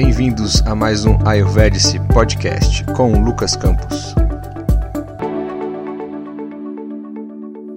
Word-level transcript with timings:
Bem-vindos 0.00 0.62
a 0.62 0.76
mais 0.76 1.04
um 1.04 1.18
Ayurvedic 1.26 1.98
Podcast 2.14 2.84
com 2.96 3.14
o 3.14 3.20
Lucas 3.20 3.56
Campos. 3.56 4.14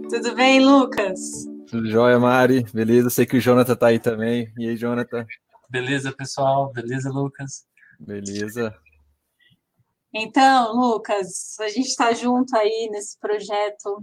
Tudo 0.07 0.35
bem, 0.35 0.63
Lucas? 0.63 1.19
Tudo 1.67 1.89
jóia, 1.89 2.19
Mari? 2.19 2.63
Beleza? 2.71 3.09
Sei 3.09 3.25
que 3.25 3.37
o 3.37 3.41
Jonathan 3.41 3.75
tá 3.75 3.87
aí 3.87 3.97
também. 3.97 4.53
E 4.55 4.69
aí, 4.69 4.77
Jonathan? 4.77 5.25
Beleza, 5.67 6.11
pessoal? 6.11 6.71
Beleza, 6.71 7.09
Lucas? 7.09 7.65
Beleza. 7.99 8.71
Então, 10.13 10.75
Lucas, 10.75 11.59
a 11.59 11.69
gente 11.69 11.87
está 11.87 12.13
junto 12.13 12.55
aí 12.55 12.87
nesse 12.91 13.19
projeto 13.19 13.99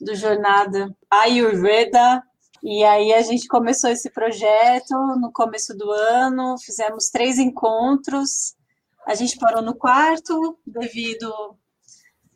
do 0.00 0.14
Jornada 0.14 0.96
Ayurveda. 1.10 2.22
E 2.66 2.82
aí 2.82 3.12
a 3.12 3.20
gente 3.20 3.46
começou 3.46 3.90
esse 3.90 4.08
projeto 4.08 4.96
no 5.20 5.30
começo 5.30 5.76
do 5.76 5.92
ano, 5.92 6.56
fizemos 6.58 7.10
três 7.10 7.38
encontros. 7.38 8.56
A 9.06 9.14
gente 9.14 9.36
parou 9.36 9.60
no 9.60 9.74
quarto 9.74 10.58
devido 10.66 11.30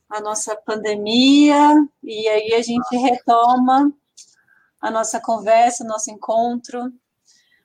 à 0.07 0.21
nossa 0.21 0.55
pandemia, 0.55 1.57
e 2.05 2.29
aí 2.29 2.53
a 2.53 2.61
gente 2.61 2.95
retoma 2.99 3.91
a 4.79 4.91
nossa 4.91 5.19
conversa, 5.19 5.83
nosso 5.83 6.11
encontro 6.11 6.93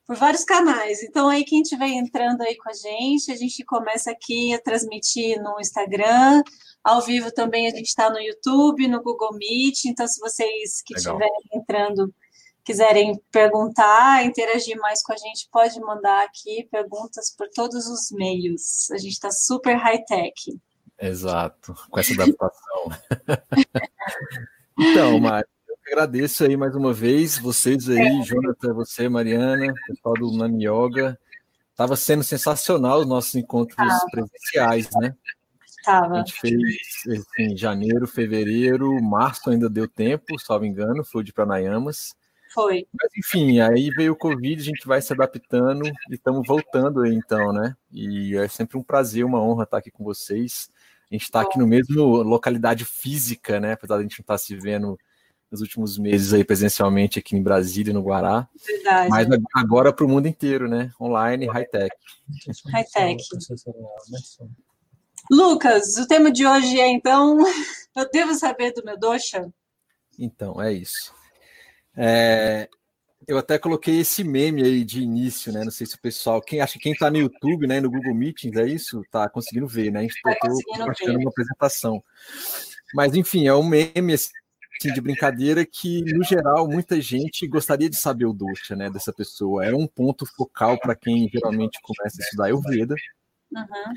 por 0.08 0.16
vários 0.16 0.46
canais. 0.46 1.04
Então, 1.04 1.28
aí, 1.28 1.44
quem 1.44 1.64
estiver 1.64 1.90
entrando 1.90 2.44
aí 2.44 2.56
com 2.56 2.70
a 2.70 2.74
gente, 2.74 3.30
a 3.30 3.36
gente 3.36 3.62
começa 3.66 4.10
aqui 4.10 4.54
a 4.54 4.62
transmitir 4.62 5.38
no 5.44 5.60
Instagram, 5.60 6.42
ao 6.82 7.02
vivo 7.02 7.30
também 7.30 7.68
a 7.68 7.72
gente 7.72 7.88
está 7.88 8.10
no 8.10 8.20
YouTube, 8.22 8.88
no 8.88 9.04
Google 9.04 9.34
Meet. 9.34 9.84
Então, 9.86 10.08
se 10.08 10.18
vocês 10.22 10.82
que 10.86 10.96
estiverem 10.96 11.50
entrando 11.54 12.14
quiserem 12.64 13.22
perguntar, 13.32 14.26
interagir 14.26 14.78
mais 14.80 15.04
com 15.04 15.14
a 15.14 15.18
gente, 15.18 15.50
pode 15.52 15.80
mandar 15.82 16.24
aqui 16.24 16.68
perguntas 16.72 17.34
por 17.36 17.48
todos 17.50 17.88
os 17.88 18.12
meios. 18.12 18.90
A 18.92 18.98
gente 18.98 19.14
está 19.14 19.32
super 19.32 19.76
high-tech. 19.76 20.60
Exato, 21.00 21.76
com 21.90 22.00
essa 22.00 22.14
adaptação. 22.14 22.90
então, 24.80 25.20
Mário, 25.20 25.48
agradeço 25.88 26.46
aí 26.46 26.56
mais 26.56 26.76
uma 26.76 26.94
vez, 26.94 27.38
vocês 27.38 27.90
aí, 27.90 28.22
Jonathan, 28.24 28.74
você, 28.74 29.10
Mariana, 29.10 29.74
pessoal 29.88 30.16
do 30.16 30.32
Nami 30.32 30.66
Yoga. 30.66 31.20
Estava 31.72 31.96
sendo 31.96 32.24
sensacional 32.24 33.00
os 33.00 33.08
nossos 33.08 33.36
encontros 33.36 33.76
presenciais, 34.12 34.90
né? 35.02 35.16
Tava. 35.84 36.14
A 36.14 36.18
gente 36.20 36.34
fez 36.34 36.56
em 37.08 37.18
assim, 37.18 37.58
janeiro, 37.58 38.08
fevereiro, 38.08 39.02
março 39.02 39.50
ainda 39.50 39.70
deu 39.70 39.88
tempo, 39.88 40.40
salvo 40.40 40.66
engano, 40.66 41.04
foi 41.04 41.24
de 41.24 41.34
Pranayamas. 41.34 42.16
Foi. 42.54 42.86
Mas 42.94 43.12
enfim, 43.18 43.60
aí 43.60 43.90
veio 43.90 44.14
o 44.14 44.18
Covid, 44.18 44.62
a 44.62 44.66
gente 44.66 44.86
vai 44.86 45.02
se 45.02 45.12
adaptando 45.12 45.88
e 45.88 46.14
estamos 46.14 46.46
voltando 46.48 47.02
aí 47.02 47.14
então, 47.14 47.52
né? 47.52 47.76
E 47.92 48.36
é 48.36 48.48
sempre 48.48 48.78
um 48.78 48.84
prazer, 48.84 49.26
uma 49.26 49.42
honra 49.42 49.64
estar 49.64 49.78
aqui 49.78 49.90
com 49.90 50.04
vocês. 50.04 50.70
A 51.10 51.16
gente 51.16 51.24
está 51.24 51.42
aqui 51.42 51.58
no 51.58 51.68
mesmo 51.68 52.04
localidade 52.24 52.86
física, 52.86 53.60
né? 53.60 53.74
Apesar 53.74 53.96
de 53.96 54.02
a 54.02 54.04
gente 54.04 54.20
não 54.20 54.24
estar 54.24 54.36
tá 54.36 54.38
se 54.38 54.56
vendo 54.56 54.98
nos 55.52 55.62
últimos 55.62 55.98
meses 56.00 56.34
aí 56.34 56.44
presencialmente 56.44 57.20
aqui 57.20 57.36
em 57.36 57.44
Brasília 57.44 57.92
e 57.92 57.94
no 57.94 58.02
Guará. 58.02 58.48
Verdade. 58.66 59.10
Mas 59.10 59.28
agora 59.56 59.94
para 59.94 60.06
o 60.06 60.10
mundo 60.10 60.28
inteiro, 60.28 60.68
né? 60.68 60.92
Online, 61.00 61.48
high-tech. 61.48 61.96
High-tech. 62.72 63.24
Lucas, 65.32 65.98
o 65.98 66.08
tema 66.08 66.32
de 66.32 66.46
hoje 66.46 66.80
é 66.80 66.88
então, 66.88 67.38
eu 67.96 68.10
devo 68.12 68.34
saber 68.34 68.74
do 68.74 68.84
meu 68.84 68.98
dosha? 68.98 69.52
Então, 70.18 70.62
é 70.62 70.74
isso. 70.74 71.14
É, 71.96 72.70
eu 73.28 73.38
até 73.38 73.58
coloquei 73.58 74.00
esse 74.00 74.24
meme 74.24 74.64
aí 74.64 74.84
de 74.84 75.02
início, 75.02 75.52
né? 75.52 75.64
Não 75.64 75.72
sei 75.72 75.88
se 75.88 75.96
o 75.96 76.02
pessoal, 76.02 76.42
quem 76.42 76.60
acha 76.60 76.74
que 76.74 76.80
quem 76.80 76.94
está 76.94 77.10
no 77.10 77.18
YouTube, 77.18 77.68
né, 77.68 77.80
no 77.80 77.90
Google 77.90 78.14
Meetings, 78.14 78.58
é 78.58 78.68
isso, 78.68 79.04
tá 79.12 79.30
conseguindo 79.30 79.68
ver, 79.68 79.92
né? 79.92 80.00
A 80.00 80.02
gente 80.04 80.16
está 80.16 80.36
tá 80.36 80.48
uma 81.14 81.30
apresentação. 81.30 82.04
Mas 82.94 83.16
enfim, 83.16 83.48
é 83.48 83.54
um 83.54 83.64
meme 83.64 84.14
assim, 84.14 84.32
de 84.94 85.02
brincadeira 85.02 85.66
que, 85.66 86.04
no 86.14 86.24
geral, 86.24 86.68
muita 86.68 87.00
gente 87.00 87.48
gostaria 87.48 87.90
de 87.90 87.96
saber 87.96 88.26
o 88.26 88.34
dosha, 88.34 88.76
né, 88.76 88.90
dessa 88.90 89.14
pessoa. 89.14 89.66
É 89.66 89.74
um 89.74 89.88
ponto 89.88 90.26
focal 90.26 90.78
para 90.80 90.96
quem 90.96 91.30
geralmente 91.30 91.80
começa 91.82 92.22
a 92.22 92.24
estudar 92.24 92.46
Ayurveda. 92.46 92.96
Uhum. 93.52 93.94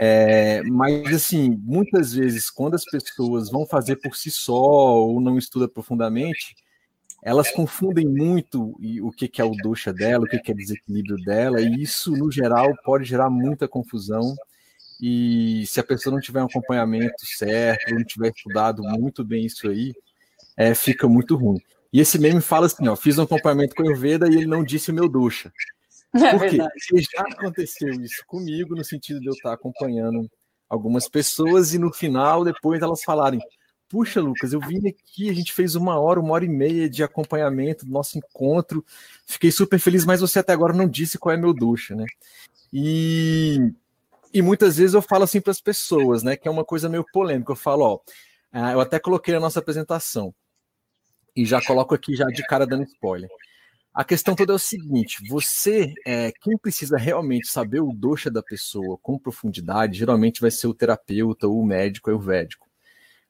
É, 0.00 0.62
mas, 0.64 1.14
assim, 1.14 1.50
muitas 1.62 2.12
vezes, 2.12 2.50
quando 2.50 2.74
as 2.74 2.84
pessoas 2.84 3.48
vão 3.48 3.64
fazer 3.64 3.96
por 3.96 4.16
si 4.16 4.30
só 4.30 4.52
ou 4.52 5.20
não 5.20 5.38
estudam 5.38 5.68
profundamente, 5.68 6.56
elas 7.24 7.50
confundem 7.50 8.06
muito 8.06 8.76
o 9.02 9.10
que, 9.10 9.40
é 9.40 9.44
o 9.44 9.52
dosha 9.52 9.94
dela, 9.94 10.24
o 10.24 10.28
que, 10.28 10.38
que 10.38 10.52
é 10.52 10.54
desequilíbrio 10.54 11.16
dela, 11.16 11.58
e 11.58 11.82
isso, 11.82 12.12
no 12.12 12.30
geral, 12.30 12.70
pode 12.84 13.06
gerar 13.06 13.30
muita 13.30 13.66
confusão. 13.66 14.34
E 15.00 15.64
se 15.66 15.80
a 15.80 15.84
pessoa 15.84 16.12
não 16.12 16.20
tiver 16.20 16.42
um 16.42 16.46
acompanhamento 16.46 17.24
certo, 17.24 17.94
não 17.94 18.04
tiver 18.04 18.28
estudado 18.28 18.82
muito 18.82 19.24
bem 19.24 19.46
isso 19.46 19.66
aí, 19.68 19.94
é, 20.54 20.74
fica 20.74 21.08
muito 21.08 21.34
ruim. 21.34 21.58
E 21.90 21.98
esse 21.98 22.18
meme 22.18 22.42
fala 22.42 22.66
assim, 22.66 22.86
ó, 22.88 22.94
fiz 22.94 23.16
um 23.16 23.22
acompanhamento 23.22 23.74
com 23.74 23.82
o 23.82 23.86
Ayurveda 23.86 24.28
e 24.28 24.36
ele 24.36 24.46
não 24.46 24.62
disse 24.62 24.90
o 24.90 24.94
meu 24.94 25.08
dosha. 25.08 25.50
É 26.14 26.30
Porque 26.30 26.58
já 26.58 27.22
aconteceu 27.22 27.90
isso 28.00 28.22
comigo, 28.28 28.76
no 28.76 28.84
sentido 28.84 29.18
de 29.18 29.26
eu 29.26 29.32
estar 29.32 29.52
acompanhando 29.52 30.30
algumas 30.68 31.08
pessoas 31.08 31.74
e 31.74 31.78
no 31.78 31.92
final, 31.92 32.44
depois 32.44 32.80
elas 32.82 33.02
falarem, 33.02 33.40
puxa, 33.88 34.20
Lucas, 34.20 34.52
eu 34.52 34.60
vim 34.60 34.88
aqui, 34.88 35.30
a 35.30 35.32
gente 35.32 35.52
fez 35.52 35.74
uma 35.74 35.98
hora, 35.98 36.20
uma 36.20 36.32
hora 36.32 36.44
e 36.44 36.48
meia 36.48 36.88
de 36.88 37.02
acompanhamento 37.02 37.84
do 37.84 37.92
nosso 37.92 38.18
encontro, 38.18 38.84
fiquei 39.26 39.50
super 39.50 39.78
feliz, 39.78 40.04
mas 40.04 40.20
você 40.20 40.38
até 40.38 40.52
agora 40.52 40.72
não 40.72 40.88
disse 40.88 41.18
qual 41.18 41.34
é 41.34 41.38
meu 41.38 41.54
dosha, 41.54 41.94
né? 41.94 42.04
E, 42.72 43.58
e 44.32 44.42
muitas 44.42 44.76
vezes 44.76 44.94
eu 44.94 45.02
falo 45.02 45.24
assim 45.24 45.40
para 45.40 45.52
as 45.52 45.60
pessoas, 45.60 46.22
né, 46.22 46.36
que 46.36 46.48
é 46.48 46.50
uma 46.50 46.64
coisa 46.64 46.88
meio 46.88 47.04
polêmica, 47.12 47.52
eu 47.52 47.56
falo, 47.56 47.84
ó, 47.84 48.00
ah, 48.52 48.72
eu 48.72 48.80
até 48.80 48.98
coloquei 48.98 49.34
na 49.34 49.40
nossa 49.40 49.60
apresentação. 49.60 50.34
E 51.36 51.44
já 51.44 51.60
coloco 51.60 51.94
aqui 51.94 52.14
já 52.14 52.26
de 52.26 52.44
cara 52.46 52.66
dando 52.66 52.84
spoiler. 52.84 53.28
A 53.92 54.04
questão 54.04 54.34
toda 54.34 54.52
é 54.52 54.56
o 54.56 54.58
seguinte: 54.58 55.18
você, 55.28 55.92
é, 56.04 56.32
quem 56.40 56.58
precisa 56.58 56.96
realmente 56.96 57.46
saber 57.46 57.80
o 57.80 57.92
dosha 57.92 58.28
da 58.30 58.42
pessoa 58.42 58.98
com 59.00 59.18
profundidade, 59.18 59.98
geralmente 59.98 60.40
vai 60.40 60.50
ser 60.50 60.66
o 60.66 60.74
terapeuta 60.74 61.46
ou 61.46 61.60
o 61.60 61.66
médico 61.66 62.10
ayurvédico. 62.10 62.68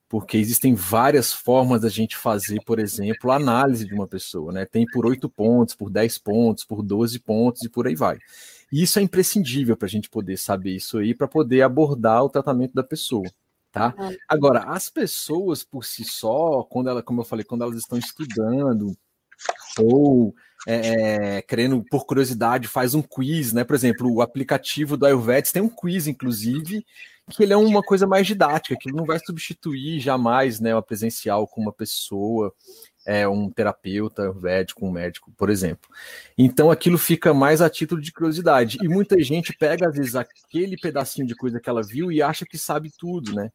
Porque 0.08 0.36
existem 0.36 0.74
várias 0.74 1.32
formas 1.32 1.80
da 1.80 1.88
gente 1.88 2.16
fazer, 2.16 2.60
por 2.64 2.78
exemplo, 2.78 3.30
a 3.30 3.36
análise 3.36 3.86
de 3.86 3.94
uma 3.94 4.06
pessoa, 4.06 4.52
né? 4.52 4.64
Tem 4.64 4.84
por 4.86 5.06
8 5.06 5.28
pontos, 5.28 5.74
por 5.74 5.90
10 5.90 6.18
pontos, 6.18 6.64
por 6.64 6.82
12 6.82 7.18
pontos 7.20 7.62
e 7.62 7.68
por 7.68 7.86
aí 7.86 7.94
vai. 7.94 8.18
E 8.72 8.82
isso 8.82 8.98
é 8.98 9.02
imprescindível 9.02 9.76
para 9.76 9.86
a 9.86 9.90
gente 9.90 10.10
poder 10.10 10.36
saber 10.36 10.76
isso 10.76 10.98
aí, 10.98 11.14
para 11.14 11.26
poder 11.26 11.62
abordar 11.62 12.22
o 12.22 12.28
tratamento 12.28 12.74
da 12.74 12.82
pessoa 12.82 13.24
tá? 13.74 13.92
Agora, 14.28 14.60
as 14.68 14.88
pessoas 14.88 15.64
por 15.64 15.84
si 15.84 16.04
só, 16.04 16.62
quando 16.62 16.88
ela, 16.88 17.02
como 17.02 17.20
eu 17.20 17.24
falei, 17.24 17.44
quando 17.44 17.64
elas 17.64 17.76
estão 17.76 17.98
estudando 17.98 18.96
ou 19.80 20.32
é, 20.66 21.36
é, 21.36 21.42
querendo, 21.42 21.84
por 21.90 22.06
curiosidade, 22.06 22.68
faz 22.68 22.94
um 22.94 23.02
quiz, 23.02 23.52
né? 23.52 23.64
Por 23.64 23.74
exemplo, 23.74 24.12
o 24.12 24.22
aplicativo 24.22 24.96
do 24.96 25.06
Ayurveda 25.06 25.50
tem 25.52 25.62
um 25.62 25.68
quiz, 25.68 26.06
inclusive, 26.06 26.84
que 27.30 27.42
ele 27.42 27.52
é 27.52 27.56
uma 27.56 27.82
coisa 27.82 28.06
mais 28.06 28.26
didática, 28.26 28.76
que 28.78 28.92
não 28.92 29.04
vai 29.04 29.18
substituir 29.18 30.00
jamais 30.00 30.60
né, 30.60 30.74
uma 30.74 30.82
presencial 30.82 31.46
com 31.46 31.60
uma 31.60 31.72
pessoa, 31.72 32.52
é, 33.06 33.26
um 33.28 33.50
terapeuta 33.50 34.22
ayurvédico, 34.22 34.86
um 34.86 34.90
médico, 34.90 35.32
por 35.36 35.50
exemplo. 35.50 35.88
Então 36.36 36.70
aquilo 36.70 36.98
fica 36.98 37.32
mais 37.32 37.60
a 37.60 37.70
título 37.70 38.00
de 38.00 38.12
curiosidade. 38.12 38.78
E 38.82 38.88
muita 38.88 39.22
gente 39.22 39.54
pega, 39.56 39.88
às 39.88 39.96
vezes, 39.96 40.14
aquele 40.14 40.76
pedacinho 40.76 41.26
de 41.26 41.34
coisa 41.34 41.60
que 41.60 41.68
ela 41.68 41.82
viu 41.82 42.10
e 42.10 42.22
acha 42.22 42.44
que 42.46 42.58
sabe 42.58 42.90
tudo, 42.98 43.34
né? 43.34 43.50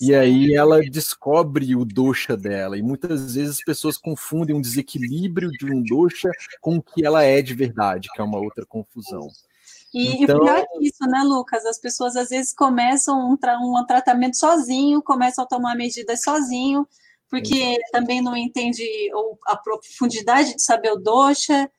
E 0.00 0.14
aí 0.14 0.54
ela 0.54 0.80
descobre 0.80 1.74
o 1.74 1.84
dosha 1.84 2.36
dela. 2.36 2.76
E 2.76 2.82
muitas 2.82 3.34
vezes 3.34 3.58
as 3.58 3.64
pessoas 3.64 3.96
confundem 3.96 4.54
um 4.54 4.60
desequilíbrio 4.60 5.50
de 5.50 5.64
um 5.64 5.82
dosha 5.82 6.30
com 6.60 6.76
o 6.76 6.82
que 6.82 7.04
ela 7.04 7.22
é 7.22 7.40
de 7.40 7.54
verdade, 7.54 8.08
que 8.12 8.20
é 8.20 8.24
uma 8.24 8.38
outra 8.38 8.66
confusão. 8.66 9.28
E, 9.94 10.22
então... 10.22 10.36
e 10.36 10.40
pior 10.40 10.66
que 10.66 10.86
isso, 10.86 11.04
né, 11.08 11.22
Lucas? 11.24 11.64
As 11.64 11.78
pessoas 11.78 12.16
às 12.16 12.28
vezes 12.28 12.52
começam 12.54 13.32
um, 13.32 13.36
tra 13.36 13.58
um 13.58 13.84
tratamento 13.86 14.36
sozinho, 14.36 15.02
começam 15.02 15.44
a 15.44 15.48
tomar 15.48 15.74
medidas 15.74 16.22
sozinho, 16.22 16.86
porque 17.30 17.78
também 17.90 18.20
não 18.20 18.36
entende 18.36 18.84
a 19.46 19.56
profundidade 19.56 20.54
de 20.54 20.62
saber 20.62 20.92
o 20.92 20.96
dosha, 20.96 21.70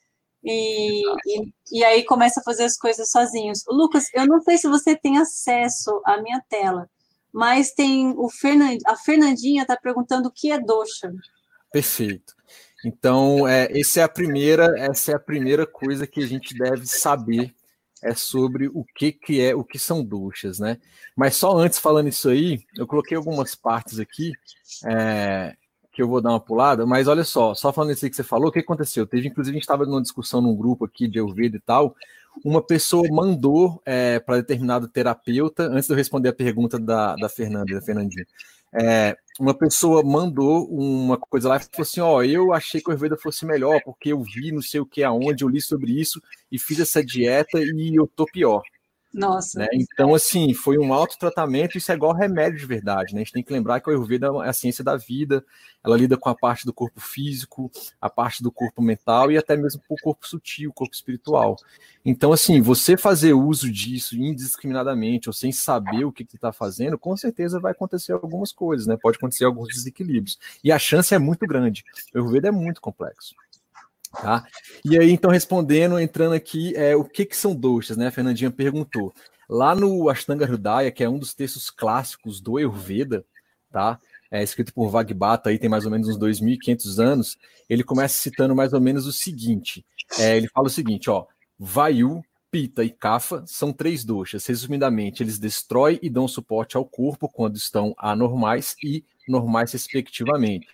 e, 0.44 1.02
e, 1.02 1.54
e, 1.72 1.84
aí 1.84 2.04
começa 2.06 2.40
a 2.40 2.44
fazer 2.44 2.64
as 2.64 2.78
coisas 2.78 3.12
sozinhos. 3.12 3.64
Lucas, 3.68 4.06
eu 4.14 4.26
não 4.26 4.42
sei 4.42 4.58
se 4.58 4.68
você 4.68 4.96
tem 4.96 5.18
acesso 5.18 6.02
à 6.06 6.22
minha 6.22 6.42
tela, 6.48 6.90
mas 7.38 7.72
tem 7.72 8.16
o 8.18 8.32
Fernand, 8.32 8.80
a 8.88 8.96
Fernandinha 8.96 9.62
está 9.62 9.78
perguntando 9.78 10.28
o 10.28 10.32
que 10.32 10.52
é 10.52 10.60
dosha. 10.60 11.14
Perfeito. 11.72 12.34
Então, 12.84 13.48
é, 13.48 13.68
essa 13.80 14.00
é 14.00 14.04
a 14.04 14.10
primeira, 14.10 14.74
essa 14.76 15.12
é 15.12 15.16
a 15.16 15.20
primeira 15.20 15.68
coisa 15.68 16.08
que 16.08 16.20
a 16.20 16.26
gente 16.26 16.58
deve 16.58 16.88
saber 16.88 17.54
é 18.02 18.16
sobre 18.16 18.68
o 18.70 18.84
que, 18.84 19.12
que 19.12 19.40
é, 19.40 19.56
o 19.56 19.64
que 19.64 19.78
são 19.78 20.04
duchas, 20.04 20.58
né? 20.58 20.80
Mas 21.16 21.36
só 21.36 21.56
antes 21.56 21.78
falando 21.78 22.10
isso 22.10 22.28
aí, 22.28 22.66
eu 22.76 22.88
coloquei 22.88 23.16
algumas 23.16 23.54
partes 23.54 24.00
aqui 24.00 24.32
é, 24.88 25.56
que 25.94 26.02
eu 26.02 26.08
vou 26.08 26.22
dar 26.22 26.32
uma 26.32 26.40
pulada, 26.40 26.88
mas 26.88 27.08
olha 27.08 27.24
só, 27.24 27.54
só 27.54 27.72
falando 27.72 27.92
isso 27.92 28.04
aí 28.04 28.10
que 28.10 28.16
você 28.16 28.24
falou, 28.24 28.50
o 28.50 28.52
que 28.52 28.60
aconteceu? 28.60 29.06
Teve, 29.06 29.28
inclusive, 29.28 29.56
a 29.56 29.58
gente 29.58 29.64
estava 29.64 29.86
numa 29.86 30.02
discussão 30.02 30.42
num 30.42 30.56
grupo 30.56 30.86
aqui 30.86 31.08
de 31.08 31.20
Ayurveda 31.20 31.58
e 31.58 31.62
tal, 31.62 31.96
uma 32.44 32.62
pessoa 32.62 33.08
mandou 33.10 33.82
é, 33.86 34.20
para 34.20 34.38
determinado 34.38 34.88
terapeuta, 34.88 35.64
antes 35.64 35.88
de 35.88 35.94
eu 35.94 35.98
responder 35.98 36.30
a 36.30 36.34
pergunta 36.34 36.80
da, 36.80 37.16
da 37.16 37.30
Fernanda, 37.30 37.74
da 37.74 37.82
Fernandinha, 37.82 38.26
é, 38.74 39.16
uma 39.40 39.54
pessoa 39.54 40.04
mandou 40.04 40.68
uma 40.70 41.18
coisa 41.18 41.50
lá 41.50 41.58
e 41.58 41.60
falou 41.60 41.82
assim: 41.82 42.02
Ó, 42.02 42.22
eu 42.24 42.54
achei 42.54 42.82
que 42.82 42.90
o 42.90 42.92
Ayurveda 42.92 43.18
fosse 43.18 43.46
melhor, 43.46 43.82
porque 43.84 44.12
eu 44.12 44.22
vi 44.22 44.52
não 44.52 44.62
sei 44.62 44.80
o 44.80 44.86
que 44.86 45.04
aonde, 45.04 45.44
eu 45.44 45.50
li 45.50 45.62
sobre 45.62 46.00
isso 46.00 46.22
e 46.52 46.60
fiz 46.60 46.80
essa 46.80 47.04
dieta 47.04 47.60
e 47.60 47.96
eu 47.96 48.08
tô 48.08 48.26
pior. 48.26 48.62
Nossa. 49.18 49.60
Né? 49.60 49.68
Então, 49.74 50.14
assim, 50.14 50.54
foi 50.54 50.78
um 50.78 50.94
autotratamento, 50.94 51.76
isso 51.76 51.92
é 51.92 51.96
igual 51.96 52.14
remédio 52.14 52.60
de 52.60 52.66
verdade, 52.68 53.16
né? 53.16 53.22
A 53.22 53.24
gente 53.24 53.34
tem 53.34 53.44
que 53.44 53.52
lembrar 53.52 53.80
que 53.80 53.90
o 53.90 53.92
Ayurveda 53.92 54.28
é 54.46 54.50
a 54.50 54.54
ciência 54.54 54.84
da 54.84 54.96
vida, 54.96 55.44
ela 55.84 55.98
lida 55.98 56.16
com 56.16 56.30
a 56.30 56.36
parte 56.36 56.66
do 56.66 56.72
corpo 56.72 57.00
físico, 57.00 57.72
a 58.00 58.12
parte 58.12 58.44
do 58.44 58.52
corpo 58.52 58.80
mental 58.80 59.32
e 59.32 59.38
até 59.38 59.58
mesmo 59.58 59.82
com 59.88 59.96
o 59.96 60.02
corpo 60.02 60.28
sutil, 60.28 60.70
o 60.70 60.74
corpo 60.74 60.94
espiritual. 60.94 61.56
Então, 62.06 62.32
assim, 62.32 62.62
você 62.62 62.96
fazer 62.96 63.34
uso 63.34 63.72
disso 63.72 64.16
indiscriminadamente 64.16 65.28
ou 65.28 65.34
sem 65.34 65.52
saber 65.52 66.06
o 66.06 66.12
que 66.12 66.24
você 66.24 66.38
está 66.38 66.54
fazendo, 66.54 66.98
com 66.98 67.18
certeza 67.18 67.60
vai 67.60 67.72
acontecer 67.72 68.12
algumas 68.12 68.52
coisas, 68.52 68.86
né? 68.86 68.96
Pode 69.02 69.18
acontecer 69.18 69.46
alguns 69.46 69.70
desequilíbrios. 69.70 70.38
E 70.64 70.72
a 70.72 70.78
chance 70.78 71.16
é 71.16 71.18
muito 71.18 71.48
grande. 71.48 71.84
O 72.14 72.20
Ayurveda 72.20 72.50
é 72.50 72.52
muito 72.52 72.80
complexo. 72.80 73.34
Tá? 74.12 74.46
E 74.84 74.98
aí, 74.98 75.12
então, 75.12 75.32
respondendo, 75.32 76.00
entrando 76.00 76.34
aqui, 76.34 76.76
é, 76.76 76.96
o 76.96 77.04
que, 77.04 77.26
que 77.26 77.36
são 77.36 77.56
doshas, 77.56 77.98
né? 77.98 78.08
A 78.08 78.12
Fernandinha 78.12 78.52
perguntou. 78.52 79.14
Lá 79.50 79.74
no 79.74 80.10
Ashtanga 80.10 80.46
Hridaya, 80.46 80.92
que 80.92 81.04
é 81.04 81.10
um 81.10 81.20
dos 81.20 81.34
textos 81.34 81.70
clássicos 81.70 82.42
do 82.42 82.58
Ayurveda, 82.58 83.26
tá? 83.72 84.00
É 84.30 84.44
escrito 84.44 84.74
por 84.74 84.90
Vagbata, 84.90 85.50
aí 85.50 85.58
tem 85.58 85.70
mais 85.70 85.86
ou 85.86 85.92
menos 85.92 86.08
uns 86.10 86.18
2.500 86.18 87.00
anos, 87.00 87.38
ele 87.70 87.84
começa 87.84 88.20
citando 88.20 88.56
mais 88.56 88.74
ou 88.74 88.82
menos 88.82 89.06
o 89.08 89.14
seguinte, 89.14 89.86
é, 90.20 90.36
ele 90.36 90.50
fala 90.50 90.68
o 90.68 90.70
seguinte, 90.70 91.10
ó, 91.10 91.26
Vayu, 91.58 92.22
Pita 92.52 92.84
e 92.84 92.90
Kapha 92.90 93.44
são 93.46 93.72
três 93.74 94.04
doshas, 94.04 94.46
resumidamente, 94.46 95.24
eles 95.24 95.40
destroem 95.40 96.00
e 96.02 96.10
dão 96.10 96.28
suporte 96.28 96.76
ao 96.76 96.86
corpo 96.86 97.30
quando 97.30 97.56
estão 97.56 97.94
anormais 97.98 98.76
e 98.84 99.04
normais 99.28 99.72
respectivamente. 99.72 100.68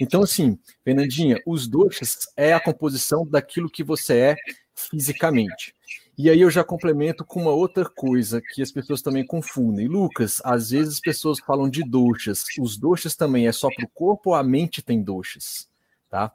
Então, 0.00 0.22
assim, 0.22 0.58
Fernandinha, 0.82 1.38
os 1.46 1.68
doshas 1.68 2.26
é 2.36 2.54
a 2.54 2.60
composição 2.60 3.26
daquilo 3.26 3.70
que 3.70 3.84
você 3.84 4.16
é 4.16 4.36
fisicamente. 4.74 5.74
E 6.16 6.28
aí 6.28 6.40
eu 6.40 6.50
já 6.50 6.64
complemento 6.64 7.24
com 7.24 7.42
uma 7.42 7.50
outra 7.50 7.84
coisa 7.84 8.40
que 8.40 8.62
as 8.62 8.72
pessoas 8.72 9.02
também 9.02 9.26
confundem. 9.26 9.88
Lucas, 9.88 10.40
às 10.44 10.70
vezes 10.70 10.94
as 10.94 11.00
pessoas 11.00 11.38
falam 11.40 11.68
de 11.68 11.82
doshas. 11.82 12.44
Os 12.58 12.76
doshas 12.76 13.14
também 13.14 13.46
é 13.46 13.52
só 13.52 13.68
para 13.68 13.84
o 13.84 13.90
corpo 13.90 14.30
ou 14.30 14.34
a 14.36 14.42
mente 14.42 14.82
tem 14.82 15.02
doshas? 15.02 15.68
Tá? 16.08 16.32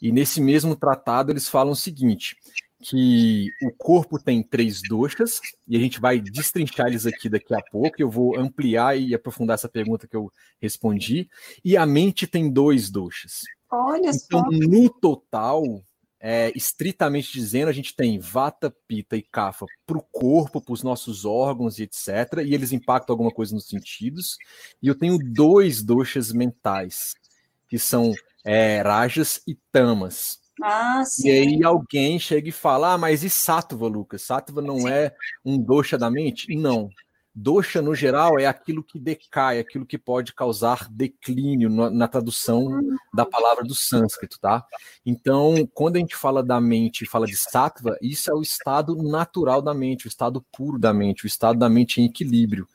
E 0.00 0.10
nesse 0.12 0.40
mesmo 0.40 0.74
tratado 0.74 1.32
eles 1.32 1.48
falam 1.48 1.72
o 1.72 1.76
seguinte: 1.76 2.36
que 2.80 3.48
o 3.62 3.72
corpo 3.76 4.22
tem 4.22 4.42
três 4.42 4.80
doxas, 4.88 5.40
e 5.66 5.76
a 5.76 5.80
gente 5.80 6.00
vai 6.00 6.20
destrinchar 6.20 6.86
eles 6.86 7.06
aqui 7.06 7.28
daqui 7.28 7.54
a 7.54 7.62
pouco, 7.62 7.96
eu 7.98 8.10
vou 8.10 8.38
ampliar 8.38 8.98
e 8.98 9.14
aprofundar 9.14 9.54
essa 9.54 9.68
pergunta 9.68 10.06
que 10.06 10.16
eu 10.16 10.32
respondi, 10.60 11.28
e 11.64 11.76
a 11.76 11.84
mente 11.84 12.26
tem 12.26 12.50
dois 12.50 12.90
doxas. 12.90 13.42
Olha 13.70 14.10
então, 14.10 14.40
só. 14.40 14.50
no 14.50 14.88
total, 14.88 15.64
é, 16.20 16.52
estritamente 16.54 17.32
dizendo, 17.32 17.68
a 17.68 17.72
gente 17.72 17.94
tem 17.94 18.18
vata, 18.18 18.74
pita 18.86 19.16
e 19.16 19.22
kapha 19.22 19.66
para 19.86 19.98
o 19.98 20.02
corpo, 20.02 20.60
para 20.60 20.72
os 20.72 20.82
nossos 20.82 21.24
órgãos 21.24 21.78
e 21.78 21.84
etc. 21.84 22.42
E 22.44 22.54
eles 22.54 22.72
impactam 22.72 23.12
alguma 23.12 23.30
coisa 23.30 23.54
nos 23.54 23.68
sentidos. 23.68 24.36
E 24.82 24.88
eu 24.88 24.96
tenho 24.96 25.18
dois 25.18 25.82
doxas 25.82 26.32
mentais, 26.32 27.14
que 27.68 27.78
são 27.78 28.12
é, 28.44 28.80
rajas 28.80 29.40
e 29.46 29.54
tamas. 29.70 30.38
Ah, 30.62 31.02
sim. 31.04 31.28
E 31.28 31.30
aí 31.30 31.64
alguém 31.64 32.18
chega 32.18 32.48
e 32.48 32.52
fala: 32.52 32.94
Ah, 32.94 32.98
mas 32.98 33.22
e 33.22 33.30
Sattva, 33.30 33.86
Lucas? 33.86 34.22
Sattva 34.22 34.60
não 34.60 34.80
sim. 34.80 34.90
é 34.90 35.14
um 35.44 35.58
dosha 35.58 35.96
da 35.96 36.10
mente? 36.10 36.54
Não. 36.54 36.90
Dosha, 37.40 37.80
no 37.80 37.94
geral, 37.94 38.36
é 38.36 38.46
aquilo 38.46 38.82
que 38.82 38.98
decai, 38.98 39.60
aquilo 39.60 39.86
que 39.86 39.96
pode 39.96 40.34
causar 40.34 40.88
declínio 40.90 41.70
na, 41.70 41.88
na 41.88 42.08
tradução 42.08 42.80
da 43.14 43.24
palavra 43.24 43.62
do 43.62 43.76
sânscrito, 43.76 44.40
tá? 44.40 44.64
Então, 45.06 45.54
quando 45.72 45.96
a 45.96 45.98
gente 46.00 46.16
fala 46.16 46.42
da 46.42 46.60
mente 46.60 47.04
e 47.04 47.06
fala 47.06 47.26
de 47.26 47.36
sattva, 47.36 47.96
isso 48.02 48.28
é 48.28 48.34
o 48.34 48.42
estado 48.42 48.96
natural 48.96 49.62
da 49.62 49.72
mente, 49.72 50.06
o 50.06 50.08
estado 50.08 50.44
puro 50.50 50.80
da 50.80 50.92
mente, 50.92 51.24
o 51.24 51.28
estado 51.28 51.56
da 51.56 51.68
mente 51.68 52.00
em 52.00 52.06
equilíbrio. 52.06 52.66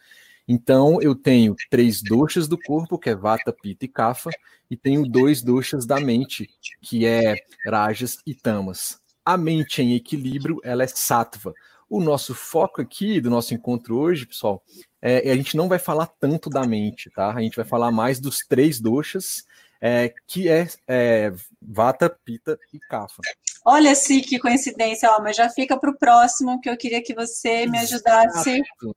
Então, 0.47 1.01
eu 1.01 1.15
tenho 1.15 1.55
três 1.69 2.01
doshas 2.01 2.47
do 2.47 2.57
corpo, 2.57 2.97
que 2.97 3.09
é 3.09 3.15
Vata, 3.15 3.53
Pitta 3.53 3.85
e 3.85 3.87
Kapha, 3.87 4.29
e 4.69 4.75
tenho 4.75 5.07
dois 5.07 5.41
doshas 5.41 5.85
da 5.85 5.99
mente, 5.99 6.49
que 6.81 7.05
é 7.05 7.35
Rajas 7.65 8.17
e 8.25 8.35
Tamas. 8.35 8.99
A 9.25 9.37
mente 9.37 9.81
em 9.81 9.95
equilíbrio, 9.95 10.59
ela 10.63 10.83
é 10.83 10.87
Sattva. 10.87 11.53
O 11.89 12.01
nosso 12.01 12.33
foco 12.33 12.81
aqui 12.81 13.21
do 13.21 13.29
nosso 13.29 13.53
encontro 13.53 13.97
hoje, 13.97 14.25
pessoal, 14.25 14.63
é, 15.01 15.31
a 15.31 15.35
gente 15.35 15.55
não 15.55 15.69
vai 15.69 15.79
falar 15.79 16.07
tanto 16.07 16.49
da 16.49 16.65
mente, 16.65 17.09
tá? 17.11 17.31
A 17.31 17.41
gente 17.41 17.55
vai 17.55 17.65
falar 17.65 17.91
mais 17.91 18.19
dos 18.19 18.39
três 18.39 18.81
doshas, 18.81 19.45
é, 19.79 20.13
que 20.27 20.49
é, 20.49 20.67
é 20.87 21.33
Vata, 21.61 22.09
Pitta 22.09 22.57
e 22.73 22.79
Kapha. 22.79 23.21
Olha, 23.65 23.95
sim, 23.95 24.21
que 24.21 24.39
coincidência, 24.39 25.09
ó, 25.11 25.21
mas 25.21 25.37
já 25.37 25.49
fica 25.49 25.77
para 25.79 25.89
o 25.89 25.97
próximo, 25.97 26.59
que 26.59 26.69
eu 26.69 26.75
queria 26.75 27.01
que 27.01 27.13
você 27.13 27.65
me 27.65 27.77
ajudasse. 27.79 28.49
Exato. 28.51 28.95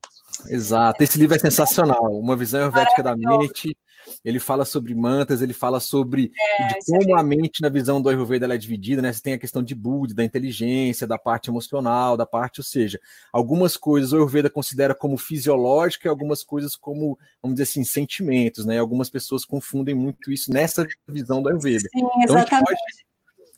Exato. 0.49 1.03
Esse 1.03 1.19
livro 1.19 1.37
é 1.37 1.39
sensacional. 1.39 2.13
Uma 2.19 2.37
visão 2.37 2.61
hervética 2.61 3.03
da 3.03 3.17
mente. 3.17 3.77
Ele 4.25 4.39
fala 4.39 4.65
sobre 4.65 4.95
mantas, 4.95 5.43
ele 5.43 5.53
fala 5.53 5.81
sobre 5.81 6.31
é, 6.61 6.79
como 6.87 7.17
é 7.17 7.21
a 7.21 7.25
mente 7.25 7.61
na 7.61 7.69
visão 7.69 8.01
do 8.01 8.09
Ayurveda 8.09 8.53
é 8.55 8.57
dividida, 8.57 9.03
né? 9.03 9.13
Você 9.13 9.21
tem 9.21 9.33
a 9.33 9.39
questão 9.39 9.65
de 9.65 9.75
Buddha, 9.75 10.15
da 10.15 10.25
inteligência, 10.25 11.09
da 11.09 11.19
parte 11.19 11.51
emocional, 11.51 12.17
da 12.17 12.25
parte, 12.25 12.61
ou 12.61 12.65
seja, 12.65 13.01
algumas 13.33 13.77
coisas 13.77 14.13
o 14.13 14.17
Ayurveda 14.17 14.49
considera 14.49 14.95
como 14.95 15.19
fisiológica 15.19 16.07
e 16.07 16.09
algumas 16.09 16.45
coisas 16.45 16.77
como, 16.77 17.19
vamos 17.43 17.57
dizer 17.57 17.65
assim, 17.65 17.83
sentimentos, 17.83 18.65
né? 18.65 18.79
Algumas 18.79 19.11
pessoas 19.11 19.45
confundem 19.45 19.95
muito 19.95 20.31
isso 20.31 20.53
nessa 20.53 20.87
visão 21.09 21.43
do 21.43 21.49
Ayurveda. 21.49 21.89
Sim, 21.93 22.07
então, 22.23 22.37
pode, 22.37 22.79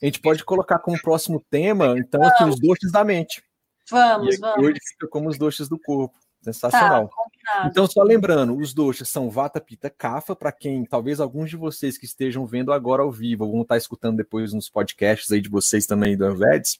a 0.00 0.06
gente 0.06 0.20
pode 0.20 0.44
colocar 0.44 0.78
como 0.78 1.00
próximo 1.00 1.44
tema, 1.50 1.94
então, 1.98 2.22
aqui, 2.22 2.44
os 2.44 2.58
doces 2.60 2.92
da 2.92 3.04
mente. 3.04 3.42
Vamos, 3.90 4.36
e 4.36 4.38
vamos. 4.38 4.64
Hoje 4.64 4.78
fica 4.86 5.08
como 5.08 5.28
os 5.28 5.38
doces 5.38 5.68
do 5.68 5.78
corpo. 5.78 6.16
Sensacional. 6.40 7.10
Tá, 7.44 7.66
então, 7.66 7.86
só 7.86 8.02
lembrando, 8.02 8.56
os 8.56 8.72
doshas 8.72 9.08
são 9.08 9.28
Vata, 9.28 9.60
Pita, 9.60 9.90
Kapha, 9.90 10.36
para 10.36 10.52
quem, 10.52 10.84
talvez 10.84 11.20
alguns 11.20 11.50
de 11.50 11.56
vocês 11.56 11.98
que 11.98 12.04
estejam 12.04 12.46
vendo 12.46 12.72
agora 12.72 13.02
ao 13.02 13.10
vivo, 13.10 13.44
ou 13.44 13.52
vão 13.52 13.62
estar 13.62 13.76
escutando 13.76 14.16
depois 14.16 14.52
nos 14.52 14.70
podcasts 14.70 15.32
aí 15.32 15.40
de 15.40 15.48
vocês 15.48 15.84
também 15.84 16.16
do 16.16 16.24
Anvedes, 16.24 16.78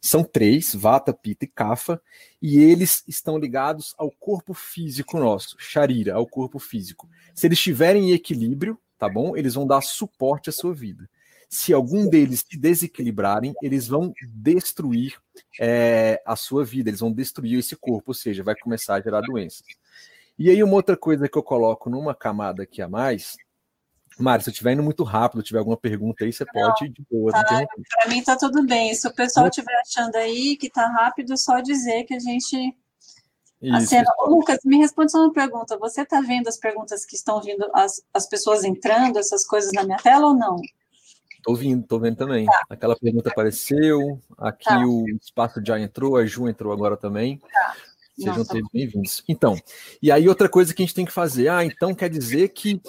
são 0.00 0.24
três, 0.24 0.74
Vata, 0.74 1.12
Pita 1.12 1.44
e 1.44 1.48
Kapha, 1.48 2.00
e 2.40 2.58
eles 2.58 3.02
estão 3.06 3.38
ligados 3.38 3.94
ao 3.98 4.10
corpo 4.10 4.54
físico 4.54 5.18
nosso, 5.18 5.56
Sharira, 5.58 6.14
ao 6.14 6.26
corpo 6.26 6.58
físico. 6.58 7.08
Se 7.34 7.46
eles 7.46 7.58
estiverem 7.58 8.10
em 8.10 8.12
equilíbrio, 8.12 8.78
tá 8.98 9.08
bom? 9.08 9.36
Eles 9.36 9.54
vão 9.54 9.66
dar 9.66 9.82
suporte 9.82 10.48
à 10.48 10.52
sua 10.52 10.72
vida 10.72 11.08
se 11.48 11.72
algum 11.72 12.08
deles 12.08 12.44
se 12.48 12.58
desequilibrarem, 12.58 13.54
eles 13.62 13.86
vão 13.86 14.12
destruir 14.34 15.16
é, 15.60 16.20
a 16.26 16.34
sua 16.34 16.64
vida, 16.64 16.90
eles 16.90 17.00
vão 17.00 17.12
destruir 17.12 17.58
esse 17.58 17.76
corpo, 17.76 18.10
ou 18.10 18.14
seja, 18.14 18.42
vai 18.42 18.56
começar 18.56 18.94
a 18.94 19.00
gerar 19.00 19.20
doenças. 19.20 19.62
E 20.38 20.50
aí, 20.50 20.62
uma 20.62 20.74
outra 20.74 20.96
coisa 20.96 21.28
que 21.28 21.38
eu 21.38 21.42
coloco 21.42 21.88
numa 21.88 22.14
camada 22.14 22.64
aqui 22.64 22.82
a 22.82 22.88
mais, 22.88 23.36
Mário, 24.18 24.42
se 24.42 24.48
eu 24.48 24.52
estiver 24.52 24.72
indo 24.72 24.82
muito 24.82 25.04
rápido, 25.04 25.42
tiver 25.42 25.58
alguma 25.58 25.76
pergunta 25.76 26.24
aí, 26.24 26.32
você 26.32 26.44
não, 26.44 26.52
pode 26.52 26.88
de 26.88 27.04
boa. 27.10 27.30
Tá, 27.32 27.44
Para 27.44 28.08
mim 28.08 28.22
tá 28.22 28.36
tudo 28.36 28.64
bem. 28.64 28.94
Se 28.94 29.06
o 29.06 29.14
pessoal 29.14 29.48
estiver 29.48 29.74
achando 29.80 30.16
aí 30.16 30.56
que 30.56 30.70
tá 30.70 30.86
rápido, 30.86 31.36
só 31.36 31.60
dizer 31.60 32.04
que 32.04 32.14
a 32.14 32.18
gente. 32.18 32.74
Isso, 33.60 33.86
cena... 33.86 34.10
Lucas, 34.26 34.58
me 34.64 34.78
responde 34.78 35.12
só 35.12 35.18
uma 35.18 35.32
pergunta. 35.32 35.76
Você 35.78 36.02
está 36.02 36.20
vendo 36.20 36.48
as 36.48 36.56
perguntas 36.56 37.04
que 37.04 37.14
estão 37.14 37.42
vindo, 37.42 37.68
as, 37.74 38.02
as 38.12 38.26
pessoas 38.26 38.64
entrando, 38.64 39.18
essas 39.18 39.44
coisas 39.44 39.72
na 39.72 39.84
minha 39.84 39.98
tela 39.98 40.28
ou 40.28 40.34
não? 40.34 40.60
Tô 41.46 41.54
vindo, 41.54 41.86
tô 41.86 42.00
vendo 42.00 42.16
também. 42.16 42.44
Tá. 42.44 42.60
Aquela 42.68 42.96
pergunta 42.96 43.30
apareceu, 43.30 44.20
aqui 44.36 44.64
tá. 44.64 44.84
o 44.84 45.06
espaço 45.22 45.62
já 45.64 45.78
entrou, 45.78 46.16
a 46.16 46.26
Ju 46.26 46.48
entrou 46.48 46.72
agora 46.72 46.96
também. 46.96 47.38
Tá. 47.38 47.76
Sejam 48.18 48.44
todos 48.44 48.68
bem-vindos. 48.72 49.22
Então, 49.28 49.56
e 50.02 50.10
aí 50.10 50.28
outra 50.28 50.48
coisa 50.48 50.74
que 50.74 50.82
a 50.82 50.84
gente 50.84 50.94
tem 50.94 51.04
que 51.04 51.12
fazer, 51.12 51.46
ah, 51.46 51.64
então 51.64 51.94
quer 51.94 52.10
dizer 52.10 52.48
que 52.48 52.82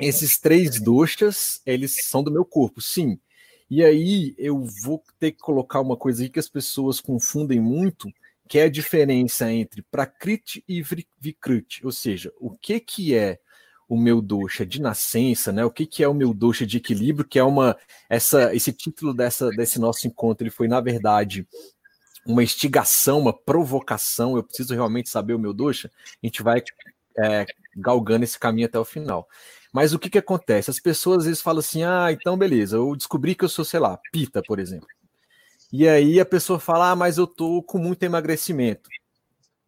esses 0.00 0.38
três 0.38 0.80
doxas, 0.80 1.60
eles 1.66 2.06
são 2.06 2.22
do 2.22 2.32
meu 2.32 2.46
corpo, 2.46 2.80
sim. 2.80 3.20
E 3.68 3.84
aí 3.84 4.34
eu 4.38 4.64
vou 4.82 5.02
ter 5.18 5.32
que 5.32 5.38
colocar 5.38 5.82
uma 5.82 5.98
coisa 5.98 6.22
aí 6.22 6.30
que 6.30 6.38
as 6.38 6.48
pessoas 6.48 6.98
confundem 6.98 7.60
muito, 7.60 8.08
que 8.48 8.58
é 8.58 8.62
a 8.62 8.70
diferença 8.70 9.52
entre 9.52 9.82
Prakriti 9.82 10.64
e 10.66 10.82
Vikriti, 11.20 11.84
ou 11.84 11.92
seja, 11.92 12.32
o 12.40 12.56
que 12.56 12.80
que 12.80 13.14
é 13.14 13.38
o 13.88 13.96
meu 13.96 14.20
dosha 14.20 14.66
de 14.66 14.80
nascença, 14.80 15.52
né? 15.52 15.64
O 15.64 15.70
que, 15.70 15.86
que 15.86 16.02
é 16.02 16.08
o 16.08 16.14
meu 16.14 16.34
dosha 16.34 16.66
de 16.66 16.78
equilíbrio, 16.78 17.26
que 17.26 17.38
é 17.38 17.44
uma 17.44 17.76
essa 18.08 18.54
esse 18.54 18.72
título 18.72 19.14
dessa 19.14 19.50
desse 19.50 19.78
nosso 19.78 20.06
encontro, 20.06 20.44
ele 20.44 20.50
foi 20.50 20.68
na 20.68 20.80
verdade 20.80 21.46
uma 22.26 22.42
instigação, 22.42 23.20
uma 23.20 23.32
provocação. 23.32 24.36
Eu 24.36 24.42
preciso 24.42 24.74
realmente 24.74 25.08
saber 25.08 25.34
o 25.34 25.38
meu 25.38 25.54
dosha. 25.54 25.90
A 26.22 26.26
gente 26.26 26.42
vai 26.42 26.62
é, 27.18 27.46
galgando 27.76 28.24
esse 28.24 28.38
caminho 28.38 28.66
até 28.66 28.78
o 28.78 28.84
final. 28.84 29.28
Mas 29.72 29.92
o 29.92 29.98
que 29.98 30.10
que 30.10 30.18
acontece? 30.18 30.70
As 30.70 30.80
pessoas 30.80 31.18
às 31.18 31.24
vezes 31.26 31.42
falam 31.42 31.60
assim: 31.60 31.84
"Ah, 31.84 32.10
então 32.10 32.36
beleza, 32.36 32.76
eu 32.76 32.96
descobri 32.96 33.34
que 33.34 33.44
eu 33.44 33.48
sou, 33.48 33.64
sei 33.64 33.80
lá, 33.80 33.98
pita, 34.12 34.42
por 34.42 34.58
exemplo". 34.58 34.88
E 35.72 35.88
aí 35.88 36.20
a 36.20 36.26
pessoa 36.26 36.58
fala: 36.58 36.90
ah, 36.92 36.96
mas 36.96 37.18
eu 37.18 37.26
tô 37.26 37.62
com 37.62 37.78
muito 37.78 38.02
emagrecimento. 38.02 38.88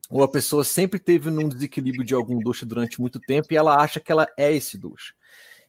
Ou 0.09 0.23
a 0.23 0.29
pessoa 0.29 0.65
sempre 0.65 0.99
teve 0.99 1.31
num 1.31 1.49
desequilíbrio 1.49 2.05
de 2.05 2.15
algum 2.15 2.39
dosha 2.39 2.65
durante 2.65 3.01
muito 3.01 3.21
tempo 3.21 3.53
e 3.53 3.57
ela 3.57 3.77
acha 3.77 4.01
que 4.01 4.11
ela 4.11 4.27
é 4.37 4.53
esse 4.55 4.79
dosha. 4.79 5.13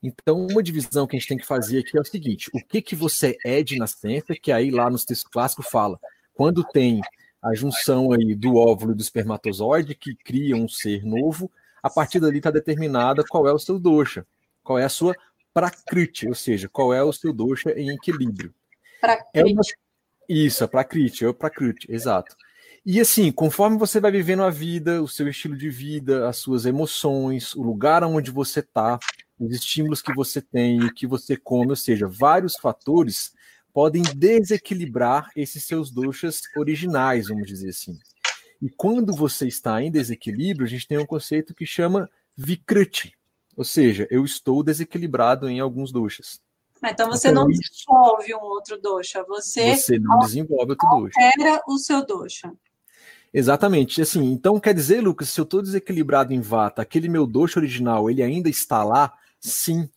Então, 0.02 0.48
uma 0.50 0.64
divisão 0.64 1.06
que 1.06 1.18
a 1.18 1.20
gente 1.20 1.28
tem 1.28 1.38
que 1.38 1.46
fazer 1.46 1.80
aqui 1.80 1.98
é 1.98 2.02
o 2.02 2.06
seguinte: 2.06 2.50
o 2.54 2.64
que 2.64 2.82
que 2.82 2.96
você 2.96 3.38
é 3.46 3.62
de 3.62 3.78
nascença, 3.78 4.34
que 4.34 4.52
aí 4.52 4.72
lá 4.72 4.90
nos 4.90 5.04
textos 5.04 5.30
clássicos 5.30 5.68
fala, 5.68 6.00
quando 6.34 6.64
tem 6.64 7.02
a 7.42 7.54
junção 7.54 8.14
aí 8.14 8.34
do 8.34 8.56
óvulo 8.56 8.94
e 8.94 8.96
do 8.96 9.02
espermatozoide 9.02 9.96
que 9.96 10.16
cria 10.16 10.56
um 10.56 10.70
ser 10.70 11.06
novo, 11.06 11.52
a 11.84 11.90
partir 11.90 12.20
dali 12.20 12.38
está 12.38 12.52
determinada 12.52 13.24
qual 13.28 13.48
é 13.48 13.54
o 13.54 13.60
seu 13.60 13.78
dosha, 13.78 14.26
qual 14.64 14.80
é 14.80 14.86
a 14.86 14.90
sua 14.90 15.16
prakriti, 15.54 16.28
ou 16.28 16.36
seja, 16.36 16.70
qual 16.70 16.94
é 16.94 17.04
o 17.04 17.12
seu 17.12 17.34
dosha 17.34 17.72
em 17.72 17.90
equilíbrio. 17.90 18.54
Prakriti. 19.02 19.30
É 19.34 19.44
uma... 19.44 19.62
Isso, 20.28 20.64
a 20.64 20.68
prakriti, 20.68 21.26
é 21.26 21.28
o 21.28 21.34
prakriti, 21.34 21.92
exato. 21.92 22.36
E 22.92 23.00
assim, 23.00 23.32
conforme 23.32 23.78
você 23.78 24.00
vai 24.00 24.10
vivendo 24.10 24.42
a 24.42 24.50
vida, 24.50 25.00
o 25.00 25.08
seu 25.08 25.28
estilo 25.28 25.56
de 25.56 25.70
vida, 25.70 26.28
as 26.28 26.38
suas 26.38 26.66
emoções, 26.66 27.54
o 27.54 27.62
lugar 27.62 28.04
onde 28.04 28.32
você 28.32 28.62
está, 28.62 28.98
os 29.40 29.54
estímulos 29.54 30.02
que 30.02 30.12
você 30.16 30.42
tem, 30.42 30.84
o 30.84 30.92
que 30.92 31.06
você 31.06 31.38
come, 31.38 31.70
ou 31.70 31.76
seja, 31.76 32.08
vários 32.08 32.56
fatores 32.56 33.32
podem 33.72 34.02
desequilibrar 34.16 35.30
esses 35.36 35.66
seus 35.66 35.92
doshas 35.92 36.42
originais, 36.58 37.28
vamos 37.28 37.46
dizer 37.46 37.70
assim. 37.70 37.96
E 38.60 38.72
quando 38.72 39.16
você 39.16 39.48
está 39.48 39.80
em 39.84 39.92
desequilíbrio, 39.92 40.66
a 40.66 40.70
gente 40.70 40.88
tem 40.88 40.98
um 40.98 41.06
conceito 41.06 41.54
que 41.54 41.68
chama 41.68 42.10
vikruti, 42.36 43.14
ou 43.56 43.64
seja, 43.64 44.08
eu 44.10 44.26
estou 44.26 44.64
desequilibrado 44.64 45.48
em 45.48 45.60
alguns 45.60 45.92
doshas. 45.92 46.42
Então 46.84 47.08
você 47.08 47.30
então, 47.30 47.44
não 47.44 47.52
desenvolve 47.52 48.34
um 48.34 48.42
outro 48.46 48.82
dosha, 48.82 49.24
você, 49.28 49.76
você 49.76 50.00
não 50.00 50.18
desenvolve 50.18 50.72
outro 50.72 50.90
dosha. 50.90 51.14
Altera 51.20 51.62
o 51.68 51.78
seu 51.78 52.04
dosha. 52.04 52.52
Exatamente. 53.34 54.02
Assim, 54.02 54.32
então 54.32 54.60
quer 54.60 54.74
dizer, 54.74 55.02
Lucas, 55.02 55.30
se 55.30 55.40
eu 55.40 55.44
estou 55.44 55.62
desequilibrado 55.62 56.34
em 56.34 56.42
vata, 56.42 56.82
aquele 56.82 57.08
meu 57.08 57.28
dosha 57.28 57.60
original, 57.60 58.10
ele 58.10 58.24
ainda 58.24 58.50
está 58.50 58.84
lá? 58.84 59.14
Sim. 59.40 59.90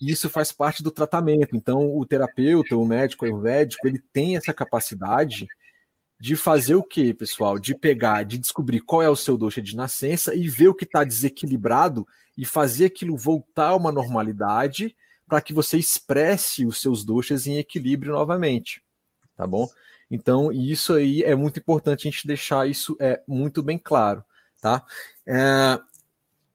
Isso 0.00 0.28
faz 0.28 0.52
parte 0.52 0.82
do 0.82 0.90
tratamento. 0.90 1.56
Então, 1.56 1.96
o 1.96 2.04
terapeuta, 2.04 2.76
o 2.76 2.84
médico 2.84 3.24
ayurvédico, 3.24 3.86
ele 3.86 4.02
tem 4.12 4.36
essa 4.36 4.52
capacidade 4.52 5.46
de 6.20 6.36
fazer 6.36 6.74
o 6.74 6.82
que, 6.82 7.14
pessoal? 7.14 7.58
De 7.58 7.74
pegar, 7.74 8.22
de 8.24 8.38
descobrir 8.38 8.80
qual 8.80 9.02
é 9.02 9.08
o 9.08 9.16
seu 9.16 9.36
dosha 9.36 9.62
de 9.62 9.74
nascença 9.74 10.34
e 10.34 10.48
ver 10.48 10.68
o 10.68 10.74
que 10.74 10.84
está 10.84 11.02
desequilibrado 11.02 12.06
e 12.36 12.44
fazer 12.44 12.86
aquilo 12.86 13.16
voltar 13.16 13.68
a 13.68 13.76
uma 13.76 13.90
normalidade 13.90 14.94
para 15.26 15.40
que 15.40 15.52
você 15.52 15.78
expresse 15.78 16.66
os 16.66 16.80
seus 16.80 17.04
doshas 17.04 17.46
em 17.46 17.58
equilíbrio 17.58 18.12
novamente. 18.12 18.82
Tá 19.36 19.46
bom? 19.46 19.66
Então, 20.12 20.52
isso 20.52 20.92
aí 20.92 21.22
é 21.22 21.34
muito 21.34 21.58
importante 21.58 22.06
a 22.06 22.10
gente 22.10 22.26
deixar 22.26 22.68
isso 22.68 22.94
é, 23.00 23.22
muito 23.26 23.62
bem 23.62 23.78
claro, 23.78 24.22
tá? 24.60 24.84
É, 25.26 25.80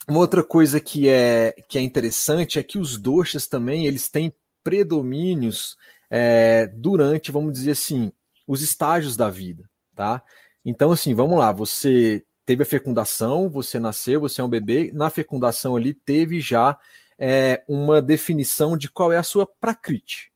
uma 0.08 0.20
outra 0.20 0.44
coisa 0.44 0.80
que 0.80 1.10
é, 1.10 1.56
que 1.68 1.80
é 1.80 1.82
interessante 1.82 2.60
é 2.60 2.64
que 2.64 2.78
os 2.78 3.00
doshas 3.00 3.48
também, 3.48 3.88
eles 3.88 4.10
têm 4.10 4.32
predomínios 4.64 5.76
é, 6.08 6.68
durante, 6.68 7.32
vamos 7.32 7.52
dizer 7.52 7.72
assim, 7.72 8.12
os 8.46 8.62
estágios 8.62 9.18
da 9.18 9.28
vida, 9.28 9.68
tá? 9.96 10.22
Então, 10.64 10.92
assim, 10.92 11.16
vamos 11.16 11.40
lá, 11.40 11.52
você 11.52 12.24
teve 12.46 12.62
a 12.62 12.66
fecundação, 12.66 13.50
você 13.50 13.80
nasceu, 13.80 14.22
você 14.22 14.40
é 14.40 14.44
um 14.44 14.50
bebê, 14.50 14.92
na 14.94 15.10
fecundação 15.10 15.76
ali 15.76 15.96
teve 15.96 16.40
já 16.40 16.78
é, 17.18 17.64
uma 17.68 18.04
definição 18.04 18.78
de 18.78 18.88
qual 18.88 19.12
é 19.12 19.18
a 19.18 19.24
sua 19.24 19.48
prakriti, 19.48 20.32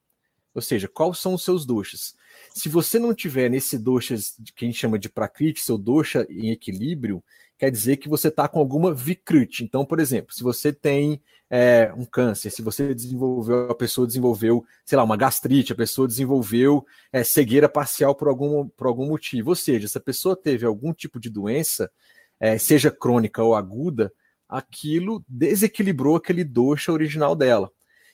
ou 0.55 0.61
seja, 0.61 0.87
quais 0.87 1.19
são 1.19 1.35
os 1.35 1.43
seus 1.43 1.67
doshas. 1.67 2.19
Se 2.53 2.69
você 2.69 2.99
não 2.99 3.13
tiver 3.13 3.49
nesse 3.49 3.77
dosha 3.77 4.15
que 4.55 4.65
a 4.65 4.67
gente 4.67 4.77
chama 4.77 4.99
de 4.99 5.09
prakriti, 5.09 5.61
seu 5.61 5.77
dosha 5.77 6.25
em 6.29 6.51
equilíbrio, 6.51 7.23
quer 7.57 7.71
dizer 7.71 7.97
que 7.97 8.09
você 8.09 8.27
está 8.27 8.47
com 8.47 8.59
alguma 8.59 8.93
vikriti. 8.93 9.63
Então, 9.63 9.85
por 9.85 9.99
exemplo, 9.99 10.33
se 10.33 10.43
você 10.43 10.73
tem 10.73 11.21
é, 11.49 11.93
um 11.95 12.05
câncer, 12.05 12.49
se 12.49 12.61
você 12.61 12.93
desenvolveu, 12.93 13.69
a 13.69 13.75
pessoa 13.75 14.07
desenvolveu, 14.07 14.65
sei 14.85 14.97
lá, 14.97 15.03
uma 15.03 15.17
gastrite, 15.17 15.71
a 15.71 15.75
pessoa 15.75 16.07
desenvolveu 16.07 16.85
é, 17.11 17.23
cegueira 17.23 17.69
parcial 17.69 18.15
por 18.15 18.27
algum, 18.27 18.67
por 18.69 18.87
algum 18.87 19.05
motivo. 19.05 19.49
Ou 19.49 19.55
seja, 19.55 19.87
se 19.87 19.97
a 19.97 20.01
pessoa 20.01 20.35
teve 20.35 20.65
algum 20.65 20.93
tipo 20.93 21.19
de 21.19 21.29
doença, 21.29 21.91
é, 22.39 22.57
seja 22.57 22.89
crônica 22.89 23.43
ou 23.43 23.53
aguda, 23.53 24.11
aquilo 24.49 25.23
desequilibrou 25.27 26.15
aquele 26.15 26.43
dosha 26.43 26.91
original 26.91 27.35
dela. 27.35 27.71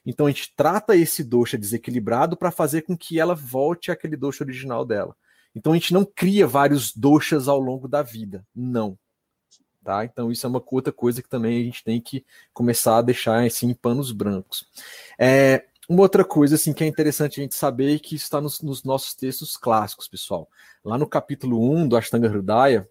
Então 0.07 0.25
a 0.25 0.29
gente 0.29 0.53
trata 0.55 0.95
esse 0.95 1.21
dosha 1.21 1.57
desequilibrado 1.57 2.37
para 2.37 2.49
fazer 2.49 2.83
com 2.83 2.97
que 2.97 3.19
ela 3.19 3.35
volte 3.35 3.91
àquele 3.91 4.15
dosha 4.15 4.41
original 4.41 4.85
dela. 4.85 5.13
Então 5.53 5.73
a 5.73 5.75
gente 5.75 5.93
não 5.93 6.05
cria 6.05 6.47
vários 6.47 6.95
doshas 6.95 7.49
ao 7.49 7.59
longo 7.59 7.89
da 7.89 8.01
vida, 8.01 8.45
não. 8.55 8.97
Tá? 9.83 10.05
Então 10.05 10.31
isso 10.31 10.45
é 10.45 10.49
uma 10.49 10.63
outra 10.65 10.93
coisa 10.93 11.21
que 11.21 11.27
também 11.27 11.61
a 11.61 11.63
gente 11.65 11.83
tem 11.83 11.99
que 11.99 12.25
começar 12.53 12.97
a 12.97 13.01
deixar 13.01 13.45
assim, 13.45 13.67
em 13.67 13.73
panos 13.73 14.13
brancos. 14.13 14.65
É, 15.19 15.65
uma 15.89 16.03
outra 16.03 16.23
coisa 16.23 16.55
assim 16.55 16.71
que 16.71 16.85
é 16.85 16.87
interessante 16.87 17.41
a 17.41 17.43
gente 17.43 17.55
saber 17.55 17.93
é 17.93 17.99
que 17.99 18.15
está 18.15 18.39
nos, 18.39 18.61
nos, 18.61 18.83
nossos 18.83 19.13
textos 19.13 19.57
clássicos, 19.57 20.07
pessoal. 20.07 20.49
Lá 20.85 20.97
no 20.97 21.07
capítulo 21.07 21.61
1 21.73 21.87
do 21.89 21.97
Ashtanga 21.97 22.29
Hridaya, 22.29 22.87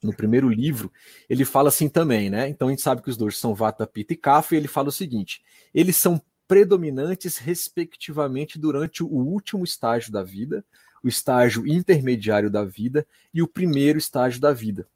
no 0.00 0.14
primeiro 0.14 0.48
livro, 0.48 0.92
ele 1.28 1.44
fala 1.44 1.68
assim 1.68 1.88
também, 1.88 2.30
né? 2.30 2.48
Então 2.48 2.68
a 2.68 2.70
gente 2.70 2.82
sabe 2.82 3.02
que 3.02 3.10
os 3.10 3.16
dois 3.16 3.38
são 3.38 3.54
Vata, 3.54 3.86
Pitta 3.86 4.12
e 4.12 4.16
Kapha, 4.16 4.54
e 4.54 4.58
ele 4.58 4.68
fala 4.68 4.88
o 4.88 4.92
seguinte: 4.92 5.42
eles 5.72 5.96
são 5.96 6.20
predominantes, 6.46 7.38
respectivamente, 7.38 8.58
durante 8.58 9.02
o 9.02 9.08
último 9.08 9.64
estágio 9.64 10.12
da 10.12 10.22
vida, 10.22 10.64
o 11.02 11.08
estágio 11.08 11.66
intermediário 11.66 12.50
da 12.50 12.64
vida 12.64 13.06
e 13.32 13.42
o 13.42 13.48
primeiro 13.48 13.98
estágio 13.98 14.40
da 14.40 14.52
vida. 14.52 14.86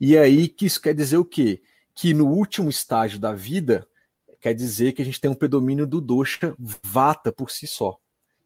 E 0.00 0.16
aí 0.16 0.48
que 0.48 0.66
isso 0.66 0.80
quer 0.80 0.94
dizer 0.94 1.18
o 1.18 1.24
quê? 1.24 1.60
Que 1.94 2.14
no 2.14 2.26
último 2.28 2.70
estágio 2.70 3.18
da 3.18 3.34
vida 3.34 3.86
quer 4.40 4.54
dizer 4.54 4.92
que 4.92 5.02
a 5.02 5.04
gente 5.04 5.20
tem 5.20 5.30
um 5.30 5.34
predomínio 5.34 5.86
do 5.86 6.00
dosha 6.00 6.54
vata 6.58 7.32
por 7.32 7.50
si 7.50 7.66
só. 7.66 7.98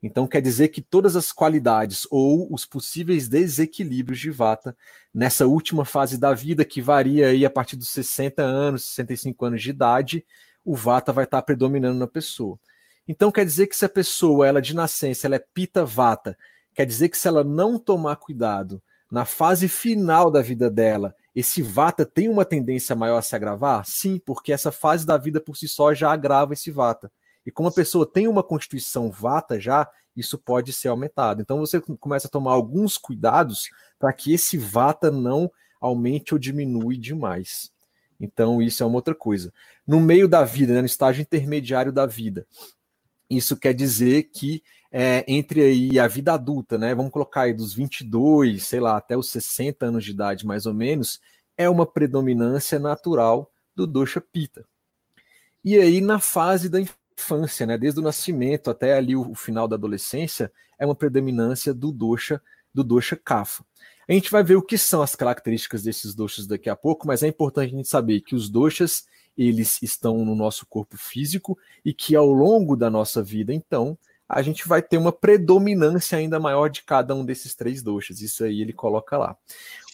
Então 0.03 0.27
quer 0.27 0.41
dizer 0.41 0.69
que 0.69 0.83
todas 0.83 1.15
as 1.15 1.31
qualidades 1.31 2.09
ou 2.11 2.53
os 2.53 2.67
possíveis 2.67 3.29
desequilíbrios 3.29 4.19
de 4.19 4.31
vata 4.31 4.77
nessa 5.15 5.47
última 5.47 5.85
fase 5.85 6.19
da 6.19 6.35
vida 6.35 6.65
que 6.65 6.83
varia 6.83 7.29
aí 7.29 7.47
a 7.47 7.51
partir 7.51 7.77
dos 7.77 7.91
60 7.91 8.43
anos, 8.43 8.85
65 8.85 9.45
anos 9.45 9.63
de 9.63 9.71
idade, 9.71 10.27
o 10.65 10.75
vata 10.75 11.13
vai 11.13 11.25
estar 11.25 11.43
predominando 11.43 11.99
na 11.99 12.07
pessoa. 12.07 12.59
Então 13.07 13.33
quer 13.33 13.45
dizer 13.45 13.67
que 13.67 13.77
se 13.77 13.85
a 13.85 13.89
pessoa, 13.89 14.47
ela 14.47 14.63
de 14.63 14.75
nascença, 14.75 15.27
ela 15.27 15.37
é 15.37 15.45
pita 15.53 15.85
vata, 15.85 16.37
quer 16.75 16.87
dizer 16.87 17.09
que 17.09 17.19
se 17.19 17.27
ela 17.27 17.43
não 17.43 17.79
tomar 17.79 18.17
cuidado 18.17 18.83
na 19.11 19.25
fase 19.25 19.69
final 19.69 20.31
da 20.31 20.41
vida 20.41 20.71
dela, 20.71 21.15
esse 21.35 21.63
vata 21.63 22.07
tem 22.07 22.29
uma 22.29 22.45
tendência 22.45 22.95
maior 22.95 23.19
a 23.19 23.23
se 23.23 23.35
agravar? 23.35 23.85
Sim, 23.85 24.19
porque 24.19 24.53
essa 24.53 24.71
fase 24.71 25.05
da 25.05 25.17
vida 25.17 25.41
por 25.41 25.57
si 25.57 25.67
só 25.67 25.93
já 25.93 26.13
agrava 26.13 26.53
esse 26.53 26.71
vata. 26.71 27.11
E 27.45 27.51
como 27.51 27.69
a 27.69 27.73
pessoa 27.73 28.07
tem 28.07 28.29
uma 28.29 28.43
constituição 28.43 29.11
vata 29.11 29.59
já, 29.59 29.89
isso 30.17 30.39
pode 30.39 30.73
ser 30.73 30.89
aumentado. 30.89 31.43
Então 31.43 31.59
você 31.59 31.81
começa 31.81 32.27
a 32.29 32.31
tomar 32.31 32.53
alguns 32.53 32.97
cuidados 32.97 33.69
para 33.99 34.13
que 34.13 34.33
esse 34.33 34.57
vata 34.57 35.11
não 35.11 35.51
aumente 35.81 36.35
ou 36.35 36.39
diminui 36.39 36.97
demais. 36.97 37.73
Então, 38.23 38.63
isso 38.63 38.85
é 38.85 38.87
uma 38.87 38.95
outra 38.95 39.15
coisa. 39.15 39.53
No 39.85 40.01
meio 40.01 40.29
da 40.29 40.45
vida, 40.45 40.73
né, 40.73 40.81
no 40.81 40.87
estágio 40.87 41.23
intermediário 41.23 41.93
da 41.93 42.07
vida, 42.07 42.47
isso 43.29 43.57
quer 43.57 43.75
dizer 43.75 44.31
que 44.33 44.63
é, 44.93 45.25
entre 45.27 45.61
aí 45.61 45.99
a 45.99 46.07
vida 46.07 46.33
adulta, 46.33 46.79
né, 46.79 46.95
vamos 46.95 47.11
colocar 47.11 47.43
aí 47.43 47.53
dos 47.53 47.75
22, 47.75 48.63
sei 48.63 48.79
lá, 48.79 48.97
até 48.97 49.17
os 49.17 49.31
60 49.31 49.87
anos 49.87 50.05
de 50.05 50.13
idade, 50.13 50.47
mais 50.47 50.67
ou 50.67 50.73
menos, 50.73 51.21
é 51.57 51.69
uma 51.69 51.85
predominância 51.85 52.79
natural 52.79 53.51
do 53.75 53.87
dosha 53.87 54.21
pita. 54.21 54.65
E 55.65 55.77
aí, 55.79 56.01
na 56.01 56.21
fase 56.21 56.69
da 56.69 56.79
infância, 56.81 57.67
né, 57.67 57.77
desde 57.77 57.99
o 57.99 58.03
nascimento 58.03 58.71
até 58.71 58.95
ali 58.95 59.17
o, 59.17 59.33
o 59.33 59.35
final 59.35 59.67
da 59.67 59.75
adolescência, 59.75 60.53
é 60.79 60.87
uma 60.87 60.95
predominância 60.95 61.75
do 61.75 61.91
dosha, 61.91 62.41
do 62.73 62.85
dosha 62.85 63.17
kapha. 63.17 63.65
A 64.09 64.13
gente 64.13 64.31
vai 64.31 64.43
ver 64.43 64.57
o 64.57 64.63
que 64.63 64.77
são 64.77 65.01
as 65.03 65.15
características 65.15 65.83
desses 65.83 66.15
doshas 66.15 66.47
daqui 66.47 66.69
a 66.69 66.77
pouco, 66.77 67.07
mas 67.07 67.23
é 67.23 67.29
importante 67.29 67.75
a 67.75 67.77
gente 67.77 67.89
saber 67.89 68.21
que 68.21 68.35
os 68.35 68.49
doshas 68.49 69.05
eles 69.37 69.81
estão 69.83 70.25
no 70.25 70.35
nosso 70.35 70.67
corpo 70.67 70.97
físico 70.97 71.59
e 71.85 71.95
que 71.95 72.15
ao 72.15 72.31
longo 72.31 72.77
da 72.77 72.91
nossa 72.91 73.23
vida, 73.23 73.53
então, 73.53 73.97
a 74.33 74.41
gente 74.41 74.67
vai 74.67 74.81
ter 74.81 74.97
uma 74.97 75.13
predominância 75.13 76.17
ainda 76.17 76.41
maior 76.41 76.69
de 76.69 76.83
cada 76.83 77.15
um 77.15 77.23
desses 77.23 77.55
três 77.55 77.83
doshas. 77.83 78.23
Isso 78.23 78.43
aí 78.43 78.63
ele 78.63 78.73
coloca 78.73 79.19
lá. 79.19 79.37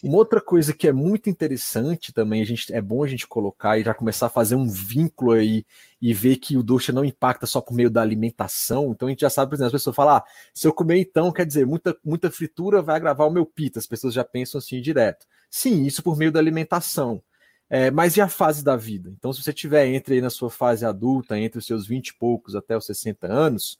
Uma 0.00 0.16
outra 0.16 0.40
coisa 0.40 0.73
que 0.73 0.87
é 0.87 0.92
muito 0.92 1.28
interessante 1.28 2.12
também, 2.12 2.40
a 2.40 2.45
gente, 2.45 2.73
é 2.73 2.80
bom 2.80 3.02
a 3.02 3.09
gente 3.09 3.26
colocar 3.26 3.76
e 3.76 3.83
já 3.83 3.92
começar 3.92 4.26
a 4.26 4.30
fazer 4.30 4.54
um 4.54 4.68
vínculo 4.68 5.33
aí 5.33 5.66
e 6.00 6.14
ver 6.14 6.37
que 6.37 6.57
o 6.57 6.62
dosha 6.62 6.92
não 6.92 7.04
impacta 7.04 7.47
só 7.47 7.61
por 7.61 7.75
meio 7.75 7.90
da 7.90 8.00
alimentação. 8.00 8.92
Então 8.92 9.09
a 9.09 9.11
gente 9.11 9.23
já 9.23 9.30
sabe, 9.30 9.50
por 9.50 9.57
exemplo, 9.57 9.66
as 9.66 9.73
pessoas 9.73 9.97
falam, 9.97 10.16
ah, 10.18 10.25
se 10.54 10.68
eu 10.68 10.73
comer 10.73 11.00
então, 11.00 11.33
quer 11.33 11.45
dizer, 11.45 11.66
muita, 11.66 11.97
muita 12.04 12.30
fritura 12.30 12.80
vai 12.80 12.95
agravar 12.95 13.26
o 13.26 13.33
meu 13.33 13.45
pita. 13.45 13.80
As 13.80 13.88
pessoas 13.88 14.14
já 14.14 14.23
pensam 14.23 14.61
assim 14.61 14.80
direto. 14.80 15.26
Sim, 15.50 15.85
isso 15.85 16.00
por 16.00 16.16
meio 16.16 16.30
da 16.30 16.38
alimentação. 16.38 17.21
É, 17.68 17.90
mas 17.90 18.16
e 18.16 18.21
a 18.21 18.28
fase 18.28 18.62
da 18.62 18.76
vida? 18.76 19.11
Então, 19.18 19.33
se 19.33 19.42
você 19.42 19.52
tiver 19.52 19.87
entre 19.88 20.14
aí 20.14 20.21
na 20.21 20.30
sua 20.30 20.49
fase 20.49 20.87
adulta, 20.87 21.38
entre 21.38 21.59
os 21.59 21.66
seus 21.66 21.87
20 21.88 22.09
e 22.09 22.14
poucos 22.14 22.54
até 22.54 22.76
os 22.76 22.87
60 22.87 23.26
anos, 23.26 23.78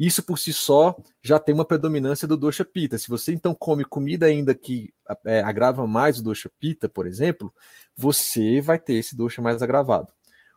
Isso 0.00 0.22
por 0.22 0.38
si 0.38 0.50
só 0.50 0.96
já 1.22 1.38
tem 1.38 1.54
uma 1.54 1.64
predominância 1.64 2.26
do 2.26 2.34
dosha 2.34 2.64
pita. 2.64 2.96
Se 2.96 3.06
você 3.10 3.34
então 3.34 3.54
come 3.54 3.84
comida 3.84 4.24
ainda 4.24 4.54
que 4.54 4.94
é, 5.26 5.42
agrava 5.42 5.86
mais 5.86 6.18
o 6.18 6.22
dosha 6.22 6.50
pita, 6.58 6.88
por 6.88 7.06
exemplo, 7.06 7.52
você 7.94 8.62
vai 8.62 8.78
ter 8.78 8.94
esse 8.94 9.14
dosha 9.14 9.42
mais 9.42 9.62
agravado. 9.62 10.10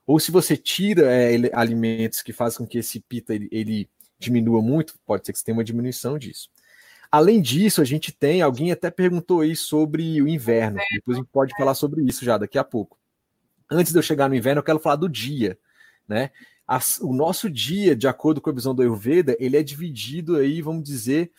Ou 0.07 0.17
se 0.17 0.31
você 0.31 0.55
tira 0.55 1.11
é, 1.11 1.35
alimentos 1.53 2.21
que 2.21 2.31
fazem 2.31 2.59
com 2.59 2.65
que 2.65 2.77
esse 2.77 3.01
pita 3.01 3.35
ele, 3.35 3.49
ele 3.51 3.89
diminua 4.17 4.61
muito, 4.61 4.95
pode 5.05 5.25
ser 5.25 5.33
que 5.33 5.39
você 5.39 5.43
tenha 5.43 5.57
uma 5.57 5.63
diminuição 5.63 6.17
disso. 6.17 6.49
Além 7.11 7.41
disso, 7.41 7.81
a 7.81 7.85
gente 7.85 8.13
tem, 8.13 8.41
alguém 8.41 8.71
até 8.71 8.89
perguntou 8.89 9.41
aí 9.41 9.57
sobre 9.57 10.21
o 10.21 10.27
inverno. 10.27 10.79
Depois 10.93 11.17
a 11.17 11.19
gente 11.19 11.29
pode 11.29 11.53
falar 11.57 11.73
sobre 11.73 12.01
isso 12.03 12.23
já 12.23 12.37
daqui 12.37 12.57
a 12.57 12.63
pouco. 12.63 12.97
Antes 13.69 13.91
de 13.91 13.99
eu 13.99 14.03
chegar 14.03 14.29
no 14.29 14.35
inverno, 14.35 14.59
eu 14.59 14.63
quero 14.63 14.79
falar 14.79 14.95
do 14.95 15.09
dia, 15.09 15.59
né? 16.07 16.31
As, 16.67 16.97
o 16.99 17.13
nosso 17.13 17.49
dia, 17.49 17.95
de 17.95 18.07
acordo 18.07 18.39
com 18.39 18.49
a 18.49 18.53
visão 18.53 18.73
do 18.73 18.81
Ayurveda, 18.81 19.35
ele 19.39 19.57
é 19.57 19.63
dividido 19.63 20.37
aí, 20.37 20.61
vamos 20.61 20.83
dizer, 20.83 21.31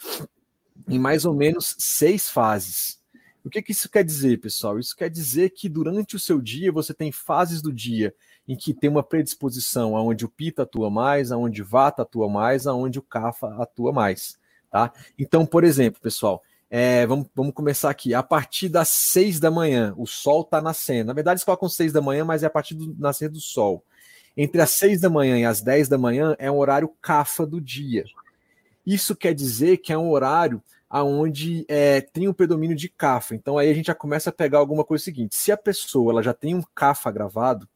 em 0.88 0.98
mais 0.98 1.24
ou 1.24 1.34
menos 1.34 1.74
seis 1.78 2.28
fases. 2.28 2.98
O 3.44 3.50
que, 3.50 3.60
que 3.60 3.72
isso 3.72 3.90
quer 3.90 4.02
dizer, 4.02 4.40
pessoal? 4.40 4.78
Isso 4.78 4.96
quer 4.96 5.10
dizer 5.10 5.50
que 5.50 5.68
durante 5.68 6.16
o 6.16 6.18
seu 6.18 6.40
dia 6.40 6.72
você 6.72 6.94
tem 6.94 7.12
fases 7.12 7.60
do 7.60 7.72
dia 7.72 8.14
em 8.48 8.56
que 8.56 8.72
tem 8.72 8.88
uma 8.88 9.02
predisposição 9.02 9.96
aonde 9.96 10.24
o 10.24 10.28
Pita 10.28 10.62
atua 10.62 10.90
mais, 10.90 11.30
aonde 11.30 11.62
o 11.62 11.64
Vata 11.64 12.02
atua 12.02 12.28
mais, 12.28 12.66
aonde 12.66 12.98
o 12.98 13.02
Kapha 13.02 13.48
atua 13.58 13.92
mais, 13.92 14.38
tá? 14.70 14.92
Então, 15.18 15.44
por 15.44 15.64
exemplo, 15.64 16.00
pessoal, 16.00 16.42
é, 16.70 17.06
vamos, 17.06 17.26
vamos 17.34 17.54
começar 17.54 17.90
aqui. 17.90 18.14
A 18.14 18.22
partir 18.22 18.68
das 18.68 18.88
seis 18.88 19.38
da 19.38 19.50
manhã, 19.50 19.94
o 19.96 20.06
sol 20.06 20.42
está 20.42 20.60
nascendo. 20.60 21.08
Na 21.08 21.12
verdade, 21.12 21.34
eles 21.34 21.44
colocam 21.44 21.68
seis 21.68 21.92
da 21.92 22.00
manhã, 22.00 22.24
mas 22.24 22.42
é 22.42 22.46
a 22.46 22.50
partir 22.50 22.74
do 22.74 22.94
nascer 22.98 23.28
do 23.28 23.40
sol. 23.40 23.84
Entre 24.36 24.60
as 24.60 24.70
seis 24.70 25.00
da 25.00 25.08
manhã 25.08 25.38
e 25.38 25.44
as 25.44 25.60
dez 25.60 25.88
da 25.88 25.96
manhã 25.96 26.34
é 26.38 26.50
um 26.50 26.58
horário 26.58 26.92
cafa 27.00 27.46
do 27.46 27.60
dia. 27.60 28.04
Isso 28.86 29.14
quer 29.14 29.34
dizer 29.34 29.78
que 29.78 29.92
é 29.92 29.98
um 29.98 30.10
horário 30.10 30.62
aonde 30.90 31.64
é, 31.68 32.00
tem 32.00 32.28
um 32.28 32.32
predomínio 32.32 32.76
de 32.76 32.88
cafa. 32.88 33.34
Então 33.34 33.58
aí 33.58 33.70
a 33.70 33.74
gente 33.74 33.86
já 33.86 33.94
começa 33.94 34.30
a 34.30 34.32
pegar 34.32 34.58
alguma 34.58 34.84
coisa 34.84 35.02
seguinte. 35.04 35.34
Se 35.34 35.50
a 35.50 35.56
pessoa 35.56 36.12
ela 36.12 36.22
já 36.22 36.34
tem 36.34 36.54
um 36.54 36.62
cafa 36.74 37.10
gravado, 37.10 37.68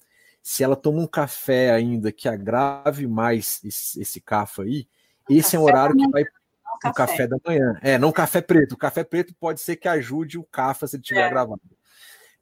se 0.42 0.62
ela 0.62 0.76
toma 0.76 1.00
um 1.00 1.06
café 1.06 1.72
ainda 1.72 2.10
que 2.12 2.28
agrave 2.28 3.06
mais 3.06 3.60
esse, 3.64 4.00
esse 4.00 4.20
cafa 4.20 4.62
aí, 4.62 4.86
esse 5.28 5.56
é 5.56 5.58
um 5.58 5.64
horário 5.64 5.96
que 5.96 6.08
vai 6.08 6.22
o 6.22 6.92
café. 6.94 6.94
café. 6.94 7.26
da 7.26 7.36
manhã. 7.44 7.78
É, 7.82 7.98
não 7.98 8.12
café 8.12 8.40
preto. 8.40 8.72
O 8.72 8.78
café 8.78 9.04
preto 9.04 9.34
pode 9.38 9.60
ser 9.60 9.76
que 9.76 9.88
ajude 9.88 10.38
o 10.38 10.44
cafa 10.44 10.86
se 10.86 10.96
ele 10.96 11.02
estiver 11.02 11.26
é. 11.26 11.30
gravado. 11.30 11.60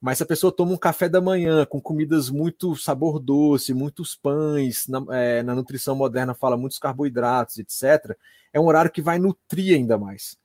Mas 0.00 0.18
se 0.18 0.22
a 0.22 0.26
pessoa 0.26 0.52
toma 0.52 0.72
um 0.72 0.76
café 0.76 1.08
da 1.08 1.20
manhã 1.20 1.64
com 1.64 1.80
comidas 1.80 2.28
muito 2.28 2.76
sabor 2.76 3.18
doce, 3.18 3.72
muitos 3.72 4.14
pães, 4.14 4.86
na, 4.86 5.04
é, 5.10 5.42
na 5.42 5.54
nutrição 5.54 5.96
moderna 5.96 6.34
fala 6.34 6.56
muitos 6.56 6.78
carboidratos, 6.78 7.58
etc., 7.58 8.16
é 8.52 8.60
um 8.60 8.66
horário 8.66 8.90
que 8.90 9.02
vai 9.02 9.18
nutrir 9.18 9.74
ainda 9.74 9.98
mais. 9.98 10.36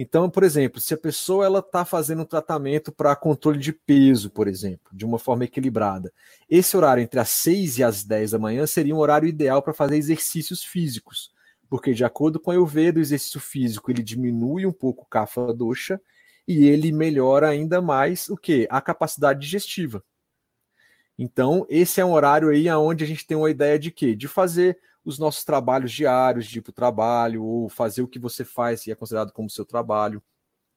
Então, 0.00 0.30
por 0.30 0.44
exemplo, 0.44 0.80
se 0.80 0.94
a 0.94 0.96
pessoa 0.96 1.44
ela 1.44 1.58
está 1.58 1.84
fazendo 1.84 2.22
um 2.22 2.24
tratamento 2.24 2.92
para 2.92 3.16
controle 3.16 3.58
de 3.58 3.72
peso, 3.72 4.30
por 4.30 4.46
exemplo, 4.46 4.88
de 4.92 5.04
uma 5.04 5.18
forma 5.18 5.42
equilibrada, 5.42 6.12
esse 6.48 6.76
horário 6.76 7.02
entre 7.02 7.18
as 7.18 7.30
6 7.30 7.78
e 7.78 7.82
as 7.82 8.04
10 8.04 8.30
da 8.30 8.38
manhã 8.38 8.64
seria 8.64 8.94
um 8.94 8.98
horário 8.98 9.28
ideal 9.28 9.60
para 9.60 9.74
fazer 9.74 9.96
exercícios 9.96 10.62
físicos, 10.62 11.32
porque 11.68 11.92
de 11.92 12.04
acordo 12.04 12.38
com 12.38 12.52
a 12.52 12.54
Ayurveda, 12.54 13.00
o 13.00 13.02
exercício 13.02 13.40
físico 13.40 13.90
ele 13.90 14.02
diminui 14.02 14.64
um 14.66 14.72
pouco 14.72 15.02
o 15.02 15.06
kapha 15.06 15.52
dosha 15.52 16.00
e 16.48 16.66
ele 16.66 16.90
melhora 16.90 17.50
ainda 17.50 17.82
mais 17.82 18.30
o 18.30 18.36
que? 18.36 18.66
A 18.70 18.80
capacidade 18.80 19.38
digestiva. 19.38 20.02
Então, 21.18 21.66
esse 21.68 22.00
é 22.00 22.04
um 22.04 22.12
horário 22.12 22.48
aí 22.48 22.70
onde 22.70 23.04
a 23.04 23.06
gente 23.06 23.26
tem 23.26 23.36
uma 23.36 23.50
ideia 23.50 23.78
de 23.78 23.90
quê? 23.90 24.16
De 24.16 24.26
fazer 24.26 24.78
os 25.04 25.18
nossos 25.18 25.44
trabalhos 25.44 25.92
diários, 25.92 26.46
de 26.46 26.58
ir 26.58 26.62
para 26.62 26.70
o 26.70 26.74
trabalho, 26.74 27.44
ou 27.44 27.68
fazer 27.68 28.00
o 28.00 28.08
que 28.08 28.18
você 28.18 28.46
faz 28.46 28.86
e 28.86 28.90
é 28.90 28.94
considerado 28.94 29.30
como 29.32 29.50
seu 29.50 29.64
trabalho. 29.64 30.22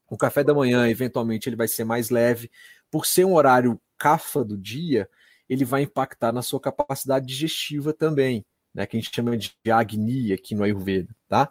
O 0.09 0.17
café 0.17 0.43
da 0.43 0.53
manhã, 0.53 0.89
eventualmente, 0.89 1.47
ele 1.47 1.55
vai 1.55 1.69
ser 1.69 1.85
mais 1.85 2.09
leve. 2.09 2.51
Por 2.89 3.05
ser 3.05 3.23
um 3.23 3.33
horário 3.35 3.79
cafa 3.97 4.43
do 4.43 4.57
dia, 4.57 5.09
ele 5.47 5.63
vai 5.63 5.83
impactar 5.83 6.33
na 6.33 6.41
sua 6.41 6.59
capacidade 6.59 7.25
digestiva 7.25 7.93
também, 7.93 8.45
né? 8.73 8.85
Que 8.85 8.97
a 8.97 8.99
gente 8.99 9.15
chama 9.15 9.37
de 9.37 9.53
agni 9.71 10.33
aqui 10.33 10.53
no 10.53 10.63
Ayurveda, 10.63 11.15
tá? 11.29 11.49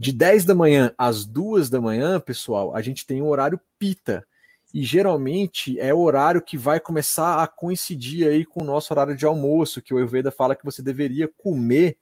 De 0.00 0.12
10 0.12 0.46
da 0.46 0.54
manhã 0.54 0.94
às 0.96 1.26
2 1.26 1.68
da 1.68 1.78
manhã, 1.78 2.18
pessoal, 2.18 2.74
a 2.74 2.80
gente 2.80 3.06
tem 3.06 3.20
um 3.20 3.28
horário 3.28 3.60
pita. 3.78 4.26
E 4.72 4.82
geralmente 4.82 5.78
é 5.78 5.92
o 5.92 5.98
horário 5.98 6.40
que 6.40 6.56
vai 6.56 6.80
começar 6.80 7.42
a 7.42 7.46
coincidir 7.46 8.26
aí 8.26 8.46
com 8.46 8.62
o 8.62 8.66
nosso 8.66 8.94
horário 8.94 9.14
de 9.14 9.26
almoço, 9.26 9.82
que 9.82 9.92
o 9.92 9.98
Ayurveda 9.98 10.30
fala 10.30 10.56
que 10.56 10.64
você 10.64 10.80
deveria 10.80 11.28
comer 11.36 11.98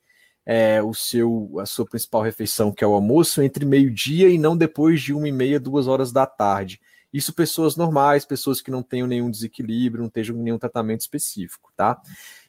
é, 0.46 0.80
o 0.80 0.94
seu, 0.94 1.56
a 1.58 1.66
sua 1.66 1.84
principal 1.86 2.22
refeição, 2.22 2.70
que 2.70 2.84
é 2.84 2.86
o 2.86 2.94
almoço, 2.94 3.42
entre 3.42 3.64
meio-dia 3.64 4.28
e 4.28 4.38
não 4.38 4.56
depois 4.56 5.02
de 5.02 5.12
uma 5.12 5.26
e 5.26 5.32
meia, 5.32 5.58
duas 5.58 5.88
horas 5.88 6.12
da 6.12 6.24
tarde. 6.24 6.80
Isso 7.12 7.32
pessoas 7.32 7.74
normais, 7.74 8.24
pessoas 8.24 8.60
que 8.60 8.70
não 8.70 8.80
tenham 8.80 9.08
nenhum 9.08 9.28
desequilíbrio, 9.28 10.04
não 10.04 10.10
tenham 10.10 10.36
nenhum 10.36 10.58
tratamento 10.58 11.00
específico, 11.00 11.72
tá? 11.76 12.00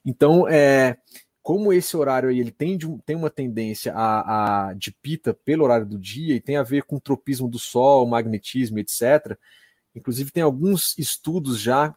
Então, 0.05 0.47
é, 0.47 0.95
como 1.49 1.73
esse 1.73 1.97
horário 1.97 2.29
aí 2.29 2.39
ele 2.39 2.51
tem, 2.51 2.77
de, 2.77 2.87
tem 3.03 3.15
uma 3.15 3.31
tendência 3.31 3.91
a, 3.95 4.67
a, 4.67 4.73
de 4.75 4.91
pita 4.91 5.33
pelo 5.33 5.63
horário 5.63 5.83
do 5.87 5.97
dia 5.97 6.35
e 6.35 6.39
tem 6.39 6.57
a 6.57 6.61
ver 6.61 6.83
com 6.83 6.97
o 6.97 7.01
tropismo 7.01 7.49
do 7.49 7.57
Sol, 7.57 8.05
magnetismo, 8.05 8.77
etc. 8.77 9.35
Inclusive 9.95 10.29
tem 10.29 10.43
alguns 10.43 10.95
estudos 10.95 11.59
já 11.59 11.95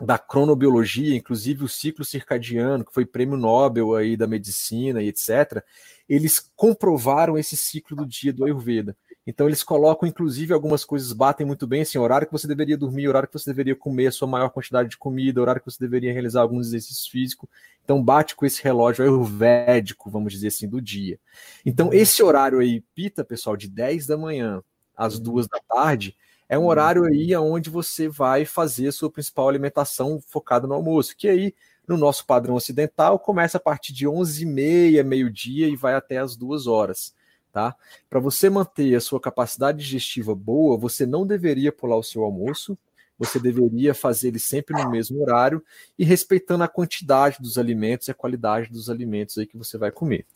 da 0.00 0.18
cronobiologia, 0.18 1.14
inclusive 1.14 1.62
o 1.62 1.68
ciclo 1.68 2.04
circadiano, 2.04 2.84
que 2.84 2.92
foi 2.92 3.06
prêmio 3.06 3.36
Nobel 3.36 3.94
aí 3.94 4.16
da 4.16 4.26
medicina 4.26 5.00
e 5.00 5.06
etc. 5.06 5.64
Eles 6.08 6.50
comprovaram 6.56 7.38
esse 7.38 7.56
ciclo 7.56 7.96
do 7.96 8.04
dia 8.04 8.32
do 8.32 8.44
Ayurveda. 8.44 8.96
Então 9.24 9.46
eles 9.46 9.62
colocam, 9.62 10.08
inclusive, 10.08 10.52
algumas 10.52 10.84
coisas 10.84 11.12
batem 11.12 11.46
muito 11.46 11.64
bem, 11.64 11.82
assim, 11.82 11.96
horário 11.96 12.26
que 12.26 12.32
você 12.32 12.48
deveria 12.48 12.76
dormir, 12.76 13.08
horário 13.08 13.28
que 13.28 13.38
você 13.38 13.50
deveria 13.50 13.76
comer 13.76 14.08
a 14.08 14.12
sua 14.12 14.26
maior 14.26 14.48
quantidade 14.50 14.88
de 14.88 14.98
comida, 14.98 15.40
horário 15.40 15.60
que 15.60 15.70
você 15.70 15.78
deveria 15.78 16.12
realizar 16.12 16.40
alguns 16.42 16.66
exercícios 16.68 17.06
físicos. 17.06 17.48
Então 17.84 18.02
bate 18.02 18.34
com 18.34 18.44
esse 18.44 18.62
relógio 18.62 19.04
ayurvédico, 19.04 20.10
vamos 20.10 20.32
dizer 20.32 20.48
assim, 20.48 20.68
do 20.68 20.80
dia. 20.80 21.20
Então 21.64 21.86
uhum. 21.86 21.92
esse 21.92 22.20
horário 22.22 22.58
aí, 22.58 22.80
pita, 22.94 23.24
pessoal, 23.24 23.56
de 23.56 23.68
10 23.68 24.08
da 24.08 24.16
manhã 24.16 24.60
às 24.96 25.20
2 25.20 25.46
uhum. 25.46 25.50
da 25.52 25.60
tarde, 25.74 26.16
é 26.48 26.58
um 26.58 26.66
horário 26.66 27.04
aí 27.04 27.34
onde 27.36 27.70
você 27.70 28.08
vai 28.08 28.44
fazer 28.44 28.88
a 28.88 28.92
sua 28.92 29.10
principal 29.10 29.48
alimentação 29.48 30.20
focada 30.26 30.66
no 30.66 30.74
almoço, 30.74 31.16
que 31.16 31.28
aí 31.28 31.54
no 31.86 31.96
nosso 31.96 32.26
padrão 32.26 32.56
ocidental 32.56 33.20
começa 33.20 33.56
a 33.56 33.60
partir 33.60 33.92
de 33.92 34.06
11h30, 34.06 35.02
meio-dia 35.04 35.68
e 35.68 35.76
vai 35.76 35.94
até 35.94 36.18
as 36.18 36.36
2 36.36 36.66
horas 36.66 37.14
tá? 37.52 37.76
Para 38.08 38.18
você 38.18 38.48
manter 38.48 38.94
a 38.96 39.00
sua 39.00 39.20
capacidade 39.20 39.78
digestiva 39.78 40.34
boa, 40.34 40.76
você 40.76 41.04
não 41.04 41.26
deveria 41.26 41.70
pular 41.70 41.96
o 41.96 42.02
seu 42.02 42.24
almoço, 42.24 42.76
você 43.18 43.38
deveria 43.38 43.94
fazer 43.94 44.28
ele 44.28 44.38
sempre 44.38 44.82
no 44.82 44.90
mesmo 44.90 45.20
horário 45.22 45.62
e 45.98 46.04
respeitando 46.04 46.64
a 46.64 46.68
quantidade 46.68 47.36
dos 47.40 47.58
alimentos 47.58 48.08
e 48.08 48.10
a 48.10 48.14
qualidade 48.14 48.70
dos 48.70 48.90
alimentos 48.90 49.38
aí 49.38 49.46
que 49.46 49.56
você 49.56 49.78
vai 49.78 49.92
comer. 49.92 50.26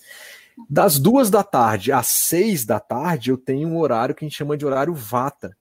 Das 0.69 0.99
duas 0.99 1.29
da 1.29 1.43
tarde 1.43 1.91
às 1.91 2.07
seis 2.07 2.65
da 2.65 2.79
tarde, 2.79 3.31
eu 3.31 3.39
tenho 3.39 3.69
um 3.69 3.79
horário 3.79 4.15
que 4.15 4.25
a 4.25 4.29
gente 4.29 4.37
chama 4.37 4.57
de 4.57 4.65
horário 4.65 4.95
vata. 4.95 5.57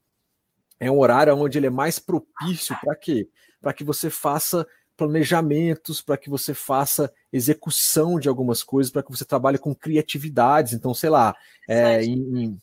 É 0.79 0.91
um 0.91 0.99
horário 0.99 1.35
onde 1.35 1.57
ele 1.57 1.67
é 1.67 1.71
mais 1.71 1.97
propício 1.97 2.75
para 2.81 2.95
quê? 2.95 3.27
Para 3.61 3.73
que 3.73 3.83
você 3.83 4.09
faça 4.09 4.67
planejamentos, 4.95 6.01
para 6.01 6.17
que 6.17 6.29
você 6.29 6.53
faça 6.53 7.12
execução 7.31 8.19
de 8.19 8.29
algumas 8.29 8.63
coisas, 8.63 8.91
para 8.91 9.03
que 9.03 9.12
você 9.12 9.25
trabalhe 9.25 9.58
com 9.58 9.75
criatividades. 9.75 10.73
Então, 10.73 10.93
sei 10.93 11.10
lá, 11.10 11.36
é, 11.67 12.03
em, 12.03 12.58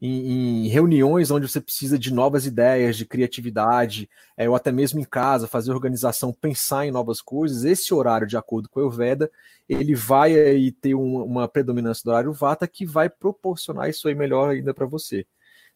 em, 0.00 0.64
em, 0.64 0.68
reuniões 0.68 1.30
onde 1.30 1.48
você 1.48 1.60
precisa 1.60 1.98
de 1.98 2.12
novas 2.12 2.46
ideias, 2.46 2.96
de 2.96 3.06
criatividade, 3.06 4.08
é, 4.36 4.48
ou 4.48 4.54
até 4.54 4.70
mesmo 4.72 5.00
em 5.00 5.04
casa, 5.04 5.46
fazer 5.46 5.72
organização, 5.72 6.32
pensar 6.32 6.86
em 6.86 6.90
novas 6.90 7.20
coisas, 7.20 7.64
esse 7.64 7.92
horário, 7.94 8.26
de 8.26 8.36
acordo 8.36 8.68
com 8.68 8.80
o 8.80 8.82
Ayurveda, 8.82 9.30
ele 9.68 9.94
vai 9.94 10.38
aí 10.38 10.72
ter 10.72 10.94
um, 10.94 11.22
uma 11.22 11.48
predominância 11.48 12.02
do 12.04 12.10
horário 12.10 12.32
Vata 12.32 12.66
que 12.66 12.86
vai 12.86 13.08
proporcionar 13.08 13.88
isso 13.88 14.08
aí 14.08 14.14
melhor 14.14 14.50
ainda 14.50 14.72
para 14.72 14.86
você. 14.86 15.26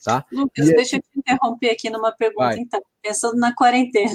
Tá? 0.03 0.25
Lucas, 0.33 0.69
e 0.69 0.75
deixa 0.75 0.97
eu 0.97 1.03
te 1.03 1.17
interromper 1.17 1.71
aqui 1.71 1.89
numa 1.89 2.11
pergunta, 2.11 2.47
vai. 2.47 2.59
então, 2.59 2.83
pensando 3.01 3.37
na 3.37 3.55
quarentena. 3.55 4.11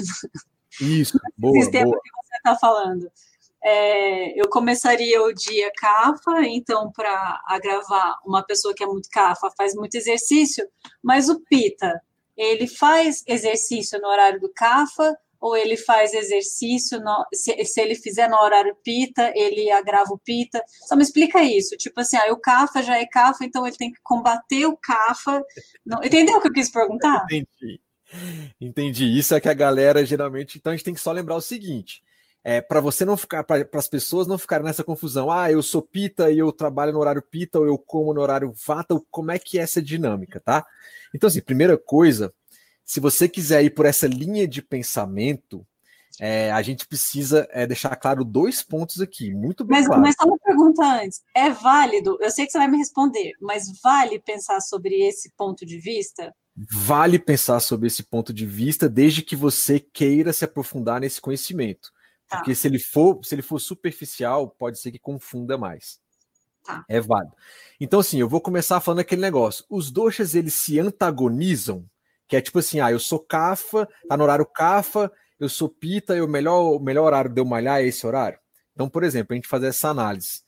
Isso, 0.80 1.18
boa, 1.36 1.58
Esse 1.58 1.70
tempo 1.70 1.90
que 1.90 2.10
você 2.10 2.36
está 2.36 2.56
falando. 2.56 3.10
É, 3.62 4.40
eu 4.40 4.48
começaria 4.48 5.20
o 5.22 5.32
dia 5.32 5.70
CAFA, 5.76 6.44
então, 6.44 6.92
para 6.92 7.42
agravar 7.46 8.16
uma 8.24 8.42
pessoa 8.42 8.72
que 8.74 8.84
é 8.84 8.86
muito 8.86 9.08
CAFA, 9.10 9.50
faz 9.56 9.74
muito 9.74 9.96
exercício, 9.96 10.66
mas 11.02 11.28
o 11.28 11.40
PITA, 11.40 12.00
ele 12.36 12.68
faz 12.68 13.24
exercício 13.26 14.00
no 14.00 14.08
horário 14.08 14.40
do 14.40 14.52
CAFA 14.52 15.16
ou 15.40 15.56
ele 15.56 15.76
faz 15.76 16.12
exercício, 16.14 17.00
no, 17.00 17.24
se, 17.32 17.64
se, 17.64 17.80
ele 17.80 17.94
fizer 17.94 18.28
no 18.28 18.36
horário 18.36 18.76
PITA, 18.82 19.32
ele 19.36 19.70
agrava 19.70 20.12
o 20.12 20.18
PITA? 20.18 20.62
Só 20.86 20.96
me 20.96 21.02
explica 21.02 21.42
isso, 21.42 21.76
tipo 21.76 22.00
assim, 22.00 22.16
ah, 22.16 22.32
o 22.32 22.36
CAFA 22.36 22.82
já 22.82 22.98
é 22.98 23.06
CAFA, 23.06 23.44
então 23.44 23.66
ele 23.66 23.76
tem 23.76 23.92
que 23.92 24.00
combater 24.02 24.66
o 24.66 24.76
CAFA. 24.76 25.42
Não, 25.86 26.02
entendeu 26.02 26.38
o 26.38 26.40
que 26.40 26.48
eu 26.48 26.52
quis 26.52 26.70
perguntar? 26.70 27.24
Entendi. 27.24 27.80
Entendi. 28.60 29.04
Isso 29.18 29.34
é 29.34 29.40
que 29.40 29.48
a 29.48 29.54
galera 29.54 30.04
geralmente. 30.04 30.58
Então 30.58 30.72
a 30.72 30.76
gente 30.76 30.84
tem 30.84 30.94
que 30.94 31.00
só 31.00 31.12
lembrar 31.12 31.36
o 31.36 31.40
seguinte: 31.40 32.02
é, 32.42 32.60
para 32.60 32.80
você 32.80 33.04
não 33.04 33.16
ficar, 33.16 33.44
para 33.44 33.66
as 33.74 33.88
pessoas 33.88 34.26
não 34.26 34.38
ficarem 34.38 34.64
nessa 34.64 34.84
confusão. 34.84 35.30
Ah, 35.30 35.50
eu 35.50 35.62
sou 35.62 35.82
pita 35.82 36.30
e 36.30 36.38
eu 36.38 36.52
trabalho 36.52 36.92
no 36.92 37.00
horário 37.00 37.22
pita, 37.22 37.58
ou 37.58 37.66
eu 37.66 37.76
como 37.76 38.14
no 38.14 38.20
horário 38.20 38.52
vata, 38.66 39.00
como 39.10 39.30
é 39.30 39.38
que 39.38 39.58
é 39.58 39.62
essa 39.62 39.82
dinâmica, 39.82 40.40
tá? 40.40 40.64
Então, 41.14 41.28
assim, 41.28 41.40
primeira 41.40 41.76
coisa, 41.76 42.32
se 42.84 43.00
você 43.00 43.28
quiser 43.28 43.64
ir 43.64 43.70
por 43.70 43.86
essa 43.86 44.06
linha 44.06 44.46
de 44.48 44.62
pensamento, 44.62 45.66
é, 46.20 46.50
a 46.50 46.62
gente 46.62 46.86
precisa 46.86 47.46
é, 47.50 47.66
deixar 47.66 47.94
claro 47.96 48.24
dois 48.24 48.62
pontos 48.62 49.00
aqui, 49.00 49.32
muito 49.34 49.64
bem 49.64 49.78
mas, 49.78 49.86
claro. 49.86 50.02
Mas 50.02 50.14
só 50.18 50.26
uma 50.26 50.38
pergunta 50.38 50.84
antes, 50.84 51.22
é 51.34 51.50
válido, 51.50 52.18
eu 52.20 52.30
sei 52.30 52.46
que 52.46 52.52
você 52.52 52.58
vai 52.58 52.68
me 52.68 52.78
responder, 52.78 53.32
mas 53.40 53.66
vale 53.82 54.18
pensar 54.18 54.60
sobre 54.60 55.06
esse 55.06 55.30
ponto 55.36 55.64
de 55.64 55.78
vista? 55.78 56.34
Vale 56.70 57.18
pensar 57.18 57.60
sobre 57.60 57.86
esse 57.86 58.02
ponto 58.02 58.32
de 58.32 58.44
vista, 58.44 58.88
desde 58.88 59.22
que 59.22 59.36
você 59.36 59.78
queira 59.78 60.32
se 60.32 60.44
aprofundar 60.44 61.00
nesse 61.00 61.20
conhecimento. 61.20 61.90
Tá. 62.28 62.38
Porque 62.38 62.54
se 62.54 62.66
ele 62.66 62.78
for, 62.78 63.24
se 63.24 63.34
ele 63.34 63.42
for 63.42 63.58
superficial, 63.58 64.50
pode 64.50 64.78
ser 64.78 64.90
que 64.90 64.98
confunda 64.98 65.56
mais. 65.56 66.00
Tá. 66.64 66.84
É 66.88 67.00
válido. 67.00 67.34
Então, 67.80 68.00
assim, 68.00 68.18
eu 68.18 68.28
vou 68.28 68.40
começar 68.40 68.80
falando 68.80 69.00
aquele 69.00 69.22
negócio. 69.22 69.64
Os 69.70 69.90
doxas, 69.90 70.34
eles 70.34 70.54
se 70.54 70.78
antagonizam, 70.78 71.84
que 72.26 72.36
é 72.36 72.40
tipo 72.40 72.58
assim, 72.58 72.80
ah, 72.80 72.90
eu 72.90 72.98
sou 72.98 73.20
cafa, 73.20 73.88
tá 74.08 74.16
no 74.16 74.24
horário 74.24 74.44
cafa, 74.44 75.10
eu 75.38 75.48
sou 75.48 75.68
pita, 75.68 76.16
e 76.16 76.20
o 76.20 76.28
melhor, 76.28 76.74
o 76.74 76.80
melhor 76.80 77.04
horário 77.06 77.32
de 77.32 77.40
eu 77.40 77.44
malhar 77.44 77.80
é 77.80 77.86
esse 77.86 78.06
horário. 78.06 78.38
Então, 78.74 78.88
por 78.88 79.04
exemplo, 79.04 79.32
a 79.32 79.36
gente 79.36 79.48
fazer 79.48 79.68
essa 79.68 79.88
análise. 79.88 80.42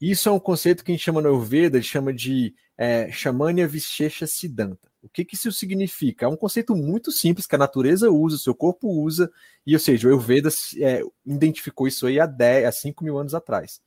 Isso 0.00 0.28
é 0.28 0.32
um 0.32 0.38
conceito 0.38 0.84
que 0.84 0.92
a 0.92 0.94
gente 0.94 1.04
chama 1.04 1.20
no 1.20 1.28
Ayurveda, 1.28 1.82
chama 1.82 2.12
de 2.12 2.54
é, 2.76 3.10
Shamanya 3.10 3.66
Vishesha 3.66 4.26
Siddhanta. 4.26 4.87
O 5.02 5.08
que, 5.08 5.24
que 5.24 5.34
isso 5.34 5.52
significa? 5.52 6.26
É 6.26 6.28
um 6.28 6.36
conceito 6.36 6.74
muito 6.74 7.12
simples 7.12 7.46
que 7.46 7.54
a 7.54 7.58
natureza 7.58 8.10
usa, 8.10 8.36
o 8.36 8.38
seu 8.38 8.54
corpo 8.54 8.88
usa, 8.88 9.30
e 9.66 9.74
ou 9.74 9.78
seja, 9.78 10.08
o 10.08 10.10
Ayurveda 10.10 10.48
é, 10.80 11.02
identificou 11.24 11.86
isso 11.86 12.06
aí 12.06 12.18
há, 12.18 12.26
10, 12.26 12.66
há 12.66 12.72
5 12.72 13.04
mil 13.04 13.16
anos 13.18 13.34
atrás. 13.34 13.80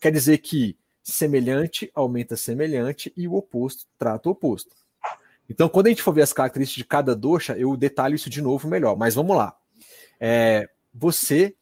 Quer 0.00 0.12
dizer 0.12 0.38
que 0.38 0.76
semelhante 1.02 1.90
aumenta 1.94 2.36
semelhante 2.36 3.12
e 3.16 3.26
o 3.26 3.34
oposto 3.34 3.86
trata 3.96 4.28
o 4.28 4.32
oposto. 4.32 4.76
Então, 5.48 5.68
quando 5.68 5.86
a 5.86 5.88
gente 5.88 6.02
for 6.02 6.12
ver 6.12 6.22
as 6.22 6.32
características 6.32 6.82
de 6.82 6.88
cada 6.88 7.16
dosha, 7.16 7.56
eu 7.56 7.74
detalho 7.76 8.14
isso 8.14 8.28
de 8.28 8.42
novo 8.42 8.68
melhor. 8.68 8.96
Mas 8.96 9.14
vamos 9.14 9.34
lá. 9.34 9.56
É, 10.20 10.68
você 10.92 11.54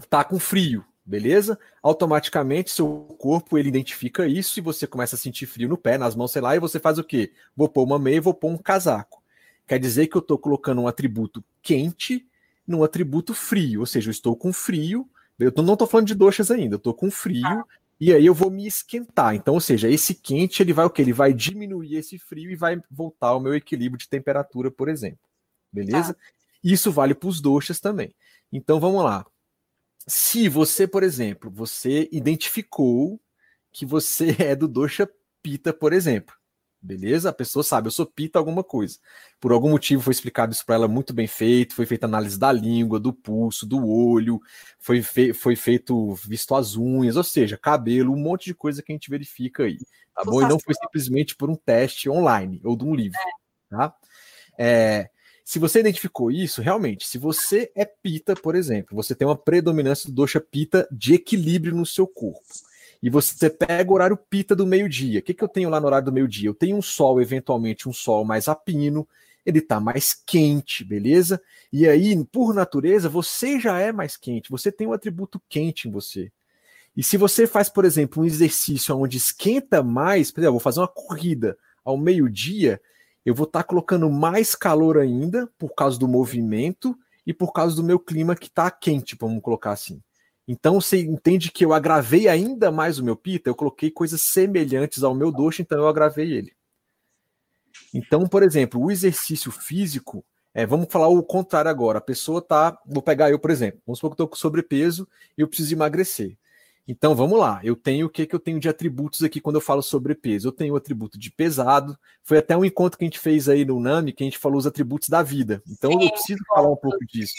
está 0.00 0.24
com 0.24 0.40
frio, 0.40 0.84
beleza? 1.12 1.58
Automaticamente 1.82 2.70
seu 2.70 2.88
corpo 3.18 3.58
ele 3.58 3.68
identifica 3.68 4.26
isso 4.26 4.58
e 4.58 4.62
você 4.62 4.86
começa 4.86 5.14
a 5.14 5.18
sentir 5.18 5.44
frio 5.44 5.68
no 5.68 5.76
pé, 5.76 5.98
nas 5.98 6.16
mãos, 6.16 6.32
sei 6.32 6.40
lá, 6.40 6.56
e 6.56 6.58
você 6.58 6.80
faz 6.80 6.96
o 6.96 7.04
quê? 7.04 7.32
Vou 7.54 7.68
pôr 7.68 7.84
uma 7.84 7.98
meia, 7.98 8.18
vou 8.18 8.32
pôr 8.32 8.50
um 8.50 8.56
casaco. 8.56 9.22
Quer 9.68 9.78
dizer 9.78 10.06
que 10.06 10.16
eu 10.16 10.20
estou 10.20 10.38
colocando 10.38 10.80
um 10.80 10.88
atributo 10.88 11.44
quente 11.60 12.26
num 12.66 12.82
atributo 12.82 13.34
frio, 13.34 13.80
ou 13.80 13.86
seja, 13.86 14.08
eu 14.08 14.10
estou 14.10 14.34
com 14.34 14.54
frio. 14.54 15.06
Eu 15.38 15.52
não 15.58 15.74
estou 15.74 15.86
falando 15.86 16.06
de 16.06 16.14
doxas 16.14 16.50
ainda, 16.50 16.76
eu 16.76 16.78
estou 16.78 16.94
com 16.94 17.10
frio 17.10 17.62
e 18.00 18.14
aí 18.14 18.24
eu 18.24 18.32
vou 18.32 18.50
me 18.50 18.66
esquentar. 18.66 19.34
Então, 19.34 19.52
ou 19.52 19.60
seja, 19.60 19.90
esse 19.90 20.14
quente 20.14 20.62
ele 20.62 20.72
vai 20.72 20.86
o 20.86 20.90
quê? 20.90 21.02
Ele 21.02 21.12
vai 21.12 21.34
diminuir 21.34 21.96
esse 21.96 22.18
frio 22.18 22.50
e 22.50 22.56
vai 22.56 22.80
voltar 22.90 23.28
ao 23.28 23.40
meu 23.40 23.54
equilíbrio 23.54 23.98
de 23.98 24.08
temperatura, 24.08 24.70
por 24.70 24.88
exemplo. 24.88 25.20
Beleza? 25.70 26.16
Ah. 26.18 26.32
Isso 26.64 26.90
vale 26.90 27.14
para 27.14 27.28
os 27.28 27.38
doxas 27.38 27.80
também. 27.80 28.14
Então 28.50 28.80
vamos 28.80 29.04
lá 29.04 29.26
se 30.06 30.48
você, 30.48 30.86
por 30.86 31.02
exemplo, 31.02 31.50
você 31.50 32.08
identificou 32.12 33.20
que 33.72 33.86
você 33.86 34.36
é 34.38 34.56
do 34.56 34.68
Dosha 34.68 35.08
Pita, 35.42 35.72
por 35.72 35.92
exemplo, 35.92 36.34
beleza? 36.80 37.30
A 37.30 37.32
pessoa 37.32 37.62
sabe, 37.62 37.86
eu 37.88 37.92
sou 37.92 38.06
Pita 38.06 38.38
alguma 38.38 38.64
coisa. 38.64 38.98
Por 39.40 39.52
algum 39.52 39.70
motivo 39.70 40.02
foi 40.02 40.12
explicado 40.12 40.52
isso 40.52 40.64
para 40.66 40.74
ela 40.74 40.88
muito 40.88 41.12
bem 41.12 41.26
feito, 41.26 41.74
foi 41.74 41.86
feita 41.86 42.06
análise 42.06 42.38
da 42.38 42.52
língua, 42.52 42.98
do 42.98 43.12
pulso, 43.12 43.66
do 43.66 43.86
olho, 43.86 44.40
foi, 44.78 45.02
fe 45.02 45.32
foi 45.32 45.56
feito 45.56 46.14
visto 46.14 46.54
as 46.54 46.76
unhas, 46.76 47.16
ou 47.16 47.24
seja, 47.24 47.56
cabelo, 47.56 48.12
um 48.12 48.18
monte 48.18 48.46
de 48.46 48.54
coisa 48.54 48.82
que 48.82 48.92
a 48.92 48.94
gente 48.94 49.10
verifica 49.10 49.64
aí, 49.64 49.78
tá 50.14 50.22
bom? 50.24 50.42
E 50.42 50.48
não 50.48 50.58
foi 50.58 50.74
simplesmente 50.74 51.36
por 51.36 51.48
um 51.50 51.56
teste 51.56 52.10
online 52.10 52.60
ou 52.64 52.76
de 52.76 52.84
um 52.84 52.94
livro, 52.94 53.18
tá? 53.70 53.94
É, 54.58 55.08
se 55.52 55.58
você 55.58 55.80
identificou 55.80 56.30
isso, 56.30 56.62
realmente, 56.62 57.06
se 57.06 57.18
você 57.18 57.70
é 57.74 57.84
pita, 57.84 58.34
por 58.34 58.54
exemplo, 58.54 58.96
você 58.96 59.14
tem 59.14 59.28
uma 59.28 59.36
predominância 59.36 60.08
do 60.08 60.14
dosha 60.14 60.40
pita 60.40 60.88
de 60.90 61.12
equilíbrio 61.12 61.76
no 61.76 61.84
seu 61.84 62.06
corpo. 62.06 62.40
E 63.02 63.10
você 63.10 63.50
pega 63.50 63.90
o 63.90 63.94
horário 63.94 64.16
pita 64.16 64.56
do 64.56 64.66
meio-dia. 64.66 65.20
O 65.20 65.22
que, 65.22 65.34
que 65.34 65.44
eu 65.44 65.48
tenho 65.48 65.68
lá 65.68 65.78
no 65.78 65.86
horário 65.88 66.06
do 66.06 66.12
meio-dia? 66.12 66.48
Eu 66.48 66.54
tenho 66.54 66.74
um 66.74 66.80
sol, 66.80 67.20
eventualmente, 67.20 67.86
um 67.86 67.92
sol 67.92 68.24
mais 68.24 68.48
apino, 68.48 69.06
ele 69.44 69.58
está 69.58 69.78
mais 69.78 70.14
quente, 70.14 70.86
beleza? 70.86 71.38
E 71.70 71.86
aí, 71.86 72.24
por 72.32 72.54
natureza, 72.54 73.10
você 73.10 73.60
já 73.60 73.78
é 73.78 73.92
mais 73.92 74.16
quente, 74.16 74.48
você 74.48 74.72
tem 74.72 74.86
um 74.86 74.94
atributo 74.94 75.38
quente 75.50 75.86
em 75.86 75.90
você. 75.90 76.32
E 76.96 77.02
se 77.02 77.18
você 77.18 77.46
faz, 77.46 77.68
por 77.68 77.84
exemplo, 77.84 78.22
um 78.22 78.26
exercício 78.26 78.96
onde 78.96 79.18
esquenta 79.18 79.82
mais, 79.82 80.30
por 80.30 80.40
exemplo, 80.40 80.48
eu 80.48 80.52
vou 80.52 80.60
fazer 80.60 80.80
uma 80.80 80.88
corrida 80.88 81.58
ao 81.84 81.98
meio-dia, 81.98 82.80
eu 83.24 83.34
vou 83.34 83.46
estar 83.46 83.62
tá 83.62 83.64
colocando 83.64 84.10
mais 84.10 84.54
calor 84.54 84.98
ainda 84.98 85.48
por 85.58 85.74
causa 85.74 85.98
do 85.98 86.08
movimento 86.08 86.96
e 87.26 87.32
por 87.32 87.52
causa 87.52 87.76
do 87.76 87.84
meu 87.84 87.98
clima 87.98 88.34
que 88.34 88.46
está 88.46 88.70
quente, 88.70 89.16
vamos 89.18 89.42
colocar 89.42 89.72
assim. 89.72 90.02
Então 90.46 90.80
você 90.80 91.00
entende 91.00 91.52
que 91.52 91.64
eu 91.64 91.72
agravei 91.72 92.28
ainda 92.28 92.70
mais 92.70 92.98
o 92.98 93.04
meu 93.04 93.16
pita, 93.16 93.48
eu 93.48 93.54
coloquei 93.54 93.90
coisas 93.90 94.22
semelhantes 94.32 95.02
ao 95.02 95.14
meu 95.14 95.30
doce, 95.30 95.62
então 95.62 95.78
eu 95.78 95.88
agravei 95.88 96.32
ele. 96.32 96.52
Então, 97.94 98.26
por 98.26 98.42
exemplo, 98.42 98.82
o 98.82 98.90
exercício 98.90 99.52
físico, 99.52 100.24
é, 100.52 100.66
vamos 100.66 100.88
falar 100.90 101.08
o 101.08 101.22
contrário 101.22 101.70
agora. 101.70 101.98
A 101.98 102.02
pessoa 102.02 102.42
tá, 102.42 102.78
vou 102.84 103.02
pegar 103.02 103.30
eu, 103.30 103.38
por 103.38 103.50
exemplo, 103.50 103.80
vamos 103.86 103.98
supor 103.98 104.10
que 104.10 104.20
eu 104.20 104.24
estou 104.24 104.28
com 104.28 104.36
sobrepeso 104.36 105.08
e 105.38 105.42
eu 105.42 105.48
preciso 105.48 105.74
emagrecer. 105.74 106.36
Então 106.86 107.14
vamos 107.14 107.38
lá, 107.38 107.60
eu 107.62 107.76
tenho 107.76 108.06
o 108.06 108.10
que, 108.10 108.26
que 108.26 108.34
eu 108.34 108.40
tenho 108.40 108.58
de 108.58 108.68
atributos 108.68 109.22
aqui 109.22 109.40
quando 109.40 109.56
eu 109.56 109.60
falo 109.60 109.82
sobre 109.82 110.16
peso? 110.16 110.48
Eu 110.48 110.52
tenho 110.52 110.74
o 110.74 110.76
atributo 110.76 111.16
de 111.16 111.30
pesado, 111.30 111.96
foi 112.24 112.38
até 112.38 112.56
um 112.56 112.64
encontro 112.64 112.98
que 112.98 113.04
a 113.04 113.06
gente 113.06 113.20
fez 113.20 113.48
aí 113.48 113.64
no 113.64 113.78
NAMI 113.78 114.12
que 114.12 114.24
a 114.24 114.26
gente 114.26 114.38
falou 114.38 114.58
os 114.58 114.66
atributos 114.66 115.08
da 115.08 115.22
vida. 115.22 115.62
Então 115.68 115.92
eu 115.92 116.10
preciso 116.10 116.42
falar 116.48 116.68
um 116.68 116.76
pouco 116.76 116.98
disso. 117.06 117.34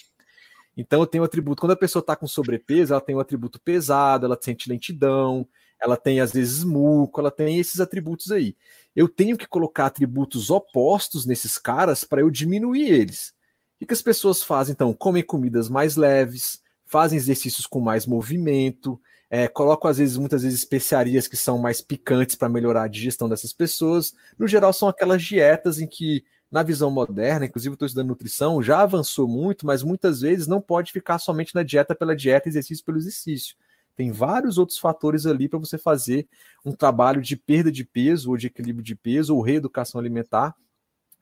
Então 0.77 1.01
eu 1.01 1.07
tenho 1.07 1.23
o 1.23 1.25
atributo, 1.25 1.59
quando 1.59 1.73
a 1.73 1.77
pessoa 1.77 1.99
está 1.99 2.15
com 2.15 2.25
sobrepeso, 2.25 2.93
ela 2.93 3.01
tem 3.01 3.15
o 3.15 3.19
atributo 3.19 3.59
pesado, 3.59 4.25
ela 4.25 4.37
sente 4.41 4.69
lentidão, 4.69 5.45
ela 5.79 5.97
tem 5.97 6.21
às 6.21 6.31
vezes 6.31 6.63
muco, 6.63 7.19
ela 7.19 7.29
tem 7.29 7.59
esses 7.59 7.81
atributos 7.81 8.31
aí. 8.31 8.55
Eu 8.95 9.09
tenho 9.09 9.37
que 9.37 9.45
colocar 9.45 9.87
atributos 9.87 10.49
opostos 10.49 11.25
nesses 11.25 11.57
caras 11.57 12.05
para 12.05 12.21
eu 12.21 12.29
diminuir 12.31 12.89
eles. 12.89 13.33
O 13.81 13.85
que 13.85 13.93
as 13.93 14.01
pessoas 14.01 14.41
fazem 14.41 14.71
então? 14.71 14.93
Comem 14.93 15.21
comidas 15.21 15.67
mais 15.67 15.97
leves, 15.97 16.61
fazem 16.85 17.17
exercícios 17.17 17.67
com 17.67 17.81
mais 17.81 18.05
movimento, 18.05 18.99
é, 19.35 19.47
coloco, 19.47 19.87
às 19.87 19.97
vezes, 19.97 20.15
muitas 20.15 20.43
vezes, 20.43 20.59
especiarias 20.59 21.27
que 21.27 21.35
são 21.35 21.57
mais 21.57 21.81
picantes 21.81 22.35
para 22.35 22.47
melhorar 22.47 22.83
a 22.83 22.87
digestão 22.87 23.27
dessas 23.27 23.51
pessoas. 23.51 24.13
No 24.37 24.47
geral, 24.47 24.71
são 24.71 24.87
aquelas 24.87 25.23
dietas 25.23 25.79
em 25.79 25.87
que, 25.87 26.23
na 26.51 26.61
visão 26.61 26.91
moderna, 26.91 27.47
inclusive 27.47 27.73
estou 27.73 27.87
estudando 27.87 28.09
nutrição, 28.09 28.61
já 28.61 28.81
avançou 28.81 29.27
muito, 29.27 29.65
mas 29.65 29.81
muitas 29.81 30.21
vezes 30.21 30.45
não 30.45 30.61
pode 30.61 30.91
ficar 30.91 31.17
somente 31.17 31.55
na 31.55 31.63
dieta 31.63 31.95
pela 31.95 32.15
dieta, 32.15 32.47
exercício 32.47 32.85
pelo 32.85 32.99
exercício. 32.99 33.55
Tem 33.95 34.11
vários 34.11 34.59
outros 34.59 34.77
fatores 34.77 35.25
ali 35.25 35.49
para 35.49 35.57
você 35.57 35.79
fazer 35.79 36.27
um 36.63 36.71
trabalho 36.71 37.19
de 37.19 37.35
perda 37.35 37.71
de 37.71 37.83
peso, 37.83 38.29
ou 38.29 38.37
de 38.37 38.45
equilíbrio 38.45 38.85
de 38.85 38.93
peso, 38.93 39.35
ou 39.35 39.41
reeducação 39.41 39.99
alimentar 39.99 40.53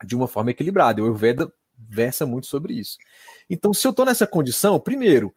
de 0.03 0.17
uma 0.17 0.27
forma 0.27 0.51
equilibrada. 0.51 1.01
O 1.01 1.05
Ayurveda 1.05 1.49
versa 1.77 2.25
muito 2.25 2.47
sobre 2.47 2.73
isso. 2.73 2.97
Então, 3.49 3.73
se 3.73 3.87
eu 3.87 3.91
estou 3.91 4.05
nessa 4.05 4.27
condição, 4.27 4.77
primeiro, 4.81 5.33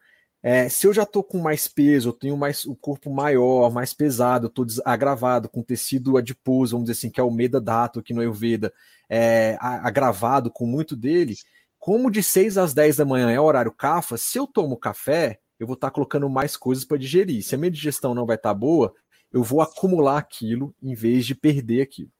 é, 0.47 0.69
se 0.69 0.85
eu 0.85 0.93
já 0.93 1.01
estou 1.01 1.23
com 1.23 1.39
mais 1.39 1.67
peso, 1.67 2.09
eu 2.09 2.13
tenho 2.13 2.37
mais 2.37 2.65
o 2.65 2.75
corpo 2.75 3.09
maior, 3.09 3.71
mais 3.71 3.95
pesado, 3.95 4.45
eu 4.45 4.47
estou 4.49 4.63
agravado 4.85 5.49
com 5.49 5.63
tecido 5.63 6.17
adiposo, 6.17 6.73
vamos 6.73 6.85
dizer 6.85 6.99
assim, 6.99 7.09
que 7.09 7.19
é 7.19 7.23
o 7.23 7.31
Meda 7.31 7.59
Dato 7.59 7.99
aqui 7.99 8.13
no 8.13 8.21
Ayurveda, 8.21 8.71
é, 9.09 9.57
agravado 9.59 10.51
com 10.51 10.67
muito 10.67 10.95
dele, 10.95 11.35
como 11.79 12.11
de 12.11 12.21
6 12.21 12.59
às 12.59 12.75
10 12.75 12.97
da 12.97 13.05
manhã 13.05 13.31
é 13.31 13.39
horário 13.39 13.71
CAFA, 13.71 14.17
se 14.17 14.37
eu 14.37 14.45
tomo 14.45 14.77
café, 14.77 15.39
eu 15.59 15.65
vou 15.65 15.73
estar 15.73 15.87
tá 15.87 15.91
colocando 15.91 16.29
mais 16.29 16.55
coisas 16.55 16.85
para 16.85 16.97
digerir. 16.97 17.41
Se 17.41 17.55
a 17.55 17.57
minha 17.57 17.71
digestão 17.71 18.13
não 18.13 18.27
vai 18.27 18.35
estar 18.35 18.49
tá 18.49 18.53
boa, 18.53 18.93
eu 19.33 19.41
vou 19.41 19.61
acumular 19.61 20.19
aquilo 20.19 20.75
em 20.79 20.93
vez 20.93 21.25
de 21.25 21.33
perder 21.33 21.81
aquilo. 21.81 22.11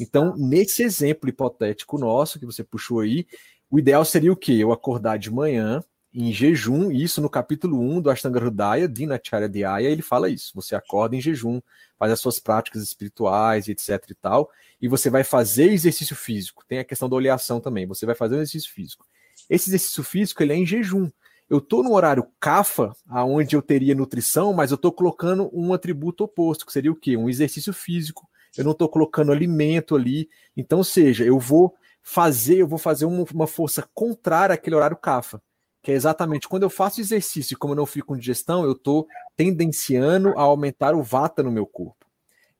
Então, 0.00 0.34
nesse 0.36 0.82
exemplo 0.82 1.28
hipotético 1.28 1.96
nosso 1.96 2.40
que 2.40 2.46
você 2.46 2.64
puxou 2.64 2.98
aí, 2.98 3.24
o 3.70 3.78
ideal 3.78 4.04
seria 4.04 4.32
o 4.32 4.36
quê? 4.36 4.54
Eu 4.54 4.72
acordar 4.72 5.16
de 5.16 5.30
manhã, 5.30 5.80
em 6.12 6.32
jejum, 6.32 6.90
isso 6.90 7.20
no 7.20 7.28
capítulo 7.28 7.78
1 7.80 8.00
do 8.00 8.10
Ashtanga 8.10 8.40
Hridaya, 8.40 8.88
Dinacharya 8.88 9.48
Dhyaya, 9.48 9.88
ele 9.88 10.02
fala 10.02 10.28
isso. 10.28 10.52
Você 10.54 10.74
acorda 10.74 11.14
em 11.14 11.20
jejum, 11.20 11.60
faz 11.98 12.12
as 12.12 12.20
suas 12.20 12.38
práticas 12.38 12.82
espirituais, 12.82 13.68
etc 13.68 14.02
e 14.10 14.14
tal, 14.14 14.50
e 14.80 14.88
você 14.88 15.10
vai 15.10 15.22
fazer 15.22 15.70
exercício 15.70 16.16
físico. 16.16 16.64
Tem 16.66 16.78
a 16.78 16.84
questão 16.84 17.08
da 17.08 17.16
oleação 17.16 17.60
também, 17.60 17.86
você 17.86 18.06
vai 18.06 18.14
fazer 18.14 18.36
um 18.36 18.38
exercício 18.38 18.72
físico. 18.72 19.06
Esse 19.50 19.68
exercício 19.68 20.02
físico, 20.02 20.42
ele 20.42 20.52
é 20.52 20.56
em 20.56 20.66
jejum. 20.66 21.10
Eu 21.48 21.58
estou 21.58 21.82
no 21.82 21.94
horário 21.94 22.26
CAFA, 22.40 22.92
aonde 23.08 23.56
eu 23.56 23.62
teria 23.62 23.94
nutrição, 23.94 24.52
mas 24.52 24.70
eu 24.70 24.76
estou 24.76 24.92
colocando 24.92 25.50
um 25.52 25.72
atributo 25.72 26.24
oposto, 26.24 26.66
que 26.66 26.72
seria 26.72 26.92
o 26.92 26.96
quê? 26.96 27.16
Um 27.16 27.28
exercício 27.28 27.72
físico. 27.72 28.28
Eu 28.56 28.64
não 28.64 28.72
estou 28.72 28.88
colocando 28.88 29.32
alimento 29.32 29.94
ali. 29.94 30.28
Então, 30.56 30.82
seja, 30.82 31.24
eu 31.24 31.38
vou 31.38 31.74
fazer, 32.02 32.56
eu 32.56 32.66
vou 32.66 32.78
fazer 32.78 33.06
uma, 33.06 33.46
força 33.46 33.88
contrária 33.94 34.54
àquele 34.54 34.76
horário 34.76 34.96
CAFA 34.96 35.40
que 35.88 35.92
é 35.92 35.94
exatamente 35.94 36.46
quando 36.46 36.64
eu 36.64 36.68
faço 36.68 37.00
exercício 37.00 37.54
e 37.54 37.56
como 37.56 37.72
eu 37.72 37.76
não 37.76 37.86
fico 37.86 38.08
com 38.08 38.18
digestão, 38.18 38.62
eu 38.62 38.72
estou 38.72 39.08
tendenciando 39.34 40.34
a 40.36 40.42
aumentar 40.42 40.94
o 40.94 41.02
vata 41.02 41.42
no 41.42 41.50
meu 41.50 41.64
corpo. 41.64 42.04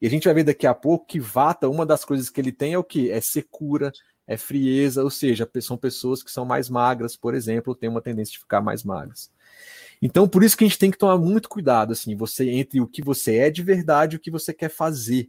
E 0.01 0.07
a 0.07 0.11
gente 0.11 0.25
vai 0.25 0.33
ver 0.33 0.45
daqui 0.45 0.67
a 0.67 0.73
pouco 0.73 1.05
que 1.05 1.21
vata, 1.21 1.69
uma 1.69 1.85
das 1.85 2.07
coisas 2.07 2.31
que 2.31 2.41
ele 2.41 2.53
tem 2.53 2.73
é 2.73 2.79
o 2.79 2.83
que? 2.83 3.11
É 3.11 3.21
secura, 3.21 3.93
é 4.27 4.39
frieza, 4.39 5.05
ou 5.05 5.11
seja, 5.11 5.47
são 5.61 5.77
pessoas 5.77 6.23
que 6.23 6.31
são 6.31 6.47
mais 6.47 6.71
magras, 6.71 7.19
por 7.19 7.35
exemplo, 7.35 7.75
têm 7.75 7.91
uma 7.91 8.01
tendência 8.01 8.33
de 8.33 8.39
ficar 8.39 8.63
mais 8.63 8.83
magras. 8.83 9.31
Então, 10.01 10.27
por 10.27 10.43
isso 10.43 10.57
que 10.57 10.65
a 10.65 10.67
gente 10.67 10.79
tem 10.79 10.91
que 10.91 10.97
tomar 10.97 11.19
muito 11.19 11.51
cuidado, 11.51 11.93
assim, 11.93 12.17
você 12.17 12.49
entre 12.49 12.81
o 12.81 12.87
que 12.87 13.03
você 13.03 13.37
é 13.37 13.51
de 13.51 13.63
verdade 13.63 14.17
e 14.17 14.17
o 14.17 14.21
que 14.21 14.31
você 14.31 14.55
quer 14.55 14.71
fazer. 14.71 15.29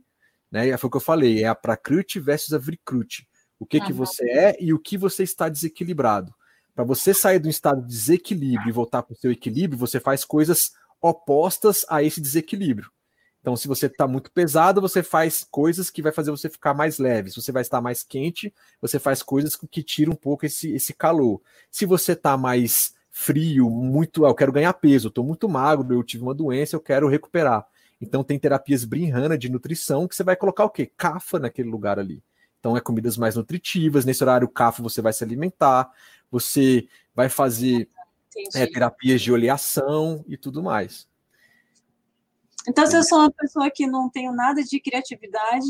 Né? 0.49 0.77
Foi 0.77 0.87
o 0.87 0.91
que 0.91 0.97
eu 0.97 1.01
falei, 1.01 1.43
é 1.43 1.47
a 1.47 1.55
prakriti 1.55 2.17
versus 2.17 2.53
a 2.53 2.57
vrikriti. 2.57 3.27
O 3.59 3.65
que, 3.65 3.77
uhum. 3.79 3.85
que 3.87 3.91
você 3.91 4.23
é 4.23 4.57
e 4.57 4.73
o 4.73 4.79
que 4.79 4.97
você 4.97 5.23
está 5.23 5.49
desequilibrado. 5.49 6.33
Para 6.79 6.85
você 6.85 7.13
sair 7.13 7.39
do 7.39 7.49
estado 7.49 7.81
de 7.81 7.89
desequilíbrio 7.89 8.69
e 8.69 8.71
voltar 8.71 9.03
para 9.03 9.11
o 9.11 9.17
seu 9.17 9.29
equilíbrio, 9.29 9.77
você 9.77 9.99
faz 9.99 10.23
coisas 10.23 10.71
opostas 11.01 11.85
a 11.89 12.01
esse 12.01 12.21
desequilíbrio. 12.21 12.89
Então, 13.41 13.57
se 13.57 13.67
você 13.67 13.87
está 13.87 14.07
muito 14.07 14.31
pesado, 14.31 14.79
você 14.79 15.03
faz 15.03 15.45
coisas 15.51 15.89
que 15.89 16.01
vai 16.01 16.13
fazer 16.13 16.31
você 16.31 16.49
ficar 16.49 16.73
mais 16.73 16.97
leve. 16.97 17.31
Se 17.31 17.41
você 17.41 17.51
vai 17.51 17.63
estar 17.63 17.81
mais 17.81 18.01
quente, 18.01 18.53
você 18.81 18.97
faz 18.97 19.21
coisas 19.21 19.57
que 19.57 19.83
tiram 19.83 20.13
um 20.13 20.15
pouco 20.15 20.45
esse, 20.45 20.71
esse 20.71 20.93
calor. 20.93 21.41
Se 21.69 21.85
você 21.85 22.13
está 22.13 22.37
mais 22.37 22.93
frio, 23.11 23.69
muito, 23.69 24.25
ah, 24.25 24.29
eu 24.29 24.35
quero 24.35 24.53
ganhar 24.53 24.71
peso, 24.71 25.09
estou 25.09 25.25
muito 25.25 25.49
magro, 25.49 25.93
eu 25.93 26.01
tive 26.01 26.23
uma 26.23 26.33
doença, 26.33 26.77
eu 26.77 26.79
quero 26.79 27.09
recuperar. 27.09 27.67
Então 27.99 28.23
tem 28.23 28.39
terapias 28.39 28.85
Brinhana 28.85 29.37
de 29.37 29.49
nutrição 29.49 30.07
que 30.07 30.15
você 30.15 30.23
vai 30.23 30.37
colocar 30.37 30.63
o 30.63 30.69
quê? 30.69 30.89
Cafa 30.95 31.39
naquele 31.39 31.69
lugar 31.69 31.99
ali. 31.99 32.23
Então 32.59 32.75
é 32.75 32.81
comidas 32.81 33.17
mais 33.17 33.35
nutritivas, 33.35 34.05
nesse 34.05 34.23
horário 34.23 34.47
cafa 34.47 34.83
você 34.83 35.01
vai 35.01 35.13
se 35.13 35.23
alimentar, 35.23 35.89
você 36.31 36.87
vai 37.15 37.29
fazer 37.29 37.89
é, 38.55 38.67
terapias 38.67 39.21
de 39.21 39.31
oleação 39.31 40.23
e 40.27 40.37
tudo 40.37 40.63
mais. 40.63 41.07
Então, 42.67 42.85
se 42.85 42.95
eu 42.95 43.03
sou 43.03 43.19
uma 43.19 43.31
pessoa 43.31 43.71
que 43.71 43.87
não 43.87 44.09
tenho 44.09 44.31
nada 44.31 44.61
de 44.63 44.79
criatividade, 44.79 45.67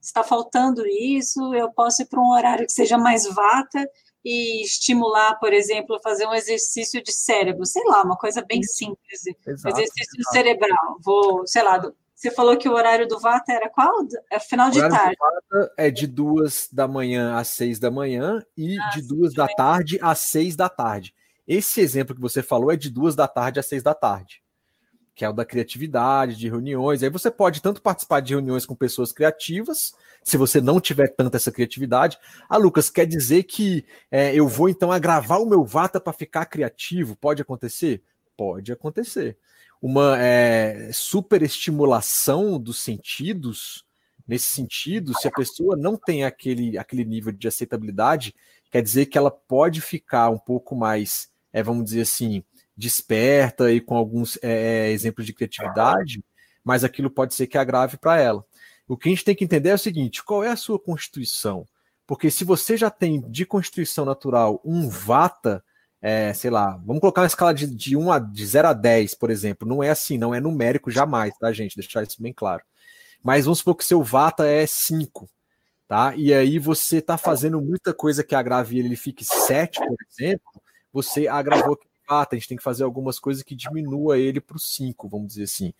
está 0.00 0.24
faltando 0.24 0.86
isso, 0.86 1.54
eu 1.54 1.70
posso 1.70 2.02
ir 2.02 2.06
para 2.06 2.20
um 2.20 2.30
horário 2.30 2.66
que 2.66 2.72
seja 2.72 2.96
mais 2.96 3.26
vata 3.26 3.88
e 4.24 4.62
estimular, 4.62 5.38
por 5.38 5.52
exemplo, 5.52 6.00
fazer 6.02 6.26
um 6.26 6.34
exercício 6.34 7.02
de 7.02 7.12
cérebro, 7.12 7.64
sei 7.64 7.82
lá, 7.84 8.02
uma 8.02 8.16
coisa 8.16 8.44
bem 8.46 8.62
simples, 8.62 9.26
exato, 9.46 9.68
exercício 9.68 10.20
exato. 10.20 10.32
cerebral. 10.32 10.98
Vou, 11.02 11.46
sei 11.46 11.62
lá, 11.62 11.80
você 12.20 12.30
falou 12.30 12.54
que 12.54 12.68
o 12.68 12.74
horário 12.74 13.08
do 13.08 13.18
Vata 13.18 13.50
era 13.50 13.70
qual? 13.70 14.06
É 14.30 14.38
final 14.38 14.70
de 14.70 14.78
tarde. 14.78 15.16
Do 15.16 15.58
Vata 15.58 15.72
é 15.78 15.90
de 15.90 16.06
duas 16.06 16.68
da 16.70 16.86
manhã 16.86 17.34
às 17.34 17.48
seis 17.48 17.78
da 17.78 17.90
manhã 17.90 18.44
e 18.54 18.78
ah, 18.78 18.90
de 18.90 19.00
duas 19.00 19.32
da 19.32 19.48
tarde 19.48 19.98
às 20.02 20.18
seis 20.18 20.54
da 20.54 20.68
tarde. 20.68 21.14
Esse 21.48 21.80
exemplo 21.80 22.14
que 22.14 22.20
você 22.20 22.42
falou 22.42 22.70
é 22.70 22.76
de 22.76 22.90
duas 22.90 23.16
da 23.16 23.26
tarde 23.26 23.58
às 23.58 23.64
seis 23.64 23.82
da 23.82 23.94
tarde 23.94 24.42
que 25.12 25.24
é 25.24 25.28
o 25.28 25.34
da 25.34 25.44
criatividade, 25.44 26.36
de 26.36 26.48
reuniões. 26.48 27.02
Aí 27.02 27.10
você 27.10 27.30
pode 27.30 27.60
tanto 27.60 27.82
participar 27.82 28.20
de 28.20 28.32
reuniões 28.32 28.64
com 28.64 28.74
pessoas 28.74 29.12
criativas, 29.12 29.92
se 30.24 30.38
você 30.38 30.62
não 30.62 30.80
tiver 30.80 31.08
tanta 31.08 31.36
essa 31.36 31.52
criatividade. 31.52 32.16
Ah, 32.48 32.56
Lucas, 32.56 32.88
quer 32.88 33.04
dizer 33.04 33.42
que 33.42 33.84
é, 34.10 34.34
eu 34.34 34.48
vou 34.48 34.70
então 34.70 34.90
agravar 34.90 35.42
o 35.42 35.46
meu 35.46 35.62
vata 35.62 36.00
para 36.00 36.14
ficar 36.14 36.46
criativo? 36.46 37.16
Pode 37.16 37.42
acontecer? 37.42 38.02
Pode 38.34 38.72
acontecer. 38.72 39.36
Uma 39.80 40.16
é, 40.18 40.90
superestimulação 40.92 42.60
dos 42.60 42.78
sentidos, 42.78 43.84
nesse 44.26 44.46
sentido, 44.46 45.18
se 45.18 45.26
a 45.26 45.30
pessoa 45.30 45.76
não 45.76 45.96
tem 45.96 46.24
aquele, 46.24 46.76
aquele 46.76 47.04
nível 47.04 47.32
de 47.32 47.48
aceitabilidade, 47.48 48.34
quer 48.70 48.82
dizer 48.82 49.06
que 49.06 49.18
ela 49.18 49.30
pode 49.30 49.80
ficar 49.80 50.30
um 50.30 50.38
pouco 50.38 50.76
mais, 50.76 51.30
é, 51.52 51.62
vamos 51.62 51.84
dizer 51.84 52.02
assim, 52.02 52.44
desperta 52.76 53.72
e 53.72 53.80
com 53.80 53.96
alguns 53.96 54.38
é, 54.42 54.88
é, 54.88 54.90
exemplos 54.90 55.26
de 55.26 55.32
criatividade, 55.32 56.24
mas 56.64 56.84
aquilo 56.84 57.10
pode 57.10 57.34
ser 57.34 57.46
que 57.46 57.58
agrave 57.58 57.96
para 57.96 58.18
ela. 58.18 58.44
O 58.88 58.96
que 58.96 59.08
a 59.08 59.12
gente 59.12 59.24
tem 59.24 59.34
que 59.34 59.44
entender 59.44 59.70
é 59.70 59.74
o 59.74 59.78
seguinte: 59.78 60.24
qual 60.24 60.42
é 60.42 60.48
a 60.48 60.56
sua 60.56 60.78
constituição? 60.78 61.66
Porque 62.06 62.30
se 62.30 62.42
você 62.42 62.76
já 62.76 62.90
tem 62.90 63.20
de 63.30 63.46
constituição 63.46 64.04
natural 64.04 64.60
um 64.64 64.88
vata, 64.88 65.62
é, 66.02 66.32
sei 66.32 66.50
lá, 66.50 66.80
vamos 66.84 67.00
colocar 67.00 67.22
uma 67.22 67.26
escala 67.26 67.52
de, 67.52 67.66
de, 67.66 67.96
1 67.96 68.12
a, 68.12 68.18
de 68.18 68.46
0 68.46 68.68
a 68.68 68.72
10, 68.72 69.14
por 69.14 69.30
exemplo. 69.30 69.68
Não 69.68 69.82
é 69.82 69.90
assim, 69.90 70.16
não 70.18 70.34
é 70.34 70.40
numérico 70.40 70.90
jamais, 70.90 71.36
tá, 71.38 71.52
gente? 71.52 71.76
Deixar 71.76 72.02
isso 72.02 72.22
bem 72.22 72.32
claro. 72.32 72.62
Mas 73.22 73.44
vamos 73.44 73.58
supor 73.58 73.76
que 73.76 73.84
seu 73.84 74.02
vata 74.02 74.46
é 74.46 74.66
5, 74.66 75.28
tá? 75.86 76.14
E 76.16 76.32
aí 76.32 76.58
você 76.58 76.98
está 76.98 77.18
fazendo 77.18 77.60
muita 77.60 77.92
coisa 77.92 78.24
que 78.24 78.34
agrave 78.34 78.78
ele, 78.78 78.88
ele 78.88 78.96
fique 78.96 79.24
7, 79.24 79.78
por 79.78 79.96
exemplo, 80.10 80.62
você 80.92 81.28
agravou 81.28 81.78
a 82.10 82.26
gente 82.34 82.48
tem 82.48 82.56
que 82.56 82.62
fazer 82.62 82.82
algumas 82.82 83.20
coisas 83.20 83.42
que 83.42 83.54
diminua 83.54 84.18
ele 84.18 84.40
para 84.40 84.56
o 84.56 84.60
5, 84.60 85.08
vamos 85.08 85.28
dizer 85.28 85.44
assim. 85.44 85.72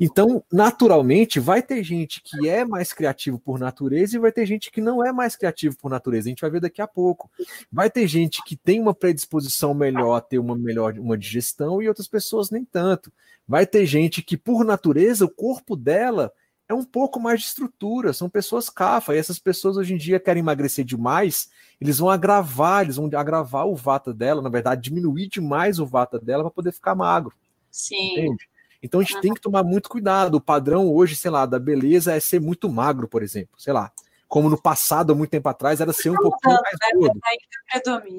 Então, 0.00 0.44
naturalmente, 0.52 1.40
vai 1.40 1.62
ter 1.62 1.82
gente 1.82 2.22
que 2.22 2.48
é 2.48 2.64
mais 2.64 2.92
criativo 2.92 3.38
por 3.38 3.58
natureza 3.58 4.16
e 4.16 4.20
vai 4.20 4.30
ter 4.30 4.46
gente 4.46 4.70
que 4.70 4.80
não 4.80 5.04
é 5.04 5.12
mais 5.12 5.34
criativo 5.34 5.76
por 5.76 5.90
natureza. 5.90 6.28
A 6.28 6.30
gente 6.30 6.40
vai 6.40 6.50
ver 6.50 6.60
daqui 6.60 6.80
a 6.80 6.86
pouco. 6.86 7.30
Vai 7.70 7.90
ter 7.90 8.06
gente 8.06 8.42
que 8.44 8.56
tem 8.56 8.80
uma 8.80 8.94
predisposição 8.94 9.74
melhor 9.74 10.14
a 10.14 10.20
ter 10.20 10.38
uma 10.38 10.56
melhor 10.56 10.98
uma 10.98 11.18
digestão 11.18 11.82
e 11.82 11.88
outras 11.88 12.06
pessoas 12.06 12.50
nem 12.50 12.64
tanto. 12.64 13.12
Vai 13.46 13.66
ter 13.66 13.86
gente 13.86 14.22
que, 14.22 14.36
por 14.36 14.64
natureza, 14.64 15.24
o 15.24 15.30
corpo 15.30 15.74
dela 15.74 16.32
é 16.68 16.74
um 16.74 16.84
pouco 16.84 17.18
mais 17.18 17.40
de 17.40 17.46
estrutura, 17.46 18.12
são 18.12 18.28
pessoas 18.28 18.68
cafa, 18.68 19.14
e 19.14 19.18
essas 19.18 19.38
pessoas 19.38 19.78
hoje 19.78 19.94
em 19.94 19.96
dia 19.96 20.20
querem 20.20 20.42
emagrecer 20.42 20.84
demais, 20.84 21.48
eles 21.80 21.98
vão 21.98 22.10
agravar, 22.10 22.82
eles 22.82 22.96
vão 22.96 23.08
agravar 23.14 23.66
o 23.66 23.74
vata 23.74 24.12
dela, 24.12 24.42
na 24.42 24.50
verdade, 24.50 24.82
diminuir 24.82 25.28
demais 25.28 25.78
o 25.78 25.86
vata 25.86 26.18
dela 26.18 26.42
para 26.44 26.50
poder 26.50 26.72
ficar 26.72 26.94
magro. 26.94 27.34
Sim. 27.70 28.12
Entende? 28.12 28.48
Então 28.82 29.00
a 29.00 29.02
gente 29.02 29.20
tem 29.20 29.34
que 29.34 29.40
tomar 29.40 29.62
muito 29.64 29.88
cuidado. 29.88 30.36
O 30.36 30.40
padrão 30.40 30.92
hoje, 30.92 31.16
sei 31.16 31.30
lá, 31.30 31.46
da 31.46 31.58
beleza 31.58 32.14
é 32.14 32.20
ser 32.20 32.40
muito 32.40 32.68
magro, 32.68 33.08
por 33.08 33.22
exemplo, 33.22 33.58
sei 33.58 33.72
lá. 33.72 33.92
Como 34.28 34.50
no 34.50 34.60
passado, 34.60 35.12
há 35.12 35.16
muito 35.16 35.30
tempo 35.30 35.48
atrás, 35.48 35.80
era 35.80 35.92
ser 35.92 36.10
um 36.10 36.14
tá 36.14 36.20
pouquinho 36.20 36.58
mais 36.62 36.94
gordo. 36.94 37.20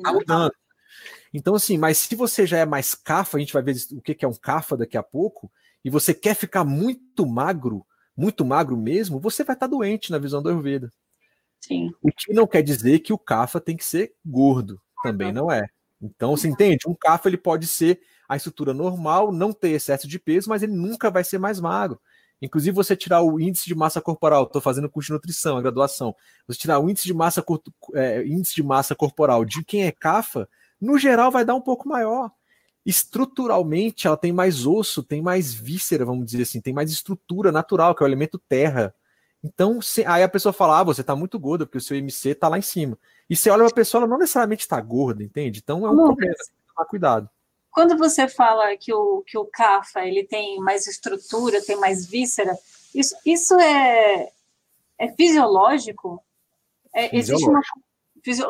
Tá 0.03 0.13
mudando. 0.13 0.53
Então, 1.33 1.55
assim, 1.55 1.77
mas 1.77 1.99
se 1.99 2.15
você 2.15 2.45
já 2.45 2.57
é 2.57 2.65
mais 2.65 2.95
cafa, 2.95 3.37
a 3.37 3.39
gente 3.39 3.53
vai 3.53 3.61
ver 3.61 3.75
o 3.93 4.01
que 4.01 4.25
é 4.25 4.27
um 4.27 4.33
cafa 4.33 4.75
daqui 4.75 4.97
a 4.97 5.03
pouco, 5.03 5.51
e 5.85 5.89
você 5.89 6.13
quer 6.13 6.35
ficar 6.35 6.63
muito 6.63 7.25
magro, 7.25 7.85
muito 8.17 8.43
magro 8.43 8.75
mesmo, 8.75 9.19
você 9.19 9.43
vai 9.43 9.55
estar 9.55 9.67
doente 9.67 10.11
na 10.11 10.17
visão 10.17 10.41
do 10.41 10.49
Ayurveda. 10.49 10.91
Sim. 11.61 11.93
O 12.01 12.11
que 12.11 12.33
não 12.33 12.47
quer 12.47 12.61
dizer 12.63 12.99
que 12.99 13.13
o 13.13 13.17
Kafa 13.17 13.59
tem 13.59 13.77
que 13.77 13.85
ser 13.85 14.13
gordo, 14.25 14.81
também 15.03 15.31
não 15.31 15.51
é. 15.51 15.67
Então, 16.01 16.35
você 16.35 16.47
entende? 16.47 16.87
Um 16.87 16.95
Kafa 16.95 17.29
ele 17.29 17.37
pode 17.37 17.67
ser 17.67 18.01
a 18.29 18.37
estrutura 18.37 18.73
normal, 18.73 19.31
não 19.31 19.51
ter 19.51 19.71
excesso 19.71 20.07
de 20.07 20.19
peso, 20.19 20.47
mas 20.47 20.63
ele 20.63 20.73
nunca 20.73 21.09
vai 21.09 21.23
ser 21.23 21.39
mais 21.39 21.59
magro. 21.59 21.99
Inclusive, 22.41 22.73
você 22.73 22.95
tirar 22.95 23.21
o 23.21 23.39
índice 23.39 23.65
de 23.65 23.75
massa 23.75 23.99
corporal, 23.99 24.43
estou 24.43 24.61
fazendo 24.61 24.89
curso 24.89 25.07
de 25.07 25.13
nutrição, 25.13 25.57
a 25.57 25.61
graduação. 25.61 26.15
Você 26.47 26.59
tirar 26.59 26.79
o 26.79 26.89
índice 26.89 27.05
de 27.05 27.13
massa, 27.13 27.43
é, 27.95 28.25
índice 28.25 28.55
de 28.55 28.63
massa 28.63 28.95
corporal 28.95 29.43
de 29.43 29.65
quem 29.65 29.83
é 29.83 29.91
CAFA, 29.91 30.47
no 30.79 30.97
geral 30.97 31.31
vai 31.31 31.43
dar 31.43 31.55
um 31.55 31.61
pouco 31.61 31.89
maior 31.89 32.31
estruturalmente 32.89 34.07
ela 34.07 34.17
tem 34.17 34.31
mais 34.31 34.65
osso, 34.65 35.03
tem 35.03 35.21
mais 35.21 35.53
víscera, 35.53 36.05
vamos 36.05 36.25
dizer 36.25 36.43
assim, 36.43 36.59
tem 36.59 36.73
mais 36.73 36.91
estrutura 36.91 37.51
natural, 37.51 37.93
que 37.93 38.03
é 38.03 38.05
o 38.05 38.09
elemento 38.09 38.39
terra. 38.39 38.93
Então, 39.43 39.81
se, 39.81 40.03
aí 40.05 40.23
a 40.23 40.29
pessoa 40.29 40.51
fala, 40.51 40.79
ah, 40.79 40.83
você 40.83 41.03
tá 41.03 41.15
muito 41.15 41.39
gorda, 41.39 41.65
porque 41.65 41.77
o 41.77 41.81
seu 41.81 41.95
MC 41.95 42.35
tá 42.35 42.47
lá 42.47 42.57
em 42.57 42.63
cima. 42.63 42.97
E 43.29 43.35
você 43.35 43.49
olha 43.49 43.63
pra 43.65 43.75
pessoa, 43.75 44.01
ela 44.01 44.09
não 44.09 44.17
necessariamente 44.17 44.67
tá 44.67 44.79
gorda, 44.81 45.23
entende? 45.23 45.59
Então 45.63 45.85
é 45.85 45.89
um 45.89 45.95
problema, 45.95 46.33
tem 46.35 46.45
que 46.45 46.73
tomar 46.73 46.85
cuidado. 46.87 47.29
Quando 47.79 47.97
você 47.97 48.27
fala 48.27 48.75
que 48.75 48.93
o, 48.93 49.23
que 49.25 49.37
o 49.37 49.45
CAFA 49.45 50.05
ele 50.05 50.25
tem 50.25 50.59
mais 50.59 50.85
estrutura, 50.85 51.63
tem 51.63 51.77
mais 51.77 52.05
víscera, 52.05 52.53
isso, 52.93 53.15
isso 53.25 53.57
é, 53.57 54.27
é 54.97 55.07
fisiológico? 55.15 56.21
É, 56.93 57.15
existe 57.17 57.47
uma 57.47 57.61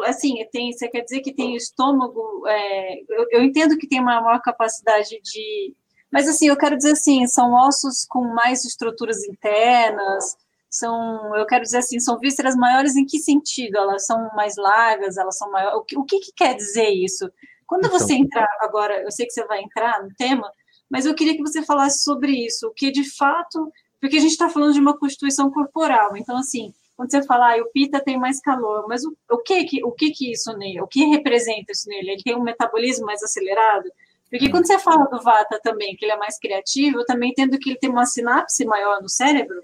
assim, 0.08 0.44
tem, 0.52 0.74
você 0.74 0.88
quer 0.88 1.02
dizer 1.02 1.22
que 1.22 1.32
tem 1.32 1.56
estômago, 1.56 2.48
é, 2.48 3.02
eu, 3.08 3.28
eu, 3.30 3.44
entendo 3.44 3.78
que 3.78 3.88
tem 3.88 4.00
uma 4.00 4.20
maior 4.20 4.42
capacidade 4.42 5.22
de, 5.22 5.76
mas 6.12 6.28
assim, 6.28 6.48
eu 6.48 6.58
quero 6.58 6.76
dizer 6.76 6.94
assim, 6.94 7.28
são 7.28 7.54
ossos 7.54 8.08
com 8.10 8.34
mais 8.34 8.66
estruturas 8.66 9.24
internas, 9.26 10.36
são, 10.68 11.36
eu 11.36 11.46
quero 11.46 11.64
dizer 11.64 11.78
assim, 11.78 12.00
são 12.00 12.18
vísceras 12.18 12.56
maiores 12.56 12.96
em 12.96 13.06
que 13.06 13.20
sentido? 13.20 13.78
Elas 13.78 14.08
são 14.08 14.28
mais 14.36 14.56
largas, 14.58 15.18
elas 15.18 15.38
são 15.38 15.52
maiores, 15.52 15.78
o 15.78 15.84
que, 15.84 16.00
o 16.00 16.04
que, 16.04 16.20
que 16.20 16.32
quer 16.32 16.56
dizer 16.56 16.90
isso? 16.90 17.32
Quando 17.70 17.86
então, 17.86 18.00
você 18.00 18.16
entrar 18.16 18.50
agora, 18.62 19.04
eu 19.04 19.12
sei 19.12 19.28
que 19.28 19.32
você 19.32 19.46
vai 19.46 19.62
entrar 19.62 20.02
no 20.02 20.10
tema, 20.16 20.52
mas 20.90 21.06
eu 21.06 21.14
queria 21.14 21.36
que 21.36 21.44
você 21.44 21.62
falasse 21.62 22.04
sobre 22.04 22.32
isso, 22.32 22.68
o 22.68 22.74
que 22.74 22.90
de 22.90 23.08
fato, 23.16 23.72
porque 24.02 24.18
a 24.18 24.20
gente 24.20 24.32
está 24.32 24.50
falando 24.50 24.74
de 24.74 24.80
uma 24.80 24.98
constituição 24.98 25.52
corporal, 25.52 26.18
então 26.18 26.36
assim, 26.36 26.74
quando 26.98 27.12
você 27.12 27.22
fala, 27.22 27.54
ah, 27.54 27.62
o 27.62 27.72
pita 27.72 28.04
tem 28.04 28.18
mais 28.18 28.42
calor, 28.42 28.88
mas 28.88 29.06
o, 29.06 29.16
o 29.30 29.38
que 29.38 29.64
que 29.66 29.86
o 29.86 29.92
que 29.92 30.10
que 30.10 30.32
isso 30.32 30.52
nele, 30.58 30.82
o 30.82 30.88
que 30.88 31.06
representa 31.06 31.72
isso 31.72 31.88
nele? 31.88 32.12
Ele 32.12 32.24
tem 32.24 32.36
um 32.36 32.42
metabolismo 32.42 33.06
mais 33.06 33.22
acelerado? 33.22 33.88
Porque 34.30 34.50
quando 34.50 34.66
você 34.66 34.78
fala 34.80 35.06
do 35.06 35.22
vata 35.22 35.60
também, 35.64 35.96
que 35.96 36.06
ele 36.06 36.12
é 36.12 36.18
mais 36.18 36.40
criativo, 36.40 37.00
eu 37.00 37.06
também 37.06 37.30
entendo 37.30 37.58
que 37.60 37.70
ele 37.70 37.80
tem 37.80 37.90
uma 37.90 38.06
sinapse 38.06 38.66
maior 38.66 39.02
no 39.02 39.08
cérebro. 39.08 39.62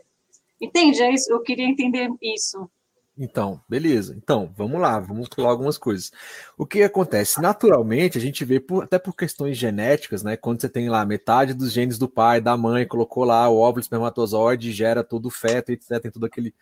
Entende? 0.61 1.01
É 1.01 1.11
isso, 1.11 1.31
eu 1.31 1.41
queria 1.41 1.65
entender 1.65 2.09
isso. 2.21 2.69
Então, 3.17 3.61
beleza. 3.69 4.13
Então, 4.17 4.53
vamos 4.57 4.81
lá, 4.81 4.99
vamos 4.99 5.29
pular 5.29 5.49
algumas 5.49 5.77
coisas. 5.77 6.11
O 6.57 6.65
que 6.65 6.83
acontece? 6.83 7.41
Naturalmente, 7.41 8.17
a 8.17 8.21
gente 8.21 8.43
vê, 8.43 8.59
por, 8.59 8.83
até 8.83 8.99
por 8.99 9.15
questões 9.15 9.57
genéticas, 9.57 10.21
né? 10.21 10.35
Quando 10.35 10.59
você 10.59 10.67
tem 10.67 10.89
lá 10.89 11.05
metade 11.05 11.53
dos 11.53 11.71
genes 11.71 11.97
do 11.97 12.09
pai, 12.09 12.41
da 12.41 12.57
mãe, 12.57 12.85
colocou 12.85 13.23
lá 13.23 13.47
o 13.47 13.57
óvulo 13.57 13.79
espermatozoide, 13.79 14.73
gera 14.73 15.01
todo 15.01 15.27
o 15.27 15.31
feto, 15.31 15.71
etc., 15.71 16.01
tem 16.01 16.11
todo 16.11 16.25
aquele, 16.25 16.53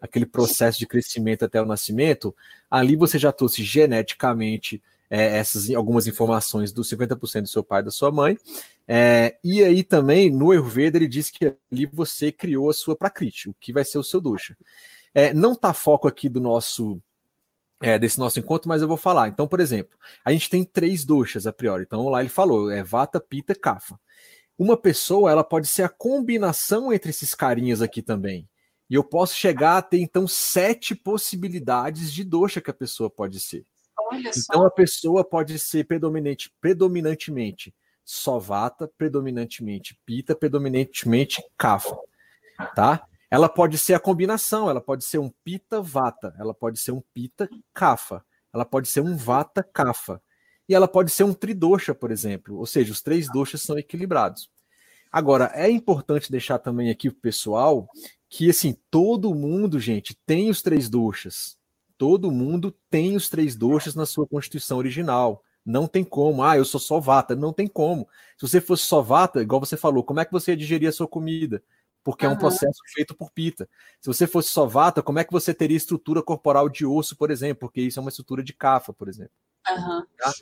aquele 0.00 0.26
processo 0.26 0.80
de 0.80 0.86
crescimento 0.86 1.44
até 1.44 1.62
o 1.62 1.66
nascimento, 1.66 2.34
ali 2.68 2.96
você 2.96 3.16
já 3.16 3.30
trouxe 3.30 3.62
geneticamente 3.62 4.82
é, 5.08 5.38
essas 5.38 5.70
algumas 5.70 6.08
informações 6.08 6.72
dos 6.72 6.88
50% 6.90 7.42
do 7.42 7.48
seu 7.48 7.62
pai 7.62 7.82
e 7.82 7.84
da 7.84 7.90
sua 7.92 8.10
mãe. 8.10 8.36
É, 8.86 9.36
e 9.44 9.62
aí 9.62 9.84
também, 9.84 10.28
no 10.28 10.50
Ayurveda, 10.50 10.98
ele 10.98 11.06
diz 11.06 11.30
que 11.30 11.54
ali 11.70 11.86
você 11.86 12.32
criou 12.32 12.68
a 12.68 12.74
sua 12.74 12.96
prakriti, 12.96 13.48
o 13.48 13.54
que 13.60 13.72
vai 13.72 13.84
ser 13.84 13.98
o 13.98 14.04
seu 14.04 14.20
dosha. 14.20 14.56
É, 15.14 15.34
não 15.34 15.52
está 15.52 15.72
foco 15.72 16.06
aqui 16.06 16.28
do 16.28 16.40
nosso 16.40 17.00
é, 17.82 17.98
desse 17.98 18.18
nosso 18.18 18.38
encontro, 18.38 18.68
mas 18.68 18.82
eu 18.82 18.88
vou 18.88 18.96
falar. 18.96 19.28
Então, 19.28 19.48
por 19.48 19.58
exemplo, 19.58 19.98
a 20.24 20.32
gente 20.32 20.50
tem 20.50 20.64
três 20.64 21.04
doxas 21.04 21.46
a 21.46 21.52
priori. 21.52 21.84
Então, 21.84 22.08
lá 22.08 22.20
ele 22.20 22.28
falou, 22.28 22.70
é 22.70 22.82
Vata, 22.82 23.18
Pita, 23.18 23.54
Kapha. 23.54 23.98
Uma 24.58 24.76
pessoa, 24.76 25.30
ela 25.30 25.42
pode 25.42 25.66
ser 25.66 25.84
a 25.84 25.88
combinação 25.88 26.92
entre 26.92 27.08
esses 27.08 27.34
carinhas 27.34 27.80
aqui 27.80 28.02
também. 28.02 28.46
E 28.88 28.94
eu 28.94 29.02
posso 29.02 29.34
chegar 29.34 29.78
a 29.78 29.82
ter, 29.82 29.98
então, 29.98 30.28
sete 30.28 30.94
possibilidades 30.94 32.12
de 32.12 32.22
doxa 32.22 32.60
que 32.60 32.70
a 32.70 32.74
pessoa 32.74 33.08
pode 33.08 33.40
ser. 33.40 33.64
Olha 33.98 34.18
então, 34.28 34.60
só. 34.60 34.66
a 34.66 34.70
pessoa 34.70 35.24
pode 35.24 35.58
ser 35.58 35.84
predominante, 35.86 36.52
predominantemente 36.60 37.74
só 38.04 38.38
Vata, 38.38 38.90
predominantemente 38.98 39.98
Pita, 40.04 40.34
predominantemente 40.34 41.42
Kapha. 41.56 41.96
Tá? 42.74 43.06
Ela 43.30 43.48
pode 43.48 43.78
ser 43.78 43.94
a 43.94 44.00
combinação, 44.00 44.68
ela 44.68 44.80
pode 44.80 45.04
ser 45.04 45.18
um 45.18 45.30
pita 45.44 45.80
vata, 45.80 46.34
ela 46.38 46.52
pode 46.52 46.80
ser 46.80 46.92
um 46.92 47.02
pita 47.14 47.48
kafa, 47.72 48.24
ela 48.52 48.64
pode 48.64 48.88
ser 48.88 49.00
um 49.00 49.16
vata 49.16 49.62
kafa. 49.62 50.20
E 50.68 50.74
ela 50.74 50.88
pode 50.88 51.10
ser 51.10 51.24
um 51.24 51.32
tridosha, 51.32 51.94
por 51.94 52.10
exemplo, 52.10 52.56
ou 52.56 52.66
seja, 52.66 52.92
os 52.92 53.02
três 53.02 53.30
doshas 53.30 53.62
são 53.62 53.78
equilibrados. 53.78 54.50
Agora, 55.10 55.50
é 55.54 55.68
importante 55.68 56.30
deixar 56.30 56.58
também 56.58 56.90
aqui 56.90 57.10
pro 57.10 57.20
pessoal 57.20 57.88
que 58.28 58.48
assim, 58.48 58.76
todo 58.90 59.34
mundo, 59.34 59.80
gente, 59.80 60.16
tem 60.24 60.48
os 60.48 60.62
três 60.62 60.88
doshas. 60.88 61.58
Todo 61.98 62.30
mundo 62.30 62.74
tem 62.88 63.16
os 63.16 63.28
três 63.28 63.56
doshas 63.56 63.94
na 63.94 64.06
sua 64.06 64.26
constituição 64.26 64.78
original. 64.78 65.42
Não 65.66 65.86
tem 65.86 66.04
como. 66.04 66.42
Ah, 66.42 66.56
eu 66.56 66.64
sou 66.64 66.80
só 66.80 67.00
vata. 67.00 67.34
Não 67.34 67.52
tem 67.52 67.66
como. 67.66 68.08
Se 68.38 68.48
você 68.48 68.60
fosse 68.60 68.84
só 68.84 69.02
vata, 69.02 69.42
igual 69.42 69.60
você 69.60 69.76
falou, 69.76 70.04
como 70.04 70.20
é 70.20 70.24
que 70.24 70.32
você 70.32 70.52
ia 70.52 70.56
digerir 70.56 70.88
a 70.88 70.92
sua 70.92 71.08
comida? 71.08 71.62
Porque 72.02 72.26
uhum. 72.26 72.32
é 72.32 72.34
um 72.34 72.38
processo 72.38 72.80
feito 72.94 73.14
por 73.14 73.30
pita. 73.30 73.68
Se 74.00 74.06
você 74.06 74.26
fosse 74.26 74.50
só 74.50 74.66
vata, 74.66 75.02
como 75.02 75.18
é 75.18 75.24
que 75.24 75.32
você 75.32 75.52
teria 75.52 75.76
estrutura 75.76 76.22
corporal 76.22 76.68
de 76.68 76.86
osso, 76.86 77.16
por 77.16 77.30
exemplo? 77.30 77.60
Porque 77.60 77.80
isso 77.80 77.98
é 77.98 78.02
uma 78.02 78.10
estrutura 78.10 78.42
de 78.42 78.52
cafa, 78.52 78.92
por 78.92 79.08
exemplo. 79.08 79.32
Uhum. 79.68 80.04
Tá? 80.18 80.32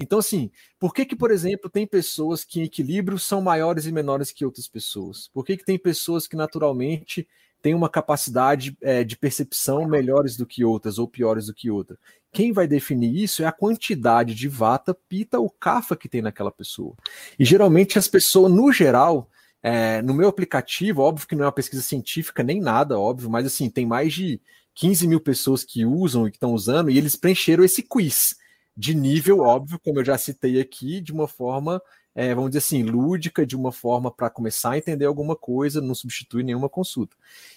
Então, 0.00 0.20
assim, 0.20 0.50
por 0.78 0.94
que 0.94 1.04
que, 1.04 1.16
por 1.16 1.32
exemplo, 1.32 1.68
tem 1.68 1.86
pessoas 1.86 2.44
que 2.44 2.60
em 2.60 2.64
equilíbrio 2.64 3.18
são 3.18 3.42
maiores 3.42 3.84
e 3.84 3.92
menores 3.92 4.30
que 4.30 4.44
outras 4.44 4.68
pessoas? 4.68 5.28
Por 5.34 5.44
que 5.44 5.56
que 5.56 5.64
tem 5.64 5.76
pessoas 5.76 6.28
que 6.28 6.36
naturalmente 6.36 7.26
têm 7.60 7.74
uma 7.74 7.88
capacidade 7.88 8.76
é, 8.80 9.02
de 9.02 9.16
percepção 9.16 9.84
melhores 9.88 10.36
do 10.36 10.46
que 10.46 10.64
outras 10.64 11.00
ou 11.00 11.08
piores 11.08 11.46
do 11.46 11.54
que 11.54 11.68
outras? 11.68 11.98
Quem 12.30 12.52
vai 12.52 12.68
definir 12.68 13.16
isso 13.16 13.42
é 13.42 13.46
a 13.46 13.52
quantidade 13.52 14.34
de 14.36 14.46
vata, 14.48 14.94
pita 15.08 15.40
ou 15.40 15.50
cafa 15.50 15.96
que 15.96 16.08
tem 16.08 16.22
naquela 16.22 16.52
pessoa. 16.52 16.94
E 17.36 17.44
geralmente 17.44 17.98
as 17.98 18.06
pessoas, 18.06 18.52
no 18.52 18.70
geral, 18.70 19.28
é, 19.62 20.00
no 20.02 20.14
meu 20.14 20.28
aplicativo, 20.28 21.02
óbvio 21.02 21.26
que 21.26 21.34
não 21.34 21.44
é 21.44 21.46
uma 21.46 21.52
pesquisa 21.52 21.82
científica 21.82 22.42
nem 22.42 22.60
nada, 22.60 22.98
óbvio, 22.98 23.28
mas 23.30 23.46
assim, 23.46 23.68
tem 23.68 23.86
mais 23.86 24.12
de 24.12 24.40
15 24.74 25.08
mil 25.08 25.20
pessoas 25.20 25.64
que 25.64 25.84
usam 25.84 26.26
e 26.26 26.30
que 26.30 26.36
estão 26.36 26.52
usando, 26.52 26.90
e 26.90 26.96
eles 26.96 27.16
preencheram 27.16 27.64
esse 27.64 27.82
quiz 27.82 28.36
de 28.76 28.94
nível, 28.94 29.40
óbvio, 29.40 29.80
como 29.80 29.98
eu 29.98 30.04
já 30.04 30.16
citei 30.16 30.60
aqui, 30.60 31.00
de 31.00 31.12
uma 31.12 31.26
forma, 31.26 31.82
é, 32.14 32.32
vamos 32.32 32.50
dizer 32.50 32.58
assim, 32.58 32.84
lúdica, 32.84 33.44
de 33.44 33.56
uma 33.56 33.72
forma 33.72 34.08
para 34.08 34.30
começar 34.30 34.70
a 34.70 34.78
entender 34.78 35.04
alguma 35.04 35.34
coisa, 35.34 35.80
não 35.80 35.96
substitui 35.96 36.44
nenhuma 36.44 36.68
consulta. 36.68 37.16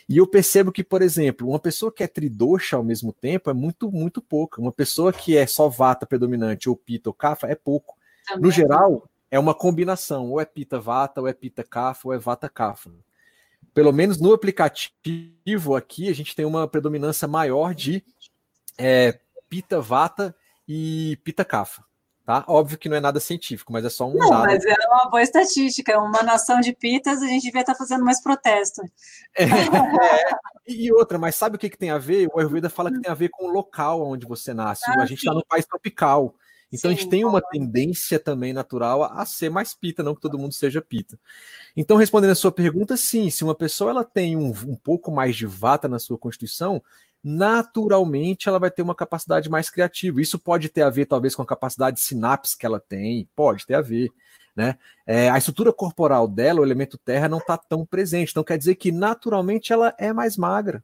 E 0.10 0.18
eu 0.18 0.26
percebo 0.26 0.72
que, 0.72 0.84
por 0.84 1.04
exemplo, 1.04 1.48
uma 1.48 1.60
pessoa 1.60 1.92
que 1.92 2.04
é 2.04 2.08
tridosha 2.08 2.76
ao 2.76 2.84
mesmo 2.84 3.14
tempo 3.14 3.52
é 3.52 3.54
muito, 3.54 3.92
muito 3.92 4.20
pouca. 4.20 4.60
Uma 4.60 4.72
pessoa 4.72 5.14
que 5.14 5.38
é 5.38 5.46
só 5.46 5.70
vata 5.70 6.08
predominante, 6.08 6.68
ou 6.68 6.76
pita 6.76 7.12
ou 7.12 7.14
kafa, 7.14 7.46
é 7.46 7.56
pouco. 7.56 7.96
Também. 8.26 8.42
No 8.42 8.52
geral, 8.52 9.08
é 9.32 9.40
uma 9.40 9.56
combinação, 9.56 10.30
ou 10.30 10.42
é 10.42 10.46
pita 10.46 10.78
vata, 10.78 11.22
ou 11.22 11.28
é 11.28 11.34
pita 11.34 11.64
kafa, 11.64 12.10
ou 12.10 12.14
é 12.14 12.20
vata 12.20 12.50
kafa. 12.50 12.92
Pelo 13.74 13.94
menos 13.94 14.20
no 14.20 14.34
aplicativo 14.34 15.76
aqui, 15.76 16.10
a 16.10 16.14
gente 16.14 16.36
tem 16.36 16.46
uma 16.46 16.68
predominância 16.68 17.28
maior 17.30 17.74
de 17.74 18.04
é, 18.78 19.18
pita 19.50 19.80
vata 19.80 20.36
e 20.68 21.18
pita 21.24 21.46
kafa. 21.46 21.84
Tá? 22.26 22.44
Óbvio 22.48 22.78
que 22.78 22.88
não 22.88 22.98
é 22.98 23.00
nada 23.00 23.20
científico, 23.20 23.74
mas 23.74 23.84
é 23.84 23.90
só 23.90 24.08
um 24.08 24.14
não, 24.14 24.30
dado. 24.30 24.44
Mas 24.44 24.64
é 24.64 24.76
uma 24.90 25.10
boa 25.10 25.24
estatística. 25.24 26.00
Uma 26.00 26.22
nação 26.22 26.60
de 26.60 26.74
pitas, 26.74 27.22
a 27.22 27.26
gente 27.26 27.44
devia 27.44 27.62
estar 27.62 27.74
fazendo 27.74 28.06
mais 28.06 28.22
protesto. 28.22 28.82
É, 29.36 29.44
é, 29.46 29.50
e 30.68 30.94
outra, 30.94 31.18
mas 31.18 31.36
sabe 31.36 31.56
o 31.56 31.60
que, 31.60 31.70
que 31.70 31.78
tem 31.78 31.90
a 31.90 31.98
ver? 31.98 32.28
O 32.32 32.40
Ayurveda 32.40 32.70
fala 32.70 32.92
que 32.92 33.02
tem 33.02 33.12
a 33.12 33.16
ver 33.16 33.30
com 33.30 33.48
o 33.48 33.52
local 33.52 34.06
onde 34.06 34.28
você 34.28 34.54
nasce. 34.54 34.84
Ah, 34.88 35.02
a 35.02 35.06
gente 35.06 35.20
está 35.20 35.34
no 35.34 35.46
país 35.46 35.66
tropical. 35.66 36.36
Então 36.72 36.90
Sim, 36.90 36.96
a 36.96 37.00
gente 37.00 37.10
tem 37.10 37.26
uma 37.26 37.42
tendência 37.42 38.18
também 38.18 38.54
natural 38.54 39.04
a, 39.04 39.22
a, 39.22 39.26
ser 39.26 39.50
mais 39.50 39.74
pita, 39.74 40.02
não 40.02 40.16
que 40.16 40.22
todo 40.22 40.38
mundo 40.40 40.54
seja 40.54 40.82
pita. 40.82 41.20
Então, 41.76 41.98
respondendo 41.98 42.32
a 42.32 42.36
sua 42.36 42.52
pergunta, 42.52 42.96
sim, 42.96 43.30
se 43.30 43.44
uma 43.44 43.54
pessoa 43.56 43.92
ela 43.92 44.04
tem 44.06 44.38
um, 44.38 44.50
um 44.50 44.76
pouco 44.76 45.12
mais 45.12 45.36
de 45.36 45.46
vata 45.46 45.88
na 45.88 46.00
sua 46.00 46.18
constituição, 46.18 46.82
naturalmente 47.24 48.48
ela 48.48 48.60
vai 48.60 48.72
ter 48.72 48.82
uma 48.82 48.96
capacidade 48.96 49.50
mais 49.50 49.70
criativa. 49.70 50.22
Isso 50.22 50.40
pode 50.40 50.70
ter 50.70 50.82
a 50.82 50.90
ver, 50.90 51.06
talvez, 51.06 51.36
com 51.36 51.42
a 51.42 51.46
capacidade 51.46 51.98
de 51.98 52.04
sinapse 52.04 52.58
que 52.58 52.66
ela 52.66 52.80
tem, 52.80 53.28
pode 53.36 53.66
ter 53.66 53.76
a 53.76 53.82
ver. 53.82 54.10
Né? 54.56 54.78
É, 55.06 55.30
a 55.30 55.38
estrutura 55.38 55.72
corporal 55.72 56.28
dela, 56.28 56.62
o 56.62 56.66
elemento 56.66 56.98
terra, 56.98 57.30
não 57.30 57.38
está 57.38 57.58
tão 57.58 57.86
presente. 57.86 58.32
Então 58.32 58.44
quer 58.44 58.58
dizer 58.58 58.76
que 58.76 58.92
naturalmente 58.92 59.72
ela 59.72 59.94
é 59.98 60.12
mais 60.12 60.38
magra. 60.38 60.84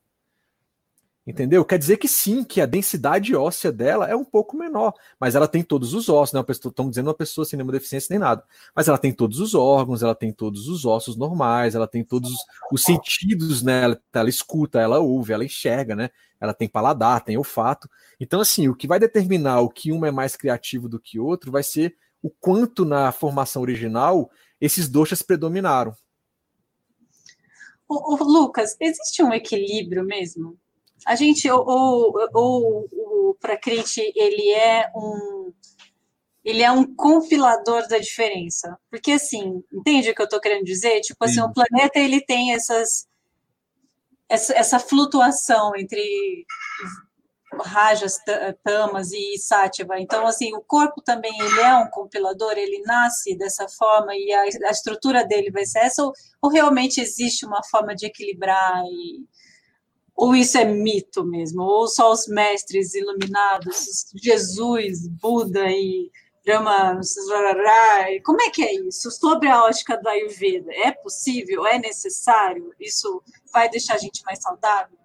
Entendeu? 1.28 1.66
Quer 1.66 1.78
dizer 1.78 1.98
que 1.98 2.08
sim, 2.08 2.42
que 2.42 2.62
a 2.62 2.66
densidade 2.66 3.36
óssea 3.36 3.70
dela 3.70 4.08
é 4.08 4.16
um 4.16 4.24
pouco 4.24 4.56
menor, 4.56 4.94
mas 5.20 5.36
ela 5.36 5.46
tem 5.46 5.62
todos 5.62 5.94
os 5.94 6.08
ossos, 6.08 6.32
né? 6.32 6.42
Estamos 6.48 6.92
dizendo 6.92 7.08
uma 7.08 7.14
pessoa 7.14 7.44
sem 7.44 7.58
nenhuma 7.58 7.74
deficiência 7.74 8.08
nem 8.14 8.20
nada. 8.20 8.46
Mas 8.74 8.88
ela 8.88 8.98
tem 8.98 9.12
todos 9.12 9.42
os 9.42 9.54
órgãos, 9.54 10.02
ela 10.02 10.16
tem 10.16 10.32
todos 10.32 10.70
os 10.70 10.86
ossos 10.86 11.18
normais, 11.18 11.76
ela 11.76 11.86
tem 11.86 12.02
todos 12.02 12.32
os 12.72 12.82
sentidos, 12.82 13.62
né? 13.62 13.84
Ela, 13.84 14.02
ela 14.14 14.30
escuta, 14.30 14.80
ela 14.80 15.00
ouve, 15.00 15.34
ela 15.34 15.44
enxerga, 15.44 15.98
né? 15.98 16.12
Ela 16.40 16.54
tem 16.54 16.70
paladar, 16.70 17.20
tem 17.20 17.38
olfato. 17.38 17.90
Então, 18.22 18.40
assim, 18.40 18.70
o 18.70 18.76
que 18.76 18.88
vai 18.88 18.98
determinar 18.98 19.60
o 19.60 19.70
que 19.70 19.92
um 19.92 20.06
é 20.06 20.12
mais 20.12 20.38
criativo 20.38 20.88
do 20.88 20.98
que 20.98 21.20
outro 21.20 21.52
vai 21.52 21.62
ser 21.62 21.94
o 22.24 22.30
quanto 22.30 22.86
na 22.86 23.12
formação 23.12 23.62
original 23.62 24.32
esses 24.62 24.88
doxas 24.88 25.22
predominaram. 25.22 25.94
O 27.86 28.16
Lucas, 28.24 28.78
existe 28.80 29.22
um 29.22 29.34
equilíbrio 29.34 30.06
mesmo? 30.06 30.58
A 31.06 31.16
gente, 31.16 31.50
o, 31.50 31.64
o, 31.66 32.88
o, 32.92 33.36
Prakriti, 33.40 34.12
ele 34.16 34.52
é 34.52 34.90
um 34.96 35.54
ele 36.44 36.64
é 36.64 36.72
um 36.72 36.96
compilador 36.96 37.86
da 37.90 37.98
diferença. 37.98 38.80
Porque, 38.90 39.12
assim, 39.12 39.62
entende 39.74 40.10
o 40.10 40.16
que 40.16 40.22
eu 40.22 40.26
estou 40.26 40.40
querendo 40.40 40.64
dizer? 40.64 41.02
Tipo 41.02 41.26
assim, 41.26 41.36
Sim. 41.36 41.42
o 41.42 41.52
planeta, 41.52 42.00
ele 42.00 42.22
tem 42.22 42.54
essas, 42.54 43.06
essa, 44.30 44.54
essa 44.54 44.80
flutuação 44.80 45.76
entre 45.76 46.46
rajas, 47.64 48.18
tamas 48.64 49.12
e 49.12 49.38
sátiva. 49.38 50.00
Então, 50.00 50.26
assim, 50.26 50.54
o 50.56 50.62
corpo 50.62 51.02
também, 51.02 51.38
ele 51.38 51.60
é 51.60 51.76
um 51.76 51.90
compilador, 51.90 52.54
ele 52.58 52.82
nasce 52.84 53.38
dessa 53.38 53.68
forma 53.68 54.16
e 54.16 54.32
a, 54.32 54.42
a 54.68 54.72
estrutura 54.72 55.26
dele 55.26 55.52
vai 55.52 55.66
ser 55.66 55.80
essa, 55.80 56.04
ou, 56.04 56.14
ou 56.42 56.50
realmente 56.50 57.02
existe 57.02 57.46
uma 57.46 57.62
forma 57.70 57.96
de 57.96 58.06
equilibrar 58.06 58.84
e 58.86 59.26
ou 60.18 60.36
isso 60.36 60.58
é 60.58 60.66
mito 60.66 61.24
mesmo? 61.24 61.62
Ou 61.62 61.88
só 61.88 62.12
os 62.12 62.28
mestres 62.28 62.96
iluminados, 62.96 64.08
Jesus, 64.16 65.08
Buda 65.08 65.70
e 65.70 66.10
Brahma, 66.44 67.00
como 68.26 68.42
é 68.42 68.50
que 68.50 68.64
é 68.64 68.74
isso? 68.74 69.12
Sobre 69.12 69.48
a 69.48 69.64
ótica 69.64 69.96
do 69.96 70.10
Ayurveda, 70.10 70.74
é 70.74 70.92
possível? 70.92 71.68
É 71.68 71.78
necessário? 71.78 72.74
Isso 72.80 73.22
vai 73.54 73.70
deixar 73.70 73.94
a 73.94 74.00
gente 74.00 74.24
mais 74.26 74.42
saudável? 74.42 74.98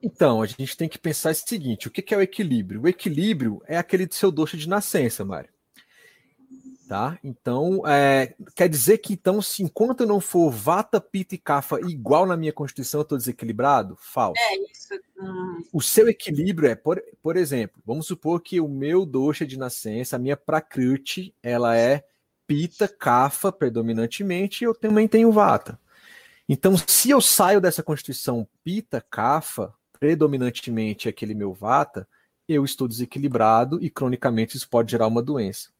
Então, 0.00 0.42
a 0.42 0.46
gente 0.46 0.76
tem 0.76 0.88
que 0.88 0.98
pensar 0.98 1.32
o 1.32 1.34
seguinte: 1.34 1.88
o 1.88 1.90
que 1.90 2.14
é 2.14 2.16
o 2.16 2.22
equilíbrio? 2.22 2.82
O 2.82 2.88
equilíbrio 2.88 3.62
é 3.66 3.76
aquele 3.76 4.06
do 4.06 4.14
seu 4.14 4.30
doce 4.30 4.56
de 4.56 4.68
nascença, 4.68 5.24
Mário. 5.24 5.50
Tá? 6.92 7.18
Então, 7.24 7.86
é, 7.86 8.34
quer 8.54 8.68
dizer 8.68 8.98
que 8.98 9.14
então, 9.14 9.40
se 9.40 9.62
enquanto 9.62 10.04
não 10.04 10.20
for 10.20 10.50
vata, 10.50 11.00
pita 11.00 11.34
e 11.34 11.38
kapha 11.38 11.80
igual 11.88 12.26
na 12.26 12.36
minha 12.36 12.52
constituição, 12.52 13.00
eu 13.00 13.02
estou 13.02 13.16
desequilibrado? 13.16 13.96
Falso. 13.98 14.38
É 14.38 14.56
isso. 14.70 14.92
Hum. 15.18 15.64
O 15.72 15.80
seu 15.80 16.06
equilíbrio 16.06 16.68
é, 16.68 16.74
por, 16.74 17.02
por 17.22 17.38
exemplo, 17.38 17.80
vamos 17.86 18.06
supor 18.06 18.42
que 18.42 18.60
o 18.60 18.68
meu 18.68 19.06
dosha 19.06 19.46
de 19.46 19.58
nascença, 19.58 20.16
a 20.16 20.18
minha 20.18 20.36
prakriti, 20.36 21.34
ela 21.42 21.74
é 21.74 22.04
pita, 22.46 22.86
kapha 22.86 23.50
predominantemente, 23.50 24.62
e 24.62 24.66
eu 24.66 24.74
também 24.74 25.08
tenho 25.08 25.32
vata. 25.32 25.80
Então, 26.46 26.74
se 26.76 27.08
eu 27.08 27.22
saio 27.22 27.58
dessa 27.58 27.82
constituição 27.82 28.46
pita, 28.62 29.02
kapha, 29.08 29.72
predominantemente 29.98 31.08
aquele 31.08 31.32
meu 31.32 31.54
vata, 31.54 32.06
eu 32.46 32.66
estou 32.66 32.86
desequilibrado 32.86 33.82
e 33.82 33.88
cronicamente 33.88 34.58
isso 34.58 34.68
pode 34.68 34.90
gerar 34.90 35.06
uma 35.06 35.22
doença. 35.22 35.70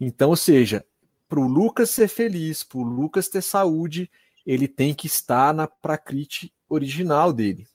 Então, 0.00 0.30
ou 0.30 0.36
seja, 0.36 0.84
para 1.28 1.40
o 1.40 1.46
Lucas 1.46 1.90
ser 1.90 2.08
feliz, 2.08 2.62
para 2.62 2.78
o 2.78 2.82
Lucas 2.82 3.28
ter 3.28 3.42
saúde, 3.42 4.10
ele 4.44 4.68
tem 4.68 4.94
que 4.94 5.06
estar 5.06 5.54
na 5.54 5.66
prakriti 5.66 6.52
original 6.68 7.32
dele. 7.32 7.66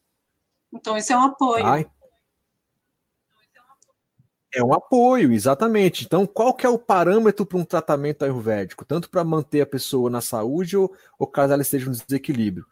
Então, 0.71 0.97
isso 0.97 1.11
é 1.11 1.17
um 1.17 1.23
apoio. 1.23 1.63
Tá? 1.63 1.85
É 4.53 4.63
um 4.63 4.73
apoio, 4.73 5.31
exatamente. 5.31 6.05
Então, 6.05 6.25
qual 6.25 6.53
que 6.53 6.65
é 6.65 6.69
o 6.69 6.79
parâmetro 6.79 7.45
para 7.45 7.57
um 7.57 7.65
tratamento 7.65 8.23
ayurvédico? 8.23 8.83
Tanto 8.83 9.09
para 9.09 9.23
manter 9.23 9.61
a 9.61 9.65
pessoa 9.65 10.09
na 10.09 10.21
saúde 10.21 10.75
ou, 10.75 10.91
ou 11.19 11.27
caso 11.27 11.53
ela 11.53 11.61
esteja 11.61 11.87
em 11.87 11.91
desequilíbrio 11.91 12.65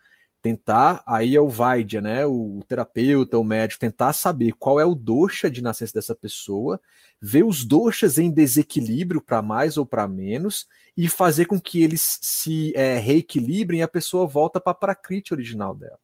tentar, 0.47 1.03
aí 1.05 1.35
é 1.35 1.41
o 1.41 1.49
Vaidya, 1.49 1.99
né, 1.99 2.25
o 2.25 2.61
terapeuta, 2.65 3.37
o 3.37 3.43
médico, 3.43 3.81
tentar 3.81 4.13
saber 4.13 4.53
qual 4.53 4.79
é 4.79 4.85
o 4.85 4.95
dosha 4.95 5.51
de 5.51 5.61
nascença 5.61 5.93
dessa 5.93 6.15
pessoa, 6.15 6.79
ver 7.21 7.43
os 7.43 7.65
doshas 7.65 8.17
em 8.17 8.31
desequilíbrio 8.31 9.21
para 9.21 9.41
mais 9.41 9.77
ou 9.77 9.85
para 9.85 10.07
menos 10.07 10.65
e 10.95 11.09
fazer 11.09 11.45
com 11.45 11.59
que 11.59 11.83
eles 11.83 12.17
se 12.21 12.71
é, 12.77 12.97
reequilibrem 12.97 13.81
e 13.81 13.83
a 13.83 13.89
pessoa 13.89 14.25
volta 14.25 14.61
para 14.61 14.71
a 14.71 14.75
prakriti 14.75 15.33
original 15.33 15.75
dela. 15.75 15.99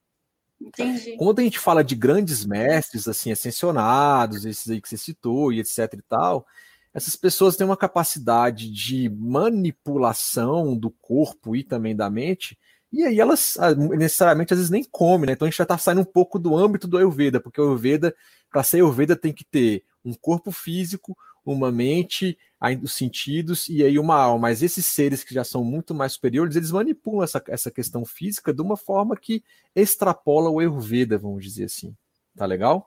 Entendi. 0.60 1.16
Quando 1.16 1.39
a 1.39 1.44
gente 1.44 1.58
fala 1.58 1.82
de 1.82 1.96
grandes 1.96 2.46
mestres, 2.46 3.08
assim, 3.08 3.32
ascensionados, 3.32 4.46
esses 4.46 4.70
aí 4.70 4.82
que 4.82 4.89
você 4.89 4.98
citou 4.98 5.54
e 5.54 5.60
etc 5.62 5.94
e 5.94 6.02
tal, 6.02 6.46
essas 6.94 7.16
pessoas 7.16 7.56
têm 7.56 7.66
uma 7.66 7.78
capacidade 7.78 8.70
de 8.70 9.10
manipulação 9.10 10.78
do 10.78 10.91
corpo 10.91 11.56
e 11.56 11.64
também 11.64 11.96
da 11.96 12.10
mente 12.10 12.58
e 12.94 13.04
aí 13.04 13.20
elas 13.20 13.58
ah, 13.60 13.74
necessariamente 13.74 14.54
às 14.54 14.60
vezes 14.60 14.70
nem 14.70 14.84
comem, 14.84 15.26
né? 15.26 15.34
Então 15.34 15.48
a 15.48 15.50
gente 15.50 15.58
já 15.58 15.64
está 15.64 15.80
saindo 15.80 16.02
um 16.02 16.06
pouco 16.06 16.38
do 16.38 16.56
âmbito 16.56 16.88
do 16.88 16.96
Ayurveda, 16.96 17.39
porque 17.39 17.60
o 17.60 17.64
Ayurveda, 17.64 18.16
para 18.52 18.62
ser 18.62 18.78
Ayurveda, 18.78 19.16
tem 19.16 19.34
que 19.34 19.44
ter 19.44 19.84
um 20.06 20.14
corpo 20.14 20.52
físico, 20.52 21.18
uma 21.44 21.72
mente, 21.72 22.38
os 22.84 22.94
sentidos 22.94 23.68
e 23.68 23.84
aí 23.84 23.98
uma 23.98 24.16
alma. 24.16 24.44
Mas 24.50 24.62
esses 24.62 24.86
seres 24.86 25.24
que 25.24 25.34
já 25.34 25.44
são 25.44 25.64
muito 25.64 25.96
mais 25.96 26.14
superiores, 26.14 26.56
eles 26.56 26.70
manipulam 26.70 27.24
essa, 27.24 27.44
essa 27.48 27.72
questão 27.72 28.06
física 28.06 28.54
de 28.54 28.62
uma 28.62 28.78
forma 28.78 29.18
que 29.18 29.44
extrapola 29.76 30.52
o 30.52 30.60
Ayurveda, 30.60 31.18
vamos 31.18 31.44
dizer 31.44 31.66
assim. 31.66 31.96
Tá 32.38 32.46
legal? 32.46 32.82
Tá. 32.82 32.86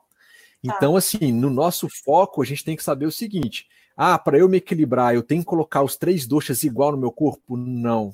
Então, 0.63 0.95
assim, 0.95 1.33
no 1.33 1.49
nosso 1.49 1.89
foco, 1.89 2.41
a 2.41 2.45
gente 2.45 2.63
tem 2.63 2.77
que 2.77 2.83
saber 2.83 3.07
o 3.07 3.11
seguinte: 3.11 3.67
ah, 3.97 4.17
para 4.17 4.37
eu 4.37 4.47
me 4.47 4.55
equilibrar, 4.55 5.13
eu 5.13 5.21
tenho 5.21 5.41
que 5.41 5.47
colocar 5.47 5.83
os 5.83 5.97
três 5.97 6.25
doxas 6.25 6.63
igual 6.63 6.93
no 6.93 6.97
meu 6.97 7.11
corpo? 7.11 7.57
Não 7.57 8.13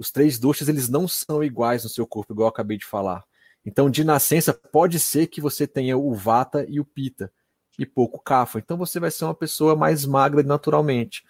os 0.00 0.10
três 0.10 0.38
doshas 0.38 0.66
eles 0.66 0.88
não 0.88 1.06
são 1.06 1.44
iguais 1.44 1.84
no 1.84 1.90
seu 1.90 2.06
corpo, 2.06 2.32
igual 2.32 2.46
eu 2.46 2.50
acabei 2.50 2.78
de 2.78 2.86
falar. 2.86 3.22
Então, 3.66 3.90
de 3.90 4.02
nascença, 4.02 4.54
pode 4.54 4.98
ser 4.98 5.26
que 5.26 5.42
você 5.42 5.66
tenha 5.66 5.98
o 5.98 6.14
vata 6.14 6.64
e 6.66 6.80
o 6.80 6.84
pita 6.86 7.30
e 7.78 7.84
pouco 7.84 8.18
kafa. 8.18 8.58
Então, 8.58 8.78
você 8.78 8.98
vai 8.98 9.10
ser 9.10 9.26
uma 9.26 9.34
pessoa 9.34 9.76
mais 9.76 10.06
magra 10.06 10.42
naturalmente. 10.42 11.22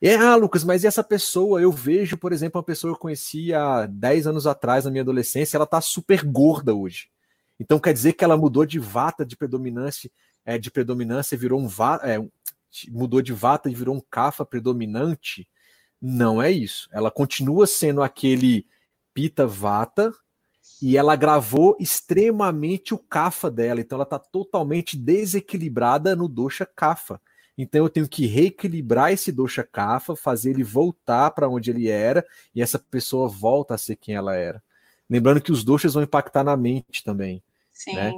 E, 0.00 0.08
ah, 0.08 0.36
Lucas, 0.36 0.64
mas 0.64 0.86
essa 0.86 1.04
pessoa? 1.04 1.60
Eu 1.60 1.70
vejo, 1.70 2.16
por 2.16 2.32
exemplo, 2.32 2.58
uma 2.58 2.64
pessoa 2.64 2.94
que 2.94 2.96
eu 2.96 3.00
conheci 3.00 3.52
há 3.52 3.84
10 3.84 4.26
anos 4.28 4.46
atrás, 4.46 4.86
na 4.86 4.90
minha 4.90 5.02
adolescência, 5.02 5.58
ela 5.58 5.64
está 5.64 5.82
super 5.82 6.24
gorda 6.24 6.74
hoje. 6.74 7.08
Então, 7.60 7.78
quer 7.78 7.92
dizer 7.92 8.14
que 8.14 8.24
ela 8.24 8.38
mudou 8.38 8.64
de 8.64 8.78
vata 8.78 9.24
de 9.24 9.36
predominância, 9.36 10.10
é, 10.46 10.56
de 10.56 10.70
predominância 10.70 11.36
virou 11.36 11.60
um 11.60 11.68
vata, 11.68 12.08
é, 12.08 12.18
mudou 12.88 13.20
de 13.20 13.34
vata 13.34 13.68
e 13.68 13.74
virou 13.74 13.94
um 13.94 14.02
kafa 14.10 14.46
predominante. 14.46 15.46
Não 16.00 16.42
é 16.42 16.50
isso. 16.50 16.88
Ela 16.92 17.10
continua 17.10 17.66
sendo 17.66 18.02
aquele 18.02 18.66
Pita 19.12 19.46
Vata 19.46 20.12
e 20.82 20.96
ela 20.96 21.16
gravou 21.16 21.76
extremamente 21.80 22.92
o 22.92 22.98
Kafa 22.98 23.50
dela. 23.50 23.80
Então 23.80 23.96
ela 23.96 24.04
está 24.04 24.18
totalmente 24.18 24.96
desequilibrada 24.96 26.14
no 26.14 26.28
Dosha 26.28 26.66
Kafa. 26.66 27.20
Então 27.56 27.84
eu 27.84 27.88
tenho 27.88 28.08
que 28.08 28.26
reequilibrar 28.26 29.12
esse 29.12 29.30
Dosha 29.30 29.62
Kafa, 29.62 30.16
fazer 30.16 30.50
ele 30.50 30.64
voltar 30.64 31.30
para 31.30 31.48
onde 31.48 31.70
ele 31.70 31.88
era 31.88 32.26
e 32.54 32.60
essa 32.60 32.78
pessoa 32.78 33.28
volta 33.28 33.74
a 33.74 33.78
ser 33.78 33.96
quem 33.96 34.14
ela 34.14 34.34
era. 34.34 34.62
Lembrando 35.08 35.40
que 35.40 35.52
os 35.52 35.62
doshas 35.62 35.94
vão 35.94 36.02
impactar 36.02 36.42
na 36.42 36.56
mente 36.56 37.04
também. 37.04 37.42
Sim. 37.72 37.94
Né? 37.94 38.12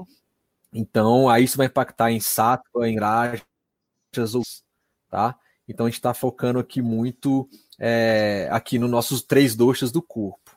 Então, 0.72 1.28
aí 1.28 1.44
isso 1.44 1.56
vai 1.56 1.66
impactar 1.66 2.10
em 2.10 2.20
sattva, 2.20 2.88
em 2.88 2.98
rajas, 2.98 3.44
tá? 5.08 5.38
Então 5.68 5.86
a 5.86 5.88
gente 5.88 5.98
está 5.98 6.14
focando 6.14 6.58
aqui 6.58 6.80
muito 6.80 7.48
é, 7.78 8.48
aqui 8.50 8.78
nos 8.78 8.90
nossos 8.90 9.22
três 9.22 9.54
doxas 9.54 9.92
do 9.92 10.02
corpo. 10.02 10.56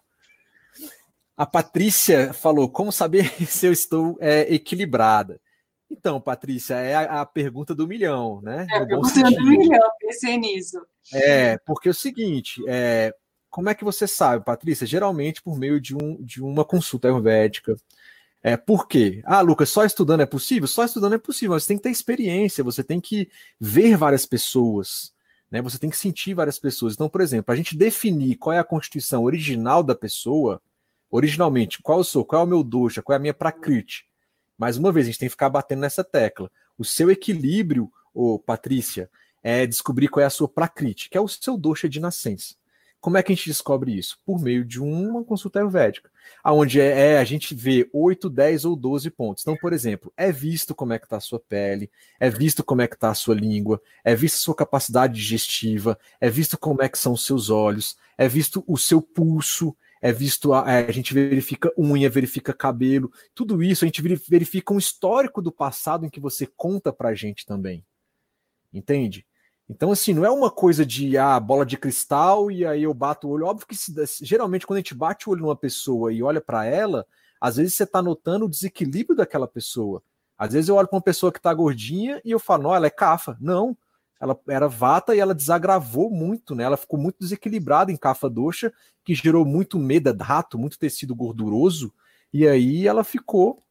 A 1.36 1.46
Patrícia 1.46 2.34
falou: 2.34 2.70
como 2.70 2.92
saber 2.92 3.32
se 3.48 3.66
eu 3.66 3.72
estou 3.72 4.18
é, 4.20 4.54
equilibrada? 4.54 5.40
Então, 5.92 6.22
Patrícia, 6.22 6.76
é 6.76 6.94
a, 6.94 7.22
a, 7.22 7.26
pergunta 7.26 7.74
do 7.74 7.88
milhão, 7.88 8.42
né? 8.42 8.68
É 8.70 8.78
a 8.78 8.86
pergunta 8.86 9.24
do 9.24 9.44
milhão, 9.44 9.90
pensei 10.00 10.38
nisso. 10.38 10.80
É, 11.12 11.58
porque 11.66 11.88
é 11.88 11.92
o 11.92 11.96
seguinte, 11.96 12.62
é, 12.68 13.12
como 13.50 13.70
é 13.70 13.74
que 13.74 13.84
você 13.84 14.08
sabe, 14.08 14.46
Patrícia? 14.46 14.86
Geralmente 14.86 15.42
por 15.42 15.58
meio 15.58 15.82
de, 15.82 15.96
um, 15.96 16.24
de 16.24 16.44
uma 16.44 16.64
consulta 16.64 17.08
ayurvédica. 17.08 17.76
É, 18.42 18.56
por 18.56 18.88
quê? 18.88 19.22
Ah, 19.26 19.42
Lucas, 19.42 19.70
só 19.70 19.84
estudando 19.84 20.22
é 20.22 20.26
possível? 20.26 20.68
Só 20.68 20.86
estudando 20.86 21.16
é 21.16 21.18
possível, 21.18 21.60
você 21.60 21.68
tem 21.68 21.78
que 21.78 21.84
ter 21.84 21.90
experiência, 21.90 22.64
você 22.64 22.84
tem 22.84 23.02
que 23.02 23.30
ver 23.60 23.98
várias 23.98 24.26
pessoas. 24.26 25.12
Né? 25.52 25.62
Você 25.62 25.78
tem 25.78 25.90
que 25.90 25.98
sentir 25.98 26.34
várias 26.34 26.60
pessoas. 26.60 26.94
Então, 26.94 27.10
por 27.10 27.22
exemplo, 27.22 27.52
a 27.52 27.56
gente 27.56 27.76
definir 27.76 28.36
qual 28.36 28.54
é 28.54 28.60
a 28.60 28.64
constituição 28.64 29.24
original 29.24 29.84
da 29.84 29.96
pessoa, 29.96 30.62
originalmente, 31.10 31.82
qual 31.82 32.00
eu 32.00 32.04
sou, 32.04 32.24
qual 32.24 32.42
é 32.42 32.46
o 32.46 32.48
meu 32.48 32.64
dosha, 32.64 33.02
qual 33.02 33.14
é 33.14 33.18
a 33.18 33.22
minha 33.22 33.34
prakriti. 33.34 34.06
Mais 34.58 34.78
uma 34.78 34.92
vez, 34.92 35.08
a 35.08 35.10
gente 35.10 35.20
tem 35.20 35.28
que 35.28 35.32
ficar 35.32 35.50
batendo 35.50 35.80
nessa 35.80 36.04
tecla. 36.04 36.52
O 36.78 36.86
seu 36.86 37.10
equilíbrio, 37.10 37.92
ô, 38.14 38.38
Patrícia, 38.38 39.10
é 39.42 39.66
descobrir 39.66 40.08
qual 40.10 40.22
é 40.22 40.26
a 40.26 40.30
sua 40.30 40.48
prakriti, 40.48 41.10
que 41.10 41.18
é 41.18 41.22
o 41.22 41.28
seu 41.28 41.58
dosha 41.58 41.88
de 41.88 42.00
nascença. 42.00 42.56
Como 43.02 43.18
é 43.18 43.24
que 43.24 43.32
a 43.32 43.36
gente 43.36 43.48
descobre 43.48 43.98
isso? 43.98 44.18
Por 44.26 44.42
meio 44.42 44.66
de 44.66 44.82
uma 44.82 45.24
consulta 45.24 45.60
ayurvédica, 45.60 46.12
onde 46.46 46.82
é, 46.82 47.14
é, 47.14 47.20
a 47.20 47.24
gente 47.24 47.56
vê 47.56 47.90
8, 47.94 48.30
10 48.30 48.66
ou 48.66 48.76
12 48.76 49.10
pontos. 49.10 49.44
Então, 49.44 49.56
por 49.56 49.72
exemplo, 49.72 50.12
é 50.18 50.32
visto 50.32 50.76
como 50.76 50.92
é 50.92 51.00
que 51.00 51.06
está 51.06 51.18
a 51.18 51.22
sua 51.22 51.40
pele, 51.40 51.90
é 52.20 52.30
visto 52.30 52.64
como 52.64 52.82
é 52.82 52.88
que 52.88 52.96
está 52.96 53.10
a 53.10 53.16
sua 53.16 53.36
língua, 53.36 53.82
é 54.04 54.14
visto 54.14 54.36
a 54.36 54.40
sua 54.40 54.56
capacidade 54.56 55.14
digestiva, 55.14 55.98
é 56.20 56.30
visto 56.30 56.58
como 56.58 56.82
é 56.82 56.90
que 56.90 57.00
são 57.00 57.14
os 57.14 57.26
seus 57.26 57.50
olhos, 57.50 57.96
é 58.18 58.28
visto 58.28 58.64
o 58.68 58.78
seu 58.78 59.02
pulso, 59.02 59.76
é 60.02 60.12
visto 60.12 60.54
a, 60.54 60.70
é, 60.70 60.86
a 60.86 60.92
gente 60.92 61.14
verifica 61.14 61.72
unha, 61.78 62.10
verifica 62.10 62.54
cabelo, 62.54 63.12
tudo 63.34 63.64
isso 63.64 63.86
a 63.86 63.88
gente 63.88 64.02
verifica 64.02 64.74
um 64.74 64.78
histórico 64.78 65.42
do 65.42 65.52
passado 65.52 66.06
em 66.06 66.10
que 66.10 66.20
você 66.20 66.46
conta 66.46 66.92
pra 66.92 67.14
gente 67.14 67.46
também. 67.46 67.86
Entende? 68.74 69.26
Então, 69.70 69.92
assim, 69.92 70.14
não 70.14 70.26
é 70.26 70.32
uma 70.32 70.50
coisa 70.50 70.84
de 70.84 71.16
ah, 71.16 71.40
bola 71.40 71.64
de 71.64 71.78
cristal 71.78 72.50
e 72.50 72.66
aí 72.66 72.84
eu 72.84 72.94
bato 72.94 73.28
o 73.28 73.32
olho. 73.32 73.46
Óbvio 73.46 73.68
que 73.68 73.76
se, 73.76 73.94
geralmente 74.26 74.66
quando 74.66 74.78
a 74.78 74.80
gente 74.80 74.96
bate 74.96 75.30
o 75.30 75.32
olho 75.32 75.44
numa 75.44 75.56
pessoa 75.56 76.12
e 76.12 76.24
olha 76.24 76.42
para 76.42 76.66
ela, 76.66 77.06
às 77.40 77.58
vezes 77.58 77.76
você 77.76 77.84
está 77.84 78.02
notando 78.02 78.46
o 78.46 78.50
desequilíbrio 78.50 79.16
daquela 79.16 79.48
pessoa. 79.48 80.02
Às 80.38 80.54
vezes 80.54 80.70
eu 80.70 80.76
olho 80.76 80.88
para 80.88 80.96
uma 80.96 81.04
pessoa 81.04 81.32
que 81.32 81.38
está 81.38 81.54
gordinha 81.54 82.20
e 82.26 82.32
eu 82.32 82.40
falo, 82.40 82.64
não, 82.64 82.76
ela 82.76 82.88
é 82.88 82.90
cafa. 82.90 83.38
Não, 83.40 83.78
ela 84.20 84.38
era 84.48 84.68
vata 84.68 85.16
e 85.16 85.20
ela 85.20 85.36
desagravou 85.36 86.10
muito, 86.10 86.56
né? 86.56 86.64
Ela 86.64 86.78
ficou 86.78 87.00
muito 87.00 87.18
desequilibrada 87.20 87.92
em 87.92 87.98
cafa 87.98 88.30
doxa, 88.30 88.74
que 89.04 89.14
gerou 89.14 89.46
muito 89.46 89.78
medo, 89.78 90.12
rato, 90.22 90.58
muito 90.58 90.80
tecido 90.80 91.16
gorduroso, 91.16 91.94
e 92.34 92.48
aí 92.48 92.88
ela 92.88 93.04
ficou 93.04 93.62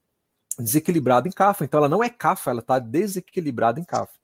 desequilibrada 0.59 1.28
em 1.28 1.32
cafa. 1.32 1.64
Então 1.64 1.78
ela 1.78 1.88
não 1.88 2.03
é 2.03 2.09
cafa, 2.09 2.51
ela 2.51 2.61
está 2.61 2.78
desequilibrada 2.78 3.80
em 3.80 3.84
cafa. 3.84 4.18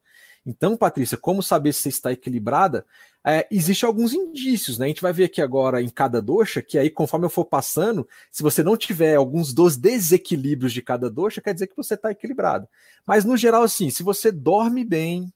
Então, 0.47 0.77
Patrícia, 0.77 1.17
como 1.17 1.43
saber 1.43 1.73
se 1.73 1.83
você 1.83 1.89
está 1.89 2.13
equilibrada? 2.13 2.85
É, 3.27 3.47
Existem 3.51 3.87
alguns 3.87 4.13
indícios, 4.13 4.79
né? 4.79 4.85
A 4.85 4.89
gente 4.89 5.01
vai 5.01 5.13
ver 5.13 5.25
aqui 5.25 5.41
agora 5.41 5.81
em 5.81 5.89
cada 5.89 6.21
doxa, 6.21 6.61
que 6.61 6.79
aí, 6.79 6.91
conforme 6.91 7.25
eu 7.25 7.31
for 7.31 7.47
passando, 7.47 8.07
se 8.31 8.43
você 8.43 8.63
não 8.63 8.77
tiver 8.77 9.15
alguns 9.15 9.55
dos 9.55 9.77
desequilíbrios 9.77 10.73
de 10.73 10.83
cada 10.83 11.09
doxa, 11.09 11.41
quer 11.41 11.55
dizer 11.55 11.69
que 11.69 11.77
você 11.77 11.95
está 11.95 12.11
equilibrado. 12.11 12.69
Mas, 13.07 13.25
no 13.25 13.37
geral, 13.37 13.63
assim, 13.63 13.89
se 13.89 14.03
você 14.03 14.31
dorme 14.31 14.85
bem, 14.85 15.33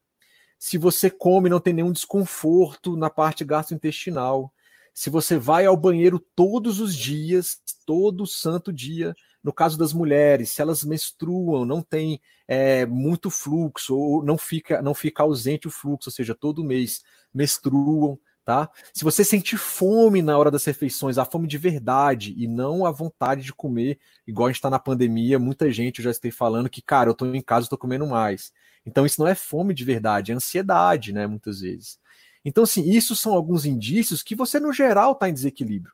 se 0.59 0.76
você 0.76 1.09
come, 1.09 1.48
não 1.48 1.61
tem 1.61 1.72
nenhum 1.72 1.92
desconforto 1.92 2.96
na 2.96 3.09
parte 3.09 3.44
gastrointestinal, 3.44 4.52
se 4.92 5.09
você 5.09 5.38
vai 5.38 5.64
ao 5.64 5.76
banheiro 5.76 6.18
todos 6.34 6.80
os 6.80 6.94
dias, 6.94 7.59
todo 7.86 8.26
santo 8.26 8.72
dia, 8.72 9.14
no 9.43 9.53
caso 9.53 9.78
das 9.78 9.93
mulheres, 9.93 10.51
se 10.51 10.61
elas 10.61 10.82
menstruam, 10.84 11.64
não 11.64 11.82
tem 11.82 12.20
é, 12.47 12.84
muito 12.86 13.30
fluxo, 13.30 13.97
ou 13.97 14.24
não 14.24 14.36
fica, 14.36 14.82
não 14.82 14.95
fica 14.95 15.22
ausente 15.22 15.68
o 15.68 15.70
fluxo, 15.70 16.09
ou 16.09 16.12
seja, 16.12 16.34
todo 16.34 16.64
mês 16.64 17.03
menstruam, 17.32 18.18
tá? 18.45 18.70
Se 18.95 19.05
você 19.05 19.24
sente 19.24 19.57
fome 19.57 20.22
na 20.22 20.36
hora 20.36 20.51
das 20.51 20.64
refeições, 20.64 21.18
a 21.18 21.24
fome 21.24 21.47
de 21.47 21.59
verdade 21.59 22.34
e 22.36 22.47
não 22.49 22.84
a 22.86 22.91
vontade 22.91 23.43
de 23.43 23.53
comer, 23.53 23.99
igual 24.26 24.47
a 24.47 24.51
gente 24.51 24.57
está 24.57 24.70
na 24.70 24.78
pandemia, 24.78 25.39
muita 25.39 25.70
gente 25.70 25.99
eu 25.99 26.05
já 26.05 26.11
está 26.11 26.30
falando 26.30 26.70
que, 26.70 26.82
cara, 26.82 27.09
eu 27.09 27.12
estou 27.12 27.34
em 27.34 27.43
casa, 27.43 27.66
estou 27.66 27.78
comendo 27.78 28.07
mais. 28.07 28.53
Então 28.86 29.05
isso 29.07 29.20
não 29.20 29.28
é 29.28 29.34
fome 29.34 29.74
de 29.74 29.84
verdade, 29.84 30.32
é 30.32 30.34
ansiedade, 30.34 31.12
né, 31.12 31.26
muitas 31.26 31.61
vezes. 31.61 31.99
Então, 32.45 32.64
assim, 32.64 32.89
isso 32.89 33.14
são 33.14 33.34
alguns 33.34 33.64
indícios 33.66 34.22
que 34.22 34.34
você, 34.34 34.59
no 34.59 34.72
geral, 34.72 35.12
está 35.12 35.28
em 35.28 35.34
desequilíbrio, 35.34 35.93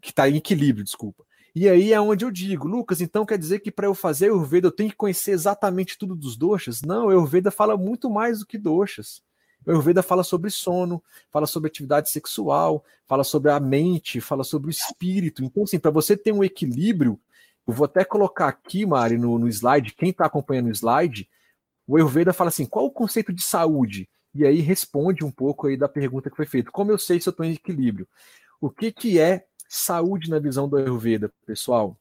que 0.00 0.10
está 0.10 0.28
em 0.28 0.36
equilíbrio, 0.36 0.84
desculpa. 0.84 1.24
E 1.54 1.68
aí 1.68 1.92
é 1.92 2.00
onde 2.00 2.24
eu 2.24 2.30
digo, 2.30 2.68
Lucas, 2.68 3.00
então 3.00 3.26
quer 3.26 3.36
dizer 3.36 3.60
que 3.60 3.70
para 3.70 3.86
eu 3.86 3.94
fazer 3.94 4.26
Ayurveda 4.26 4.68
eu 4.68 4.72
tenho 4.72 4.90
que 4.90 4.96
conhecer 4.96 5.32
exatamente 5.32 5.98
tudo 5.98 6.14
dos 6.14 6.36
doshas? 6.36 6.82
Não, 6.82 7.08
Ayurveda 7.08 7.50
fala 7.50 7.76
muito 7.76 8.08
mais 8.08 8.40
do 8.40 8.46
que 8.46 8.56
doshas. 8.56 9.22
O 9.66 9.70
Ayurveda 9.70 10.02
fala 10.02 10.22
sobre 10.22 10.50
sono, 10.50 11.02
fala 11.30 11.46
sobre 11.46 11.68
atividade 11.68 12.10
sexual, 12.10 12.84
fala 13.06 13.24
sobre 13.24 13.50
a 13.50 13.60
mente, 13.60 14.20
fala 14.20 14.44
sobre 14.44 14.68
o 14.68 14.70
espírito. 14.70 15.44
Então, 15.44 15.64
assim, 15.64 15.78
para 15.78 15.90
você 15.90 16.16
ter 16.16 16.32
um 16.32 16.44
equilíbrio, 16.44 17.20
eu 17.66 17.74
vou 17.74 17.84
até 17.84 18.04
colocar 18.04 18.48
aqui, 18.48 18.86
Mari, 18.86 19.18
no, 19.18 19.38
no 19.38 19.48
slide, 19.48 19.94
quem 19.94 20.10
está 20.10 20.26
acompanhando 20.26 20.66
o 20.66 20.72
slide, 20.72 21.28
o 21.86 21.96
Ayurveda 21.96 22.32
fala 22.32 22.48
assim: 22.48 22.64
qual 22.64 22.86
o 22.86 22.90
conceito 22.90 23.32
de 23.32 23.42
saúde? 23.42 24.08
E 24.34 24.46
aí 24.46 24.60
responde 24.60 25.24
um 25.24 25.30
pouco 25.30 25.66
aí 25.66 25.76
da 25.76 25.88
pergunta 25.88 26.30
que 26.30 26.36
foi 26.36 26.46
feita. 26.46 26.70
Como 26.70 26.90
eu 26.90 26.98
sei 26.98 27.20
se 27.20 27.28
eu 27.28 27.32
estou 27.32 27.44
em 27.44 27.52
equilíbrio? 27.52 28.08
O 28.60 28.70
que, 28.70 28.92
que 28.92 29.18
é 29.18 29.46
saúde 29.70 30.28
na 30.28 30.40
visão 30.40 30.68
do 30.68 30.76
Ayurveda, 30.76 31.32
pessoal. 31.46 31.96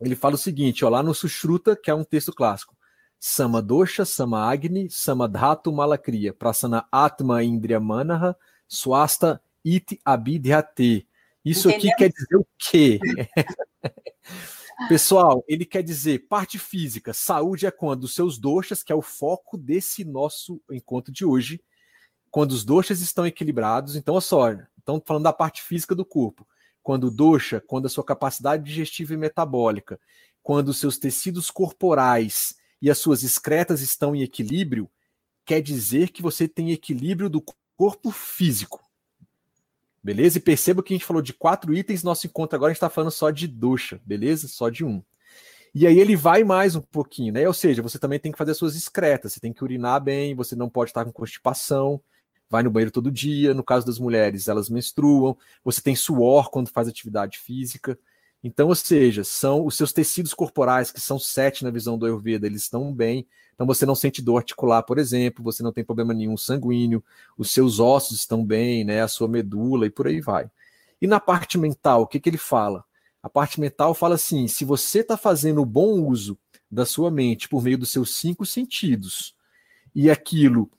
Ele 0.00 0.14
fala 0.14 0.36
o 0.36 0.38
seguinte, 0.38 0.84
ó, 0.84 0.88
lá 0.88 1.02
no 1.02 1.12
Sushruta, 1.12 1.74
que 1.74 1.90
é 1.90 1.94
um 1.94 2.04
texto 2.04 2.32
clássico. 2.32 2.76
Sama 3.18 3.60
dosha, 3.60 4.04
sama 4.04 4.48
agni, 4.48 4.88
sama 4.88 5.26
dhatu 5.26 5.72
malakriya, 5.72 6.32
prasana 6.32 6.86
atma 6.92 7.42
indriya 7.42 7.80
manaha, 7.80 8.36
swasta 8.68 9.42
iti 9.64 10.00
abidhyate. 10.04 11.08
Isso 11.44 11.68
Entendeu? 11.68 11.90
aqui 11.90 11.98
quer 11.98 12.12
dizer 12.12 12.36
o 12.36 12.46
quê? 12.56 13.00
Pessoal, 14.88 15.44
ele 15.48 15.64
quer 15.64 15.82
dizer 15.82 16.28
parte 16.28 16.56
física. 16.56 17.12
Saúde 17.12 17.66
é 17.66 17.70
quando 17.72 18.04
os 18.04 18.14
seus 18.14 18.38
doxas, 18.38 18.84
que 18.84 18.92
é 18.92 18.94
o 18.94 19.02
foco 19.02 19.58
desse 19.58 20.04
nosso 20.04 20.62
encontro 20.70 21.12
de 21.12 21.24
hoje, 21.24 21.60
quando 22.30 22.52
os 22.52 22.64
doxas 22.64 23.00
estão 23.00 23.26
equilibrados. 23.26 23.96
Então, 23.96 24.14
olha 24.14 24.20
só, 24.20 24.52
estão 24.78 25.02
falando 25.04 25.24
da 25.24 25.32
parte 25.32 25.62
física 25.62 25.96
do 25.96 26.04
corpo 26.04 26.46
quando 26.88 27.10
doxa, 27.10 27.60
quando 27.60 27.84
a 27.84 27.90
sua 27.90 28.02
capacidade 28.02 28.64
digestiva 28.64 29.12
e 29.12 29.16
metabólica, 29.18 30.00
quando 30.42 30.72
seus 30.72 30.96
tecidos 30.96 31.50
corporais 31.50 32.54
e 32.80 32.90
as 32.90 32.96
suas 32.96 33.22
excretas 33.22 33.82
estão 33.82 34.16
em 34.16 34.22
equilíbrio, 34.22 34.88
quer 35.44 35.60
dizer 35.60 36.08
que 36.08 36.22
você 36.22 36.48
tem 36.48 36.72
equilíbrio 36.72 37.28
do 37.28 37.44
corpo 37.76 38.10
físico. 38.10 38.82
Beleza? 40.02 40.38
E 40.38 40.40
perceba 40.40 40.82
que 40.82 40.94
a 40.94 40.96
gente 40.96 41.04
falou 41.04 41.20
de 41.20 41.34
quatro 41.34 41.74
itens, 41.74 42.02
nosso 42.02 42.26
encontro 42.26 42.56
agora 42.56 42.70
a 42.70 42.72
gente 42.72 42.78
está 42.78 42.88
falando 42.88 43.10
só 43.10 43.28
de 43.28 43.46
doxa, 43.46 44.00
beleza? 44.02 44.48
Só 44.48 44.70
de 44.70 44.82
um. 44.82 45.02
E 45.74 45.86
aí 45.86 45.98
ele 45.98 46.16
vai 46.16 46.42
mais 46.42 46.74
um 46.74 46.80
pouquinho, 46.80 47.34
né? 47.34 47.46
Ou 47.46 47.52
seja, 47.52 47.82
você 47.82 47.98
também 47.98 48.18
tem 48.18 48.32
que 48.32 48.38
fazer 48.38 48.52
as 48.52 48.56
suas 48.56 48.74
excretas, 48.74 49.34
você 49.34 49.40
tem 49.40 49.52
que 49.52 49.62
urinar 49.62 50.02
bem, 50.02 50.34
você 50.34 50.56
não 50.56 50.70
pode 50.70 50.88
estar 50.88 51.04
com 51.04 51.12
constipação, 51.12 52.00
vai 52.50 52.62
no 52.62 52.70
banheiro 52.70 52.90
todo 52.90 53.10
dia. 53.10 53.54
No 53.54 53.62
caso 53.62 53.86
das 53.86 53.98
mulheres, 53.98 54.48
elas 54.48 54.68
menstruam. 54.68 55.36
Você 55.64 55.80
tem 55.80 55.94
suor 55.96 56.50
quando 56.50 56.68
faz 56.68 56.88
atividade 56.88 57.38
física. 57.38 57.98
Então, 58.42 58.68
ou 58.68 58.74
seja, 58.74 59.24
são 59.24 59.66
os 59.66 59.76
seus 59.76 59.92
tecidos 59.92 60.32
corporais, 60.32 60.92
que 60.92 61.00
são 61.00 61.18
sete 61.18 61.64
na 61.64 61.70
visão 61.70 61.98
do 61.98 62.06
Ayurveda, 62.06 62.46
eles 62.46 62.62
estão 62.62 62.92
bem. 62.94 63.26
Então, 63.54 63.66
você 63.66 63.84
não 63.84 63.96
sente 63.96 64.22
dor 64.22 64.38
articular, 64.38 64.84
por 64.84 64.98
exemplo, 64.98 65.42
você 65.42 65.62
não 65.62 65.72
tem 65.72 65.84
problema 65.84 66.14
nenhum 66.14 66.36
sanguíneo, 66.36 67.02
os 67.36 67.50
seus 67.50 67.80
ossos 67.80 68.18
estão 68.20 68.44
bem, 68.44 68.84
né, 68.84 69.02
a 69.02 69.08
sua 69.08 69.26
medula 69.26 69.86
e 69.86 69.90
por 69.90 70.06
aí 70.06 70.20
vai. 70.20 70.48
E 71.02 71.06
na 71.06 71.18
parte 71.18 71.58
mental, 71.58 72.02
o 72.02 72.06
que, 72.06 72.20
que 72.20 72.30
ele 72.30 72.38
fala? 72.38 72.84
A 73.20 73.28
parte 73.28 73.60
mental 73.60 73.94
fala 73.94 74.14
assim: 74.14 74.46
se 74.46 74.64
você 74.64 75.00
está 75.00 75.16
fazendo 75.16 75.64
bom 75.64 76.06
uso 76.06 76.38
da 76.70 76.86
sua 76.86 77.10
mente 77.10 77.48
por 77.48 77.62
meio 77.62 77.78
dos 77.78 77.90
seus 77.90 78.18
cinco 78.18 78.46
sentidos 78.46 79.34
e 79.94 80.10
aquilo 80.10 80.70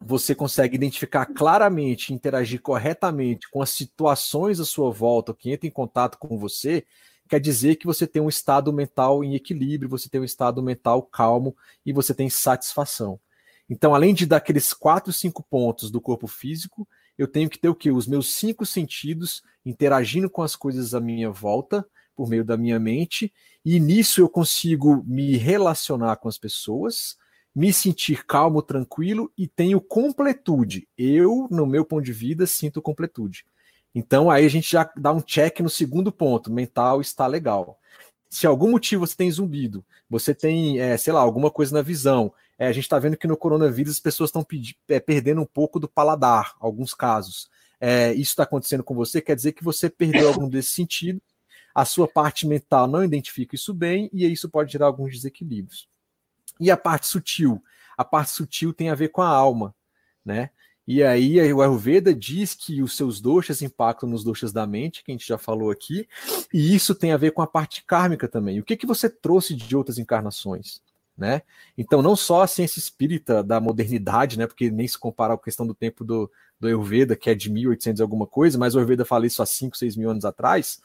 você 0.00 0.34
consegue 0.34 0.76
identificar 0.76 1.26
claramente, 1.26 2.14
interagir 2.14 2.62
corretamente 2.62 3.48
com 3.50 3.60
as 3.60 3.70
situações 3.70 4.58
à 4.58 4.64
sua 4.64 4.90
volta, 4.90 5.34
que 5.34 5.50
entra 5.50 5.66
em 5.66 5.70
contato 5.70 6.16
com 6.18 6.38
você, 6.38 6.86
quer 7.28 7.38
dizer 7.38 7.76
que 7.76 7.86
você 7.86 8.06
tem 8.06 8.22
um 8.22 8.28
estado 8.28 8.72
mental 8.72 9.22
em 9.22 9.34
equilíbrio, 9.34 9.90
você 9.90 10.08
tem 10.08 10.20
um 10.20 10.24
estado 10.24 10.62
mental 10.62 11.02
calmo 11.02 11.54
e 11.84 11.92
você 11.92 12.14
tem 12.14 12.30
satisfação. 12.30 13.20
Então, 13.68 13.94
além 13.94 14.14
de 14.14 14.26
dar 14.26 14.38
aqueles 14.38 14.72
quatro, 14.72 15.12
cinco 15.12 15.42
pontos 15.42 15.90
do 15.90 16.00
corpo 16.00 16.26
físico, 16.26 16.88
eu 17.16 17.28
tenho 17.28 17.50
que 17.50 17.58
ter 17.58 17.68
o 17.68 17.74
que? 17.74 17.90
Os 17.90 18.06
meus 18.06 18.34
cinco 18.34 18.64
sentidos 18.64 19.42
interagindo 19.64 20.30
com 20.30 20.42
as 20.42 20.56
coisas 20.56 20.94
à 20.94 21.00
minha 21.00 21.30
volta, 21.30 21.86
por 22.16 22.28
meio 22.28 22.44
da 22.44 22.56
minha 22.56 22.80
mente, 22.80 23.32
e 23.64 23.78
nisso 23.78 24.20
eu 24.20 24.28
consigo 24.28 25.04
me 25.06 25.36
relacionar 25.36 26.16
com 26.16 26.28
as 26.28 26.38
pessoas, 26.38 27.16
me 27.54 27.72
sentir 27.72 28.24
calmo, 28.24 28.62
tranquilo 28.62 29.30
e 29.36 29.46
tenho 29.46 29.80
completude. 29.80 30.88
Eu, 30.96 31.48
no 31.50 31.66
meu 31.66 31.84
ponto 31.84 32.04
de 32.04 32.12
vida, 32.12 32.46
sinto 32.46 32.80
completude. 32.80 33.44
Então 33.94 34.30
aí 34.30 34.46
a 34.46 34.48
gente 34.48 34.70
já 34.70 34.90
dá 34.96 35.12
um 35.12 35.20
check 35.20 35.60
no 35.60 35.70
segundo 35.70 36.12
ponto, 36.12 36.52
mental 36.52 37.00
está 37.00 37.26
legal. 37.26 37.78
Se 38.28 38.46
algum 38.46 38.70
motivo 38.70 39.04
você 39.06 39.16
tem 39.16 39.30
zumbido, 39.30 39.84
você 40.08 40.32
tem, 40.32 40.78
é, 40.78 40.96
sei 40.96 41.12
lá, 41.12 41.20
alguma 41.20 41.50
coisa 41.50 41.74
na 41.74 41.82
visão, 41.82 42.32
é, 42.56 42.68
a 42.68 42.72
gente 42.72 42.84
está 42.84 42.98
vendo 42.98 43.16
que 43.16 43.26
no 43.26 43.36
coronavírus 43.36 43.94
as 43.94 44.00
pessoas 44.00 44.28
estão 44.28 44.46
é, 44.88 45.00
perdendo 45.00 45.40
um 45.40 45.46
pouco 45.46 45.80
do 45.80 45.88
paladar, 45.88 46.54
alguns 46.60 46.94
casos. 46.94 47.50
É, 47.80 48.12
isso 48.12 48.30
está 48.30 48.44
acontecendo 48.44 48.84
com 48.84 48.94
você, 48.94 49.20
quer 49.20 49.34
dizer 49.34 49.52
que 49.52 49.64
você 49.64 49.90
perdeu 49.90 50.28
algum 50.28 50.48
desse 50.48 50.68
sentido, 50.68 51.20
a 51.74 51.84
sua 51.84 52.06
parte 52.06 52.46
mental 52.46 52.86
não 52.86 53.02
identifica 53.02 53.54
isso 53.54 53.72
bem, 53.72 54.10
e 54.12 54.26
isso 54.30 54.48
pode 54.48 54.72
gerar 54.72 54.86
alguns 54.86 55.12
desequilíbrios. 55.12 55.88
E 56.60 56.70
a 56.70 56.76
parte 56.76 57.08
sutil? 57.08 57.62
A 57.96 58.04
parte 58.04 58.30
sutil 58.30 58.72
tem 58.72 58.90
a 58.90 58.94
ver 58.94 59.08
com 59.08 59.22
a 59.22 59.28
alma, 59.28 59.74
né? 60.24 60.50
E 60.86 61.02
aí 61.02 61.40
o 61.52 61.62
Ayurveda 61.62 62.12
diz 62.12 62.54
que 62.54 62.82
os 62.82 62.96
seus 62.96 63.20
doshas 63.20 63.62
impactam 63.62 64.08
nos 64.08 64.24
doshas 64.24 64.52
da 64.52 64.66
mente, 64.66 65.04
que 65.04 65.12
a 65.12 65.14
gente 65.14 65.26
já 65.26 65.38
falou 65.38 65.70
aqui, 65.70 66.08
e 66.52 66.74
isso 66.74 66.94
tem 66.94 67.12
a 67.12 67.16
ver 67.16 67.30
com 67.30 67.42
a 67.42 67.46
parte 67.46 67.84
kármica 67.84 68.26
também. 68.26 68.58
O 68.58 68.64
que, 68.64 68.76
que 68.76 68.86
você 68.86 69.08
trouxe 69.08 69.54
de 69.54 69.76
outras 69.76 69.98
encarnações? 69.98 70.80
Né? 71.16 71.42
Então, 71.76 72.02
não 72.02 72.16
só 72.16 72.42
a 72.42 72.46
ciência 72.46 72.78
espírita 72.78 73.42
da 73.42 73.60
modernidade, 73.60 74.38
né, 74.38 74.46
porque 74.46 74.70
nem 74.70 74.88
se 74.88 74.98
compara 74.98 75.36
com 75.36 75.42
a 75.42 75.44
questão 75.44 75.66
do 75.66 75.74
tempo 75.74 76.02
do, 76.02 76.30
do 76.58 76.66
Ayurveda, 76.66 77.14
que 77.14 77.28
é 77.28 77.34
de 77.34 77.50
1800 77.50 78.00
alguma 78.00 78.26
coisa, 78.26 78.58
mas 78.58 78.74
o 78.74 78.78
Ayurveda 78.78 79.04
fala 79.04 79.26
isso 79.26 79.42
há 79.42 79.46
5, 79.46 79.76
6 79.76 79.96
mil 79.96 80.10
anos 80.10 80.24
atrás, 80.24 80.80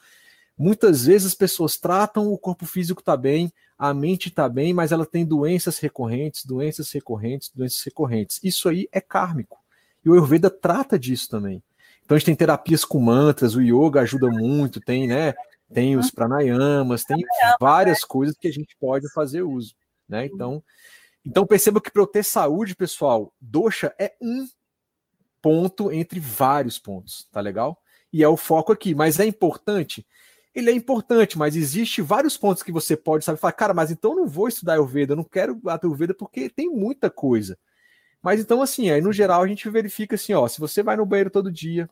Muitas 0.57 1.05
vezes 1.05 1.27
as 1.27 1.35
pessoas 1.35 1.77
tratam, 1.77 2.31
o 2.31 2.37
corpo 2.37 2.65
físico 2.65 3.01
está 3.01 3.17
bem, 3.17 3.51
a 3.77 3.93
mente 3.93 4.29
está 4.29 4.47
bem, 4.47 4.73
mas 4.73 4.91
ela 4.91 5.05
tem 5.05 5.25
doenças 5.25 5.79
recorrentes, 5.79 6.45
doenças 6.45 6.91
recorrentes, 6.91 7.51
doenças 7.53 7.81
recorrentes. 7.83 8.39
Isso 8.43 8.69
aí 8.69 8.87
é 8.91 9.01
kármico. 9.01 9.57
E 10.03 10.09
o 10.09 10.13
Ayurveda 10.13 10.49
trata 10.49 10.97
disso 10.97 11.29
também. 11.29 11.61
Então 12.03 12.15
a 12.15 12.19
gente 12.19 12.27
tem 12.27 12.35
terapias 12.35 12.85
com 12.85 12.99
mantras, 12.99 13.55
o 13.55 13.61
yoga 13.61 14.01
ajuda 14.01 14.27
muito, 14.29 14.79
tem, 14.79 15.07
né? 15.07 15.33
Tem 15.73 15.97
os 15.97 16.11
pranayamas, 16.11 17.03
tem 17.03 17.17
várias 17.59 18.03
coisas 18.03 18.37
que 18.37 18.47
a 18.47 18.51
gente 18.51 18.77
pode 18.79 19.11
fazer 19.11 19.41
uso, 19.41 19.73
né? 20.07 20.25
Então, 20.27 20.63
então 21.25 21.45
perceba 21.45 21.81
que 21.81 21.91
para 21.91 22.03
eu 22.03 22.07
ter 22.07 22.23
saúde, 22.23 22.75
pessoal, 22.75 23.33
dosha 23.41 23.93
é 23.99 24.13
um 24.21 24.47
ponto 25.41 25.91
entre 25.91 26.19
vários 26.19 26.77
pontos, 26.77 27.27
tá 27.31 27.41
legal? 27.41 27.81
E 28.13 28.23
é 28.23 28.27
o 28.29 28.37
foco 28.37 28.71
aqui, 28.71 28.93
mas 28.93 29.19
é 29.19 29.25
importante 29.25 30.05
ele 30.55 30.71
é 30.71 30.73
importante, 30.73 31.37
mas 31.37 31.55
existe 31.55 32.01
vários 32.01 32.37
pontos 32.37 32.63
que 32.63 32.71
você 32.71 32.95
pode 32.95 33.25
saber 33.25 33.37
falar, 33.37 33.51
cara, 33.51 33.73
mas 33.73 33.91
então 33.91 34.11
eu 34.11 34.17
não 34.19 34.27
vou 34.27 34.47
estudar 34.47 34.73
Ayurveda, 34.73 35.11
eu 35.11 35.17
não 35.17 35.23
quero 35.23 35.59
a 35.67 35.73
Ayurveda 35.73 36.13
porque 36.13 36.49
tem 36.49 36.69
muita 36.69 37.09
coisa. 37.09 37.57
Mas 38.23 38.39
então, 38.39 38.61
assim, 38.61 38.89
aí 38.89 39.01
no 39.01 39.11
geral 39.11 39.43
a 39.43 39.47
gente 39.47 39.69
verifica 39.69 40.15
assim, 40.15 40.33
ó, 40.33 40.47
se 40.47 40.59
você 40.59 40.81
vai 40.81 40.95
no 40.95 41.05
banheiro 41.05 41.29
todo 41.29 41.51
dia, 41.51 41.89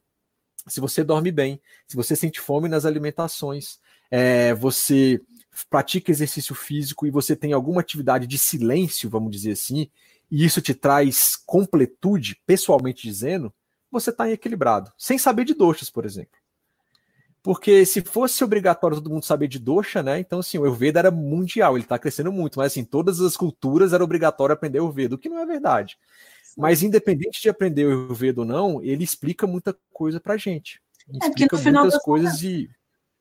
se 0.66 0.80
você 0.80 1.04
dorme 1.04 1.30
bem, 1.30 1.62
se 1.86 1.96
você 1.96 2.16
sente 2.16 2.40
fome 2.40 2.70
nas 2.70 2.86
alimentações, 2.86 3.80
é, 4.10 4.54
você 4.54 5.22
pratica 5.70 6.10
exercício 6.10 6.56
físico 6.56 7.06
e 7.06 7.12
você 7.12 7.36
tem 7.36 7.52
alguma 7.52 7.82
atividade 7.82 8.26
de 8.26 8.38
silêncio, 8.40 9.10
vamos 9.10 9.30
dizer 9.30 9.52
assim, 9.52 9.90
e 10.32 10.46
isso 10.46 10.62
te 10.62 10.74
traz 10.74 11.36
completude, 11.46 12.40
pessoalmente 12.46 13.04
dizendo, 13.04 13.54
você 13.92 14.10
está 14.10 14.32
equilibrado, 14.32 14.92
sem 14.98 15.18
saber 15.18 15.44
de 15.44 15.54
doxas, 15.54 15.90
por 15.90 16.06
exemplo. 16.06 16.43
Porque 17.44 17.86
se 17.86 18.02
fosse 18.02 18.42
obrigatório 18.42 18.98
todo 18.98 19.10
mundo 19.10 19.26
saber 19.26 19.50
de 19.50 19.60
Dosha, 19.60 20.02
né? 20.02 20.18
Então, 20.18 20.40
assim, 20.40 20.58
o 20.58 20.64
Ayurveda 20.64 21.00
era 21.00 21.12
mundial, 21.12 21.76
ele 21.76 21.84
está 21.84 22.00
crescendo 22.00 22.32
muito, 22.32 22.58
mas 22.58 22.72
assim, 22.72 22.86
todas 22.86 23.20
as 23.20 23.36
culturas 23.36 23.92
era 23.92 24.04
obrigatório 24.04 24.54
aprender 24.54 24.80
o 24.80 24.84
Ayurveda, 24.84 25.16
o 25.16 25.18
que 25.18 25.28
não 25.28 25.40
é 25.40 25.46
verdade. 25.46 25.98
Mas 26.58 26.82
independente 26.82 27.42
de 27.42 27.50
aprender 27.50 27.86
o 27.86 27.90
Ayurveda 27.90 28.42
ou 28.42 28.48
não, 28.48 28.82
ele 28.82 29.04
explica 29.04 29.46
muita 29.46 29.78
coisa 29.92 30.22
pra 30.22 30.38
gente. 30.38 30.82
É 31.22 31.28
porque 31.28 31.48
no 31.52 31.58
final 31.58 31.84
das 31.84 32.02
coisas 32.02 32.42
e 32.42 32.70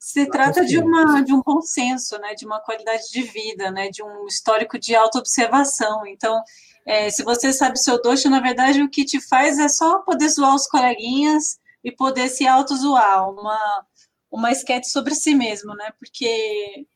se 0.02 0.26
trata 0.26 0.64
de, 0.64 0.78
uma, 0.78 1.20
de 1.20 1.32
um 1.32 1.40
consenso, 1.40 2.18
né, 2.18 2.34
de 2.34 2.44
uma 2.44 2.58
qualidade 2.58 3.04
de 3.12 3.22
vida, 3.22 3.70
né, 3.70 3.88
de 3.88 4.02
um 4.02 4.26
histórico 4.26 4.76
de 4.76 4.96
autoobservação. 4.96 6.04
Então, 6.06 6.42
é, 6.84 7.08
se 7.08 7.22
você 7.22 7.52
sabe 7.52 7.78
seu 7.78 8.02
dosha, 8.02 8.28
na 8.28 8.40
verdade, 8.40 8.82
o 8.82 8.90
que 8.90 9.04
te 9.04 9.20
faz 9.20 9.60
é 9.60 9.68
só 9.68 10.00
poder 10.00 10.28
zoar 10.28 10.56
os 10.56 10.66
coleguinhas 10.66 11.60
e 11.84 11.92
poder 11.92 12.28
se 12.28 12.44
auto-zoar. 12.44 13.30
Uma, 13.30 13.86
uma 14.32 14.50
esquete 14.50 14.88
sobre 14.88 15.14
si 15.14 15.34
mesmo, 15.34 15.74
né? 15.74 15.92
Porque 15.98 16.86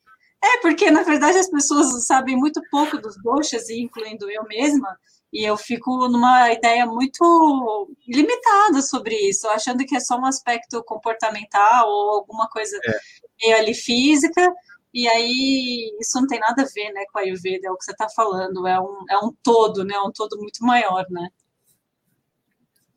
é 0.42 0.60
porque 0.62 0.90
na 0.90 1.02
verdade 1.02 1.38
as 1.38 1.50
pessoas 1.50 2.06
sabem 2.06 2.36
muito 2.36 2.60
pouco 2.70 2.98
dos 2.98 3.20
doxas, 3.22 3.68
incluindo 3.70 4.30
eu 4.30 4.44
mesma, 4.44 4.98
e 5.32 5.44
eu 5.44 5.56
fico 5.56 6.08
numa 6.08 6.52
ideia 6.52 6.86
muito 6.86 7.88
limitada 8.08 8.80
sobre 8.82 9.14
isso, 9.28 9.46
achando 9.48 9.84
que 9.84 9.96
é 9.96 10.00
só 10.00 10.18
um 10.18 10.24
aspecto 10.26 10.82
comportamental 10.84 11.88
ou 11.88 12.10
alguma 12.16 12.48
coisa. 12.48 12.76
É. 12.84 12.98
meio 13.42 13.56
ali 13.58 13.74
física, 13.74 14.54
e 14.94 15.06
aí 15.08 15.94
isso 16.00 16.18
não 16.18 16.26
tem 16.26 16.40
nada 16.40 16.62
a 16.62 16.66
ver, 16.74 16.90
né, 16.92 17.04
com 17.12 17.18
a 17.18 17.22
Ayurveda, 17.22 17.68
é 17.68 17.70
o 17.70 17.76
que 17.76 17.84
você 17.84 17.92
está 17.92 18.08
falando, 18.08 18.66
é 18.66 18.80
um, 18.80 19.04
é 19.10 19.18
um 19.18 19.30
todo, 19.42 19.84
né, 19.84 19.98
um 20.00 20.10
todo 20.10 20.38
muito 20.38 20.64
maior, 20.64 21.04
né. 21.10 21.28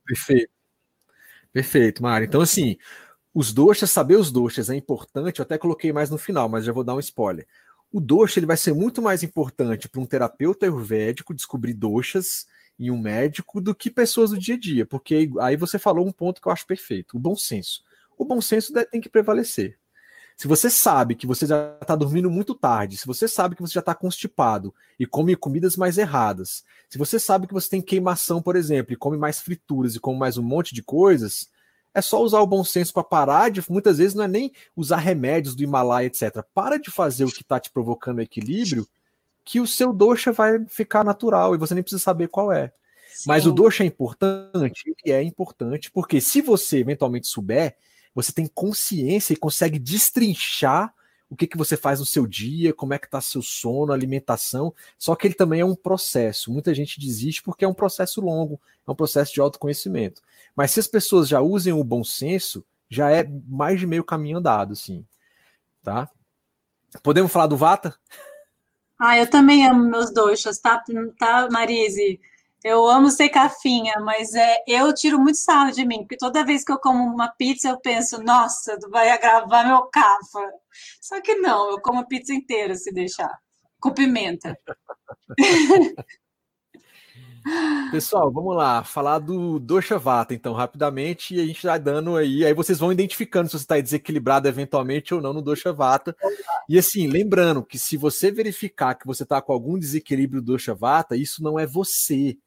Perfeito. 0.05 0.51
Perfeito, 1.51 2.01
Mari. 2.01 2.25
Então, 2.25 2.41
assim, 2.41 2.77
os 3.39 3.53
doxas, 3.53 3.89
saber 3.89 4.17
os 4.17 4.31
doxas 4.31 4.69
é 4.69 4.75
importante, 4.75 5.39
eu 5.39 5.43
até 5.43 5.57
coloquei 5.57 5.93
mais 5.93 6.09
no 6.09 6.17
final, 6.17 6.49
mas 6.49 6.65
já 6.65 6.73
vou 6.73 6.83
dar 6.83 6.93
um 6.93 6.99
spoiler. 6.99 7.47
O 7.89 8.01
dosha 8.01 8.37
ele 8.37 8.45
vai 8.45 8.57
ser 8.57 8.73
muito 8.73 9.01
mais 9.01 9.23
importante 9.23 9.87
para 9.87 10.01
um 10.01 10.05
terapeuta 10.05 10.65
ayurvédico 10.65 11.33
descobrir 11.33 11.73
doxas 11.73 12.47
em 12.77 12.91
um 12.91 12.97
médico 12.97 13.61
do 13.61 13.73
que 13.73 13.89
pessoas 13.89 14.31
do 14.31 14.37
dia 14.37 14.55
a 14.55 14.59
dia, 14.59 14.85
porque 14.85 15.31
aí 15.39 15.55
você 15.55 15.79
falou 15.79 16.05
um 16.05 16.11
ponto 16.11 16.41
que 16.41 16.49
eu 16.49 16.51
acho 16.51 16.67
perfeito, 16.67 17.15
o 17.15 17.19
bom 17.19 17.33
senso. 17.33 17.81
O 18.17 18.25
bom 18.25 18.41
senso 18.41 18.73
tem 18.91 18.99
que 18.99 19.07
prevalecer. 19.07 19.79
Se 20.35 20.45
você 20.45 20.69
sabe 20.69 21.15
que 21.15 21.25
você 21.25 21.45
já 21.47 21.77
está 21.81 21.95
dormindo 21.95 22.29
muito 22.29 22.53
tarde, 22.53 22.97
se 22.97 23.07
você 23.07 23.25
sabe 23.25 23.55
que 23.55 23.61
você 23.61 23.73
já 23.73 23.79
está 23.79 23.95
constipado 23.95 24.75
e 24.99 25.05
come 25.05 25.33
comidas 25.37 25.77
mais 25.77 25.97
erradas, 25.97 26.65
se 26.89 26.97
você 26.97 27.17
sabe 27.17 27.47
que 27.47 27.53
você 27.53 27.69
tem 27.69 27.81
queimação, 27.81 28.41
por 28.41 28.57
exemplo, 28.57 28.91
e 28.91 28.97
come 28.97 29.15
mais 29.15 29.39
frituras 29.39 29.95
e 29.95 29.99
come 30.01 30.19
mais 30.19 30.37
um 30.37 30.43
monte 30.43 30.75
de 30.75 30.83
coisas, 30.83 31.47
é 31.93 32.01
só 32.01 32.21
usar 32.21 32.39
o 32.39 32.47
bom 32.47 32.63
senso 32.63 32.93
para 32.93 33.03
parar 33.03 33.49
de. 33.49 33.63
Muitas 33.69 33.97
vezes 33.97 34.13
não 34.13 34.23
é 34.23 34.27
nem 34.27 34.51
usar 34.75 34.97
remédios 34.97 35.55
do 35.55 35.63
Himalaia, 35.63 36.07
etc. 36.07 36.43
Para 36.53 36.77
de 36.77 36.91
fazer 36.91 37.25
o 37.25 37.31
que 37.31 37.41
está 37.41 37.59
te 37.59 37.69
provocando 37.69 38.21
equilíbrio, 38.21 38.87
que 39.43 39.59
o 39.59 39.67
seu 39.67 39.91
dosha 39.91 40.31
vai 40.31 40.63
ficar 40.67 41.03
natural 41.03 41.55
e 41.55 41.57
você 41.57 41.73
nem 41.73 41.83
precisa 41.83 42.03
saber 42.03 42.27
qual 42.27 42.51
é. 42.51 42.71
Sim. 43.11 43.23
Mas 43.27 43.45
o 43.45 43.51
dosha 43.51 43.83
é 43.83 43.87
importante, 43.87 44.83
ele 45.03 45.13
é 45.13 45.23
importante, 45.23 45.91
porque 45.91 46.21
se 46.21 46.41
você 46.41 46.77
eventualmente 46.77 47.27
souber, 47.27 47.75
você 48.13 48.31
tem 48.31 48.47
consciência 48.47 49.33
e 49.33 49.37
consegue 49.37 49.79
destrinchar 49.79 50.93
o 51.29 51.35
que, 51.35 51.45
que 51.45 51.57
você 51.57 51.77
faz 51.77 51.99
no 51.99 52.05
seu 52.05 52.25
dia, 52.25 52.73
como 52.73 52.93
é 52.93 52.97
que 52.97 53.05
está 53.05 53.21
seu 53.21 53.41
sono, 53.41 53.93
alimentação. 53.93 54.73
Só 54.97 55.15
que 55.15 55.27
ele 55.27 55.35
também 55.35 55.61
é 55.61 55.65
um 55.65 55.75
processo. 55.75 56.51
Muita 56.51 56.73
gente 56.73 56.99
desiste 56.99 57.43
porque 57.43 57.63
é 57.63 57.67
um 57.67 57.73
processo 57.73 58.19
longo, 58.19 58.59
é 58.87 58.91
um 58.91 58.95
processo 58.95 59.33
de 59.33 59.39
autoconhecimento. 59.39 60.21
Mas 60.55 60.71
se 60.71 60.79
as 60.79 60.87
pessoas 60.87 61.27
já 61.27 61.39
usem 61.39 61.71
o 61.71 61.83
bom 61.83 62.03
senso, 62.03 62.65
já 62.89 63.11
é 63.11 63.23
mais 63.47 63.79
de 63.79 63.85
meio 63.85 64.03
caminho 64.03 64.39
andado, 64.39 64.75
sim. 64.75 65.05
Tá? 65.83 66.09
Podemos 67.03 67.31
falar 67.31 67.47
do 67.47 67.55
Vata? 67.55 67.95
Ah, 68.99 69.17
eu 69.17 69.29
também 69.29 69.65
amo 69.67 69.85
meus 69.85 70.11
doxas, 70.11 70.59
tá, 70.59 70.83
tá 71.17 71.47
Marise? 71.51 72.19
Eu 72.63 72.89
amo 72.89 73.09
ser 73.09 73.29
cafinha, 73.29 73.93
mas 74.01 74.33
é, 74.33 74.57
eu 74.67 74.93
tiro 74.93 75.17
muito 75.17 75.37
sarro 75.37 75.71
de 75.71 75.85
mim, 75.85 75.99
porque 75.99 76.17
toda 76.17 76.45
vez 76.45 76.63
que 76.63 76.71
eu 76.71 76.79
como 76.79 77.03
uma 77.03 77.29
pizza, 77.29 77.69
eu 77.69 77.79
penso, 77.79 78.21
nossa, 78.21 78.77
vai 78.89 79.09
agravar 79.09 79.65
meu 79.65 79.83
cafa. 79.83 80.51
Só 81.01 81.21
que 81.21 81.35
não, 81.35 81.71
eu 81.71 81.81
como 81.81 81.99
a 81.99 82.05
pizza 82.05 82.33
inteira 82.33 82.75
se 82.75 82.91
deixar, 82.91 83.31
com 83.79 83.91
pimenta. 83.91 84.57
Pessoal, 87.91 88.31
vamos 88.31 88.55
lá, 88.55 88.83
falar 88.83 89.19
do 89.19 89.57
Dosha 89.59 89.97
Vata, 89.97 90.33
então, 90.33 90.53
rapidamente, 90.53 91.33
e 91.33 91.41
a 91.41 91.45
gente 91.45 91.65
vai 91.65 91.79
dando 91.79 92.15
aí, 92.15 92.45
aí 92.45 92.53
vocês 92.53 92.77
vão 92.77 92.91
identificando 92.91 93.47
se 93.47 93.53
você 93.53 93.63
está 93.63 93.79
desequilibrado 93.79 94.47
eventualmente 94.47 95.13
ou 95.13 95.21
não 95.21 95.33
no 95.33 95.41
Dosha 95.41 95.71
Vata. 95.71 96.15
E 96.67 96.77
assim, 96.77 97.07
lembrando 97.07 97.63
que 97.63 97.79
se 97.79 97.97
você 97.97 98.31
verificar 98.31 98.95
que 98.95 99.07
você 99.07 99.23
está 99.23 99.41
com 99.41 99.53
algum 99.53 99.79
desequilíbrio 99.79 100.41
do 100.41 100.53
Dosha 100.53 100.75
Vata, 100.75 101.15
isso 101.15 101.41
não 101.41 101.57
é 101.57 101.65
você, 101.65 102.37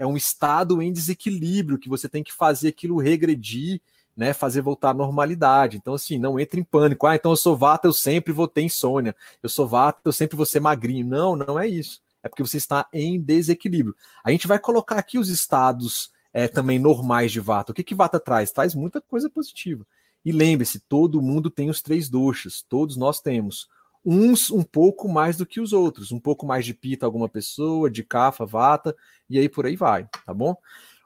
é 0.00 0.06
um 0.06 0.16
estado 0.16 0.80
em 0.80 0.90
desequilíbrio 0.90 1.78
que 1.78 1.86
você 1.86 2.08
tem 2.08 2.24
que 2.24 2.32
fazer 2.32 2.68
aquilo 2.68 2.98
regredir, 2.98 3.82
né, 4.16 4.32
fazer 4.32 4.62
voltar 4.62 4.90
à 4.90 4.94
normalidade. 4.94 5.76
Então, 5.76 5.92
assim, 5.92 6.18
não 6.18 6.40
entre 6.40 6.58
em 6.58 6.64
pânico. 6.64 7.06
Ah, 7.06 7.16
então 7.16 7.32
eu 7.32 7.36
sou 7.36 7.54
vata, 7.54 7.86
eu 7.86 7.92
sempre 7.92 8.32
vou 8.32 8.48
ter 8.48 8.62
insônia. 8.62 9.14
Eu 9.42 9.50
sou 9.50 9.68
vata, 9.68 10.00
eu 10.06 10.12
sempre 10.12 10.38
vou 10.38 10.46
ser 10.46 10.58
magrinho. 10.58 11.06
Não, 11.06 11.36
não 11.36 11.58
é 11.58 11.68
isso. 11.68 12.00
É 12.22 12.30
porque 12.30 12.42
você 12.42 12.56
está 12.56 12.88
em 12.94 13.20
desequilíbrio. 13.20 13.94
A 14.24 14.30
gente 14.30 14.46
vai 14.46 14.58
colocar 14.58 14.96
aqui 14.96 15.18
os 15.18 15.28
estados 15.28 16.10
é, 16.32 16.48
também 16.48 16.78
normais 16.78 17.30
de 17.30 17.40
vata. 17.40 17.72
O 17.72 17.74
que, 17.74 17.84
que 17.84 17.94
vata 17.94 18.18
traz? 18.18 18.50
Traz 18.50 18.74
muita 18.74 19.02
coisa 19.02 19.28
positiva. 19.28 19.86
E 20.24 20.32
lembre-se, 20.32 20.80
todo 20.80 21.20
mundo 21.20 21.50
tem 21.50 21.68
os 21.68 21.82
três 21.82 22.08
doxas, 22.08 22.64
todos 22.66 22.96
nós 22.96 23.20
temos 23.20 23.68
uns 24.04 24.50
um 24.50 24.62
pouco 24.62 25.08
mais 25.08 25.36
do 25.36 25.46
que 25.46 25.60
os 25.60 25.72
outros, 25.72 26.10
um 26.10 26.20
pouco 26.20 26.46
mais 26.46 26.64
de 26.64 26.74
pita 26.74 27.04
alguma 27.06 27.28
pessoa, 27.28 27.90
de 27.90 28.02
cafa, 28.02 28.46
vata, 28.46 28.96
e 29.28 29.38
aí 29.38 29.48
por 29.48 29.66
aí 29.66 29.76
vai, 29.76 30.08
tá 30.24 30.32
bom? 30.32 30.56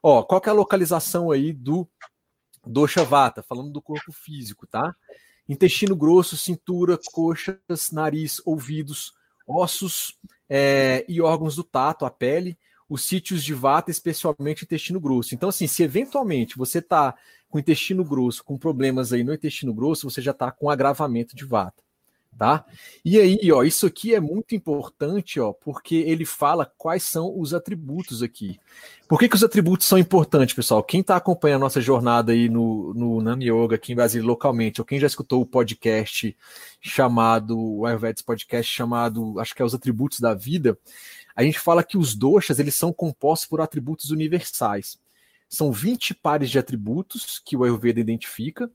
Ó, 0.02 0.22
qual 0.22 0.40
que 0.40 0.48
é 0.48 0.52
a 0.52 0.54
localização 0.54 1.30
aí 1.30 1.52
do 1.52 1.88
dosha 2.66 3.04
vata, 3.04 3.42
falando 3.42 3.70
do 3.70 3.82
corpo 3.82 4.12
físico, 4.12 4.66
tá? 4.66 4.94
Intestino 5.48 5.94
grosso, 5.96 6.36
cintura, 6.36 6.98
coxas, 7.12 7.90
nariz, 7.92 8.40
ouvidos, 8.46 9.12
ossos 9.46 10.18
é, 10.48 11.04
e 11.08 11.20
órgãos 11.20 11.56
do 11.56 11.64
tato, 11.64 12.06
a 12.06 12.10
pele, 12.10 12.56
os 12.88 13.04
sítios 13.04 13.42
de 13.44 13.52
vata, 13.52 13.90
especialmente 13.90 14.64
intestino 14.64 15.00
grosso. 15.00 15.34
Então, 15.34 15.48
assim, 15.48 15.66
se 15.66 15.82
eventualmente 15.82 16.56
você 16.56 16.80
tá 16.80 17.14
com 17.48 17.58
intestino 17.58 18.04
grosso, 18.04 18.42
com 18.42 18.56
problemas 18.56 19.12
aí 19.12 19.22
no 19.22 19.34
intestino 19.34 19.74
grosso, 19.74 20.08
você 20.08 20.22
já 20.22 20.32
tá 20.32 20.50
com 20.50 20.70
agravamento 20.70 21.36
de 21.36 21.44
vata 21.44 21.83
tá? 22.38 22.64
E 23.04 23.18
aí, 23.18 23.52
ó, 23.52 23.62
isso 23.62 23.86
aqui 23.86 24.14
é 24.14 24.20
muito 24.20 24.54
importante, 24.54 25.38
ó, 25.40 25.52
porque 25.52 25.96
ele 25.96 26.24
fala 26.24 26.70
quais 26.76 27.02
são 27.02 27.38
os 27.38 27.54
atributos 27.54 28.22
aqui. 28.22 28.58
Por 29.08 29.18
que, 29.18 29.28
que 29.28 29.36
os 29.36 29.44
atributos 29.44 29.86
são 29.86 29.98
importantes, 29.98 30.54
pessoal? 30.54 30.82
Quem 30.82 31.00
está 31.00 31.16
acompanhando 31.16 31.62
a 31.62 31.66
nossa 31.66 31.80
jornada 31.80 32.32
aí 32.32 32.48
no, 32.48 32.92
no 32.94 33.20
Nami 33.20 33.50
Yoga 33.50 33.76
aqui 33.76 33.92
em 33.92 33.96
Brasília 33.96 34.26
localmente, 34.26 34.80
ou 34.80 34.84
quem 34.84 34.98
já 34.98 35.06
escutou 35.06 35.42
o 35.42 35.46
podcast 35.46 36.36
chamado, 36.80 37.58
o 37.58 37.86
Ayurvedas 37.86 38.22
podcast 38.22 38.70
chamado, 38.70 39.38
acho 39.38 39.54
que 39.54 39.62
é 39.62 39.64
os 39.64 39.74
atributos 39.74 40.20
da 40.20 40.34
vida, 40.34 40.78
a 41.36 41.42
gente 41.42 41.58
fala 41.58 41.82
que 41.82 41.98
os 41.98 42.14
doshas, 42.14 42.58
eles 42.58 42.74
são 42.74 42.92
compostos 42.92 43.48
por 43.48 43.60
atributos 43.60 44.10
universais. 44.10 44.98
São 45.48 45.70
20 45.70 46.14
pares 46.14 46.50
de 46.50 46.58
atributos 46.58 47.40
que 47.44 47.56
o 47.56 47.64
Ayurveda 47.64 48.00
identifica, 48.00 48.70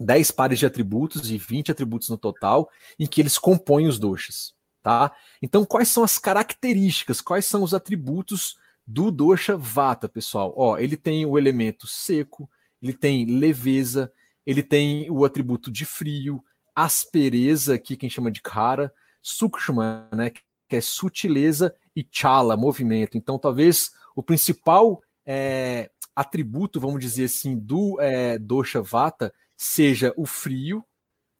10 0.00 0.30
pares 0.30 0.58
de 0.58 0.66
atributos 0.66 1.30
e 1.30 1.36
20 1.36 1.70
atributos 1.70 2.08
no 2.08 2.16
total, 2.16 2.70
em 2.98 3.06
que 3.06 3.20
eles 3.20 3.36
compõem 3.36 3.86
os 3.86 3.98
doshas, 3.98 4.54
tá? 4.82 5.14
Então, 5.42 5.64
quais 5.64 5.88
são 5.88 6.02
as 6.02 6.18
características, 6.18 7.20
quais 7.20 7.44
são 7.44 7.62
os 7.62 7.74
atributos 7.74 8.56
do 8.86 9.10
dosha 9.10 9.56
vata, 9.56 10.08
pessoal? 10.08 10.54
Ó, 10.56 10.78
ele 10.78 10.96
tem 10.96 11.26
o 11.26 11.38
elemento 11.38 11.86
seco, 11.86 12.48
ele 12.80 12.94
tem 12.94 13.26
leveza, 13.26 14.10
ele 14.46 14.62
tem 14.62 15.10
o 15.10 15.24
atributo 15.24 15.70
de 15.70 15.84
frio, 15.84 16.42
aspereza, 16.74 17.74
aqui 17.74 17.94
quem 17.96 18.08
chama 18.08 18.30
de 18.30 18.40
kara, 18.40 18.92
sukshma, 19.20 20.08
né, 20.12 20.30
que 20.30 20.42
é 20.70 20.80
sutileza, 20.80 21.74
e 21.94 22.06
chala, 22.10 22.56
movimento. 22.56 23.18
Então, 23.18 23.38
talvez 23.38 23.90
o 24.16 24.22
principal 24.22 25.02
é, 25.26 25.90
atributo, 26.16 26.80
vamos 26.80 27.00
dizer 27.00 27.24
assim, 27.24 27.58
do 27.58 28.00
é, 28.00 28.38
dosha 28.38 28.80
vata 28.80 29.32
seja 29.60 30.14
o 30.16 30.24
frio, 30.24 30.82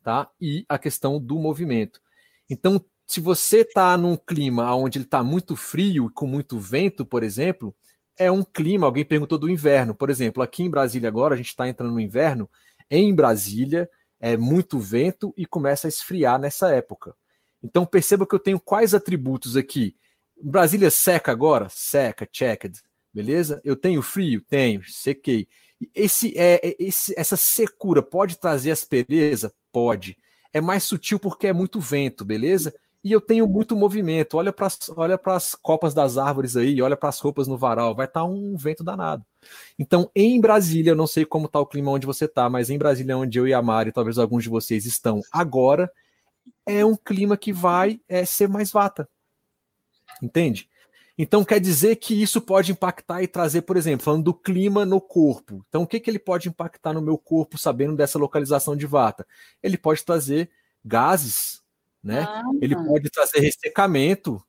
tá? 0.03 0.31
E 0.39 0.66
a 0.68 0.79
questão 0.79 1.18
do 1.18 1.39
movimento. 1.39 2.03
Então, 2.51 2.85
se 3.07 3.18
você 3.18 3.62
está 3.62 3.97
num 3.97 4.14
clima 4.14 4.75
onde 4.77 4.99
ele 4.99 5.07
está 5.07 5.23
muito 5.25 5.57
frio, 5.57 6.11
com 6.14 6.27
muito 6.27 6.59
vento, 6.59 7.07
por 7.07 7.23
exemplo, 7.23 7.75
é 8.18 8.31
um 8.31 8.45
clima. 8.45 8.87
Alguém 8.87 9.07
perguntou 9.07 9.39
do 9.39 9.49
inverno, 9.49 9.95
por 9.95 10.11
exemplo, 10.11 10.43
aqui 10.43 10.62
em 10.62 10.71
Brasília 10.71 11.09
agora 11.09 11.33
a 11.33 11.37
gente 11.39 11.49
está 11.49 11.66
entrando 11.66 11.95
no 11.95 12.01
inverno. 12.01 12.49
Em 12.91 13.14
Brasília 13.14 13.89
é 14.21 14.37
muito 14.37 14.79
vento 14.79 15.33
e 15.35 15.47
começa 15.47 15.89
a 15.89 15.89
esfriar 15.89 16.39
nessa 16.39 16.71
época. 16.75 17.16
Então 17.62 17.87
perceba 17.87 18.27
que 18.27 18.35
eu 18.35 18.39
tenho 18.39 18.61
quais 18.61 18.93
atributos 18.93 19.57
aqui. 19.57 19.97
Brasília 20.43 20.91
seca 20.91 21.33
agora? 21.33 21.68
Seca, 21.71 22.29
checked. 22.31 22.83
Beleza? 23.14 23.62
Eu 23.64 23.77
tenho 23.77 24.03
frio? 24.03 24.43
Tenho, 24.43 24.83
sequei. 24.85 25.49
Esse, 25.95 26.37
é, 26.37 26.68
é, 26.68 26.76
esse, 26.78 27.14
essa 27.16 27.37
secura 27.37 28.03
pode 28.03 28.39
trazer 28.39 28.70
aspereza? 28.70 29.53
Pode. 29.72 30.16
É 30.53 30.61
mais 30.61 30.85
sutil 30.85 31.18
porque 31.18 31.47
é 31.47 31.53
muito 31.53 31.81
vento, 31.81 32.24
beleza? 32.24 32.74
E 33.03 33.12
eu 33.12 33.20
tenho 33.20 33.49
muito 33.49 33.74
movimento. 33.74 34.37
Olha 34.37 34.53
para 34.53 34.68
olha 34.97 35.18
as 35.24 35.55
copas 35.55 35.95
das 35.95 36.18
árvores 36.18 36.57
aí, 36.57 36.83
olha 36.83 36.97
para 36.97 37.09
as 37.09 37.18
roupas 37.18 37.49
no 37.49 37.57
varal, 37.57 37.95
vai 37.95 38.07
estar 38.07 38.20
tá 38.20 38.26
um 38.26 38.57
vento 38.57 38.85
danado. 38.85 39.24
Então, 39.78 40.11
em 40.14 40.39
Brasília, 40.41 40.91
eu 40.91 40.97
não 40.97 41.07
sei 41.07 41.24
como 41.24 41.47
está 41.47 41.59
o 41.59 41.66
clima 41.66 41.91
onde 41.91 42.07
você 42.07 42.26
está, 42.26 42.51
mas 42.51 42.68
em 42.68 42.76
Brasília, 42.76 43.16
onde 43.16 43.39
eu 43.39 43.49
e 43.49 43.55
a 43.55 43.62
Mari, 43.62 43.93
talvez 43.93 44.18
alguns 44.18 44.43
de 44.43 44.51
vocês 44.51 44.85
estão 44.85 45.20
agora, 45.33 45.91
é 46.66 46.85
um 46.85 46.97
clima 46.97 47.37
que 47.37 47.53
vai 47.53 48.01
é, 48.07 48.24
ser 48.26 48.49
mais 48.49 48.70
vata. 48.70 49.09
Entende? 50.22 50.70
Então 51.19 51.45
quer 51.45 51.61
dizer 51.61 51.97
que 51.97 52.21
isso 52.21 52.41
pode 52.41 52.73
impactar 52.73 53.23
e 53.23 53.29
trazer, 53.29 53.63
por 53.63 53.77
exemplo, 53.77 54.05
falando 54.05 54.25
do 54.25 54.35
clima 54.35 54.87
no 54.87 55.01
corpo. 55.01 55.65
Então 55.69 55.83
o 55.83 55.87
que, 55.87 56.01
que 56.01 56.11
ele 56.11 56.19
pode 56.19 56.49
impactar 56.49 56.93
no 56.93 57.03
meu 57.03 57.19
corpo 57.19 57.59
sabendo 57.59 57.97
dessa 57.97 58.19
localização 58.19 58.77
de 58.77 58.87
vata? 58.87 59.27
Ele 59.63 59.77
pode 59.77 60.05
trazer 60.05 60.51
gases, 60.85 61.63
né? 62.03 62.23
Ah, 62.23 62.43
ele 62.61 62.75
pode 62.77 63.11
trazer 63.11 63.41
ressecamento, 63.41 64.43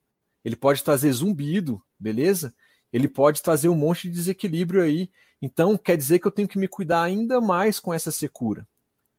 ele 0.45 0.55
pode 0.55 0.83
trazer 0.83 1.11
zumbido, 1.11 1.81
beleza? 1.99 2.53
Ele 2.93 3.07
pode 3.07 3.41
trazer 3.41 3.69
um 3.69 3.75
monte 3.75 4.03
de 4.09 4.15
desequilíbrio 4.15 4.81
aí. 4.83 5.09
Então 5.41 5.77
quer 5.77 5.97
dizer 5.97 6.19
que 6.19 6.27
eu 6.27 6.31
tenho 6.31 6.47
que 6.47 6.57
me 6.59 6.67
cuidar 6.67 7.03
ainda 7.03 7.41
mais 7.41 7.79
com 7.79 7.93
essa 7.93 8.11
secura. 8.11 8.67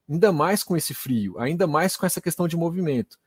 ainda 0.09 0.33
mais 0.33 0.63
com 0.65 0.77
esse 0.77 0.95
frio, 0.95 1.39
ainda 1.39 1.67
mais 1.67 1.97
com 1.97 2.07
essa 2.07 2.21
questão 2.21 2.49
de 2.49 2.57
movimento. 2.57 3.19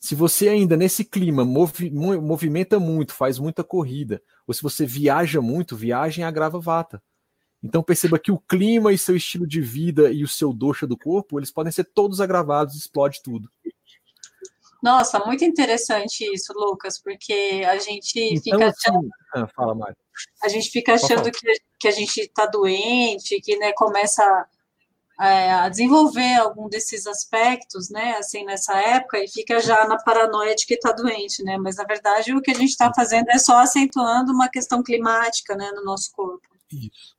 Se 0.00 0.14
você 0.14 0.48
ainda 0.48 0.76
nesse 0.76 1.04
clima 1.04 1.44
movi 1.44 1.90
movimenta 1.90 2.78
muito, 2.78 3.12
faz 3.12 3.38
muita 3.38 3.64
corrida, 3.64 4.22
ou 4.46 4.54
se 4.54 4.62
você 4.62 4.86
viaja 4.86 5.40
muito, 5.40 5.76
viagem 5.76 6.24
agrava 6.24 6.60
vata. 6.60 7.02
Então 7.62 7.82
perceba 7.82 8.18
que 8.18 8.30
o 8.30 8.38
clima 8.38 8.92
e 8.92 8.98
seu 8.98 9.16
estilo 9.16 9.46
de 9.46 9.60
vida 9.60 10.12
e 10.12 10.22
o 10.22 10.28
seu 10.28 10.52
doxa 10.52 10.86
do 10.86 10.96
corpo, 10.96 11.38
eles 11.38 11.50
podem 11.50 11.72
ser 11.72 11.84
todos 11.84 12.20
agravados, 12.20 12.76
explode 12.76 13.20
tudo. 13.22 13.50
Nossa, 14.80 15.18
muito 15.26 15.44
interessante 15.44 16.24
isso, 16.32 16.52
Lucas, 16.52 17.00
porque 17.00 17.64
a 17.66 17.78
gente 17.78 18.20
então, 18.20 18.42
fica 18.42 18.66
assim, 18.66 18.90
achando, 18.90 19.08
ah, 19.34 19.48
fala, 19.48 19.74
Mário. 19.74 19.96
A 20.42 20.48
gente 20.48 20.70
fica 20.70 20.94
achando 20.94 21.30
que, 21.32 21.52
que 21.80 21.88
a 21.88 21.90
gente 21.90 22.20
está 22.20 22.46
doente, 22.46 23.40
que 23.40 23.56
né, 23.56 23.72
começa 23.72 24.46
é, 25.20 25.52
a 25.52 25.68
desenvolver 25.68 26.34
algum 26.36 26.68
desses 26.68 27.06
aspectos, 27.06 27.90
né, 27.90 28.16
assim, 28.18 28.44
nessa 28.44 28.78
época, 28.78 29.18
e 29.18 29.28
fica 29.28 29.60
já 29.60 29.86
na 29.86 29.96
paranoia 29.96 30.54
de 30.54 30.64
que 30.64 30.74
está 30.74 30.92
doente, 30.92 31.42
né, 31.42 31.58
mas 31.58 31.76
na 31.76 31.84
verdade 31.84 32.34
o 32.34 32.40
que 32.40 32.52
a 32.52 32.54
gente 32.54 32.70
está 32.70 32.92
fazendo 32.94 33.28
é 33.30 33.38
só 33.38 33.58
acentuando 33.58 34.32
uma 34.32 34.48
questão 34.48 34.82
climática, 34.82 35.56
né, 35.56 35.70
no 35.74 35.84
nosso 35.84 36.12
corpo. 36.12 36.46
Isso. 36.72 37.16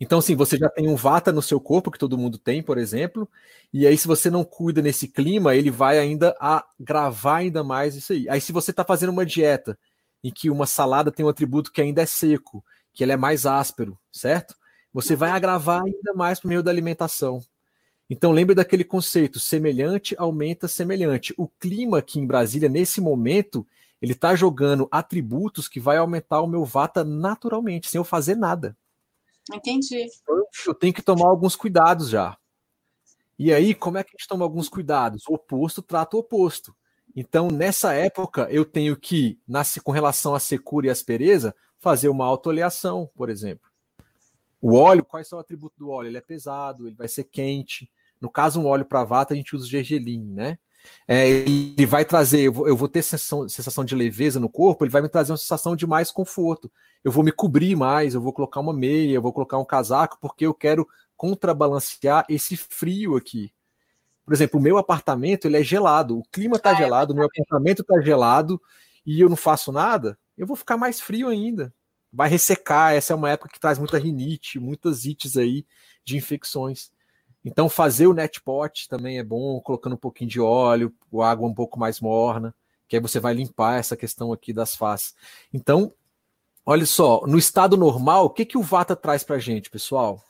Então, 0.00 0.20
assim, 0.20 0.36
você 0.36 0.56
já 0.56 0.68
tem 0.68 0.88
um 0.88 0.94
vata 0.94 1.32
no 1.32 1.42
seu 1.42 1.60
corpo, 1.60 1.90
que 1.90 1.98
todo 1.98 2.16
mundo 2.16 2.38
tem, 2.38 2.62
por 2.62 2.78
exemplo, 2.78 3.28
e 3.72 3.86
aí, 3.86 3.98
se 3.98 4.06
você 4.06 4.30
não 4.30 4.44
cuida 4.44 4.80
nesse 4.80 5.08
clima, 5.08 5.54
ele 5.54 5.70
vai 5.70 5.98
ainda 5.98 6.34
agravar 6.38 7.38
ainda 7.38 7.64
mais 7.64 7.96
isso 7.96 8.12
aí. 8.12 8.28
Aí, 8.28 8.40
se 8.40 8.52
você 8.52 8.70
está 8.70 8.84
fazendo 8.84 9.10
uma 9.10 9.26
dieta 9.26 9.76
em 10.22 10.30
que 10.30 10.48
uma 10.48 10.66
salada 10.66 11.10
tem 11.12 11.26
um 11.26 11.28
atributo 11.28 11.72
que 11.72 11.80
ainda 11.80 12.02
é 12.02 12.06
seco, 12.06 12.64
que 12.92 13.02
ele 13.02 13.12
é 13.12 13.16
mais 13.16 13.46
áspero, 13.46 13.98
certo? 14.12 14.54
Você 15.00 15.14
vai 15.14 15.30
agravar 15.30 15.84
ainda 15.84 16.12
mais 16.12 16.40
por 16.40 16.48
meio 16.48 16.60
da 16.60 16.72
alimentação. 16.72 17.40
Então, 18.10 18.32
lembre 18.32 18.52
daquele 18.52 18.82
conceito: 18.82 19.38
semelhante 19.38 20.16
aumenta 20.18 20.66
semelhante. 20.66 21.32
O 21.38 21.46
clima 21.46 21.98
aqui 21.98 22.18
em 22.18 22.26
Brasília, 22.26 22.68
nesse 22.68 23.00
momento, 23.00 23.64
ele 24.02 24.10
está 24.10 24.34
jogando 24.34 24.88
atributos 24.90 25.68
que 25.68 25.78
vai 25.78 25.98
aumentar 25.98 26.40
o 26.40 26.48
meu 26.48 26.64
vata 26.64 27.04
naturalmente, 27.04 27.88
sem 27.88 27.96
eu 27.96 28.02
fazer 28.02 28.34
nada. 28.34 28.76
Entendi. 29.54 30.08
Eu 30.66 30.74
tenho 30.74 30.92
que 30.92 31.00
tomar 31.00 31.28
alguns 31.28 31.54
cuidados 31.54 32.08
já. 32.08 32.36
E 33.38 33.52
aí, 33.52 33.76
como 33.76 33.98
é 33.98 34.02
que 34.02 34.10
a 34.10 34.18
gente 34.18 34.26
toma 34.26 34.44
alguns 34.44 34.68
cuidados? 34.68 35.22
O 35.28 35.34
oposto 35.34 35.80
trata 35.80 36.16
o 36.16 36.20
oposto. 36.20 36.74
Então, 37.14 37.46
nessa 37.52 37.92
época, 37.92 38.48
eu 38.50 38.64
tenho 38.64 38.96
que, 38.96 39.38
com 39.84 39.92
relação 39.92 40.34
à 40.34 40.40
secura 40.40 40.88
e 40.88 40.90
aspereza, 40.90 41.54
fazer 41.78 42.08
uma 42.08 42.26
autoaleação, 42.26 43.08
por 43.14 43.30
exemplo. 43.30 43.67
O 44.60 44.76
óleo, 44.76 45.04
quais 45.04 45.28
são 45.28 45.38
os 45.38 45.44
atributos 45.44 45.78
do 45.78 45.90
óleo? 45.90 46.08
Ele 46.08 46.18
é 46.18 46.22
pesado, 46.22 46.86
ele 46.86 46.96
vai 46.96 47.08
ser 47.08 47.24
quente. 47.24 47.90
No 48.20 48.30
caso, 48.30 48.60
um 48.60 48.66
óleo 48.66 48.84
para 48.84 49.04
vata, 49.04 49.34
a 49.34 49.36
gente 49.36 49.54
usa 49.54 49.64
o 49.64 49.68
gergelim, 49.68 50.24
né? 50.32 50.58
É, 51.06 51.28
ele 51.28 51.86
vai 51.86 52.04
trazer, 52.04 52.40
eu 52.40 52.52
vou, 52.52 52.68
eu 52.68 52.76
vou 52.76 52.88
ter 52.88 53.02
sensação, 53.02 53.48
sensação, 53.48 53.84
de 53.84 53.94
leveza 53.94 54.40
no 54.40 54.48
corpo, 54.48 54.84
ele 54.84 54.90
vai 54.90 55.02
me 55.02 55.08
trazer 55.08 55.32
uma 55.32 55.38
sensação 55.38 55.76
de 55.76 55.86
mais 55.86 56.10
conforto. 56.10 56.70
Eu 57.04 57.12
vou 57.12 57.24
me 57.24 57.32
cobrir 57.32 57.76
mais, 57.76 58.14
eu 58.14 58.20
vou 58.20 58.32
colocar 58.32 58.60
uma 58.60 58.72
meia, 58.72 59.14
eu 59.14 59.22
vou 59.22 59.32
colocar 59.32 59.58
um 59.58 59.64
casaco, 59.64 60.18
porque 60.20 60.46
eu 60.46 60.54
quero 60.54 60.86
contrabalancear 61.16 62.24
esse 62.28 62.56
frio 62.56 63.16
aqui. 63.16 63.52
Por 64.24 64.34
exemplo, 64.34 64.60
o 64.60 64.62
meu 64.62 64.76
apartamento 64.76 65.46
ele 65.46 65.56
é 65.56 65.62
gelado, 65.62 66.18
o 66.18 66.22
clima 66.30 66.56
está 66.56 66.70
ah, 66.70 66.74
é 66.74 66.76
gelado, 66.76 67.12
o 67.12 67.16
meu 67.16 67.26
apartamento 67.26 67.82
está 67.82 68.00
gelado 68.00 68.60
e 69.04 69.20
eu 69.20 69.28
não 69.28 69.36
faço 69.36 69.72
nada, 69.72 70.18
eu 70.36 70.46
vou 70.46 70.56
ficar 70.56 70.76
mais 70.76 71.00
frio 71.00 71.28
ainda. 71.28 71.72
Vai 72.12 72.28
ressecar, 72.28 72.94
essa 72.94 73.12
é 73.12 73.16
uma 73.16 73.30
época 73.30 73.50
que 73.52 73.60
traz 73.60 73.78
muita 73.78 73.98
rinite, 73.98 74.58
muitas 74.58 75.04
ites 75.04 75.36
aí 75.36 75.66
de 76.04 76.16
infecções. 76.16 76.90
Então, 77.44 77.68
fazer 77.68 78.06
o 78.06 78.14
netpot 78.14 78.88
também 78.88 79.18
é 79.18 79.24
bom, 79.24 79.60
colocando 79.60 79.94
um 79.94 79.98
pouquinho 79.98 80.30
de 80.30 80.40
óleo, 80.40 80.92
água 81.22 81.48
um 81.48 81.54
pouco 81.54 81.78
mais 81.78 82.00
morna, 82.00 82.54
que 82.88 82.96
aí 82.96 83.02
você 83.02 83.20
vai 83.20 83.34
limpar 83.34 83.78
essa 83.78 83.96
questão 83.96 84.32
aqui 84.32 84.52
das 84.52 84.74
faces. 84.74 85.14
Então, 85.52 85.92
olha 86.64 86.86
só, 86.86 87.22
no 87.26 87.38
estado 87.38 87.76
normal, 87.76 88.26
o 88.26 88.30
que, 88.30 88.44
que 88.44 88.58
o 88.58 88.62
Vata 88.62 88.96
traz 88.96 89.22
para 89.22 89.38
gente, 89.38 89.70
pessoal? 89.70 90.22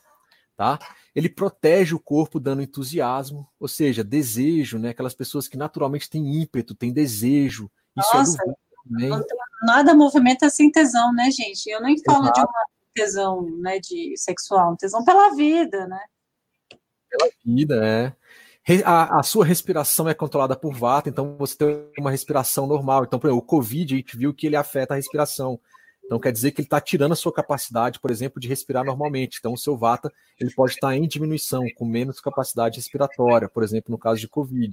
Tá? 0.57 0.79
Ele 1.14 1.29
protege 1.29 1.95
o 1.95 2.01
corpo 2.01 2.41
dando 2.41 2.62
entusiasmo, 2.62 3.49
ou 3.59 3.68
seja, 3.68 4.03
desejo, 4.03 4.79
né? 4.79 4.91
Aquelas 4.91 5.14
pessoas 5.14 5.47
que 5.47 5.57
naturalmente 5.57 6.11
têm 6.11 6.41
ímpeto, 6.41 6.74
têm 6.74 6.93
desejo. 6.93 7.70
Isso 7.97 8.16
Nossa, 8.16 8.43
é 8.43 9.09
do 9.09 9.26
nada 9.63 9.95
movimenta 9.95 10.49
sem 10.51 10.71
tesão, 10.71 11.13
né, 11.13 11.31
gente? 11.31 11.69
Eu 11.69 11.81
nem 11.81 11.97
falo 12.03 12.25
Exato. 12.25 12.41
de 12.41 12.47
uma 12.47 12.67
tesão, 12.95 13.43
né, 13.61 13.79
de 13.79 14.15
sexual, 14.17 14.73
um 14.73 14.77
tesão 14.77 15.05
pela 15.05 15.35
vida, 15.35 15.87
né? 15.87 16.01
pela 17.09 17.31
vida, 17.45 17.85
é. 17.85 18.13
A, 18.85 19.21
a, 19.21 19.23
sua 19.23 19.47
respiração 19.47 20.09
é 20.09 20.15
controlada 20.15 20.55
por 20.55 20.75
vata, 20.75 21.09
então 21.09 21.37
você 21.39 21.57
tem 21.57 21.91
uma 21.99 22.11
respiração 22.11 22.67
normal. 22.67 23.05
Então, 23.05 23.19
por 23.19 23.29
exemplo, 23.29 23.43
o 23.43 23.47
Covid, 23.47 23.95
a 23.95 23.97
gente 23.97 24.17
viu 24.17 24.35
que 24.35 24.47
ele 24.47 24.57
afeta 24.57 24.93
a 24.93 24.97
respiração. 24.97 25.59
Então, 26.05 26.19
quer 26.19 26.33
dizer 26.33 26.51
que 26.51 26.61
ele 26.61 26.67
está 26.67 26.79
tirando 26.79 27.13
a 27.13 27.17
sua 27.17 27.33
capacidade, 27.33 27.99
por 27.99 28.11
exemplo, 28.11 28.39
de 28.39 28.47
respirar 28.47 28.85
normalmente. 28.85 29.39
Então, 29.39 29.55
o 29.55 29.59
seu 29.59 29.77
vata 29.77 30.13
ele 30.39 30.53
pode 30.55 30.75
estar 30.75 30.95
em 30.95 31.09
diminuição, 31.09 31.65
com 31.77 31.87
menos 31.87 32.21
capacidade 32.21 32.77
respiratória, 32.77 33.49
por 33.49 33.63
exemplo, 33.63 33.91
no 33.91 33.99
caso 33.99 34.21
de 34.21 34.29
Covid. 34.29 34.71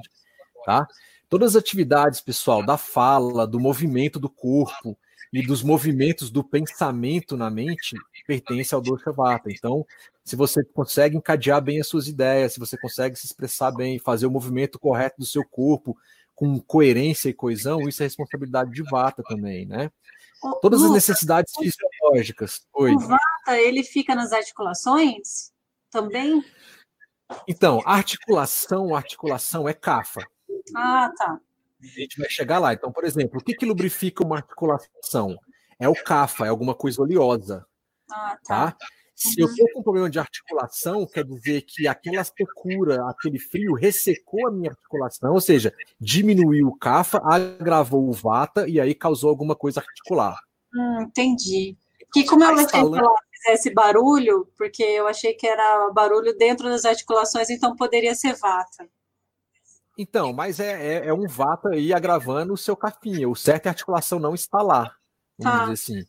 Tá? 0.66 0.86
Todas 1.30 1.55
as 1.55 1.61
atividades, 1.61 2.21
pessoal, 2.21 2.65
da 2.65 2.78
fala, 2.78 3.45
do 3.45 3.59
movimento 3.59 4.19
do 4.19 4.30
corpo, 4.30 4.97
e 5.34 5.45
dos 5.45 5.61
movimentos 5.61 6.32
do 6.32 6.41
pensamento 6.41 7.36
na 7.36 7.49
mente 7.49 7.97
pertence 8.26 8.73
ao 8.73 8.82
Dosha 8.82 9.11
Vata. 9.11 9.51
Então, 9.51 9.86
se 10.23 10.34
você 10.34 10.63
consegue 10.63 11.17
encadear 11.17 11.61
bem 11.61 11.82
as 11.82 11.88
suas 11.88 12.07
ideias, 12.07 12.53
se 12.53 12.59
você 12.59 12.78
consegue 12.78 13.17
se 13.17 13.26
expressar 13.26 13.71
bem, 13.71 13.99
fazer 13.99 14.26
o 14.26 14.32
movimento 14.32 14.80
correto 14.80 15.17
do 15.19 15.26
seu 15.26 15.43
corpo 15.43 15.97
com 16.34 16.57
coerência 16.59 17.28
e 17.28 17.34
coesão, 17.34 17.82
isso 17.82 18.01
é 18.01 18.05
responsabilidade 18.05 18.71
de 18.71 18.82
Vata 18.84 19.23
também, 19.23 19.65
né? 19.65 19.91
Todas 20.61 20.84
as 20.84 20.91
necessidades 20.91 21.53
fisiológicas. 21.53 22.65
Oi. 22.73 22.93
O 22.93 22.99
Vata, 22.99 23.57
ele 23.57 23.84
fica 23.84 24.15
nas 24.15 24.32
articulações 24.32 25.51
também? 25.91 26.43
Então, 27.45 27.82
articulação, 27.86 28.95
articulação 28.95 29.67
é 29.67 29.73
cafa. 29.73 30.26
Ah, 30.76 31.11
tá. 31.18 31.39
A 31.82 31.99
gente 31.99 32.20
vai 32.20 32.30
chegar 32.30 32.59
lá. 32.59 32.74
Então, 32.74 32.91
por 32.91 33.03
exemplo, 33.03 33.39
o 33.39 33.43
que, 33.43 33.53
que 33.53 33.66
lubrifica 33.66 34.24
uma 34.24 34.38
articulação? 34.38 35.38
É 35.80 35.89
o 35.89 35.95
CAFA, 35.95 36.45
é 36.45 36.49
alguma 36.49 36.74
coisa 36.74 37.01
oleosa. 37.01 37.66
Ah, 38.09 38.38
tá. 38.43 38.72
tá? 38.72 38.78
Se 39.16 39.39
eu 39.39 39.47
estou 39.47 39.66
com 39.74 39.82
problema 39.82 40.09
de 40.09 40.20
articulação, 40.20 41.07
quer 41.07 41.24
dizer 41.24 41.61
que 41.61 41.88
aquela 41.88 42.22
secura, 42.24 43.09
aquele 43.09 43.39
frio, 43.39 43.74
ressecou 43.74 44.47
a 44.47 44.51
minha 44.51 44.72
articulação, 44.72 45.34
ou 45.34 45.39
seja, 45.39 45.74
diminuiu 45.99 46.68
o 46.68 46.78
CAFA, 46.78 47.22
agravou 47.24 48.09
o 48.09 48.11
VATA 48.11 48.68
e 48.68 48.78
aí 48.78 48.93
causou 48.93 49.30
alguma 49.30 49.55
coisa 49.55 49.80
articular. 49.80 50.38
Hum, 50.74 51.03
entendi. 51.03 51.78
Que 52.11 52.26
como 52.26 52.43
eu 52.43 52.49
achei 52.49 52.68
que 52.68 52.76
ela 52.76 53.16
fizesse 53.32 53.74
barulho, 53.74 54.51
porque 54.57 54.84
eu 54.84 55.07
achei 55.07 55.34
que 55.34 55.47
era 55.47 55.89
barulho 55.91 56.38
dentro 56.38 56.68
das 56.68 56.84
articulações, 56.84 57.49
então 57.49 57.74
poderia 57.74 58.13
ser 58.16 58.36
VATA. 58.36 58.86
Então, 59.98 60.34
mas 60.34 60.60
é, 60.60 61.06
é, 61.06 61.08
é, 61.08 61.14
um 61.14 61.28
vata 61.28 61.70
aí 61.70 61.93
agravando 61.93 62.54
o 62.54 62.58
seu 62.58 62.76
capinha. 62.76 63.30
O 63.30 63.36
certo 63.36 63.68
é 63.68 63.70
a 63.70 63.72
articulação 63.72 64.20
não 64.20 64.34
está 64.34 64.62
lá. 64.62 64.93
Vamos 65.38 65.54
tá. 65.54 65.60
dizer 65.60 65.74
assim. 65.74 66.08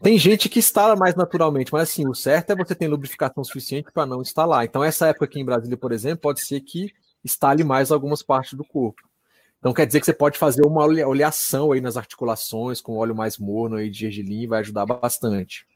Tem 0.00 0.16
gente 0.18 0.48
que 0.48 0.60
instala 0.60 0.94
mais 0.94 1.14
naturalmente, 1.14 1.72
mas 1.72 1.90
assim, 1.90 2.06
o 2.06 2.14
certo 2.14 2.50
é 2.50 2.56
você 2.56 2.74
ter 2.74 2.86
lubrificação 2.86 3.42
suficiente 3.42 3.90
para 3.92 4.06
não 4.06 4.22
instalar. 4.22 4.64
Então, 4.64 4.84
essa 4.84 5.08
época 5.08 5.24
aqui 5.24 5.40
em 5.40 5.44
Brasília, 5.44 5.76
por 5.76 5.92
exemplo, 5.92 6.20
pode 6.20 6.40
ser 6.40 6.60
que 6.60 6.92
instale 7.24 7.64
mais 7.64 7.90
algumas 7.90 8.22
partes 8.22 8.54
do 8.54 8.64
corpo. 8.64 9.02
Então, 9.58 9.72
quer 9.72 9.86
dizer 9.86 9.98
que 9.98 10.06
você 10.06 10.12
pode 10.12 10.38
fazer 10.38 10.64
uma 10.64 10.84
oleação 10.84 11.72
aí 11.72 11.80
nas 11.80 11.96
articulações, 11.96 12.80
com 12.80 12.96
óleo 12.96 13.14
mais 13.14 13.38
morno 13.38 13.76
aí 13.76 13.90
de 13.90 13.98
gergelim, 13.98 14.46
vai 14.46 14.60
ajudar 14.60 14.86
bastante. 14.86 15.66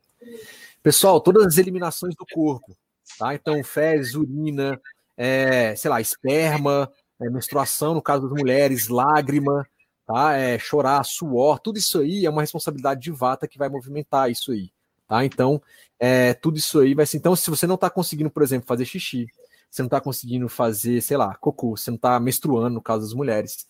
Pessoal, 0.82 1.20
todas 1.20 1.44
as 1.44 1.58
eliminações 1.58 2.14
do 2.14 2.24
corpo, 2.24 2.76
tá? 3.18 3.34
Então, 3.34 3.62
fezes, 3.64 4.14
urina, 4.14 4.80
é, 5.16 5.74
sei 5.74 5.90
lá, 5.90 6.00
esperma, 6.00 6.90
é, 7.22 7.30
menstruação, 7.30 7.94
no 7.94 8.02
caso 8.02 8.28
das 8.28 8.38
mulheres, 8.38 8.88
lágrima, 8.88 9.66
tá? 10.06 10.36
É, 10.36 10.58
chorar, 10.58 11.04
suor, 11.04 11.58
tudo 11.58 11.78
isso 11.78 12.00
aí 12.00 12.26
é 12.26 12.30
uma 12.30 12.42
responsabilidade 12.42 13.00
de 13.00 13.10
vata 13.10 13.48
que 13.48 13.58
vai 13.58 13.68
movimentar 13.68 14.30
isso 14.30 14.52
aí, 14.52 14.70
tá? 15.06 15.24
Então, 15.24 15.62
é, 15.98 16.34
tudo 16.34 16.58
isso 16.58 16.80
aí 16.80 16.94
vai 16.94 17.06
ser. 17.06 17.18
Então, 17.18 17.36
se 17.36 17.48
você 17.50 17.66
não 17.66 17.76
está 17.76 17.88
conseguindo, 17.88 18.30
por 18.30 18.42
exemplo, 18.42 18.66
fazer 18.66 18.84
xixi, 18.84 19.26
você 19.70 19.82
não 19.82 19.86
está 19.86 20.00
conseguindo 20.00 20.48
fazer, 20.48 21.00
sei 21.00 21.16
lá, 21.16 21.34
cocô, 21.36 21.76
você 21.76 21.90
não 21.90 21.96
está 21.96 22.18
menstruando, 22.20 22.74
no 22.74 22.82
caso 22.82 23.04
das 23.04 23.14
mulheres, 23.14 23.66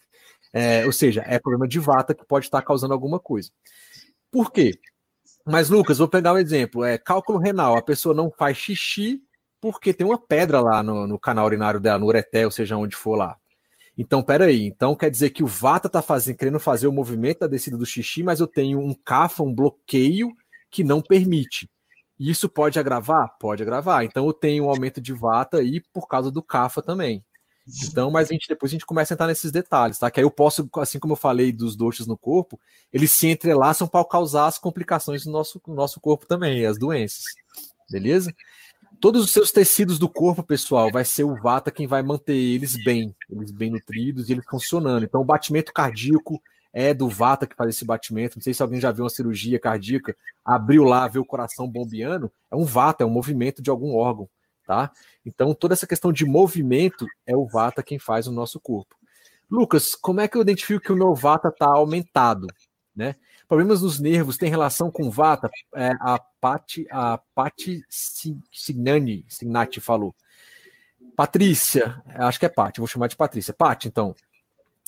é, 0.53 0.85
ou 0.85 0.93
seja, 0.93 1.23
é 1.27 1.39
problema 1.39 1.69
de 1.69 1.79
vata 1.79 2.15
que 2.15 2.25
pode 2.25 2.47
estar 2.47 2.61
tá 2.61 2.67
causando 2.67 2.93
alguma 2.93 3.19
coisa. 3.21 3.51
Por 4.31 4.51
quê? 4.51 4.79
Mas, 5.47 5.69
Lucas, 5.71 5.99
vou 5.99 6.09
pegar 6.09 6.33
um 6.33 6.39
exemplo. 6.39 6.85
É 6.85 6.99
cálculo 6.99 7.39
renal. 7.39 7.77
A 7.77 7.83
pessoa 7.83 8.15
não 8.15 8.31
faz 8.31 8.57
xixi 8.57 9.23
porque 9.61 9.95
tem 9.95 10.07
uma 10.07 10.19
pedra 10.19 10.61
lá 10.61 10.83
no, 10.83 11.07
no 11.07 11.19
canal 11.19 11.47
urinário 11.47 11.81
dela, 11.81 11.99
no 11.99 12.07
ureté, 12.07 12.45
ou 12.45 12.51
seja, 12.51 12.77
onde 12.77 12.97
for 12.97 13.17
lá. 13.17 13.39
Então, 13.97 14.23
peraí. 14.23 14.67
Então 14.67 14.95
quer 14.95 15.11
dizer 15.11 15.31
que 15.31 15.43
o 15.43 15.47
Vata 15.47 15.87
está 15.87 16.01
fazendo, 16.01 16.37
querendo 16.37 16.61
fazer 16.61 16.87
o 16.87 16.93
movimento 16.93 17.41
da 17.41 17.47
descida 17.47 17.77
do 17.77 17.87
xixi, 17.87 18.23
mas 18.23 18.41
eu 18.41 18.47
tenho 18.47 18.81
um 18.81 18.95
cafa, 18.95 19.43
um 19.43 19.55
bloqueio 19.55 20.31
que 20.71 20.83
não 20.83 21.03
permite. 21.03 21.69
Isso 22.19 22.49
pode 22.49 22.79
agravar? 22.79 23.37
Pode 23.39 23.63
agravar. 23.63 24.05
Então 24.05 24.27
eu 24.27 24.33
tenho 24.33 24.65
um 24.65 24.71
aumento 24.71 25.01
de 25.01 25.13
vata 25.13 25.59
aí 25.59 25.81
por 25.93 26.07
causa 26.07 26.31
do 26.31 26.43
CAFA 26.43 26.81
também. 26.81 27.25
Então, 27.85 28.11
mas 28.11 28.29
a 28.29 28.33
gente 28.33 28.49
depois 28.49 28.71
a 28.71 28.75
gente 28.75 28.87
começa 28.87 29.13
a 29.13 29.15
entrar 29.15 29.27
nesses 29.27 29.53
detalhes, 29.53 29.99
tá? 29.99 30.11
Que 30.11 30.19
aí 30.19 30.25
eu 30.25 30.31
posso, 30.31 30.69
assim 30.77 30.99
como 30.99 31.13
eu 31.13 31.17
falei 31.17 31.53
dos 31.53 31.77
doxas 31.77 32.07
no 32.07 32.19
corpo, 32.19 32.59
eles 32.93 33.13
se 33.13 33.29
entrelaçam 33.29 33.87
para 33.87 34.05
causar 34.05 34.47
as 34.47 34.59
complicações 34.59 35.25
no 35.25 35.33
nosso, 35.33 35.61
no 35.67 35.75
nosso 35.75 36.01
corpo 36.01 36.27
também, 36.27 36.67
as 36.67 36.77
doenças. 36.77 37.25
Beleza? 37.91 38.35
Todos 39.03 39.25
os 39.25 39.33
seus 39.33 39.51
tecidos 39.51 39.99
do 39.99 40.09
corpo, 40.09 40.45
pessoal, 40.45 40.89
vai 40.93 41.05
ser 41.05 41.25
o 41.25 41.35
vata 41.35 41.73
quem 41.73 41.89
vai 41.89 42.03
manter 42.03 42.37
eles 42.37 42.77
bem, 42.85 43.15
eles 43.29 43.51
bem 43.51 43.69
nutridos 43.69 44.29
e 44.29 44.33
eles 44.33 44.45
funcionando. 44.49 45.05
Então, 45.05 45.21
o 45.21 45.25
batimento 45.25 45.73
cardíaco 45.73 46.41
é 46.73 46.95
do 46.95 47.09
vata 47.09 47.45
que 47.45 47.57
faz 47.57 47.71
esse 47.71 47.85
batimento. 47.85 48.39
Não 48.39 48.43
sei 48.43 48.55
se 48.55 48.63
alguém 48.63 48.81
já 48.81 48.93
viu 48.93 49.03
uma 49.03 49.11
cirurgia 49.11 49.59
cardíaca, 49.59 50.17
abriu 50.45 50.85
lá, 50.85 51.09
vê 51.09 51.19
o 51.19 51.25
coração 51.25 51.69
bombeando, 51.69 52.31
é 52.49 52.55
um 52.55 52.65
vata, 52.65 53.03
é 53.03 53.07
um 53.07 53.11
movimento 53.11 53.61
de 53.61 53.69
algum 53.71 53.95
órgão 53.95 54.29
tá? 54.67 54.91
Então, 55.27 55.55
toda 55.55 55.75
essa 55.75 55.87
questão 55.87 56.13
de 56.13 56.25
movimento 56.25 57.07
é 57.27 57.37
o 57.37 57.47
Vata 57.47 57.83
quem 57.83 57.99
faz 57.99 58.27
no 58.27 58.33
nosso 58.33 58.61
corpo. 58.61 58.97
Lucas, 59.51 59.95
como 59.95 60.21
é 60.21 60.29
que 60.29 60.37
eu 60.37 60.43
identifico 60.43 60.81
que 60.81 60.93
o 60.93 60.97
meu 60.97 61.15
Vata 61.15 61.49
está 61.49 61.67
aumentado, 61.67 62.47
né? 62.95 63.17
Problemas 63.53 63.83
nos 63.83 64.01
nervos 64.01 64.39
têm 64.39 64.49
relação 64.49 64.91
com 64.91 65.11
Vata? 65.11 65.51
É, 65.75 65.91
a 66.01 66.19
Pati, 66.41 66.87
a 66.91 67.19
Pati 67.35 67.85
Signani, 68.51 69.27
Signati 69.29 69.79
falou. 69.79 70.15
Patrícia, 71.15 72.03
acho 72.07 72.41
que 72.41 72.47
é 72.47 72.49
Pati, 72.49 72.81
vou 72.81 72.87
chamar 72.87 73.09
de 73.09 73.17
Patrícia. 73.17 73.53
Pati, 73.53 73.89
então, 73.89 74.15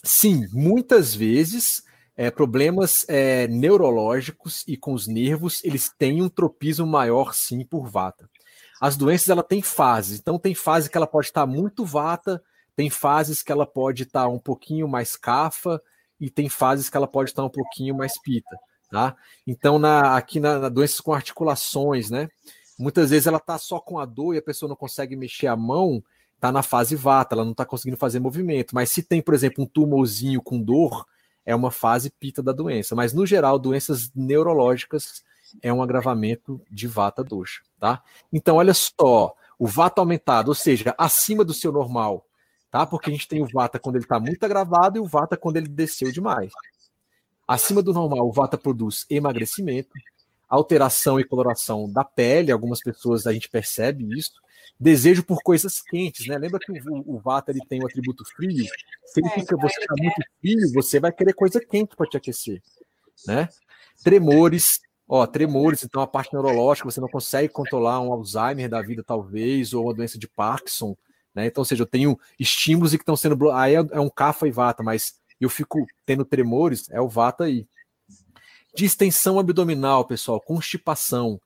sim, 0.02 0.48
muitas 0.50 1.14
vezes 1.14 1.84
é, 2.16 2.30
problemas 2.30 3.04
é, 3.06 3.46
neurológicos 3.48 4.64
e 4.66 4.78
com 4.78 4.94
os 4.94 5.06
nervos, 5.06 5.62
eles 5.62 5.90
têm 5.98 6.22
um 6.22 6.30
tropismo 6.30 6.86
maior, 6.86 7.34
sim, 7.34 7.66
por 7.66 7.86
Vata 7.86 8.30
as 8.80 8.96
doenças 8.96 9.28
ela 9.28 9.42
tem 9.42 9.60
fases. 9.60 10.18
Então 10.18 10.38
tem 10.38 10.54
fase 10.54 10.88
que 10.88 10.96
ela 10.96 11.06
pode 11.06 11.26
estar 11.26 11.44
muito 11.44 11.84
vata, 11.84 12.42
tem 12.74 12.88
fases 12.88 13.42
que 13.42 13.52
ela 13.52 13.66
pode 13.66 14.04
estar 14.04 14.26
um 14.28 14.38
pouquinho 14.38 14.88
mais 14.88 15.16
cafa 15.16 15.82
e 16.20 16.30
tem 16.30 16.48
fases 16.48 16.88
que 16.88 16.96
ela 16.96 17.06
pode 17.06 17.30
estar 17.30 17.44
um 17.44 17.50
pouquinho 17.50 17.94
mais 17.94 18.20
pita, 18.20 18.56
tá? 18.90 19.16
Então 19.46 19.78
na, 19.78 20.16
aqui 20.16 20.40
na, 20.40 20.58
na 20.58 20.68
doenças 20.68 21.00
com 21.00 21.12
articulações, 21.12 22.10
né? 22.10 22.28
Muitas 22.78 23.10
vezes 23.10 23.26
ela 23.26 23.38
tá 23.38 23.58
só 23.58 23.78
com 23.78 23.98
a 23.98 24.04
dor 24.04 24.34
e 24.34 24.38
a 24.38 24.42
pessoa 24.42 24.68
não 24.68 24.76
consegue 24.76 25.16
mexer 25.16 25.46
a 25.46 25.56
mão, 25.56 26.02
tá 26.40 26.50
na 26.50 26.62
fase 26.62 26.96
vata, 26.96 27.34
ela 27.34 27.44
não 27.44 27.52
está 27.52 27.64
conseguindo 27.64 27.96
fazer 27.96 28.18
movimento. 28.20 28.74
Mas 28.74 28.90
se 28.90 29.02
tem, 29.02 29.22
por 29.22 29.34
exemplo, 29.34 29.62
um 29.62 29.66
tumorzinho 29.66 30.42
com 30.42 30.60
dor, 30.60 31.06
é 31.46 31.54
uma 31.54 31.70
fase 31.70 32.10
pita 32.10 32.42
da 32.42 32.52
doença. 32.52 32.94
Mas 32.94 33.12
no 33.12 33.24
geral, 33.24 33.58
doenças 33.58 34.10
neurológicas 34.14 35.22
é 35.62 35.72
um 35.72 35.82
agravamento 35.82 36.60
de 36.70 36.88
vata 36.88 37.22
dosha, 37.22 37.62
tá? 37.78 38.02
Então, 38.32 38.56
olha 38.56 38.74
só, 38.74 39.34
o 39.58 39.66
vata 39.66 40.00
aumentado, 40.00 40.48
ou 40.48 40.54
seja, 40.54 40.94
acima 40.98 41.44
do 41.44 41.54
seu 41.54 41.70
normal, 41.70 42.26
tá? 42.75 42.85
Porque 42.85 43.09
a 43.09 43.12
gente 43.12 43.29
tem 43.29 43.41
o 43.41 43.47
vata 43.47 43.79
quando 43.79 43.95
ele 43.95 44.05
está 44.05 44.18
muito 44.18 44.43
agravado 44.43 44.99
e 44.99 45.01
o 45.01 45.07
vata 45.07 45.37
quando 45.37 45.59
ele 45.59 45.68
desceu 45.68 46.11
demais. 46.11 46.51
Acima 47.47 47.81
do 47.81 47.93
normal, 47.93 48.27
o 48.27 48.33
vata 48.33 48.59
produz 48.59 49.07
emagrecimento, 49.09 49.91
alteração 50.49 51.20
e 51.20 51.25
coloração 51.25 51.89
da 51.89 52.03
pele, 52.03 52.51
algumas 52.51 52.81
pessoas 52.81 53.29
a 53.29 53.33
gente 53.33 53.49
percebe 53.49 54.18
isso, 54.18 54.33
desejo 54.81 55.22
por 55.22 55.41
coisas 55.41 55.81
quentes, 55.81 56.27
né? 56.27 56.37
Lembra 56.37 56.59
que 56.59 56.72
o, 56.72 57.14
o 57.14 57.20
Vata 57.20 57.53
ele 57.53 57.61
tem 57.68 57.81
o 57.81 57.87
atributo 57.87 58.25
frio? 58.35 58.66
Se 59.05 59.20
ele 59.20 59.31
fica 59.31 59.57
você 59.57 59.81
está 59.81 59.95
muito 59.97 60.20
frio, 60.41 60.72
você 60.72 60.99
vai 60.99 61.12
querer 61.12 61.33
coisa 61.33 61.61
quente 61.61 61.95
para 61.95 62.09
te 62.09 62.16
aquecer, 62.16 62.61
né? 63.25 63.49
Tremores, 64.03 64.81
Ó, 65.07 65.25
tremores, 65.27 65.85
então 65.85 66.01
a 66.03 66.07
parte 66.07 66.33
neurológica, 66.33 66.91
você 66.91 66.99
não 66.99 67.09
consegue 67.09 67.51
controlar 67.51 68.01
um 68.01 68.11
Alzheimer 68.11 68.70
da 68.70 68.81
vida, 68.81 69.05
talvez, 69.05 69.75
ou 69.75 69.85
uma 69.85 69.95
doença 69.95 70.18
de 70.18 70.27
Parkinson, 70.27 70.97
né? 71.35 71.47
Então, 71.47 71.62
ou 71.62 71.64
seja, 71.64 71.82
eu 71.82 71.87
tenho 71.87 72.18
estímulos 72.39 72.93
que 72.93 72.97
estão 72.97 73.16
sendo. 73.16 73.51
Aí 73.51 73.74
é, 73.74 73.85
é 73.93 74.01
um 74.01 74.11
cafa 74.11 74.47
e 74.47 74.51
vata, 74.51 74.82
mas 74.82 75.14
eu 75.41 75.51
fico 75.51 75.87
tendo 76.07 76.24
tremores, 76.24 76.89
é 76.91 77.01
o 77.01 77.09
vata 77.09 77.45
aí. 77.45 77.66
Distensão 78.74 79.39
abdominal, 79.39 80.05
pessoal, 80.05 80.41
constipação, 80.41 81.41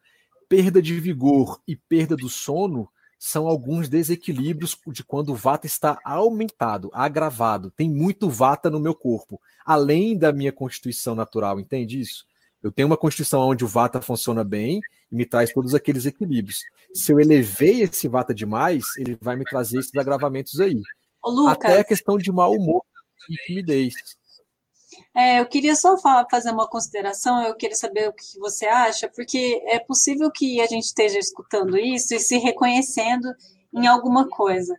perda 0.49 0.81
de 0.81 0.99
vigor 0.99 1.61
e 1.67 1.77
perda 1.77 2.17
do 2.17 2.29
sono 2.29 2.89
são 3.19 3.49
alguns 3.49 3.89
desequilíbrios 3.89 4.79
de 4.87 5.03
quando 5.03 5.31
o 5.31 5.35
vata 5.35 5.67
está 5.67 5.99
aumentado, 6.05 6.89
agravado. 6.93 7.71
Tem 7.71 7.91
muito 7.91 8.31
vata 8.31 8.71
no 8.71 8.79
meu 8.79 8.95
corpo, 8.95 9.41
além 9.67 10.17
da 10.17 10.33
minha 10.33 10.53
constituição 10.53 11.15
natural, 11.15 11.59
entende 11.59 12.01
isso? 12.01 12.28
Eu 12.63 12.73
tenho 12.73 12.89
uma 12.89 12.97
constituição 12.97 13.41
onde 13.41 13.65
o 13.65 13.69
Vata 13.69 14.01
funciona 14.01 14.43
bem 14.43 14.81
e 15.11 15.17
me 15.17 15.25
traz 15.25 15.53
todos 15.53 15.75
aqueles 15.75 16.07
equilíbrios. 16.07 16.63
Se 16.93 17.13
eu 17.13 17.21
elevei 17.21 17.83
esse 17.83 18.09
Vata 18.09 18.35
demais, 18.35 18.85
ele 18.97 19.17
vai 19.21 19.37
me 19.37 19.45
trazer 19.45 19.79
esses 19.79 19.95
agravamentos 19.95 20.61
aí. 20.61 20.81
Ô, 21.25 21.47
Até 21.47 21.81
a 21.81 21.85
questão 21.85 22.19
de 22.19 22.33
mau 22.33 22.53
humor 22.53 22.83
e 23.31 23.37
timidez. 23.47 23.95
É, 25.15 25.41
eu 25.41 25.47
queria 25.47 25.77
só 25.77 25.99
falar, 25.99 26.27
fazer 26.31 26.51
uma 26.51 26.69
consideração, 26.69 27.43
eu 27.43 27.55
queria 27.55 27.77
saber 27.77 28.09
o 28.09 28.13
que 28.13 28.39
você 28.39 28.67
acha, 28.67 29.09
porque 29.09 29.63
é 29.67 29.79
possível 29.79 30.31
que 30.31 30.61
a 30.61 30.67
gente 30.67 30.85
esteja 30.85 31.19
escutando 31.19 31.77
isso 31.77 32.15
e 32.15 32.21
se 32.21 32.39
reconhecendo 32.39 33.29
em 33.73 33.87
alguma 33.87 34.29
coisa. 34.29 34.79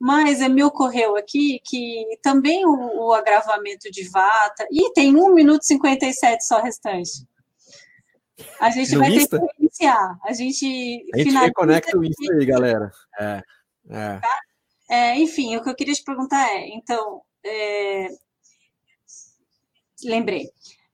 Mas 0.00 0.40
me 0.48 0.64
ocorreu 0.64 1.14
aqui 1.14 1.60
que 1.62 2.18
também 2.22 2.64
o, 2.64 3.08
o 3.08 3.12
agravamento 3.12 3.90
de 3.90 4.08
vata. 4.08 4.66
E 4.70 4.90
tem 4.94 5.14
1 5.14 5.34
minuto 5.34 5.62
e 5.62 5.66
57 5.66 6.42
só 6.42 6.62
restante. 6.62 7.28
A 8.58 8.70
gente 8.70 8.94
no 8.94 9.00
vai 9.00 9.10
Insta? 9.10 9.38
ter 9.38 9.46
que 9.46 9.62
iniciar. 9.62 10.18
A 10.24 10.32
gente, 10.32 11.06
a 11.14 11.18
gente 11.18 11.36
reconecta 11.36 11.98
o 11.98 12.04
Insta 12.04 12.32
aí, 12.32 12.46
galera. 12.46 12.90
É, 13.18 13.42
é. 13.90 14.18
Tá? 14.18 14.40
é, 14.88 15.18
enfim, 15.18 15.54
o 15.56 15.62
que 15.62 15.68
eu 15.68 15.74
queria 15.74 15.94
te 15.94 16.02
perguntar 16.02 16.48
é: 16.48 16.68
então, 16.68 17.20
é, 17.44 18.08
lembrei 20.02 20.50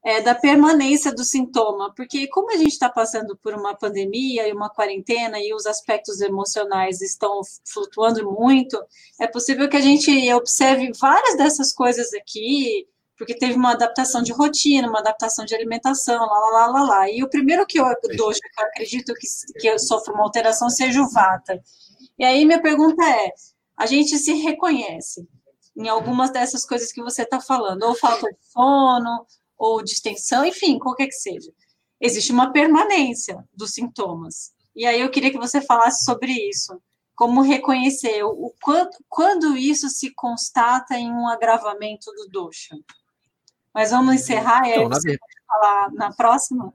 é, 0.06 0.20
da 0.20 0.36
permanência 0.36 1.12
do 1.12 1.24
sintoma, 1.24 1.92
porque 1.92 2.28
como 2.28 2.52
a 2.52 2.56
gente 2.56 2.68
está 2.68 2.88
passando 2.88 3.36
por 3.36 3.52
uma 3.54 3.74
pandemia 3.74 4.46
e 4.46 4.52
uma 4.52 4.70
quarentena 4.70 5.36
e 5.40 5.52
os 5.52 5.66
aspectos 5.66 6.20
emocionais 6.20 7.02
estão 7.02 7.40
flutuando 7.64 8.24
muito, 8.30 8.80
é 9.20 9.26
possível 9.26 9.68
que 9.68 9.76
a 9.76 9.80
gente 9.80 10.32
observe 10.32 10.92
várias 11.00 11.36
dessas 11.36 11.72
coisas 11.72 12.14
aqui, 12.14 12.86
porque 13.18 13.36
teve 13.36 13.54
uma 13.54 13.72
adaptação 13.72 14.22
de 14.22 14.32
rotina, 14.32 14.88
uma 14.88 15.00
adaptação 15.00 15.44
de 15.44 15.56
alimentação, 15.56 16.24
lá, 16.24 16.38
lá, 16.38 16.50
lá, 16.50 16.66
lá, 16.68 16.82
lá. 16.84 17.10
E 17.10 17.24
o 17.24 17.28
primeiro 17.28 17.66
que 17.66 17.80
eu 17.80 17.84
dou, 18.16 18.30
que 18.30 18.60
eu 18.60 18.64
acredito 18.64 19.12
que, 19.14 19.26
que 19.58 19.66
eu 19.66 19.76
sofro 19.76 20.14
uma 20.14 20.22
alteração, 20.22 20.70
seja 20.70 21.02
o 21.02 21.10
Vata. 21.10 21.60
E 22.16 22.24
aí 22.24 22.44
minha 22.44 22.62
pergunta 22.62 23.04
é, 23.04 23.32
a 23.76 23.86
gente 23.86 24.16
se 24.18 24.34
reconhece 24.34 25.26
em 25.76 25.88
algumas 25.88 26.30
dessas 26.30 26.64
coisas 26.64 26.92
que 26.92 27.02
você 27.02 27.22
está 27.22 27.40
falando, 27.40 27.82
ou 27.82 27.94
falta 27.96 28.28
de 28.28 28.38
sono, 28.52 29.26
ou 29.56 29.82
distensão, 29.82 30.44
enfim, 30.44 30.78
qualquer 30.78 31.06
que 31.06 31.14
seja. 31.14 31.50
Existe 32.00 32.32
uma 32.32 32.52
permanência 32.52 33.42
dos 33.54 33.72
sintomas. 33.72 34.52
E 34.74 34.84
aí 34.84 35.00
eu 35.00 35.10
queria 35.10 35.30
que 35.30 35.38
você 35.38 35.60
falasse 35.60 36.04
sobre 36.04 36.32
isso. 36.32 36.80
Como 37.14 37.40
reconhecer 37.40 38.22
o, 38.24 38.52
quando, 38.62 38.90
quando 39.08 39.56
isso 39.56 39.88
se 39.88 40.12
constata 40.14 40.96
em 40.96 41.10
um 41.10 41.26
agravamento 41.26 42.12
do 42.12 42.28
dosha. 42.28 42.76
Mas 43.74 43.90
vamos 43.90 44.14
encerrar 44.14 44.68
e 44.68 44.72
aí 44.72 44.78
então, 44.78 44.90
você 44.90 45.12
na... 45.12 45.18
falar 45.46 45.92
na 45.92 46.12
próxima? 46.12 46.72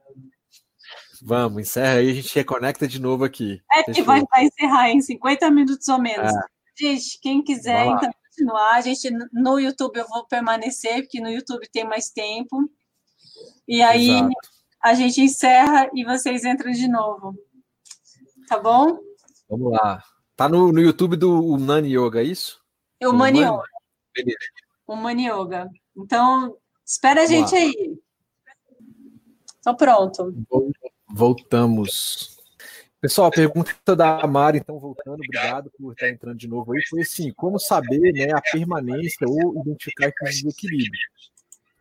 Vamos, 1.23 1.61
encerra 1.61 1.99
aí, 1.99 2.09
a 2.09 2.13
gente 2.13 2.33
reconecta 2.33 2.87
de 2.87 2.99
novo 2.99 3.23
aqui. 3.23 3.61
É 3.71 3.83
que 3.83 4.01
vai, 4.01 4.23
vai, 4.31 4.45
encerrar 4.45 4.89
em 4.89 4.99
50 4.99 5.51
minutos 5.51 5.87
ou 5.87 6.01
menos. 6.01 6.33
É. 6.33 6.39
Gente, 6.75 7.19
quem 7.21 7.43
quiser, 7.43 7.85
então, 7.85 8.11
continuar. 8.41 8.75
A 8.75 8.81
gente 8.81 9.09
no 9.31 9.59
YouTube 9.59 9.97
eu 9.97 10.07
vou 10.07 10.25
permanecer, 10.25 11.03
porque 11.03 11.21
no 11.21 11.29
YouTube 11.29 11.67
tem 11.71 11.85
mais 11.85 12.09
tempo. 12.09 12.69
E 13.67 13.81
aí 13.81 14.09
Exato. 14.09 14.33
a 14.81 14.93
gente 14.93 15.21
encerra 15.21 15.89
e 15.93 16.03
vocês 16.03 16.43
entram 16.43 16.71
de 16.71 16.87
novo. 16.87 17.35
Tá 18.47 18.59
bom? 18.59 18.99
Vamos 19.49 19.71
lá. 19.71 20.03
Tá 20.35 20.49
no, 20.49 20.71
no 20.71 20.81
YouTube 20.81 21.15
do 21.15 21.57
Nani 21.57 21.95
Yoga, 21.95 22.21
é 22.21 22.25
isso? 22.25 22.59
É 22.99 23.07
o 23.07 23.13
Mani 23.13 23.39
Yoga. 23.41 23.63
O 24.87 24.95
Mani 24.95 25.27
Yoga. 25.27 25.69
Então, 25.95 26.57
espera 26.85 27.23
a 27.23 27.25
gente 27.25 27.55
aí. 27.55 27.97
Então, 29.59 29.75
pronto. 29.75 30.33
Voltamos. 31.07 32.37
Pessoal, 33.01 33.31
pergunta 33.31 33.95
da 33.95 34.27
Mari, 34.27 34.59
então, 34.59 34.77
voltando, 34.77 35.15
obrigado 35.15 35.71
por 35.75 35.93
estar 35.93 36.07
entrando 36.07 36.37
de 36.37 36.47
novo 36.47 36.71
aí, 36.71 36.85
foi 36.87 37.01
assim, 37.01 37.33
como 37.33 37.57
saber 37.57 38.13
né, 38.13 38.31
a 38.31 38.39
permanência 38.39 39.27
ou 39.27 39.59
identificar 39.59 40.09
esses 40.09 40.43
desequilíbrios? 40.43 41.31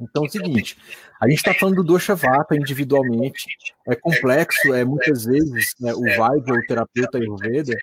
Então 0.01 0.25
é 0.25 0.27
o 0.29 0.31
seguinte, 0.31 0.79
a 1.21 1.29
gente 1.29 1.37
está 1.37 1.53
falando 1.53 1.77
do 1.77 1.85
dosha 1.85 2.15
vata 2.15 2.57
individualmente, 2.57 3.49
é 3.87 3.95
complexo, 3.95 4.73
é 4.73 4.83
muitas 4.83 5.27
vezes 5.27 5.75
né, 5.79 5.93
o 5.93 6.01
Vaidya, 6.17 6.55
o 6.55 6.67
terapeuta 6.67 7.19
Ayurveda, 7.19 7.77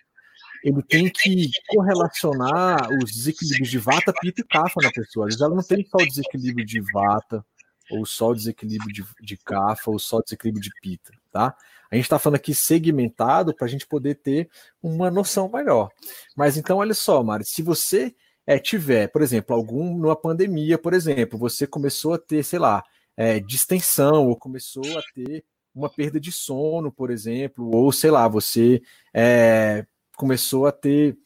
ele 0.64 0.82
tem 0.82 1.08
que 1.08 1.52
correlacionar 1.68 2.90
os 2.92 3.12
desequilíbrios 3.12 3.70
de 3.70 3.78
vata, 3.78 4.12
pita 4.20 4.42
e 4.42 4.44
kapha 4.44 4.82
na 4.82 4.92
pessoa. 4.92 5.28
Às 5.28 5.36
vezes 5.36 5.42
ela 5.42 5.56
não 5.56 5.64
tem 5.64 5.86
só 5.86 5.98
o 5.98 6.08
desequilíbrio 6.08 6.66
de 6.66 6.82
vata, 6.92 7.46
ou 7.92 8.04
só 8.04 8.30
o 8.30 8.36
desequilíbrio 8.36 8.92
de, 8.92 9.06
de 9.22 9.38
kapha, 9.38 9.92
ou 9.92 10.00
só 10.00 10.18
o 10.18 10.24
desequilíbrio 10.24 10.64
de 10.64 10.72
pita. 10.82 11.12
tá? 11.32 11.56
A 11.92 11.96
gente 11.96 12.06
está 12.06 12.20
falando 12.20 12.38
aqui 12.38 12.54
segmentado 12.54 13.54
para 13.54 13.66
a 13.66 13.70
gente 13.70 13.88
poder 13.88 14.16
ter 14.16 14.50
uma 14.82 15.10
noção 15.10 15.50
melhor. 15.50 15.90
Mas 16.36 16.58
então, 16.58 16.78
olha 16.78 16.94
só, 16.94 17.24
Mari, 17.24 17.46
se 17.46 17.62
você 17.62 18.14
é, 18.46 18.60
tiver, 18.60 19.08
por 19.08 19.22
exemplo, 19.22 19.56
algum 19.56 19.98
numa 19.98 20.16
pandemia, 20.16 20.78
por 20.78 20.94
exemplo, 20.94 21.38
você 21.38 21.68
começou 21.68 22.14
a 22.14 22.18
ter, 22.18 22.44
sei 22.44 22.60
lá, 22.60 22.84
é, 23.16 23.40
distensão 23.40 24.28
ou 24.28 24.36
começou 24.38 24.98
a 24.98 25.02
ter 25.14 25.44
uma 25.74 25.90
perda 25.90 26.20
de 26.20 26.32
sono, 26.32 26.92
por 26.92 27.12
exemplo, 27.12 27.70
ou 27.76 27.92
sei 27.92 28.10
lá, 28.10 28.28
você 28.28 28.82
é, 29.14 29.86
começou 30.16 30.66
a 30.66 30.72
ter 30.72 31.18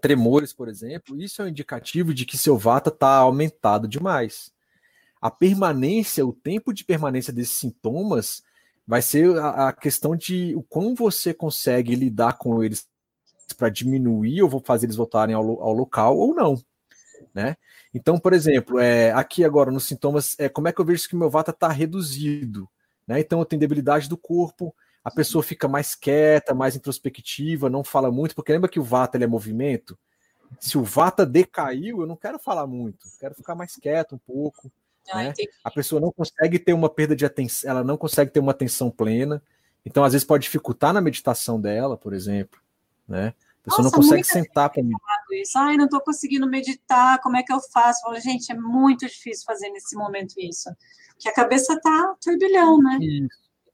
tremores, 0.00 0.52
por 0.52 0.68
exemplo, 0.68 1.20
isso 1.20 1.40
é 1.40 1.46
um 1.46 1.48
indicativo 1.48 2.12
de 2.14 2.24
que 2.24 2.38
seu 2.38 2.56
vata 2.56 2.90
está 2.90 3.16
aumentado 3.16 3.88
demais. 3.88 4.52
A 5.20 5.30
permanência, 5.30 6.24
o 6.24 6.32
tempo 6.32 6.72
de 6.72 6.84
permanência 6.84 7.32
desses 7.32 7.54
sintomas 7.54 8.42
vai 8.90 9.00
ser 9.00 9.38
a, 9.38 9.68
a 9.68 9.72
questão 9.72 10.16
de 10.16 10.52
o 10.56 10.64
quão 10.64 10.96
você 10.96 11.32
consegue 11.32 11.94
lidar 11.94 12.32
com 12.32 12.60
eles 12.60 12.88
para 13.56 13.68
diminuir 13.68 14.42
ou 14.42 14.48
vou 14.48 14.60
fazer 14.60 14.86
eles 14.86 14.96
voltarem 14.96 15.32
ao, 15.32 15.62
ao, 15.62 15.72
local 15.72 16.18
ou 16.18 16.34
não, 16.34 16.60
né? 17.32 17.56
Então, 17.94 18.18
por 18.18 18.32
exemplo, 18.32 18.80
é, 18.80 19.12
aqui 19.12 19.44
agora 19.44 19.70
nos 19.70 19.84
sintomas, 19.84 20.34
é, 20.40 20.48
como 20.48 20.66
é 20.66 20.72
que 20.72 20.80
eu 20.80 20.84
vejo 20.84 21.08
que 21.08 21.14
meu 21.14 21.30
vata 21.30 21.52
está 21.52 21.68
reduzido, 21.68 22.68
né? 23.06 23.20
Então 23.20 23.38
eu 23.38 23.44
tenho 23.44 23.60
debilidade 23.60 24.08
do 24.08 24.16
corpo, 24.16 24.74
a 25.04 25.10
pessoa 25.12 25.44
fica 25.44 25.68
mais 25.68 25.94
quieta, 25.94 26.52
mais 26.52 26.74
introspectiva, 26.74 27.70
não 27.70 27.84
fala 27.84 28.10
muito, 28.10 28.34
porque 28.34 28.52
lembra 28.52 28.68
que 28.68 28.80
o 28.80 28.84
Vata 28.84 29.16
ele 29.16 29.22
é 29.22 29.28
movimento? 29.28 29.96
Se 30.58 30.76
o 30.76 30.82
Vata 30.82 31.24
decaiu, 31.24 32.00
eu 32.00 32.08
não 32.08 32.16
quero 32.16 32.40
falar 32.40 32.66
muito, 32.66 33.06
quero 33.20 33.36
ficar 33.36 33.54
mais 33.54 33.76
quieto 33.76 34.16
um 34.16 34.18
pouco. 34.18 34.68
Ah, 35.10 35.24
né? 35.24 35.32
A 35.64 35.70
pessoa 35.70 36.00
não 36.00 36.12
consegue 36.12 36.58
ter 36.58 36.72
uma 36.72 36.88
perda 36.88 37.16
de 37.16 37.24
atenção, 37.24 37.70
ela 37.70 37.84
não 37.84 37.96
consegue 37.96 38.30
ter 38.30 38.40
uma 38.40 38.52
atenção 38.52 38.90
plena, 38.90 39.42
então 39.84 40.04
às 40.04 40.12
vezes 40.12 40.26
pode 40.26 40.44
dificultar 40.44 40.92
na 40.92 41.00
meditação 41.00 41.60
dela, 41.60 41.96
por 41.96 42.12
exemplo, 42.12 42.60
né? 43.08 43.34
A 43.60 43.64
pessoa 43.64 43.84
Nossa, 43.84 43.96
não 43.96 44.02
consegue 44.02 44.24
sentar 44.24 44.70
para 44.70 44.82
isso. 45.32 45.58
Ai, 45.58 45.76
não 45.76 45.84
estou 45.84 46.00
conseguindo 46.00 46.48
meditar, 46.48 47.20
como 47.20 47.36
é 47.36 47.42
que 47.42 47.52
eu 47.52 47.60
faço? 47.60 48.00
Eu 48.00 48.10
falo, 48.10 48.20
gente, 48.20 48.50
é 48.50 48.54
muito 48.54 49.06
difícil 49.06 49.44
fazer 49.44 49.68
nesse 49.70 49.94
momento 49.96 50.34
isso. 50.38 50.70
Porque 51.10 51.28
a 51.28 51.34
cabeça 51.34 51.78
tá 51.78 52.14
turbilhão, 52.22 52.78
né? 52.78 52.98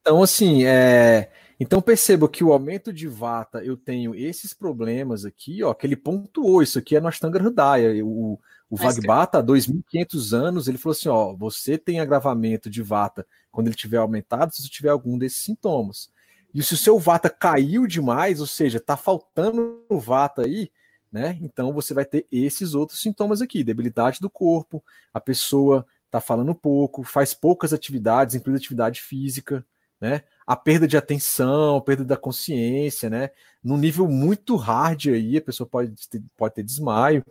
Então, 0.00 0.22
assim, 0.22 0.64
é... 0.64 1.30
então 1.60 1.80
perceba 1.80 2.28
que 2.28 2.42
o 2.42 2.52
aumento 2.52 2.92
de 2.92 3.06
vata, 3.06 3.64
eu 3.64 3.76
tenho 3.76 4.12
esses 4.12 4.52
problemas 4.52 5.24
aqui, 5.24 5.62
ó, 5.62 5.72
que 5.72 5.86
ele 5.86 5.96
pontuou, 5.96 6.62
isso 6.62 6.80
aqui 6.80 6.96
é 6.96 7.00
no 7.00 7.06
Ashtanga 7.06 7.38
Hridaya, 7.38 8.04
o, 8.04 8.40
o 8.68 8.76
Vagbata, 8.76 9.38
há 9.38 9.42
2.500 9.42 10.32
anos, 10.32 10.68
ele 10.68 10.78
falou 10.78 10.92
assim, 10.92 11.08
ó, 11.08 11.32
você 11.34 11.78
tem 11.78 12.00
agravamento 12.00 12.68
de 12.68 12.82
vata 12.82 13.26
quando 13.50 13.68
ele 13.68 13.76
tiver 13.76 13.98
aumentado, 13.98 14.54
se 14.54 14.62
você 14.62 14.68
tiver 14.68 14.90
algum 14.90 15.16
desses 15.16 15.38
sintomas. 15.38 16.10
E 16.52 16.62
se 16.62 16.74
o 16.74 16.76
seu 16.76 16.98
vata 16.98 17.30
caiu 17.30 17.86
demais, 17.86 18.40
ou 18.40 18.46
seja, 18.46 18.80
tá 18.80 18.96
faltando 18.96 19.84
o 19.88 20.00
vata 20.00 20.42
aí, 20.42 20.70
né? 21.12 21.38
Então 21.40 21.72
você 21.72 21.94
vai 21.94 22.04
ter 22.04 22.26
esses 22.30 22.74
outros 22.74 23.00
sintomas 23.00 23.40
aqui, 23.40 23.62
debilidade 23.62 24.20
do 24.20 24.28
corpo, 24.28 24.82
a 25.14 25.20
pessoa 25.20 25.86
tá 26.10 26.20
falando 26.20 26.54
pouco, 26.54 27.04
faz 27.04 27.34
poucas 27.34 27.72
atividades, 27.72 28.34
incluindo 28.34 28.58
atividade 28.58 29.00
física, 29.00 29.64
né? 30.00 30.22
A 30.46 30.54
perda 30.54 30.86
de 30.86 30.96
atenção, 30.96 31.80
perda 31.80 32.04
da 32.04 32.16
consciência, 32.16 33.10
né? 33.10 33.30
Num 33.62 33.76
nível 33.76 34.06
muito 34.06 34.54
hard 34.54 35.08
aí, 35.08 35.38
a 35.38 35.42
pessoa 35.42 35.68
pode 35.68 35.92
ter, 36.08 36.22
pode 36.36 36.54
ter 36.54 36.62
desmaio. 36.62 37.24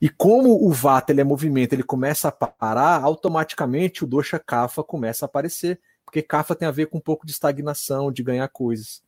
E 0.00 0.08
como 0.08 0.64
o 0.64 0.72
vata 0.72 1.12
ele 1.12 1.20
é 1.20 1.24
movimento, 1.24 1.72
ele 1.72 1.82
começa 1.82 2.28
a 2.28 2.32
parar, 2.32 3.02
automaticamente 3.02 4.04
o 4.04 4.06
dosha 4.06 4.38
kapha 4.38 4.84
começa 4.84 5.24
a 5.24 5.26
aparecer, 5.26 5.80
porque 6.04 6.22
kapha 6.22 6.54
tem 6.54 6.68
a 6.68 6.70
ver 6.70 6.86
com 6.86 6.98
um 6.98 7.00
pouco 7.00 7.26
de 7.26 7.32
estagnação, 7.32 8.12
de 8.12 8.22
ganhar 8.22 8.46
coisas. 8.48 9.02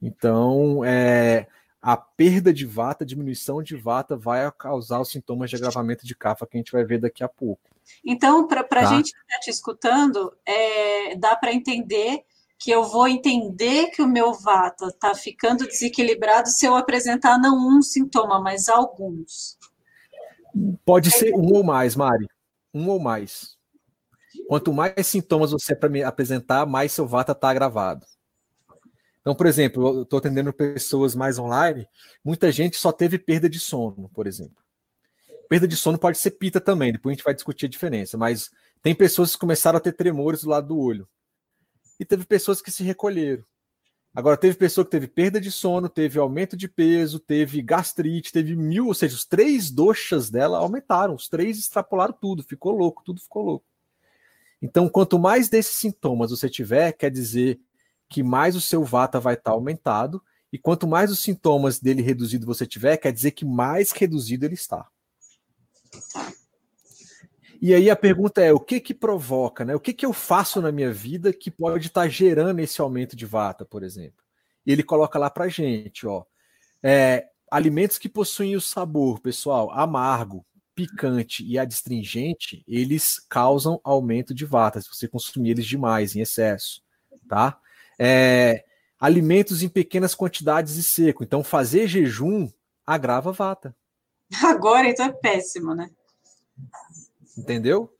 Então, 0.00 0.84
é, 0.84 1.46
a 1.80 1.96
perda 1.96 2.52
de 2.52 2.66
vata, 2.66 3.04
a 3.04 3.06
diminuição 3.06 3.62
de 3.62 3.76
vata 3.76 4.16
vai 4.16 4.50
causar 4.52 5.00
os 5.00 5.10
sintomas 5.10 5.50
de 5.50 5.56
agravamento 5.56 6.06
de 6.06 6.16
kapha 6.16 6.46
que 6.46 6.56
a 6.56 6.60
gente 6.60 6.72
vai 6.72 6.84
ver 6.84 6.98
daqui 6.98 7.22
a 7.22 7.28
pouco. 7.28 7.70
Então, 8.04 8.46
para 8.46 8.64
tá? 8.64 8.80
a 8.80 8.84
gente 8.86 9.12
que 9.12 9.18
está 9.18 9.38
te 9.40 9.50
escutando, 9.50 10.36
é, 10.44 11.14
dá 11.16 11.36
para 11.36 11.52
entender 11.52 12.24
que 12.58 12.70
eu 12.70 12.84
vou 12.84 13.06
entender 13.06 13.90
que 13.90 14.02
o 14.02 14.08
meu 14.08 14.32
vata 14.32 14.86
está 14.86 15.14
ficando 15.14 15.66
desequilibrado 15.66 16.48
se 16.48 16.66
eu 16.66 16.74
apresentar 16.74 17.38
não 17.38 17.56
um 17.56 17.82
sintoma, 17.82 18.40
mas 18.40 18.68
alguns. 18.68 19.58
Pode 20.84 21.10
ser 21.10 21.34
um 21.34 21.52
ou 21.52 21.62
mais, 21.62 21.94
Mari. 21.94 22.26
Um 22.72 22.88
ou 22.88 22.98
mais. 22.98 23.56
Quanto 24.48 24.72
mais 24.72 25.06
sintomas 25.06 25.50
você 25.50 25.76
apresentar, 26.04 26.66
mais 26.66 26.92
seu 26.92 27.06
vata 27.06 27.32
está 27.32 27.50
agravado. 27.50 28.06
Então, 29.20 29.34
por 29.34 29.46
exemplo, 29.46 29.86
eu 29.88 30.02
estou 30.02 30.18
atendendo 30.18 30.52
pessoas 30.52 31.14
mais 31.14 31.38
online, 31.38 31.86
muita 32.24 32.52
gente 32.52 32.76
só 32.76 32.92
teve 32.92 33.18
perda 33.18 33.50
de 33.50 33.58
sono, 33.58 34.08
por 34.14 34.26
exemplo. 34.26 34.62
Perda 35.48 35.66
de 35.66 35.76
sono 35.76 35.98
pode 35.98 36.16
ser 36.18 36.32
pita 36.32 36.60
também, 36.60 36.92
depois 36.92 37.12
a 37.12 37.16
gente 37.16 37.24
vai 37.24 37.34
discutir 37.34 37.66
a 37.66 37.68
diferença, 37.68 38.16
mas 38.16 38.50
tem 38.82 38.94
pessoas 38.94 39.32
que 39.32 39.40
começaram 39.40 39.78
a 39.78 39.80
ter 39.80 39.92
tremores 39.92 40.42
do 40.42 40.50
lado 40.50 40.68
do 40.68 40.78
olho 40.78 41.08
e 41.98 42.04
teve 42.04 42.24
pessoas 42.24 42.60
que 42.60 42.70
se 42.70 42.82
recolheram. 42.82 43.44
Agora, 44.14 44.36
teve 44.36 44.56
pessoa 44.56 44.82
que 44.82 44.90
teve 44.90 45.06
perda 45.06 45.38
de 45.38 45.52
sono, 45.52 45.90
teve 45.90 46.18
aumento 46.18 46.56
de 46.56 46.66
peso, 46.66 47.18
teve 47.18 47.60
gastrite, 47.60 48.32
teve 48.32 48.56
mil, 48.56 48.86
ou 48.86 48.94
seja, 48.94 49.14
os 49.14 49.26
três 49.26 49.70
doxas 49.70 50.30
dela 50.30 50.56
aumentaram, 50.56 51.14
os 51.14 51.28
três 51.28 51.58
extrapolaram 51.58 52.14
tudo, 52.18 52.42
ficou 52.42 52.72
louco, 52.72 53.02
tudo 53.04 53.20
ficou 53.20 53.42
louco. 53.44 53.66
Então, 54.62 54.88
quanto 54.88 55.18
mais 55.18 55.50
desses 55.50 55.76
sintomas 55.76 56.30
você 56.30 56.48
tiver, 56.48 56.92
quer 56.92 57.10
dizer 57.10 57.60
que 58.08 58.22
mais 58.22 58.56
o 58.56 58.60
seu 58.60 58.82
vata 58.82 59.20
vai 59.20 59.34
estar 59.34 59.50
aumentado, 59.50 60.22
e 60.50 60.58
quanto 60.58 60.86
mais 60.86 61.10
os 61.10 61.20
sintomas 61.20 61.78
dele 61.78 62.00
reduzido 62.00 62.46
você 62.46 62.66
tiver, 62.66 62.96
quer 62.96 63.12
dizer 63.12 63.32
que 63.32 63.44
mais 63.44 63.90
reduzido 63.90 64.46
ele 64.46 64.54
está. 64.54 64.88
E 67.60 67.74
aí 67.74 67.90
a 67.90 67.96
pergunta 67.96 68.42
é: 68.42 68.52
o 68.52 68.60
que 68.60 68.80
que 68.80 68.94
provoca, 68.94 69.64
né? 69.64 69.74
O 69.74 69.80
que 69.80 69.92
que 69.92 70.06
eu 70.06 70.12
faço 70.12 70.60
na 70.60 70.72
minha 70.72 70.92
vida 70.92 71.32
que 71.32 71.50
pode 71.50 71.88
estar 71.88 72.02
tá 72.02 72.08
gerando 72.08 72.60
esse 72.60 72.80
aumento 72.80 73.16
de 73.16 73.26
vata, 73.26 73.64
por 73.64 73.82
exemplo? 73.82 74.24
E 74.64 74.72
ele 74.72 74.82
coloca 74.82 75.18
lá 75.18 75.30
para 75.30 75.48
gente, 75.48 76.06
ó, 76.06 76.24
é, 76.82 77.26
alimentos 77.50 77.98
que 77.98 78.08
possuem 78.08 78.56
o 78.56 78.60
sabor, 78.60 79.20
pessoal, 79.20 79.70
amargo, 79.70 80.44
picante 80.74 81.44
e 81.44 81.58
adstringente, 81.58 82.62
eles 82.68 83.18
causam 83.28 83.80
aumento 83.82 84.34
de 84.34 84.44
vata 84.44 84.80
se 84.80 84.88
você 84.88 85.08
consumir 85.08 85.50
eles 85.50 85.66
demais, 85.66 86.14
em 86.14 86.20
excesso, 86.20 86.82
tá? 87.28 87.58
É, 87.98 88.64
alimentos 89.00 89.62
em 89.62 89.68
pequenas 89.68 90.14
quantidades 90.14 90.76
e 90.76 90.82
seco. 90.82 91.24
Então, 91.24 91.42
fazer 91.42 91.86
jejum 91.86 92.48
agrava 92.86 93.32
vata. 93.32 93.74
Agora, 94.44 94.88
então 94.88 95.06
é 95.06 95.12
péssimo, 95.12 95.74
né? 95.74 95.90
Entendeu? 97.36 97.92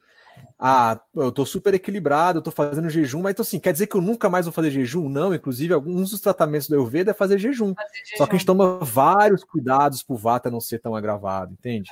Ah, 0.59 0.99
eu 1.15 1.31
tô 1.31 1.45
super 1.45 1.75
equilibrado, 1.75 2.39
eu 2.39 2.43
tô 2.43 2.51
fazendo 2.51 2.89
jejum, 2.89 3.23
mas 3.23 3.33
então 3.33 3.43
assim, 3.43 3.59
quer 3.59 3.73
dizer 3.73 3.87
que 3.87 3.95
eu 3.95 4.01
nunca 4.01 4.31
mais 4.31 4.47
vou 4.47 4.53
fazer 4.53 4.71
jejum? 4.71 5.09
Não, 5.09 5.35
inclusive 5.35 5.75
alguns 5.75 6.11
dos 6.11 6.21
tratamentos 6.21 6.69
do 6.69 6.75
Ayurveda 6.75 7.11
é 7.11 7.15
fazer 7.15 7.39
jejum. 7.39 7.75
fazer 7.75 7.99
jejum. 8.05 8.17
Só 8.17 8.27
que 8.27 8.37
a 8.37 8.39
gente 8.39 8.47
toma 8.47 8.79
vários 8.79 9.45
cuidados 9.45 10.03
pro 10.03 10.17
vata 10.17 10.51
não 10.51 10.61
ser 10.61 10.79
tão 10.79 10.95
agravado, 10.95 11.53
entende? 11.53 11.91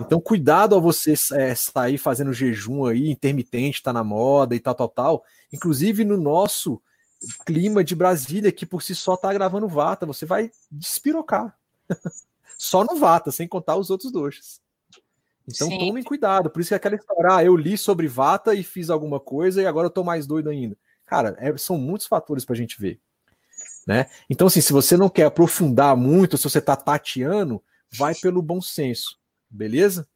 Então, 0.00 0.20
cuidado 0.20 0.74
ao 0.74 0.80
você 0.80 1.14
é, 1.34 1.54
sair 1.54 1.98
fazendo 1.98 2.32
jejum 2.32 2.84
aí, 2.84 3.08
intermitente, 3.10 3.82
tá 3.82 3.92
na 3.92 4.02
moda 4.02 4.54
e 4.54 4.60
tal, 4.60 4.74
tal, 4.74 4.88
tal. 4.88 5.24
Inclusive 5.52 6.04
no 6.04 6.16
nosso 6.16 6.80
clima 7.44 7.84
de 7.84 7.94
Brasília, 7.94 8.50
que 8.50 8.66
por 8.66 8.82
si 8.82 8.94
só 8.94 9.16
tá 9.16 9.30
agravando 9.30 9.68
vata, 9.68 10.06
você 10.06 10.26
vai 10.26 10.50
despirocar. 10.70 11.56
só 12.58 12.84
no 12.84 12.96
vata, 12.96 13.30
sem 13.30 13.46
contar 13.46 13.76
os 13.76 13.90
outros 13.90 14.10
doxas. 14.10 14.60
Então 15.48 15.68
Sim. 15.68 15.78
tomem 15.78 16.02
cuidado. 16.02 16.50
Por 16.50 16.60
isso 16.60 16.68
que 16.68 16.74
é 16.74 16.76
aquela 16.76 16.94
história, 16.94 17.36
ah, 17.36 17.44
eu 17.44 17.56
li 17.56 17.76
sobre 17.76 18.06
Vata 18.06 18.54
e 18.54 18.62
fiz 18.62 18.90
alguma 18.90 19.18
coisa 19.18 19.62
e 19.62 19.66
agora 19.66 19.86
eu 19.86 19.90
tô 19.90 20.04
mais 20.04 20.26
doido 20.26 20.50
ainda. 20.50 20.76
Cara, 21.04 21.36
é, 21.38 21.56
são 21.56 21.76
muitos 21.76 22.06
fatores 22.06 22.44
para 22.44 22.54
a 22.54 22.56
gente 22.56 22.80
ver. 22.80 23.00
Né? 23.86 24.06
Então, 24.28 24.46
assim, 24.46 24.60
se 24.60 24.72
você 24.72 24.96
não 24.96 25.08
quer 25.08 25.24
aprofundar 25.24 25.96
muito, 25.96 26.36
se 26.36 26.44
você 26.44 26.58
está 26.58 26.76
tateando, 26.76 27.62
vai 27.92 28.14
pelo 28.14 28.40
bom 28.40 28.60
senso, 28.60 29.18
beleza? 29.48 30.06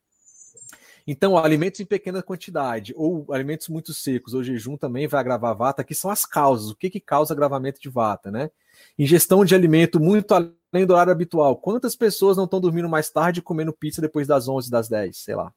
Então, 1.07 1.36
alimentos 1.36 1.80
em 1.80 1.84
pequena 1.84 2.22
quantidade, 2.22 2.94
ou 2.96 3.26
alimentos 3.30 3.68
muito 3.68 3.92
secos, 3.92 4.32
ou 4.32 4.42
jejum 4.42 4.76
também 4.76 5.07
vai 5.07 5.20
agravar 5.20 5.55
vata. 5.55 5.82
Aqui 5.82 5.94
são 5.94 6.11
as 6.11 6.24
causas. 6.24 6.70
O 6.70 6.76
que, 6.76 6.88
que 6.88 7.00
causa 7.00 7.34
agravamento 7.34 7.78
de 7.78 7.90
vata, 7.90 8.30
né? 8.30 8.50
Ingestão 8.98 9.44
de 9.44 9.55
alimento 9.55 10.00
muito 10.00 10.32
além 10.32 10.86
do 10.86 10.94
horário 10.94 11.12
habitual. 11.12 11.57
Quantas 11.57 11.94
pessoas 11.94 12.36
não 12.36 12.44
estão 12.44 12.61
dormindo 12.61 12.88
mais 12.88 13.11
tarde 13.11 13.40
e 13.40 13.42
comendo 13.42 13.72
pizza 13.72 14.00
depois 14.00 14.26
das 14.26 14.48
11, 14.48 14.70
das 14.70 14.88
10, 14.88 15.16
sei 15.16 15.34
lá. 15.34 15.52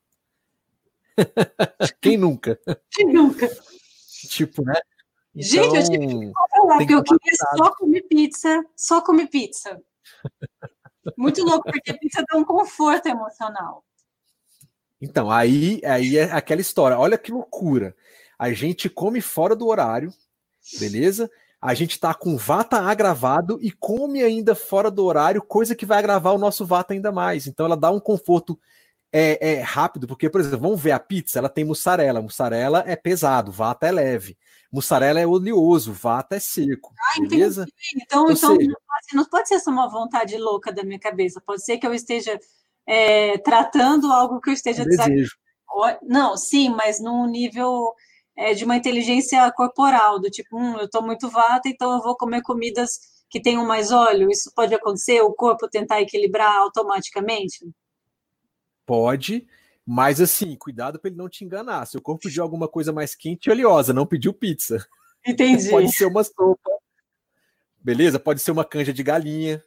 Quem 2.01 2.17
nunca? 2.17 2.59
Quem 2.91 3.13
nunca? 3.13 3.49
Tipo, 4.29 4.63
né? 4.63 4.75
Então, 5.33 5.63
Gente, 5.63 5.75
eu 5.75 5.83
tive 5.83 6.07
que 6.07 6.31
falar, 6.51 6.77
porque 6.77 6.93
eu 6.93 7.03
queria 7.03 7.37
só 7.55 7.71
comer 7.75 8.01
pizza, 8.01 8.65
só 8.75 9.01
comer 9.01 9.27
pizza. 9.27 9.81
Muito 11.15 11.43
louco, 11.43 11.71
porque 11.71 11.93
pizza 11.93 12.23
dá 12.27 12.37
um 12.37 12.43
conforto 12.43 13.07
emocional. 13.07 13.83
Então, 15.01 15.29
aí, 15.29 15.81
aí 15.85 16.17
é 16.17 16.23
aquela 16.31 16.61
história. 16.61 16.97
Olha 16.97 17.17
que 17.17 17.31
loucura. 17.31 17.95
A 18.37 18.51
gente 18.51 18.89
come 18.89 19.21
fora 19.21 19.55
do 19.55 19.67
horário, 19.67 20.13
Beleza? 20.79 21.29
A 21.61 21.73
gente 21.73 21.91
está 21.91 22.13
com 22.13 22.37
vata 22.37 22.79
agravado 22.79 23.57
e 23.61 23.71
come 23.71 24.21
ainda 24.21 24.53
fora 24.53 24.91
do 24.91 25.03
horário, 25.05 25.41
coisa 25.41 25.75
que 25.75 25.85
vai 25.85 25.97
agravar 25.97 26.35
o 26.35 26.37
nosso 26.37 26.65
vata 26.65 26.93
ainda 26.93 27.11
mais. 27.11 27.47
Então 27.47 27.65
ela 27.65 27.77
dá 27.77 27.89
um 27.89 27.99
conforto 27.99 28.59
é, 29.11 29.53
é, 29.53 29.61
rápido, 29.61 30.05
porque, 30.05 30.29
por 30.29 30.41
exemplo, 30.41 30.59
vamos 30.59 30.81
ver 30.81 30.91
a 30.91 30.99
pizza, 30.99 31.39
ela 31.39 31.49
tem 31.49 31.63
mussarela. 31.63 32.21
Mussarela 32.21 32.83
é 32.85 32.95
pesado, 32.95 33.51
vata 33.51 33.87
é 33.87 33.91
leve. 33.91 34.37
Mussarela 34.71 35.19
é 35.19 35.25
oleoso, 35.25 35.93
vata 35.93 36.35
é 36.35 36.39
seco. 36.39 36.93
Ah, 36.99 37.21
beleza? 37.21 37.63
Entendi. 37.63 38.03
Então, 38.05 38.29
então 38.29 38.55
seja, 38.55 38.73
não 39.13 39.25
pode 39.25 39.47
ser 39.47 39.59
só 39.59 39.71
uma 39.71 39.89
vontade 39.89 40.37
louca 40.37 40.71
da 40.71 40.83
minha 40.83 40.99
cabeça. 40.99 41.41
Pode 41.43 41.63
ser 41.63 41.77
que 41.77 41.87
eu 41.87 41.93
esteja 41.93 42.37
é, 42.88 43.38
tratando 43.39 44.11
algo 44.11 44.39
que 44.39 44.49
eu 44.49 44.53
esteja 44.53 44.85
desejo. 44.85 45.35
Não, 46.01 46.38
sim, 46.38 46.69
mas 46.69 46.99
num 46.99 47.27
nível 47.27 47.93
é, 48.35 48.53
de 48.53 48.63
uma 48.63 48.77
inteligência 48.77 49.51
corporal, 49.51 50.19
do 50.19 50.29
tipo, 50.29 50.57
hum, 50.57 50.77
eu 50.77 50.85
estou 50.85 51.03
muito 51.03 51.29
vata, 51.29 51.67
então 51.67 51.91
eu 51.91 52.01
vou 52.01 52.15
comer 52.15 52.41
comidas 52.41 52.99
que 53.29 53.41
tenham 53.41 53.65
mais 53.65 53.91
óleo. 53.91 54.31
Isso 54.31 54.51
pode 54.55 54.73
acontecer? 54.73 55.21
O 55.21 55.33
corpo 55.33 55.67
tentar 55.67 56.01
equilibrar 56.01 56.55
automaticamente? 56.57 57.69
Pode, 58.85 59.45
mas 59.85 60.21
assim, 60.21 60.55
cuidado 60.55 60.97
para 60.97 61.09
ele 61.09 61.17
não 61.17 61.29
te 61.29 61.43
enganar. 61.43 61.85
Seu 61.85 62.01
corpo 62.01 62.23
pediu 62.23 62.41
alguma 62.41 62.67
coisa 62.67 62.93
mais 62.93 63.13
quente 63.13 63.47
e 63.47 63.51
oleosa, 63.51 63.93
não 63.93 64.05
pediu 64.05 64.33
pizza. 64.33 64.88
Entendi. 65.25 65.69
Pode 65.69 65.91
ser 65.91 66.05
uma 66.05 66.23
sopa. 66.23 66.71
Beleza? 67.79 68.17
Pode 68.17 68.39
ser 68.39 68.51
uma 68.51 68.63
canja 68.63 68.93
de 68.93 69.03
galinha 69.03 69.61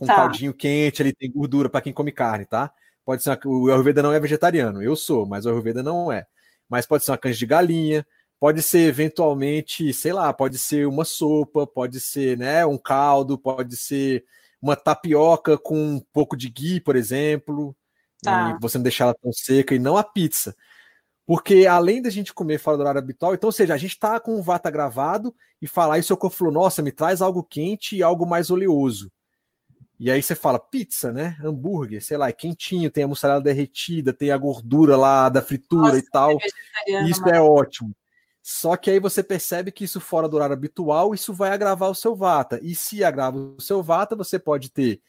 com 0.00 0.06
tá. 0.06 0.16
caldinho 0.16 0.54
quente, 0.54 1.02
ele 1.02 1.12
tem 1.12 1.30
gordura 1.30 1.68
para 1.68 1.80
quem 1.80 1.92
come 1.92 2.10
carne, 2.10 2.46
tá? 2.46 2.72
Pode 3.04 3.22
ser 3.22 3.30
uma... 3.30 3.38
o 3.44 3.70
Ayurveda 3.70 4.02
não 4.02 4.12
é 4.12 4.18
vegetariano, 4.18 4.82
eu 4.82 4.96
sou, 4.96 5.26
mas 5.26 5.46
o 5.46 5.50
Ayurveda 5.50 5.82
não 5.82 6.10
é. 6.10 6.26
Mas 6.68 6.86
pode 6.86 7.04
ser 7.04 7.10
uma 7.12 7.18
canja 7.18 7.38
de 7.38 7.46
galinha, 7.46 8.06
pode 8.38 8.62
ser 8.62 8.88
eventualmente, 8.88 9.92
sei 9.92 10.12
lá, 10.12 10.32
pode 10.32 10.58
ser 10.58 10.86
uma 10.86 11.04
sopa, 11.04 11.66
pode 11.66 12.00
ser, 12.00 12.38
né, 12.38 12.64
um 12.66 12.78
caldo, 12.78 13.38
pode 13.38 13.76
ser 13.76 14.24
uma 14.60 14.76
tapioca 14.76 15.58
com 15.58 15.76
um 15.76 16.00
pouco 16.12 16.36
de 16.36 16.48
ghee, 16.48 16.80
por 16.80 16.96
exemplo, 16.96 17.76
Tá. 18.22 18.50
E 18.50 18.60
você 18.60 18.78
não 18.78 18.82
deixar 18.82 19.04
ela 19.04 19.14
tão 19.14 19.32
seca 19.32 19.74
e 19.74 19.78
não 19.78 19.96
a 19.96 20.04
pizza. 20.04 20.54
Porque 21.26 21.66
além 21.66 22.02
da 22.02 22.10
gente 22.10 22.34
comer 22.34 22.58
fora 22.58 22.76
do 22.76 22.80
horário 22.80 22.98
habitual, 22.98 23.34
então, 23.34 23.48
ou 23.48 23.52
seja, 23.52 23.72
a 23.74 23.76
gente 23.76 23.98
tá 23.98 24.18
com 24.18 24.38
o 24.38 24.42
vata 24.42 24.70
gravado 24.70 25.34
e 25.62 25.66
falar 25.66 25.98
e 25.98 26.02
seu 26.02 26.16
corpo 26.16 26.36
falou, 26.36 26.52
nossa, 26.52 26.82
me 26.82 26.90
traz 26.90 27.22
algo 27.22 27.42
quente 27.42 27.96
e 27.96 28.02
algo 28.02 28.26
mais 28.26 28.50
oleoso. 28.50 29.10
E 30.00 30.10
aí 30.10 30.22
você 30.22 30.34
fala, 30.34 30.58
pizza, 30.58 31.12
né? 31.12 31.36
Hambúrguer, 31.44 32.02
sei 32.02 32.16
lá, 32.16 32.30
é 32.30 32.32
quentinho, 32.32 32.90
tem 32.90 33.04
a 33.04 33.06
mussarela 33.06 33.38
derretida, 33.38 34.14
tem 34.14 34.30
a 34.30 34.38
gordura 34.38 34.96
lá 34.96 35.28
da 35.28 35.42
fritura 35.42 35.88
nossa, 35.88 35.98
e 35.98 36.02
tal. 36.02 36.38
É 36.88 37.02
isso 37.06 37.20
mas... 37.20 37.34
é 37.34 37.40
ótimo. 37.42 37.94
Só 38.42 38.78
que 38.78 38.90
aí 38.90 38.98
você 38.98 39.22
percebe 39.22 39.70
que 39.70 39.84
isso 39.84 40.00
fora 40.00 40.26
do 40.26 40.36
horário 40.36 40.54
habitual, 40.54 41.14
isso 41.14 41.34
vai 41.34 41.50
agravar 41.50 41.90
o 41.90 41.94
seu 41.94 42.16
vata. 42.16 42.58
E 42.62 42.74
se 42.74 43.04
agrava 43.04 43.36
o 43.36 43.60
seu 43.60 43.82
vata, 43.82 44.16
você 44.16 44.38
pode 44.38 44.70
ter 44.70 45.02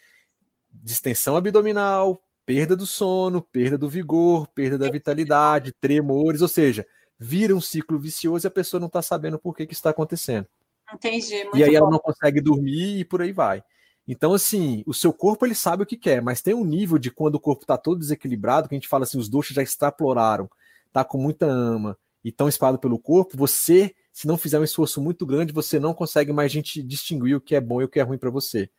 distensão 0.69 1.37
abdominal, 1.37 2.21
perda 2.45 2.75
do 2.75 2.85
sono, 2.85 3.41
perda 3.41 3.77
do 3.77 3.87
vigor, 3.87 4.45
perda 4.49 4.77
da 4.77 4.91
vitalidade, 4.91 5.73
tremores, 5.79 6.41
ou 6.41 6.49
seja, 6.49 6.85
vira 7.17 7.55
um 7.55 7.61
ciclo 7.61 7.97
vicioso 7.97 8.45
e 8.45 8.49
a 8.49 8.51
pessoa 8.51 8.81
não 8.81 8.87
está 8.87 9.01
sabendo 9.01 9.39
por 9.39 9.55
que, 9.55 9.65
que 9.65 9.73
está 9.73 9.91
acontecendo. 9.91 10.47
Entendi. 10.93 11.47
e 11.53 11.63
aí 11.63 11.71
bom. 11.71 11.77
ela 11.77 11.89
não 11.89 11.99
consegue 11.99 12.41
dormir 12.41 12.99
e 12.99 13.05
por 13.05 13.21
aí 13.21 13.31
vai. 13.31 13.63
Então, 14.07 14.33
assim, 14.33 14.83
o 14.85 14.93
seu 14.93 15.13
corpo 15.13 15.45
ele 15.45 15.55
sabe 15.55 15.83
o 15.83 15.85
que 15.85 15.95
quer, 15.95 16.21
mas 16.21 16.41
tem 16.41 16.53
um 16.53 16.65
nível 16.65 16.97
de 16.97 17.11
quando 17.11 17.35
o 17.35 17.39
corpo 17.39 17.63
está 17.63 17.77
todo 17.77 17.99
desequilibrado, 17.99 18.67
que 18.67 18.75
a 18.75 18.77
gente 18.77 18.87
fala 18.87 19.03
assim, 19.03 19.17
os 19.17 19.29
doxas 19.29 19.55
já 19.55 19.61
extrapolaram, 19.61 20.49
tá 20.91 21.03
com 21.03 21.17
muita 21.17 21.45
ama 21.45 21.97
e 22.23 22.29
estão 22.29 22.47
espalhados 22.47 22.81
pelo 22.81 22.99
corpo, 22.99 23.37
você, 23.37 23.95
se 24.11 24.27
não 24.27 24.37
fizer 24.37 24.59
um 24.59 24.63
esforço 24.63 25.01
muito 25.01 25.25
grande, 25.25 25.53
você 25.53 25.79
não 25.79 25.93
consegue 25.93 26.33
mais 26.33 26.51
gente 26.51 26.81
distinguir 26.83 27.35
o 27.35 27.41
que 27.41 27.55
é 27.55 27.61
bom 27.61 27.81
e 27.81 27.85
o 27.85 27.89
que 27.89 27.99
é 27.99 28.03
ruim 28.03 28.17
para 28.17 28.29
você. 28.29 28.69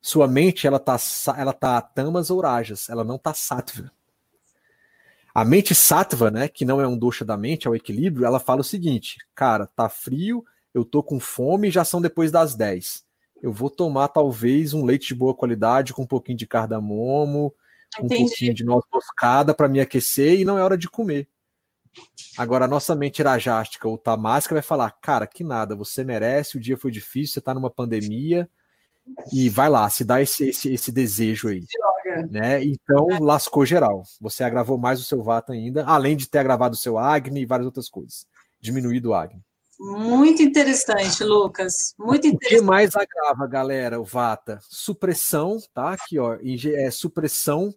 Sua 0.00 0.28
mente, 0.28 0.66
ela 0.66 0.78
tá, 0.78 0.96
ela 1.36 1.52
tá 1.52 1.80
tamas 1.80 2.30
ou 2.30 2.40
rajas, 2.40 2.88
ela 2.88 3.04
não 3.04 3.18
tá 3.18 3.34
sattva. 3.34 3.90
A 5.34 5.44
mente 5.44 5.74
sattva, 5.74 6.30
né, 6.30 6.48
que 6.48 6.64
não 6.64 6.80
é 6.80 6.86
um 6.86 6.98
dosha 6.98 7.24
da 7.24 7.36
mente, 7.36 7.66
é 7.66 7.70
o 7.70 7.74
equilíbrio, 7.74 8.24
ela 8.24 8.40
fala 8.40 8.60
o 8.60 8.64
seguinte, 8.64 9.18
cara, 9.34 9.66
tá 9.66 9.88
frio, 9.88 10.44
eu 10.72 10.84
tô 10.84 11.02
com 11.02 11.20
fome, 11.20 11.70
já 11.70 11.84
são 11.84 12.00
depois 12.00 12.30
das 12.30 12.54
10. 12.54 13.04
Eu 13.42 13.52
vou 13.52 13.70
tomar 13.70 14.08
talvez 14.08 14.74
um 14.74 14.84
leite 14.84 15.08
de 15.08 15.14
boa 15.14 15.34
qualidade 15.34 15.92
com 15.92 16.02
um 16.02 16.06
pouquinho 16.06 16.38
de 16.38 16.46
cardamomo, 16.46 17.54
Entendi. 17.98 18.14
um 18.14 18.26
pouquinho 18.26 18.54
de 18.54 18.64
noz 18.64 18.84
moscada 18.92 19.54
para 19.54 19.68
me 19.68 19.80
aquecer 19.80 20.40
e 20.40 20.44
não 20.44 20.58
é 20.58 20.62
hora 20.62 20.76
de 20.76 20.88
comer. 20.88 21.28
Agora, 22.36 22.64
a 22.64 22.68
nossa 22.68 22.94
mente 22.94 23.18
irajástica 23.18 23.88
ou 23.88 23.98
tamásica 23.98 24.54
vai 24.54 24.62
falar: 24.62 24.90
cara, 25.00 25.26
que 25.26 25.42
nada, 25.42 25.74
você 25.74 26.04
merece, 26.04 26.56
o 26.56 26.60
dia 26.60 26.76
foi 26.76 26.90
difícil, 26.90 27.34
você 27.34 27.40
tá 27.40 27.54
numa 27.54 27.70
pandemia, 27.70 28.48
e 29.32 29.48
vai 29.48 29.68
lá, 29.68 29.88
se 29.88 30.04
dá 30.04 30.20
esse, 30.20 30.48
esse, 30.48 30.72
esse 30.72 30.92
desejo 30.92 31.48
aí. 31.48 31.64
Né? 32.30 32.64
Então, 32.64 33.06
lascou 33.20 33.64
geral. 33.64 34.02
Você 34.20 34.42
agravou 34.44 34.78
mais 34.78 35.00
o 35.00 35.04
seu 35.04 35.22
Vata 35.22 35.52
ainda, 35.52 35.84
além 35.84 36.16
de 36.16 36.28
ter 36.28 36.38
agravado 36.38 36.74
o 36.74 36.78
seu 36.78 36.98
Agni 36.98 37.42
e 37.42 37.46
várias 37.46 37.66
outras 37.66 37.88
coisas. 37.88 38.26
Diminuído 38.60 39.10
o 39.10 39.14
Agni. 39.14 39.42
Muito 39.78 40.42
interessante, 40.42 41.22
Lucas. 41.22 41.94
Muito 41.98 42.26
interessante. 42.26 42.56
O 42.56 42.60
que 42.60 42.66
mais 42.66 42.96
agrava, 42.96 43.46
galera, 43.46 44.00
o 44.00 44.04
Vata? 44.04 44.58
Supressão, 44.62 45.58
tá? 45.72 45.92
Aqui, 45.92 46.18
ó, 46.18 46.36
é 46.74 46.90
supressão 46.90 47.72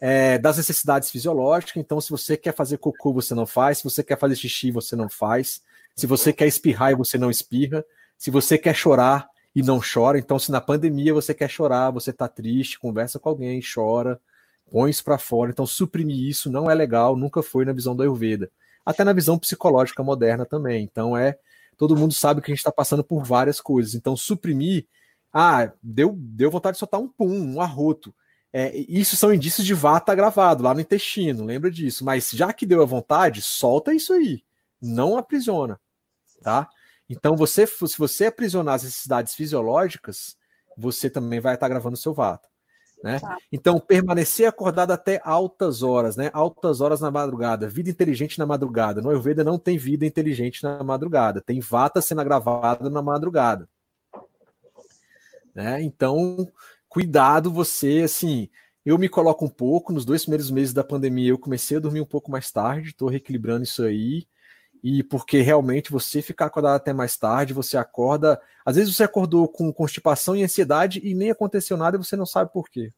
é, 0.00 0.38
das 0.38 0.56
necessidades 0.56 1.10
fisiológicas. 1.10 1.76
Então, 1.76 2.00
se 2.00 2.10
você 2.10 2.36
quer 2.36 2.54
fazer 2.54 2.78
cocô, 2.78 3.12
você 3.12 3.34
não 3.34 3.46
faz. 3.46 3.78
Se 3.78 3.84
você 3.84 4.02
quer 4.02 4.18
fazer 4.18 4.36
xixi, 4.36 4.70
você 4.70 4.96
não 4.96 5.08
faz. 5.08 5.60
Se 5.94 6.06
você 6.06 6.32
quer 6.32 6.46
espirrar, 6.46 6.96
você 6.96 7.18
não 7.18 7.30
espirra. 7.30 7.84
Se 8.16 8.30
você 8.30 8.56
quer 8.56 8.74
chorar, 8.74 9.28
e 9.54 9.62
não 9.62 9.80
chora. 9.80 10.18
Então, 10.18 10.38
se 10.38 10.50
na 10.50 10.60
pandemia 10.60 11.12
você 11.12 11.34
quer 11.34 11.48
chorar, 11.48 11.90
você 11.90 12.10
está 12.10 12.28
triste, 12.28 12.78
conversa 12.78 13.18
com 13.18 13.28
alguém, 13.28 13.60
chora, 13.62 14.20
põe 14.70 14.90
isso 14.90 15.04
para 15.04 15.18
fora. 15.18 15.50
Então, 15.50 15.66
suprimir 15.66 16.28
isso 16.28 16.50
não 16.50 16.70
é 16.70 16.74
legal, 16.74 17.16
nunca 17.16 17.42
foi 17.42 17.64
na 17.64 17.72
visão 17.72 17.94
do 17.94 18.02
Ayurveda. 18.02 18.50
Até 18.84 19.04
na 19.04 19.12
visão 19.12 19.38
psicológica 19.38 20.02
moderna 20.02 20.44
também. 20.44 20.84
Então, 20.84 21.16
é. 21.16 21.38
Todo 21.76 21.96
mundo 21.96 22.14
sabe 22.14 22.40
que 22.40 22.50
a 22.50 22.54
gente 22.54 22.60
está 22.60 22.72
passando 22.72 23.02
por 23.02 23.24
várias 23.24 23.60
coisas. 23.60 23.94
Então, 23.94 24.16
suprimir. 24.16 24.86
Ah, 25.32 25.72
deu, 25.82 26.14
deu 26.16 26.50
vontade 26.50 26.74
de 26.74 26.78
soltar 26.78 27.00
um 27.00 27.08
pum, 27.08 27.54
um 27.54 27.60
arroto. 27.60 28.14
É, 28.52 28.76
isso 28.76 29.16
são 29.16 29.32
indícios 29.32 29.66
de 29.66 29.72
vata 29.72 30.14
gravado 30.14 30.62
lá 30.62 30.74
no 30.74 30.80
intestino, 30.80 31.44
lembra 31.44 31.70
disso. 31.70 32.04
Mas 32.04 32.30
já 32.30 32.52
que 32.52 32.66
deu 32.66 32.82
a 32.82 32.86
vontade, 32.86 33.40
solta 33.40 33.94
isso 33.94 34.12
aí. 34.12 34.44
Não 34.80 35.16
aprisiona, 35.16 35.80
tá? 36.42 36.68
Então, 37.08 37.36
você, 37.36 37.66
se 37.66 37.98
você 37.98 38.26
aprisionar 38.26 38.74
as 38.74 38.82
necessidades 38.82 39.34
fisiológicas, 39.34 40.36
você 40.76 41.08
também 41.08 41.40
vai 41.40 41.54
estar 41.54 41.68
gravando 41.68 41.96
seu 41.96 42.12
vata. 42.12 42.51
Né? 43.02 43.18
Tá. 43.18 43.36
Então, 43.50 43.80
permanecer 43.80 44.46
acordado 44.46 44.92
até 44.92 45.20
altas 45.24 45.82
horas, 45.82 46.16
né? 46.16 46.30
Altas 46.32 46.80
horas 46.80 47.00
na 47.00 47.10
madrugada, 47.10 47.68
vida 47.68 47.90
inteligente 47.90 48.38
na 48.38 48.46
madrugada. 48.46 49.02
No 49.02 49.10
Ayurveda 49.10 49.42
não 49.42 49.58
tem 49.58 49.76
vida 49.76 50.06
inteligente 50.06 50.62
na 50.62 50.82
madrugada, 50.84 51.40
tem 51.40 51.58
vata 51.58 52.00
sendo 52.00 52.22
gravada 52.22 52.88
na 52.88 53.02
madrugada. 53.02 53.68
Né? 55.54 55.82
Então, 55.82 56.48
cuidado 56.88 57.50
você, 57.50 58.02
assim, 58.04 58.48
eu 58.84 58.96
me 58.96 59.08
coloco 59.08 59.44
um 59.44 59.48
pouco, 59.48 59.92
nos 59.92 60.04
dois 60.04 60.22
primeiros 60.22 60.50
meses 60.50 60.72
da 60.72 60.84
pandemia 60.84 61.30
eu 61.30 61.38
comecei 61.38 61.76
a 61.76 61.80
dormir 61.80 62.00
um 62.00 62.06
pouco 62.06 62.30
mais 62.30 62.50
tarde, 62.50 62.88
estou 62.88 63.08
reequilibrando 63.08 63.64
isso 63.64 63.82
aí, 63.82 64.26
e 64.82 65.02
porque 65.02 65.40
realmente 65.40 65.92
você 65.92 66.20
ficar 66.20 66.46
acordado 66.46 66.74
até 66.74 66.92
mais 66.92 67.16
tarde, 67.16 67.52
você 67.52 67.76
acorda. 67.76 68.40
Às 68.64 68.76
vezes 68.76 68.94
você 68.94 69.04
acordou 69.04 69.46
com 69.46 69.72
constipação 69.72 70.34
e 70.34 70.42
ansiedade 70.42 71.00
e 71.04 71.14
nem 71.14 71.30
aconteceu 71.30 71.76
nada 71.76 71.96
e 71.96 72.02
você 72.02 72.16
não 72.16 72.26
sabe 72.26 72.52
por 72.52 72.68
quê. 72.68 72.92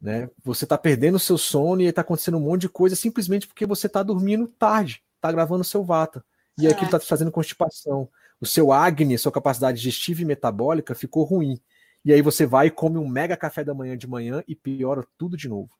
Né? 0.00 0.28
Você 0.42 0.64
está 0.64 0.76
perdendo 0.76 1.14
o 1.14 1.20
seu 1.20 1.38
sono 1.38 1.80
e 1.80 1.84
está 1.84 2.00
acontecendo 2.00 2.36
um 2.36 2.40
monte 2.40 2.62
de 2.62 2.68
coisa 2.68 2.96
simplesmente 2.96 3.46
porque 3.46 3.64
você 3.64 3.86
está 3.86 4.02
dormindo 4.02 4.48
tarde, 4.48 5.04
está 5.14 5.30
gravando 5.30 5.60
o 5.60 5.64
seu 5.64 5.84
vata. 5.84 6.24
E 6.58 6.66
aquilo 6.66 6.86
está 6.86 6.98
te 6.98 7.06
fazendo 7.06 7.30
constipação. 7.30 8.08
O 8.40 8.44
seu 8.44 8.72
Agni, 8.72 9.16
sua 9.16 9.30
capacidade 9.30 9.78
digestiva 9.78 10.22
e 10.22 10.24
metabólica 10.24 10.96
ficou 10.96 11.22
ruim. 11.22 11.60
E 12.04 12.12
aí 12.12 12.20
você 12.20 12.44
vai 12.44 12.66
e 12.66 12.70
come 12.72 12.98
um 12.98 13.06
mega 13.06 13.36
café 13.36 13.62
da 13.62 13.72
manhã 13.72 13.96
de 13.96 14.08
manhã 14.08 14.42
e 14.48 14.56
piora 14.56 15.06
tudo 15.16 15.36
de 15.36 15.48
novo. 15.48 15.70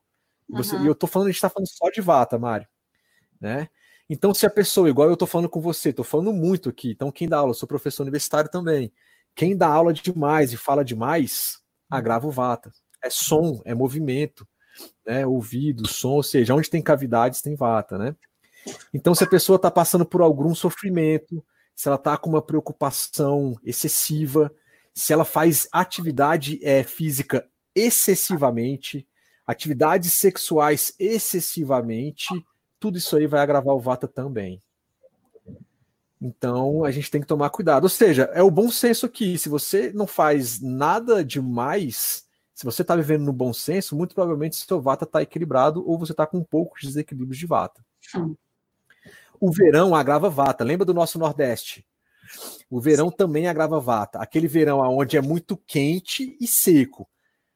Você, 0.48 0.76
uhum. 0.76 0.84
E 0.84 0.86
eu 0.86 0.94
tô 0.94 1.08
falando, 1.08 1.26
a 1.26 1.30
gente 1.30 1.38
está 1.38 1.50
falando 1.50 1.68
só 1.68 1.90
de 1.90 2.00
vata, 2.00 2.38
Mário. 2.38 2.68
Né? 3.40 3.68
Então, 4.08 4.34
se 4.34 4.44
a 4.44 4.50
pessoa, 4.50 4.88
igual 4.88 5.08
eu 5.08 5.14
estou 5.14 5.28
falando 5.28 5.48
com 5.48 5.60
você, 5.60 5.90
estou 5.90 6.04
falando 6.04 6.32
muito 6.32 6.68
aqui, 6.68 6.90
então 6.90 7.10
quem 7.10 7.28
dá 7.28 7.38
aula, 7.38 7.54
sou 7.54 7.68
professor 7.68 8.02
universitário 8.02 8.50
também. 8.50 8.92
Quem 9.34 9.56
dá 9.56 9.68
aula 9.68 9.92
demais 9.92 10.52
e 10.52 10.56
fala 10.56 10.84
demais, 10.84 11.58
agrava 11.90 12.26
o 12.26 12.30
vata. 12.30 12.72
É 13.02 13.08
som, 13.08 13.62
é 13.64 13.74
movimento, 13.74 14.46
né? 15.06 15.26
ouvido, 15.26 15.88
som, 15.88 16.12
ou 16.12 16.22
seja, 16.22 16.54
onde 16.54 16.70
tem 16.70 16.82
cavidades 16.82 17.40
tem 17.40 17.54
vata, 17.54 17.98
né? 17.98 18.14
Então, 18.92 19.14
se 19.14 19.24
a 19.24 19.26
pessoa 19.26 19.56
está 19.56 19.70
passando 19.70 20.04
por 20.04 20.20
algum 20.20 20.54
sofrimento, 20.54 21.44
se 21.74 21.88
ela 21.88 21.96
está 21.96 22.16
com 22.16 22.30
uma 22.30 22.42
preocupação 22.42 23.56
excessiva, 23.64 24.52
se 24.94 25.12
ela 25.12 25.24
faz 25.24 25.68
atividade 25.72 26.60
é, 26.62 26.84
física 26.84 27.48
excessivamente, 27.74 29.06
atividades 29.46 30.12
sexuais 30.12 30.94
excessivamente, 30.98 32.28
tudo 32.82 32.98
isso 32.98 33.16
aí 33.16 33.28
vai 33.28 33.40
agravar 33.40 33.76
o 33.76 33.80
Vata 33.80 34.08
também. 34.08 34.60
Então 36.20 36.84
a 36.84 36.90
gente 36.90 37.08
tem 37.08 37.20
que 37.20 37.26
tomar 37.28 37.48
cuidado. 37.50 37.84
Ou 37.84 37.88
seja, 37.88 38.24
é 38.34 38.42
o 38.42 38.50
bom 38.50 38.72
senso 38.72 39.06
aqui. 39.06 39.38
Se 39.38 39.48
você 39.48 39.92
não 39.92 40.04
faz 40.04 40.60
nada 40.60 41.24
demais, 41.24 42.24
se 42.52 42.64
você 42.64 42.82
está 42.82 42.96
vivendo 42.96 43.22
no 43.22 43.32
bom 43.32 43.52
senso, 43.52 43.94
muito 43.94 44.16
provavelmente 44.16 44.56
seu 44.56 44.80
vata 44.80 45.04
está 45.04 45.22
equilibrado 45.22 45.88
ou 45.88 45.96
você 45.96 46.10
está 46.10 46.26
com 46.26 46.42
poucos 46.42 46.82
desequilíbrios 46.82 47.38
de 47.38 47.46
vata. 47.46 47.84
O 49.40 49.52
verão 49.52 49.94
agrava 49.94 50.28
vata. 50.28 50.64
Lembra 50.64 50.84
do 50.84 50.92
nosso 50.92 51.20
Nordeste? 51.20 51.86
O 52.68 52.80
verão 52.80 53.10
Sim. 53.10 53.16
também 53.16 53.46
agrava 53.46 53.78
vata. 53.78 54.18
Aquele 54.18 54.48
verão 54.48 54.80
onde 54.80 55.16
é 55.16 55.22
muito 55.22 55.56
quente 55.56 56.36
e 56.40 56.48
seco. 56.48 57.08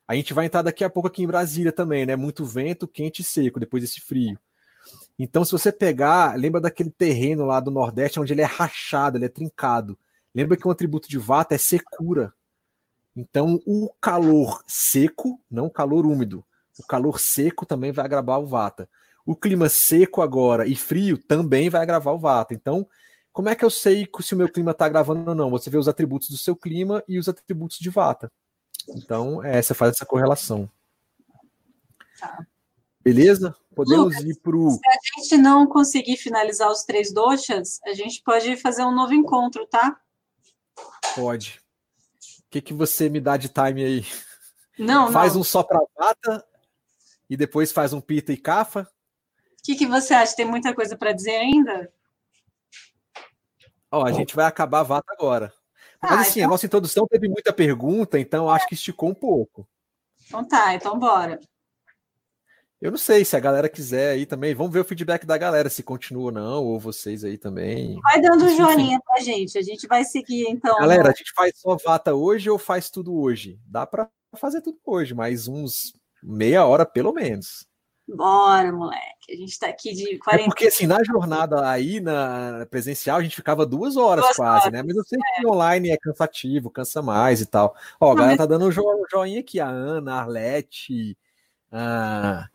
A 0.07 0.15
gente 0.15 0.32
vai 0.32 0.47
entrar 0.47 0.62
daqui 0.62 0.85
a 0.85 0.90
pouco 0.90 1.09
aqui 1.09 1.24
em 1.24 1.27
Brasília 1.27 1.73
também, 1.73 2.07
né? 2.07 2.15
Muito 2.15 2.44
vento, 2.44 2.86
quente 2.86 3.23
e 3.23 3.24
seco, 3.24 3.59
depois 3.59 3.82
desse 3.82 4.01
frio. 4.01 4.39
Então, 5.18 5.44
se 5.44 5.52
você 5.52 5.72
pegar, 5.72 6.36
lembra 6.36 6.60
daquele 6.60 6.90
terreno 6.90 7.47
lá 7.47 7.59
do 7.59 7.70
Nordeste, 7.70 8.20
onde 8.20 8.32
ele 8.32 8.43
é 8.43 8.47
rachado, 8.47 9.16
ele 9.16 9.24
é 9.24 9.30
trincado. 9.30 9.98
Lembra 10.34 10.56
que 10.56 10.68
um 10.68 10.70
atributo 10.70 11.09
de 11.09 11.18
vata 11.18 11.55
é 11.55 11.59
secura. 11.59 12.34
Então, 13.16 13.60
o 13.66 13.90
calor 13.98 14.62
seco, 14.66 15.40
não 15.51 15.70
calor 15.70 16.05
úmido, 16.05 16.44
o 16.78 16.86
calor 16.86 17.18
seco 17.18 17.64
também 17.64 17.90
vai 17.93 18.05
agravar 18.05 18.38
o 18.38 18.47
vata. 18.47 18.88
O 19.24 19.34
clima 19.34 19.70
seco 19.70 20.20
agora 20.20 20.66
e 20.66 20.76
frio 20.76 21.16
também 21.16 21.70
vai 21.70 21.80
agravar 21.80 22.14
o 22.14 22.18
vata. 22.18 22.52
Então, 22.52 22.86
como 23.32 23.48
é 23.48 23.55
que 23.55 23.64
eu 23.64 23.70
sei 23.70 24.06
se 24.20 24.34
o 24.34 24.36
meu 24.36 24.51
clima 24.51 24.72
está 24.72 24.84
agravando 24.84 25.30
ou 25.30 25.34
não? 25.34 25.51
Você 25.51 25.70
vê 25.70 25.78
os 25.78 25.88
atributos 25.88 26.28
do 26.28 26.36
seu 26.36 26.55
clima 26.55 27.02
e 27.09 27.18
os 27.18 27.28
atributos 27.28 27.78
de 27.78 27.88
vata. 27.88 28.30
Então, 28.90 29.43
é, 29.43 29.60
você 29.60 29.72
faz 29.72 29.93
essa 29.93 30.06
correlação. 30.06 30.70
Tá. 32.20 32.47
Beleza? 33.07 33.55
Podemos 33.73 34.16
Lucas, 34.16 34.24
ir 34.24 34.41
para 34.41 34.57
o. 34.57 34.70
Se 34.73 34.81
a 34.89 35.20
gente 35.20 35.37
não 35.37 35.65
conseguir 35.65 36.16
finalizar 36.16 36.69
os 36.69 36.83
três 36.83 37.15
doxas, 37.15 37.78
a 37.85 37.95
gente 37.95 38.20
pode 38.20 38.57
fazer 38.57 38.83
um 38.83 38.93
novo 38.93 39.15
encontro, 39.15 39.65
tá? 39.69 39.97
Pode. 41.15 41.61
O 42.41 42.51
que, 42.51 42.61
que 42.61 42.74
você 42.74 43.09
me 43.09 43.20
dá 43.20 43.37
de 43.37 43.49
time 43.49 43.85
aí? 43.85 44.07
Não, 44.77 45.12
Faz 45.12 45.35
não. 45.35 45.43
um 45.43 45.45
só 45.45 45.62
para 45.62 45.81
vata 45.97 46.45
e 47.31 47.37
depois 47.37 47.70
faz 47.70 47.93
um 47.93 48.01
pita 48.01 48.33
e 48.33 48.37
cafa? 48.37 48.81
O 48.81 49.62
que, 49.62 49.77
que 49.77 49.87
você 49.87 50.12
acha? 50.12 50.35
Tem 50.35 50.45
muita 50.45 50.74
coisa 50.74 50.97
para 50.97 51.12
dizer 51.12 51.37
ainda? 51.37 51.93
Ó, 53.89 54.05
a 54.05 54.11
gente 54.11 54.35
vai 54.35 54.47
acabar 54.47 54.81
a 54.81 54.83
vata 54.83 55.12
agora. 55.12 55.53
Mas 56.03 56.11
ah, 56.11 56.20
assim, 56.23 56.41
então... 56.41 56.51
a 56.51 56.51
nossa 56.51 56.66
introdução 56.66 57.07
teve 57.07 57.28
muita 57.28 57.53
pergunta, 57.53 58.19
então 58.19 58.51
acho 58.51 58.66
que 58.66 58.74
esticou 58.74 59.11
um 59.11 59.15
pouco. 59.15 59.65
Então 60.27 60.45
tá, 60.45 60.74
então 60.74 60.99
bora. 60.99 61.39
Eu 62.81 62.90
não 62.90 62.98
sei 62.98 63.24
se 63.24 63.35
a 63.35 63.40
galera 63.40 63.69
quiser 63.69 64.11
aí 64.11 64.27
também. 64.27 64.55
Vamos 64.55 64.73
ver 64.73 64.81
o 64.81 64.85
feedback 64.85 65.24
da 65.24 65.39
galera, 65.39 65.70
se 65.70 65.82
continua 65.82 66.24
ou 66.24 66.32
não, 66.32 66.62
ou 66.62 66.78
vocês 66.78 67.24
aí 67.24 67.39
também. 67.39 67.98
Vai 68.03 68.20
dando 68.20 68.44
um 68.44 68.57
joinha 68.57 69.01
pra 69.01 69.20
gente. 69.20 69.57
A 69.57 69.62
gente 69.62 69.86
vai 69.86 70.05
seguir, 70.05 70.47
então. 70.48 70.77
Galera, 70.78 71.05
né? 71.05 71.11
a 71.11 71.15
gente 71.15 71.32
faz 71.35 71.53
só 71.57 71.77
vata 71.77 72.15
hoje 72.15 72.51
ou 72.51 72.59
faz 72.59 72.90
tudo 72.90 73.19
hoje? 73.19 73.59
Dá 73.66 73.86
para 73.86 74.09
fazer 74.36 74.61
tudo 74.61 74.78
hoje, 74.85 75.15
mais 75.15 75.48
uns 75.48 75.94
meia 76.23 76.66
hora 76.66 76.85
pelo 76.85 77.12
menos. 77.12 77.66
Bora, 78.09 78.70
moleque. 78.73 79.32
A 79.32 79.36
gente 79.36 79.59
tá 79.59 79.69
aqui 79.69 79.93
de 79.93 80.19
40. 80.19 80.44
É 80.44 80.47
porque 80.47 80.66
assim, 80.66 80.86
na 80.86 81.03
jornada 81.03 81.69
aí, 81.69 81.98
na 81.98 82.66
presencial, 82.70 83.19
a 83.19 83.23
gente 83.23 83.35
ficava 83.35 83.66
duas 83.66 83.97
horas 83.97 84.24
duas 84.24 84.36
quase, 84.36 84.66
horas. 84.66 84.73
né? 84.73 84.82
Mas 84.86 84.97
eu 84.97 85.05
sei 85.05 85.19
é. 85.19 85.40
que 85.40 85.47
online 85.47 85.90
é 85.90 85.97
cansativo, 85.97 86.70
cansa 86.70 87.03
mais 87.03 87.40
e 87.40 87.47
tal. 87.47 87.74
Ó, 87.98 88.12
a 88.12 88.15
galera 88.15 88.36
tá 88.36 88.47
dando 88.47 88.66
um 88.66 88.73
joinha 89.11 89.40
aqui, 89.40 89.59
a 89.59 89.66
Ana, 89.66 90.15
a 90.15 90.20
Arlete, 90.20 91.19
a, 91.73 92.48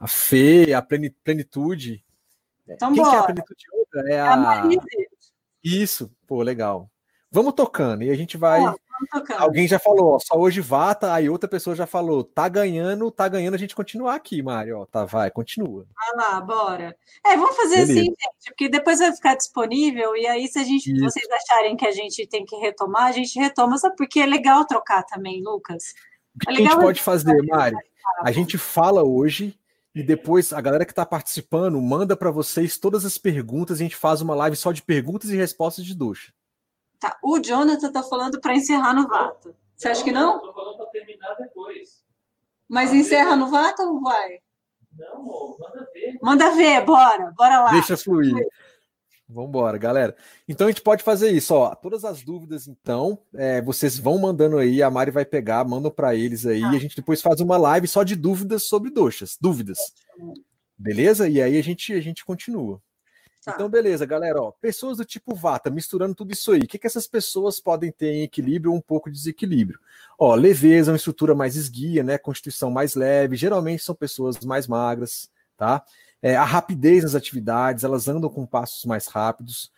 a 0.00 0.08
Fê, 0.08 0.72
a 0.72 0.80
plenitude. 0.80 2.02
Então, 2.66 2.92
Quem 2.92 3.02
bora. 3.02 3.10
que 3.10 3.16
é 3.16 3.20
a 3.20 3.24
plenitude 3.24 3.64
outra? 3.72 4.10
É 4.10 4.20
a. 4.20 4.62
a 4.62 4.68
Isso, 5.62 6.10
pô, 6.26 6.42
legal. 6.42 6.90
Vamos 7.30 7.52
tocando 7.52 8.02
e 8.02 8.10
a 8.10 8.16
gente 8.16 8.36
vai. 8.36 8.64
Ah, 8.64 8.74
Alguém 9.38 9.66
já 9.66 9.78
falou, 9.78 10.14
ó, 10.14 10.18
só 10.18 10.36
hoje 10.38 10.60
vata, 10.60 11.12
aí 11.14 11.28
outra 11.28 11.48
pessoa 11.48 11.74
já 11.74 11.86
falou, 11.86 12.22
tá 12.22 12.48
ganhando, 12.48 13.10
tá 13.10 13.26
ganhando, 13.28 13.54
a 13.54 13.58
gente 13.58 13.74
continuar 13.74 14.14
aqui, 14.14 14.42
Mário. 14.42 14.80
Ó, 14.80 14.84
tá, 14.84 15.04
vai, 15.04 15.30
continua. 15.30 15.86
Vai 15.94 16.16
lá, 16.16 16.40
bora. 16.40 16.96
É, 17.24 17.36
vamos 17.36 17.56
fazer 17.56 17.86
Beleza. 17.86 17.92
assim, 17.92 18.04
gente, 18.04 18.44
porque 18.48 18.68
depois 18.68 18.98
vai 18.98 19.12
ficar 19.14 19.36
disponível, 19.36 20.14
e 20.16 20.26
aí, 20.26 20.48
se 20.48 20.58
a 20.58 20.64
gente, 20.64 20.92
vocês 21.00 21.26
acharem 21.30 21.76
que 21.76 21.86
a 21.86 21.92
gente 21.92 22.26
tem 22.26 22.44
que 22.44 22.56
retomar, 22.56 23.06
a 23.06 23.12
gente 23.12 23.38
retoma, 23.38 23.78
só 23.78 23.90
porque 23.90 24.20
é 24.20 24.26
legal 24.26 24.66
trocar 24.66 25.02
também, 25.04 25.42
Lucas. 25.42 25.94
É 26.46 26.52
o 26.52 26.56
que 26.56 26.62
a 26.62 26.64
gente 26.66 26.80
pode 26.80 27.00
fazer, 27.00 27.42
Mário? 27.44 27.78
A 28.22 28.32
gente 28.32 28.58
fala 28.58 29.02
hoje 29.02 29.58
e 29.94 30.02
depois 30.02 30.52
a 30.52 30.60
galera 30.60 30.84
que 30.84 30.92
está 30.92 31.04
participando 31.04 31.80
manda 31.80 32.16
para 32.16 32.30
vocês 32.30 32.78
todas 32.78 33.04
as 33.04 33.18
perguntas. 33.18 33.78
A 33.78 33.82
gente 33.82 33.96
faz 33.96 34.20
uma 34.20 34.34
live 34.34 34.56
só 34.56 34.72
de 34.72 34.82
perguntas 34.82 35.30
e 35.30 35.36
respostas 35.36 35.84
de 35.84 35.94
Ducha. 35.94 36.32
Tá. 36.98 37.18
O 37.22 37.38
Jonathan 37.38 37.90
tá 37.90 38.02
falando 38.02 38.40
para 38.40 38.54
encerrar 38.54 38.94
no 38.94 39.08
Vata. 39.08 39.54
Você 39.76 39.88
acha 39.88 40.04
que 40.04 40.12
não? 40.12 40.38
Tô 40.38 40.52
falando 40.52 40.76
para 40.76 40.86
terminar 40.86 41.34
depois. 41.36 42.04
Mas 42.68 42.92
encerra 42.92 43.34
no 43.34 43.48
Vata 43.48 43.82
ou 43.82 44.00
vai? 44.00 44.38
Não, 44.96 45.56
manda 45.58 45.88
ver. 45.92 46.18
Manda 46.22 46.50
ver, 46.50 46.84
bora, 46.84 47.32
bora 47.36 47.62
lá. 47.62 47.70
Deixa 47.72 47.96
fluir. 47.96 48.34
Vamos 49.32 49.48
embora, 49.48 49.78
galera. 49.78 50.16
Então 50.48 50.66
a 50.66 50.70
gente 50.70 50.82
pode 50.82 51.02
fazer 51.04 51.30
isso, 51.30 51.54
ó. 51.54 51.74
Todas 51.74 52.04
as 52.04 52.22
dúvidas, 52.22 52.66
então, 52.66 53.18
é, 53.34 53.62
vocês 53.62 53.96
vão 53.96 54.18
mandando 54.18 54.58
aí, 54.58 54.82
a 54.82 54.90
Mari 54.90 55.12
vai 55.12 55.24
pegar, 55.24 55.64
mandam 55.64 55.90
para 55.90 56.14
eles 56.14 56.44
aí. 56.44 56.62
Ah. 56.62 56.70
A 56.70 56.78
gente 56.78 56.96
depois 56.96 57.22
faz 57.22 57.40
uma 57.40 57.56
live 57.56 57.86
só 57.86 58.02
de 58.02 58.16
dúvidas 58.16 58.64
sobre 58.64 58.90
doxas, 58.90 59.38
dúvidas. 59.40 59.78
Beleza? 60.76 61.28
E 61.28 61.40
aí 61.40 61.56
a 61.56 61.62
gente 61.62 61.92
a 61.92 62.00
gente 62.00 62.24
continua. 62.24 62.82
Tá. 63.44 63.52
Então, 63.54 63.70
beleza, 63.70 64.04
galera. 64.04 64.42
Ó, 64.42 64.50
pessoas 64.50 64.98
do 64.98 65.04
tipo 65.04 65.34
Vata, 65.34 65.70
misturando 65.70 66.14
tudo 66.14 66.32
isso 66.32 66.52
aí. 66.52 66.60
O 66.60 66.66
que, 66.66 66.78
que 66.78 66.86
essas 66.86 67.06
pessoas 67.06 67.60
podem 67.60 67.90
ter 67.90 68.12
em 68.12 68.22
equilíbrio 68.22 68.72
ou 68.72 68.76
um 68.76 68.82
pouco 68.82 69.10
de 69.10 69.16
desequilíbrio? 69.16 69.78
Ó, 70.18 70.34
leveza, 70.34 70.90
uma 70.90 70.96
estrutura 70.96 71.34
mais 71.34 71.56
esguia, 71.56 72.02
né? 72.02 72.18
Constituição 72.18 72.70
mais 72.70 72.94
leve. 72.94 73.36
Geralmente 73.36 73.82
são 73.82 73.94
pessoas 73.94 74.40
mais 74.40 74.66
magras, 74.66 75.30
tá? 75.56 75.82
É, 76.22 76.36
a 76.36 76.44
rapidez 76.44 77.02
nas 77.02 77.14
atividades, 77.14 77.84
elas 77.84 78.08
andam 78.08 78.28
com 78.28 78.46
passos 78.46 78.84
mais 78.84 79.06
rápidos. 79.06 79.70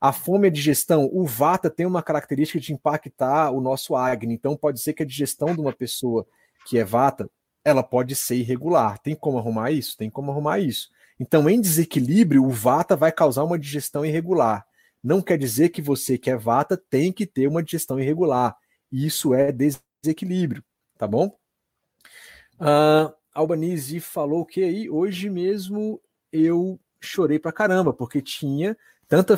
A 0.00 0.12
fome 0.12 0.46
e 0.46 0.48
a 0.48 0.52
digestão, 0.52 1.08
o 1.12 1.26
Vata 1.26 1.68
tem 1.68 1.84
uma 1.84 2.02
característica 2.02 2.58
de 2.58 2.72
impactar 2.72 3.50
o 3.50 3.60
nosso 3.60 3.94
Agni, 3.94 4.32
então 4.32 4.56
pode 4.56 4.80
ser 4.80 4.94
que 4.94 5.02
a 5.02 5.06
digestão 5.06 5.54
de 5.54 5.60
uma 5.60 5.72
pessoa 5.72 6.26
que 6.66 6.78
é 6.78 6.84
Vata, 6.84 7.30
ela 7.62 7.82
pode 7.82 8.14
ser 8.14 8.36
irregular. 8.36 8.98
Tem 8.98 9.14
como 9.14 9.38
arrumar 9.38 9.70
isso? 9.70 9.96
Tem 9.96 10.08
como 10.08 10.30
arrumar 10.30 10.58
isso. 10.58 10.88
Então, 11.18 11.50
em 11.50 11.60
desequilíbrio, 11.60 12.44
o 12.44 12.50
Vata 12.50 12.96
vai 12.96 13.12
causar 13.12 13.44
uma 13.44 13.58
digestão 13.58 14.06
irregular. 14.06 14.66
Não 15.02 15.20
quer 15.20 15.36
dizer 15.36 15.68
que 15.68 15.82
você 15.82 16.16
que 16.16 16.30
é 16.30 16.36
Vata 16.36 16.82
tem 16.88 17.12
que 17.12 17.26
ter 17.26 17.46
uma 17.46 17.62
digestão 17.62 18.00
irregular. 18.00 18.56
Isso 18.90 19.34
é 19.34 19.52
desequilíbrio, 19.52 20.64
tá 20.96 21.06
bom? 21.06 21.36
Uh, 22.58 23.12
Albanese 23.34 24.00
falou 24.00 24.44
que 24.44 24.62
aí 24.62 24.90
hoje 24.90 25.30
mesmo 25.30 26.00
eu 26.32 26.78
chorei 27.00 27.38
pra 27.38 27.52
caramba, 27.52 27.92
porque 27.92 28.20
tinha 28.20 28.76
tanta, 29.08 29.36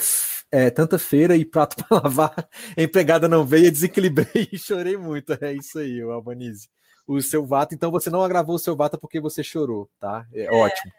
é, 0.50 0.70
tanta 0.70 0.98
feira 0.98 1.36
e 1.36 1.44
prato 1.44 1.76
para 1.84 2.02
lavar, 2.02 2.48
a 2.76 2.82
empregada 2.82 3.28
não 3.28 3.44
veio, 3.44 3.70
desequilibrei 3.70 4.48
e 4.52 4.58
chorei 4.58 4.96
muito. 4.96 5.32
É 5.40 5.52
isso 5.52 5.78
aí, 5.78 6.00
Albanese. 6.00 6.68
O 7.06 7.20
seu 7.20 7.44
vato, 7.44 7.74
então 7.74 7.90
você 7.90 8.10
não 8.10 8.22
agravou 8.22 8.56
o 8.56 8.58
seu 8.58 8.76
vato 8.76 8.98
porque 8.98 9.20
você 9.20 9.42
chorou, 9.42 9.88
tá? 9.98 10.26
É, 10.32 10.44
é 10.44 10.52
ótimo. 10.52 10.92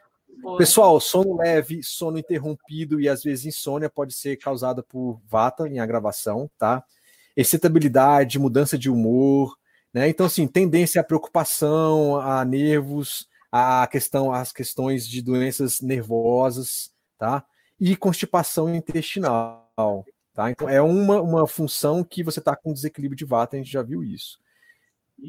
Pessoal, 0.58 1.00
sono 1.00 1.38
leve, 1.38 1.82
sono 1.84 2.18
interrompido 2.18 3.00
e 3.00 3.08
às 3.08 3.24
vezes 3.24 3.46
insônia 3.46 3.90
pode 3.90 4.14
ser 4.14 4.36
causada 4.38 4.84
por 4.84 5.22
vata 5.26 5.68
em 5.68 5.80
agravação, 5.80 6.50
tá? 6.58 6.84
Excitabilidade, 7.36 8.40
mudança 8.40 8.78
de 8.78 8.90
humor, 8.90 9.56
né? 9.94 10.10
Então, 10.10 10.26
assim, 10.26 10.48
tendência 10.48 11.02
à 11.02 11.04
preocupação, 11.04 12.20
a 12.20 12.44
nervos, 12.44 13.28
a 13.52 13.86
questão, 13.88 14.34
as 14.34 14.52
questões 14.52 15.08
de 15.08 15.22
doenças 15.22 15.82
nervosas, 15.82 16.92
tá? 17.18 17.46
E 17.80 17.96
constipação 17.96 18.74
intestinal, 18.74 20.06
tá? 20.34 20.50
Então, 20.50 20.68
é 20.68 20.82
uma, 20.82 21.22
uma 21.22 21.48
função 21.48 22.04
que 22.04 22.24
você 22.24 22.40
está 22.40 22.56
com 22.56 22.74
desequilíbrio 22.74 23.18
de 23.18 23.26
vata, 23.26 23.56
a 23.56 23.60
gente 23.60 23.72
já 23.72 23.84
viu 23.84 24.04
isso. 24.04 24.40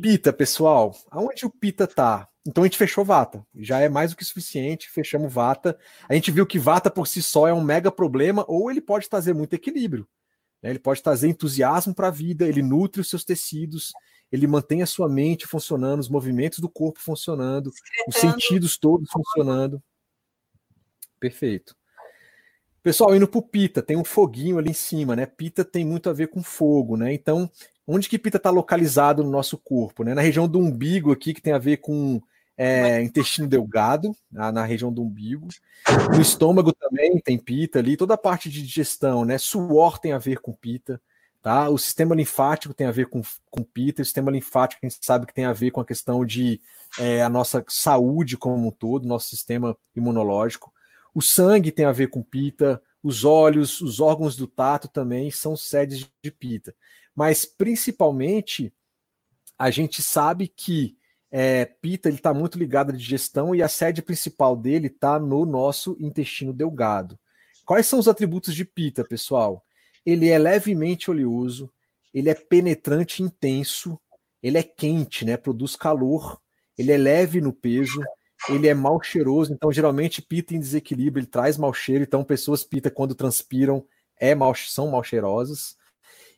Pita, 0.00 0.32
pessoal, 0.32 0.94
aonde 1.10 1.44
o 1.44 1.50
Pita 1.50 1.86
tá? 1.86 2.28
Então 2.46 2.62
a 2.62 2.66
gente 2.66 2.76
fechou 2.76 3.04
Vata, 3.04 3.44
já 3.54 3.80
é 3.80 3.88
mais 3.88 4.10
do 4.10 4.16
que 4.16 4.24
suficiente, 4.24 4.90
fechamos 4.90 5.32
Vata. 5.32 5.78
A 6.06 6.14
gente 6.14 6.30
viu 6.30 6.46
que 6.46 6.58
Vata 6.58 6.90
por 6.90 7.06
si 7.06 7.22
só 7.22 7.48
é 7.48 7.54
um 7.54 7.62
mega 7.62 7.90
problema, 7.90 8.44
ou 8.46 8.70
ele 8.70 8.82
pode 8.82 9.08
trazer 9.08 9.32
muito 9.32 9.54
equilíbrio. 9.54 10.06
Né? 10.62 10.70
Ele 10.70 10.78
pode 10.78 11.02
trazer 11.02 11.28
entusiasmo 11.28 11.94
para 11.94 12.08
a 12.08 12.10
vida, 12.10 12.46
ele 12.46 12.62
nutre 12.62 13.00
os 13.00 13.08
seus 13.08 13.24
tecidos, 13.24 13.92
ele 14.34 14.48
mantém 14.48 14.82
a 14.82 14.86
sua 14.86 15.08
mente 15.08 15.46
funcionando, 15.46 16.00
os 16.00 16.08
movimentos 16.08 16.58
do 16.58 16.68
corpo 16.68 16.98
funcionando, 16.98 17.70
os 18.08 18.16
sentidos 18.16 18.76
todos 18.76 19.08
funcionando. 19.08 19.80
Perfeito. 21.20 21.76
Pessoal, 22.82 23.14
indo 23.14 23.28
para 23.28 23.38
o 23.38 23.42
Pita, 23.42 23.80
tem 23.80 23.96
um 23.96 24.04
foguinho 24.04 24.58
ali 24.58 24.70
em 24.70 24.74
cima, 24.74 25.14
né? 25.14 25.24
Pita 25.24 25.64
tem 25.64 25.84
muito 25.84 26.10
a 26.10 26.12
ver 26.12 26.26
com 26.26 26.42
fogo, 26.42 26.96
né? 26.96 27.14
Então, 27.14 27.48
onde 27.86 28.08
que 28.08 28.18
Pita 28.18 28.36
está 28.36 28.50
localizado 28.50 29.22
no 29.22 29.30
nosso 29.30 29.56
corpo? 29.56 30.02
Né? 30.02 30.14
Na 30.14 30.20
região 30.20 30.48
do 30.48 30.58
umbigo 30.58 31.12
aqui, 31.12 31.32
que 31.32 31.40
tem 31.40 31.52
a 31.52 31.58
ver 31.58 31.76
com 31.76 32.20
é, 32.58 33.00
intestino 33.02 33.46
delgado, 33.46 34.14
na, 34.30 34.50
na, 34.50 34.64
região 34.64 34.92
do 34.92 35.02
umbigo. 35.02 35.46
No 36.12 36.20
estômago 36.20 36.72
também 36.72 37.20
tem 37.20 37.38
pita 37.38 37.78
ali, 37.78 37.96
toda 37.96 38.14
a 38.14 38.18
parte 38.18 38.50
de 38.50 38.60
digestão, 38.60 39.24
né? 39.24 39.38
Suor 39.38 39.98
tem 39.98 40.12
a 40.12 40.18
ver 40.18 40.40
com 40.40 40.52
pita, 40.52 41.00
tá? 41.44 41.68
O 41.68 41.76
sistema 41.76 42.14
linfático 42.14 42.72
tem 42.72 42.86
a 42.86 42.90
ver 42.90 43.06
com, 43.06 43.20
com 43.50 43.62
pita, 43.62 44.00
o 44.00 44.04
sistema 44.04 44.30
linfático 44.30 44.80
a 44.82 44.88
gente 44.88 45.04
sabe 45.04 45.26
que 45.26 45.34
tem 45.34 45.44
a 45.44 45.52
ver 45.52 45.70
com 45.72 45.78
a 45.78 45.84
questão 45.84 46.24
de 46.24 46.58
é, 46.98 47.22
a 47.22 47.28
nossa 47.28 47.62
saúde 47.68 48.38
como 48.38 48.66
um 48.66 48.70
todo, 48.70 49.06
nosso 49.06 49.28
sistema 49.28 49.76
imunológico. 49.94 50.72
O 51.14 51.20
sangue 51.20 51.70
tem 51.70 51.84
a 51.84 51.92
ver 51.92 52.08
com 52.08 52.22
pita, 52.22 52.80
os 53.02 53.24
olhos, 53.24 53.82
os 53.82 54.00
órgãos 54.00 54.36
do 54.36 54.46
tato 54.46 54.88
também 54.88 55.30
são 55.30 55.54
sedes 55.54 56.08
de 56.22 56.30
pita. 56.30 56.74
Mas 57.14 57.44
principalmente 57.44 58.72
a 59.58 59.70
gente 59.70 60.02
sabe 60.02 60.48
que 60.48 60.96
é, 61.30 61.66
Pita 61.66 62.08
está 62.08 62.32
muito 62.32 62.58
ligado 62.58 62.90
à 62.90 62.96
digestão 62.96 63.54
e 63.54 63.62
a 63.62 63.68
sede 63.68 64.00
principal 64.00 64.56
dele 64.56 64.86
está 64.86 65.18
no 65.18 65.44
nosso 65.44 65.94
intestino 66.00 66.54
delgado. 66.54 67.18
Quais 67.66 67.86
são 67.86 67.98
os 67.98 68.08
atributos 68.08 68.54
de 68.54 68.64
Pita, 68.64 69.04
pessoal? 69.04 69.62
Ele 70.04 70.28
é 70.28 70.38
levemente 70.38 71.10
oleoso, 71.10 71.70
ele 72.12 72.28
é 72.28 72.34
penetrante 72.34 73.22
intenso, 73.22 73.98
ele 74.42 74.58
é 74.58 74.62
quente, 74.62 75.24
né? 75.24 75.36
Produz 75.36 75.76
calor, 75.76 76.40
ele 76.76 76.92
é 76.92 76.98
leve 76.98 77.40
no 77.40 77.52
peso, 77.52 78.02
ele 78.48 78.68
é 78.68 78.74
mal 78.74 79.02
cheiroso. 79.02 79.52
Então, 79.52 79.72
geralmente, 79.72 80.20
Pita 80.20 80.54
em 80.54 80.60
desequilíbrio 80.60 81.20
ele 81.20 81.26
traz 81.26 81.56
mau 81.56 81.72
cheiro. 81.72 82.04
Então, 82.04 82.22
pessoas 82.22 82.62
Pita 82.62 82.90
quando 82.90 83.14
transpiram 83.14 83.84
é 84.18 84.34
mal, 84.34 84.54
são 84.54 84.90
mal 84.90 85.02
cheirosas 85.02 85.76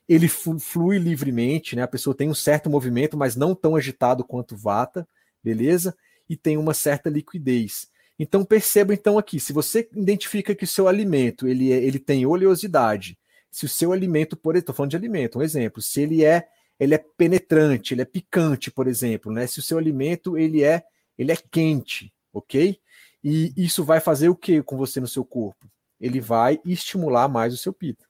ele 0.09 0.29
flui 0.29 0.99
livremente, 0.99 1.75
né? 1.75 1.83
A 1.83 1.89
pessoa 1.89 2.15
tem 2.15 2.29
um 2.29 2.35
certo 2.35 2.71
movimento, 2.71 3.17
mas 3.17 3.35
não 3.35 3.55
tão 3.55 3.75
agitado 3.75 4.25
quanto 4.25 4.57
vata, 4.57 5.07
beleza? 5.43 5.97
E 6.29 6.37
tem 6.37 6.57
uma 6.57 6.75
certa 6.75 7.11
liquidez. 7.11 7.89
Então 8.19 8.45
perceba 8.45 8.95
então 8.95 9.19
aqui, 9.19 9.41
se 9.41 9.53
você 9.53 9.89
identifica 9.95 10.55
que 10.55 10.65
o 10.65 10.69
seu 10.69 10.89
alimento 10.89 11.47
ele, 11.47 11.73
é, 11.73 11.77
ele 11.77 11.99
tem 11.99 12.25
oleosidade, 12.25 13.19
se 13.57 13.65
o 13.65 13.69
seu 13.71 13.91
alimento, 13.91 14.37
por 14.37 14.55
estou 14.55 14.75
falando 14.75 14.91
de 14.91 14.99
alimento, 14.99 15.39
um 15.39 15.43
exemplo, 15.43 15.81
se 15.81 16.03
ele 16.03 16.23
é 16.23 16.47
ele 16.79 16.95
é 16.95 16.99
penetrante, 16.99 17.95
ele 17.95 18.03
é 18.03 18.05
picante, 18.05 18.71
por 18.71 18.87
exemplo, 18.87 19.33
né? 19.33 19.47
Se 19.47 19.61
o 19.61 19.63
seu 19.63 19.79
alimento 19.79 20.37
ele 20.37 20.63
é 20.63 20.85
ele 21.17 21.33
é 21.33 21.37
quente, 21.37 22.13
ok? 22.35 22.79
E 23.25 23.55
isso 23.57 23.83
vai 23.83 23.99
fazer 23.99 24.29
o 24.29 24.37
que 24.37 24.63
com 24.63 24.77
você 24.77 25.01
no 25.01 25.09
seu 25.09 25.25
corpo? 25.25 25.71
Ele 25.99 26.21
vai 26.21 26.61
estimular 26.67 27.29
mais 27.29 27.55
o 27.55 27.57
seu 27.57 27.73
pita. 27.73 28.05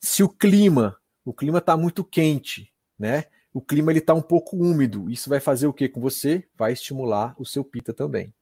Se 0.00 0.22
o 0.22 0.28
clima, 0.30 0.96
o 1.22 1.34
clima 1.34 1.58
está 1.58 1.76
muito 1.76 2.02
quente, 2.02 2.72
né? 2.98 3.26
O 3.52 3.60
clima 3.60 3.92
ele 3.92 3.98
está 3.98 4.14
um 4.14 4.22
pouco 4.22 4.56
úmido. 4.56 5.10
Isso 5.10 5.28
vai 5.28 5.38
fazer 5.38 5.66
o 5.66 5.72
que 5.72 5.86
com 5.86 6.00
você? 6.00 6.48
Vai 6.56 6.72
estimular 6.72 7.34
o 7.38 7.44
seu 7.44 7.62
pita 7.62 7.92
também. 7.92 8.32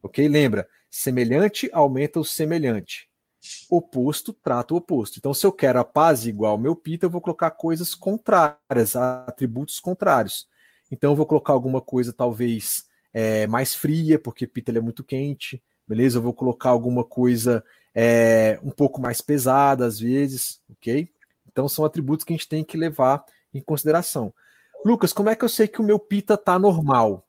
Ok? 0.00 0.28
Lembra? 0.28 0.68
Semelhante 0.88 1.68
aumenta 1.72 2.20
o 2.20 2.24
semelhante. 2.24 3.09
Oposto 3.68 4.32
trata 4.32 4.74
o 4.74 4.76
oposto. 4.76 5.18
Então, 5.18 5.32
se 5.32 5.46
eu 5.46 5.52
quero 5.52 5.78
a 5.78 5.84
paz 5.84 6.26
igual 6.26 6.52
ao 6.52 6.58
meu 6.58 6.76
pita, 6.76 7.06
eu 7.06 7.10
vou 7.10 7.20
colocar 7.20 7.50
coisas 7.52 7.94
contrárias, 7.94 8.96
atributos 8.96 9.80
contrários. 9.80 10.48
Então, 10.90 11.12
eu 11.12 11.16
vou 11.16 11.26
colocar 11.26 11.52
alguma 11.52 11.80
coisa 11.80 12.12
talvez 12.12 12.84
é, 13.12 13.46
mais 13.46 13.74
fria, 13.74 14.18
porque 14.18 14.46
pita 14.46 14.72
é 14.72 14.80
muito 14.80 15.04
quente. 15.04 15.62
Beleza? 15.86 16.18
Eu 16.18 16.22
vou 16.22 16.34
colocar 16.34 16.70
alguma 16.70 17.04
coisa 17.04 17.64
é, 17.94 18.58
um 18.62 18.70
pouco 18.70 19.00
mais 19.00 19.20
pesada 19.20 19.86
às 19.86 19.98
vezes, 19.98 20.60
ok? 20.70 21.08
Então 21.46 21.68
são 21.68 21.84
atributos 21.84 22.24
que 22.24 22.32
a 22.32 22.36
gente 22.36 22.48
tem 22.48 22.64
que 22.64 22.76
levar 22.76 23.24
em 23.52 23.60
consideração. 23.60 24.32
Lucas, 24.84 25.12
como 25.12 25.28
é 25.28 25.36
que 25.36 25.44
eu 25.44 25.48
sei 25.48 25.68
que 25.68 25.80
o 25.80 25.84
meu 25.84 25.98
pita 25.98 26.36
tá 26.36 26.58
normal? 26.58 27.26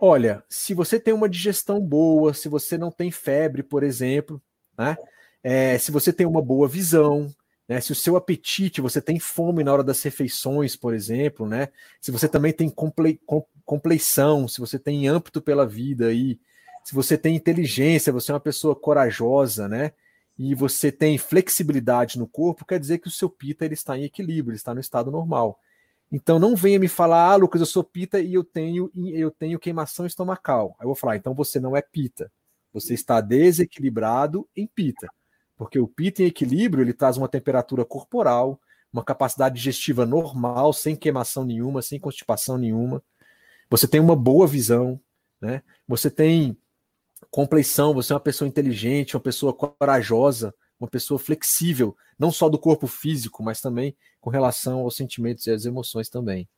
Olha, 0.00 0.44
se 0.48 0.74
você 0.74 1.00
tem 1.00 1.14
uma 1.14 1.28
digestão 1.28 1.80
boa, 1.80 2.34
se 2.34 2.48
você 2.48 2.76
não 2.76 2.90
tem 2.90 3.10
febre, 3.10 3.62
por 3.62 3.82
exemplo, 3.82 4.40
né? 4.76 4.96
É, 5.42 5.78
se 5.78 5.90
você 5.90 6.12
tem 6.12 6.26
uma 6.26 6.42
boa 6.42 6.68
visão, 6.68 7.32
né? 7.68 7.80
Se 7.80 7.92
o 7.92 7.94
seu 7.94 8.16
apetite, 8.16 8.80
você 8.80 9.00
tem 9.00 9.20
fome 9.20 9.62
na 9.62 9.72
hora 9.72 9.84
das 9.84 10.02
refeições, 10.02 10.74
por 10.74 10.94
exemplo, 10.94 11.46
né? 11.46 11.68
Se 12.00 12.10
você 12.10 12.26
também 12.26 12.52
tem 12.52 12.70
comple, 12.70 13.20
com, 13.26 13.44
compleição, 13.64 14.48
se 14.48 14.58
você 14.58 14.78
tem 14.78 15.06
âmbito 15.06 15.42
pela 15.42 15.66
vida 15.66 16.06
aí, 16.06 16.40
se 16.82 16.94
você 16.94 17.18
tem 17.18 17.36
inteligência, 17.36 18.12
você 18.12 18.32
é 18.32 18.34
uma 18.34 18.40
pessoa 18.40 18.74
corajosa, 18.74 19.68
né? 19.68 19.92
E 20.38 20.54
você 20.54 20.90
tem 20.90 21.18
flexibilidade 21.18 22.18
no 22.18 22.26
corpo, 22.26 22.64
quer 22.64 22.80
dizer 22.80 22.98
que 22.98 23.08
o 23.08 23.10
seu 23.10 23.28
pita 23.28 23.64
ele 23.64 23.74
está 23.74 23.98
em 23.98 24.04
equilíbrio, 24.04 24.52
ele 24.52 24.56
está 24.56 24.72
no 24.72 24.80
estado 24.80 25.10
normal. 25.10 25.60
Então 26.10 26.38
não 26.38 26.56
venha 26.56 26.78
me 26.78 26.88
falar, 26.88 27.32
ah, 27.32 27.36
Lucas, 27.36 27.60
eu 27.60 27.66
sou 27.66 27.84
pita 27.84 28.18
e 28.20 28.32
eu 28.32 28.42
tenho 28.44 28.90
eu 28.94 29.30
tenho 29.30 29.58
queimação 29.58 30.06
estomacal. 30.06 30.74
Aí 30.78 30.84
eu 30.84 30.88
vou 30.88 30.96
falar, 30.96 31.16
então 31.16 31.34
você 31.34 31.60
não 31.60 31.76
é 31.76 31.82
pita. 31.82 32.32
Você 32.72 32.94
está 32.94 33.20
desequilibrado 33.20 34.48
em 34.56 34.66
pita. 34.66 35.08
Porque 35.58 35.78
o 35.78 35.88
pita 35.88 36.22
em 36.22 36.26
equilíbrio, 36.26 36.82
ele 36.82 36.94
traz 36.94 37.16
uma 37.16 37.28
temperatura 37.28 37.84
corporal, 37.84 38.60
uma 38.92 39.04
capacidade 39.04 39.56
digestiva 39.56 40.06
normal, 40.06 40.72
sem 40.72 40.94
queimação 40.96 41.44
nenhuma, 41.44 41.82
sem 41.82 41.98
constipação 41.98 42.56
nenhuma. 42.56 43.02
Você 43.68 43.86
tem 43.86 44.00
uma 44.00 44.16
boa 44.16 44.46
visão, 44.46 44.98
né? 45.40 45.62
Você 45.86 46.10
tem 46.10 46.56
compleição, 47.30 47.92
você 47.92 48.12
é 48.12 48.14
uma 48.14 48.20
pessoa 48.20 48.48
inteligente, 48.48 49.16
uma 49.16 49.22
pessoa 49.22 49.52
corajosa, 49.52 50.54
uma 50.78 50.88
pessoa 50.88 51.18
flexível, 51.18 51.96
não 52.16 52.30
só 52.30 52.48
do 52.48 52.58
corpo 52.58 52.86
físico, 52.86 53.42
mas 53.42 53.60
também 53.60 53.96
com 54.20 54.30
relação 54.30 54.80
aos 54.80 54.96
sentimentos 54.96 55.46
e 55.46 55.50
às 55.50 55.64
emoções 55.64 56.08
também. 56.08 56.48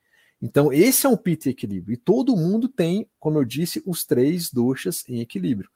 Então, 0.42 0.72
esse 0.72 1.06
é 1.06 1.08
um 1.08 1.16
pita 1.16 1.48
equilíbrio. 1.50 1.94
E 1.94 1.96
todo 1.96 2.36
mundo 2.36 2.68
tem, 2.68 3.08
como 3.18 3.38
eu 3.38 3.44
disse, 3.44 3.82
os 3.86 4.04
três 4.04 4.50
doshas 4.50 5.02
em 5.08 5.20
equilíbrio. 5.20 5.70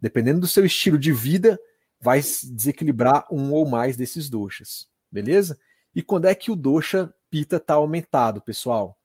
Dependendo 0.00 0.40
do 0.40 0.46
seu 0.46 0.64
estilo 0.64 0.98
de 0.98 1.12
vida, 1.12 1.58
vai 2.00 2.20
desequilibrar 2.20 3.26
um 3.30 3.52
ou 3.52 3.68
mais 3.68 3.96
desses 3.96 4.28
doshas. 4.28 4.86
Beleza? 5.10 5.58
E 5.94 6.02
quando 6.02 6.26
é 6.26 6.34
que 6.34 6.50
o 6.50 6.56
dosha 6.56 7.12
pita 7.30 7.56
está 7.56 7.74
aumentado, 7.74 8.40
pessoal? 8.40 8.96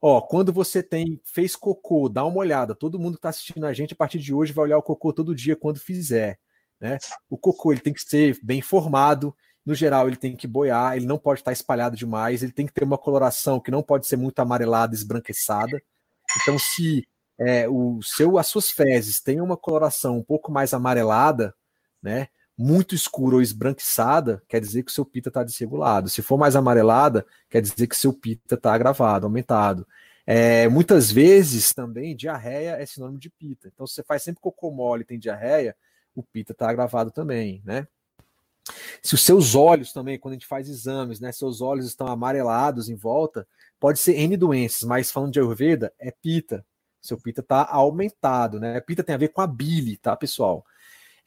Ó, 0.00 0.20
quando 0.20 0.52
você 0.52 0.82
tem 0.82 1.20
fez 1.24 1.56
cocô, 1.56 2.08
dá 2.08 2.24
uma 2.24 2.38
olhada. 2.38 2.74
Todo 2.74 2.98
mundo 2.98 3.14
que 3.14 3.18
está 3.18 3.30
assistindo 3.30 3.64
a 3.66 3.72
gente 3.72 3.94
a 3.94 3.96
partir 3.96 4.18
de 4.18 4.32
hoje 4.32 4.52
vai 4.52 4.66
olhar 4.66 4.78
o 4.78 4.82
cocô 4.82 5.12
todo 5.12 5.34
dia 5.34 5.56
quando 5.56 5.80
fizer, 5.80 6.38
né? 6.80 6.98
O 7.28 7.36
cocô 7.36 7.72
ele 7.72 7.80
tem 7.80 7.92
que 7.92 8.02
ser 8.02 8.38
bem 8.42 8.62
formado. 8.62 9.34
No 9.66 9.74
geral, 9.74 10.06
ele 10.06 10.16
tem 10.16 10.34
que 10.34 10.46
boiar, 10.46 10.96
ele 10.96 11.04
não 11.04 11.18
pode 11.18 11.40
estar 11.40 11.52
espalhado 11.52 11.94
demais, 11.94 12.42
ele 12.42 12.52
tem 12.52 12.64
que 12.66 12.72
ter 12.72 12.84
uma 12.84 12.96
coloração 12.96 13.60
que 13.60 13.70
não 13.70 13.82
pode 13.82 14.06
ser 14.06 14.16
muito 14.16 14.38
amarelada, 14.38 14.94
esbranquiçada. 14.94 15.82
Então, 16.40 16.58
se 16.58 17.06
é, 17.38 17.68
o 17.68 18.00
seu, 18.02 18.38
as 18.38 18.46
suas 18.46 18.70
fezes 18.70 19.20
têm 19.20 19.40
uma 19.40 19.58
coloração 19.58 20.16
um 20.18 20.22
pouco 20.24 20.50
mais 20.50 20.72
amarelada, 20.72 21.54
né? 22.02 22.28
muito 22.58 22.92
escura 22.92 23.36
ou 23.36 23.42
esbranquiçada, 23.42 24.42
quer 24.48 24.60
dizer 24.60 24.82
que 24.82 24.90
o 24.90 24.94
seu 24.94 25.04
pita 25.04 25.28
está 25.28 25.44
desregulado. 25.44 26.08
Se 26.08 26.20
for 26.20 26.36
mais 26.36 26.56
amarelada, 26.56 27.24
quer 27.48 27.62
dizer 27.62 27.86
que 27.86 27.96
seu 27.96 28.12
pita 28.12 28.56
está 28.56 28.74
agravado, 28.74 29.26
aumentado. 29.26 29.86
É, 30.26 30.68
muitas 30.68 31.10
vezes 31.10 31.72
também 31.72 32.16
diarreia 32.16 32.72
é 32.72 32.84
sinônimo 32.84 33.18
de 33.18 33.30
pita. 33.30 33.68
Então, 33.72 33.86
se 33.86 33.94
você 33.94 34.02
faz 34.02 34.24
sempre 34.24 34.40
cocô 34.40 34.72
mole 34.72 35.02
e 35.02 35.06
tem 35.06 35.18
diarreia, 35.20 35.76
o 36.16 36.22
pita 36.22 36.50
está 36.50 36.68
agravado 36.68 37.12
também, 37.12 37.62
né? 37.64 37.86
Se 39.00 39.14
os 39.14 39.24
seus 39.24 39.54
olhos 39.54 39.92
também, 39.92 40.18
quando 40.18 40.32
a 40.32 40.34
gente 40.34 40.46
faz 40.46 40.68
exames, 40.68 41.20
né, 41.20 41.32
seus 41.32 41.62
olhos 41.62 41.86
estão 41.86 42.08
amarelados 42.08 42.90
em 42.90 42.96
volta, 42.96 43.46
pode 43.80 43.98
ser 43.98 44.18
N 44.18 44.36
doenças, 44.36 44.82
mas 44.82 45.10
falando 45.10 45.32
de 45.32 45.38
Ayurveda, 45.38 45.92
é 45.98 46.10
pita. 46.10 46.66
Seu 47.00 47.16
pita 47.16 47.40
está 47.40 47.64
aumentado, 47.64 48.58
né? 48.58 48.80
Pita 48.80 49.04
tem 49.04 49.14
a 49.14 49.18
ver 49.18 49.28
com 49.28 49.40
a 49.40 49.46
bile, 49.46 49.96
tá, 49.96 50.16
pessoal? 50.16 50.66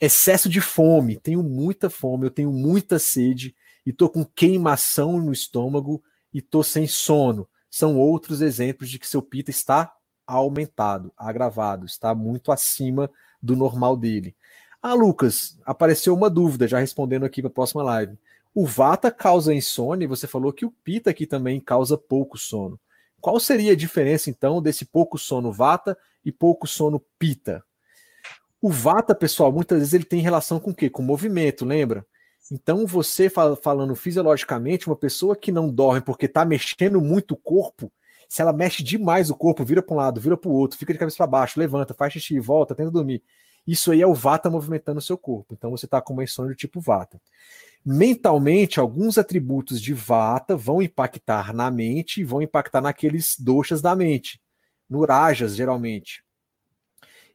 Excesso 0.02 0.50
de 0.50 0.60
fome, 0.60 1.16
tenho 1.16 1.44
muita 1.44 1.88
fome, 1.88 2.26
eu 2.26 2.32
tenho 2.32 2.52
muita 2.52 2.98
sede 2.98 3.56
e 3.86 3.94
tô 3.94 4.10
com 4.10 4.26
queimação 4.26 5.20
no 5.20 5.32
estômago 5.32 6.04
e 6.34 6.42
tô 6.42 6.64
sem 6.64 6.88
sono. 6.88 7.48
São 7.70 7.98
outros 7.98 8.42
exemplos 8.42 8.90
de 8.90 8.98
que 8.98 9.08
seu 9.08 9.22
pita 9.22 9.52
está 9.52 9.94
aumentado, 10.26 11.14
agravado, 11.16 11.86
está 11.86 12.16
muito 12.16 12.52
acima 12.52 13.10
do 13.42 13.56
normal 13.56 13.96
dele. 13.96 14.36
Ah, 14.82 14.96
Lucas, 14.96 15.60
apareceu 15.64 16.16
uma 16.16 16.30
dúvida, 16.30 16.68
já 16.68 16.80
respondendo 16.80 17.24
aqui 17.24 17.42
para 17.42 17.50
a 17.50 17.54
próxima 17.54 17.84
live. 17.84 18.18
O 18.54 18.66
Vata 18.66 19.12
causa 19.12 19.54
insônia 19.54 20.06
e 20.06 20.08
você 20.08 20.26
falou 20.28 20.52
que 20.52 20.66
o 20.66 20.72
Pita 20.72 21.12
aqui 21.12 21.28
também 21.28 21.60
causa 21.60 21.96
pouco 21.98 22.38
sono. 22.38 22.80
Qual 23.20 23.40
seria 23.40 23.74
a 23.74 23.76
diferença, 23.76 24.32
então, 24.32 24.62
desse 24.62 24.84
pouco 24.84 25.20
sono 25.20 25.52
Vata 25.52 25.96
e 26.26 26.32
pouco 26.32 26.68
sono 26.68 27.00
Pita? 27.20 27.64
O 28.62 28.70
Vata, 28.70 29.16
pessoal, 29.16 29.52
muitas 29.52 29.80
vezes 29.80 29.94
ele 29.94 30.06
tem 30.06 30.22
relação 30.22 30.60
com 30.60 30.70
o 30.70 30.76
quê? 30.76 30.90
Com 30.90 31.02
movimento, 31.02 31.66
lembra? 31.66 32.06
Então, 32.52 32.86
você 32.86 33.30
falando 33.30 33.96
fisiologicamente, 33.96 34.88
uma 34.88 34.96
pessoa 34.96 35.36
que 35.36 35.52
não 35.52 35.70
dorme 35.70 36.02
porque 36.02 36.28
está 36.28 36.46
mexendo 36.46 37.02
muito 37.02 37.34
o 37.34 37.38
corpo, 37.38 37.92
se 38.30 38.42
ela 38.42 38.54
mexe 38.54 38.84
demais 38.84 39.30
o 39.30 39.36
corpo, 39.36 39.66
vira 39.66 39.82
para 39.82 39.94
um 39.94 39.98
lado, 39.98 40.22
vira 40.22 40.38
para 40.38 40.50
o 40.50 40.54
outro, 40.54 40.78
fica 40.78 40.94
de 40.94 41.00
cabeça 41.00 41.18
para 41.18 41.28
baixo, 41.28 41.60
levanta, 41.60 41.94
faz 41.94 42.14
xixi, 42.14 42.40
volta, 42.40 42.76
tenta 42.76 42.92
dormir. 42.92 43.24
Isso 43.66 43.92
aí 43.92 44.02
é 44.02 44.08
o 44.08 44.14
Vata 44.14 44.50
movimentando 44.50 45.00
o 45.00 45.02
seu 45.02 45.18
corpo. 45.18 45.54
Então, 45.54 45.72
você 45.72 45.86
está 45.86 46.02
com 46.02 46.14
uma 46.14 46.24
insônia 46.24 46.54
do 46.54 46.58
tipo 46.58 46.80
Vata. 46.80 47.20
Mentalmente, 47.86 48.80
alguns 48.80 49.18
atributos 49.18 49.82
de 49.82 49.94
Vata 49.94 50.56
vão 50.56 50.82
impactar 50.82 51.54
na 51.54 51.72
mente 51.72 52.22
e 52.22 52.24
vão 52.24 52.42
impactar 52.42 52.82
naqueles 52.82 53.36
doxas 53.40 53.82
da 53.82 53.96
mente. 53.96 54.40
no 54.90 55.06
Rajas, 55.06 55.56
geralmente. 55.56 56.24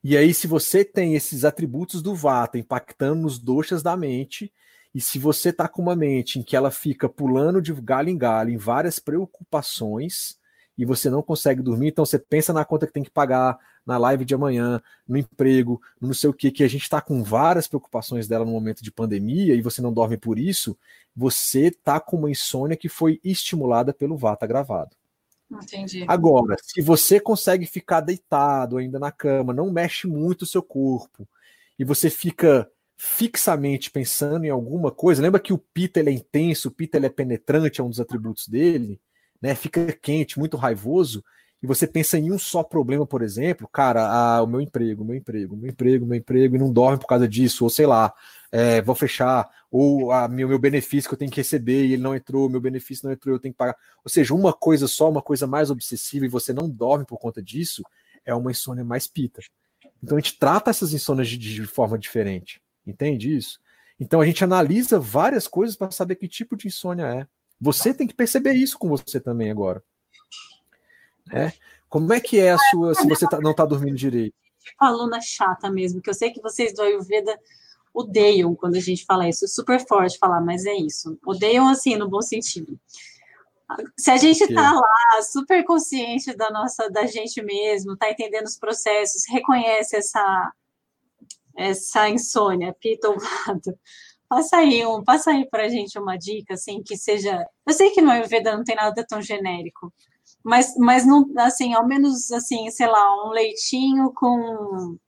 E 0.08 0.16
aí, 0.16 0.32
se 0.32 0.46
você 0.46 0.84
tem 0.84 1.16
esses 1.16 1.44
atributos 1.44 2.00
do 2.00 2.14
Vata 2.14 2.56
impactando 2.56 3.22
nos 3.22 3.40
doshas 3.40 3.82
da 3.82 3.96
mente, 3.96 4.52
e 4.94 5.00
se 5.00 5.18
você 5.18 5.48
está 5.48 5.66
com 5.66 5.82
uma 5.82 5.96
mente 5.96 6.38
em 6.38 6.44
que 6.44 6.54
ela 6.54 6.70
fica 6.70 7.08
pulando 7.08 7.60
de 7.60 7.72
galho 7.72 8.08
em 8.08 8.16
galho, 8.16 8.50
em 8.50 8.56
várias 8.56 9.00
preocupações, 9.00 10.38
e 10.78 10.84
você 10.84 11.10
não 11.10 11.22
consegue 11.22 11.60
dormir, 11.60 11.88
então 11.88 12.06
você 12.06 12.20
pensa 12.20 12.52
na 12.52 12.64
conta 12.64 12.86
que 12.86 12.92
tem 12.92 13.02
que 13.02 13.10
pagar, 13.10 13.58
na 13.84 13.98
live 13.98 14.24
de 14.24 14.32
amanhã, 14.32 14.80
no 15.08 15.18
emprego, 15.18 15.82
no 16.00 16.06
não 16.06 16.14
sei 16.14 16.30
o 16.30 16.32
que, 16.32 16.52
que 16.52 16.62
a 16.62 16.68
gente 16.68 16.84
está 16.84 17.00
com 17.00 17.24
várias 17.24 17.66
preocupações 17.66 18.28
dela 18.28 18.44
no 18.44 18.52
momento 18.52 18.84
de 18.84 18.92
pandemia 18.92 19.56
e 19.56 19.60
você 19.60 19.82
não 19.82 19.92
dorme 19.92 20.16
por 20.16 20.38
isso, 20.38 20.78
você 21.16 21.62
está 21.62 21.98
com 21.98 22.16
uma 22.16 22.30
insônia 22.30 22.76
que 22.76 22.88
foi 22.88 23.18
estimulada 23.24 23.92
pelo 23.92 24.16
Vata 24.16 24.46
gravado. 24.46 24.94
Entendi. 25.50 26.04
Agora, 26.08 26.56
se 26.60 26.82
você 26.82 27.20
consegue 27.20 27.66
ficar 27.66 28.00
deitado 28.00 28.76
ainda 28.78 28.98
na 28.98 29.12
cama, 29.12 29.52
não 29.52 29.70
mexe 29.70 30.06
muito 30.06 30.42
o 30.42 30.46
seu 30.46 30.62
corpo, 30.62 31.28
e 31.78 31.84
você 31.84 32.10
fica 32.10 32.68
fixamente 32.96 33.90
pensando 33.90 34.44
em 34.44 34.50
alguma 34.50 34.90
coisa, 34.90 35.22
lembra 35.22 35.40
que 35.40 35.52
o 35.52 35.58
Pita 35.58 36.00
ele 36.00 36.10
é 36.10 36.12
intenso, 36.12 36.68
o 36.68 36.70
Pita 36.70 36.96
ele 36.96 37.06
é 37.06 37.10
penetrante, 37.10 37.80
é 37.80 37.84
um 37.84 37.90
dos 37.90 38.00
atributos 38.00 38.48
dele, 38.48 39.00
né? 39.40 39.54
Fica 39.54 39.92
quente, 39.92 40.38
muito 40.38 40.56
raivoso, 40.56 41.22
e 41.62 41.66
você 41.66 41.86
pensa 41.86 42.18
em 42.18 42.32
um 42.32 42.38
só 42.38 42.62
problema, 42.62 43.06
por 43.06 43.22
exemplo, 43.22 43.68
cara, 43.68 44.06
ah, 44.06 44.42
o 44.42 44.46
meu 44.46 44.60
emprego, 44.60 45.04
meu 45.04 45.16
emprego, 45.16 45.56
meu 45.56 45.70
emprego, 45.70 46.06
meu 46.06 46.18
emprego, 46.18 46.56
e 46.56 46.58
não 46.58 46.72
dorme 46.72 46.98
por 46.98 47.06
causa 47.06 47.28
disso, 47.28 47.64
ou 47.64 47.70
sei 47.70 47.86
lá, 47.86 48.12
é, 48.52 48.80
vou 48.80 48.94
fechar, 48.94 49.48
ou 49.70 50.12
a 50.12 50.28
meu, 50.28 50.48
meu 50.48 50.58
benefício 50.58 51.08
que 51.08 51.14
eu 51.14 51.18
tenho 51.18 51.30
que 51.30 51.40
receber 51.40 51.84
e 51.84 51.92
ele 51.94 52.02
não 52.02 52.14
entrou, 52.14 52.48
meu 52.48 52.60
benefício 52.60 53.06
não 53.06 53.12
entrou, 53.12 53.34
eu 53.34 53.40
tenho 53.40 53.52
que 53.52 53.58
pagar. 53.58 53.76
Ou 54.04 54.10
seja, 54.10 54.34
uma 54.34 54.52
coisa 54.52 54.86
só, 54.86 55.10
uma 55.10 55.22
coisa 55.22 55.46
mais 55.46 55.70
obsessiva 55.70 56.24
e 56.24 56.28
você 56.28 56.52
não 56.52 56.68
dorme 56.68 57.04
por 57.04 57.18
conta 57.18 57.42
disso, 57.42 57.82
é 58.24 58.34
uma 58.34 58.50
insônia 58.50 58.84
mais 58.84 59.06
pita. 59.06 59.40
Então 60.02 60.16
a 60.16 60.20
gente 60.20 60.38
trata 60.38 60.70
essas 60.70 60.92
insônias 60.92 61.28
de, 61.28 61.36
de 61.38 61.66
forma 61.66 61.98
diferente. 61.98 62.60
Entende 62.86 63.36
isso? 63.36 63.60
Então 63.98 64.20
a 64.20 64.26
gente 64.26 64.44
analisa 64.44 65.00
várias 65.00 65.48
coisas 65.48 65.76
para 65.76 65.90
saber 65.90 66.16
que 66.16 66.28
tipo 66.28 66.56
de 66.56 66.68
insônia 66.68 67.04
é. 67.04 67.26
Você 67.60 67.94
tem 67.94 68.06
que 68.06 68.14
perceber 68.14 68.52
isso 68.52 68.78
com 68.78 68.88
você 68.88 69.18
também 69.18 69.50
agora. 69.50 69.82
É? 71.32 71.52
Como 71.88 72.12
é 72.12 72.20
que 72.20 72.38
é 72.38 72.52
a 72.52 72.58
sua 72.58 72.94
se 72.94 73.08
você 73.08 73.26
tá, 73.26 73.40
não 73.40 73.52
está 73.52 73.64
dormindo 73.64 73.96
direito? 73.96 74.34
Aluna 74.78 75.20
chata 75.20 75.70
mesmo, 75.70 76.00
que 76.00 76.10
eu 76.10 76.14
sei 76.14 76.30
que 76.30 76.42
vocês 76.42 76.74
do 76.74 76.82
Ayurveda 76.82 77.38
odeiam 77.96 78.54
quando 78.54 78.76
a 78.76 78.80
gente 78.80 79.04
fala 79.04 79.28
isso. 79.28 79.48
Super 79.48 79.84
forte 79.86 80.18
falar, 80.18 80.40
mas 80.40 80.66
é 80.66 80.74
isso. 80.74 81.18
Odeiam 81.24 81.66
assim, 81.66 81.96
no 81.96 82.08
bom 82.08 82.20
sentido. 82.20 82.78
Se 83.96 84.10
a 84.10 84.16
gente 84.16 84.44
está 84.44 84.72
lá, 84.72 85.22
super 85.22 85.64
consciente 85.64 86.36
da 86.36 86.50
nossa, 86.50 86.90
da 86.90 87.06
gente 87.06 87.42
mesmo, 87.42 87.94
está 87.94 88.10
entendendo 88.10 88.44
os 88.44 88.58
processos, 88.58 89.24
reconhece 89.28 89.96
essa 89.96 90.52
essa 91.56 92.06
insônia, 92.10 92.76
pita 92.78 93.08
ou 93.08 93.16
passa 94.28 94.58
aí 94.58 94.84
um, 94.86 95.02
passa 95.02 95.30
aí 95.30 95.48
para 95.48 95.64
a 95.64 95.68
gente 95.70 95.98
uma 95.98 96.18
dica 96.18 96.54
assim 96.54 96.82
que 96.82 96.96
seja. 96.98 97.46
Eu 97.66 97.72
sei 97.72 97.90
que 97.90 98.02
no 98.02 98.10
Ayurveda 98.10 98.54
não 98.54 98.62
tem 98.62 98.76
nada 98.76 99.04
tão 99.08 99.22
genérico, 99.22 99.90
mas, 100.44 100.76
mas 100.76 101.06
não, 101.06 101.26
assim, 101.38 101.72
ao 101.72 101.86
menos 101.86 102.30
assim, 102.30 102.70
sei 102.70 102.86
lá, 102.86 103.26
um 103.26 103.30
leitinho 103.30 104.12
com 104.12 104.98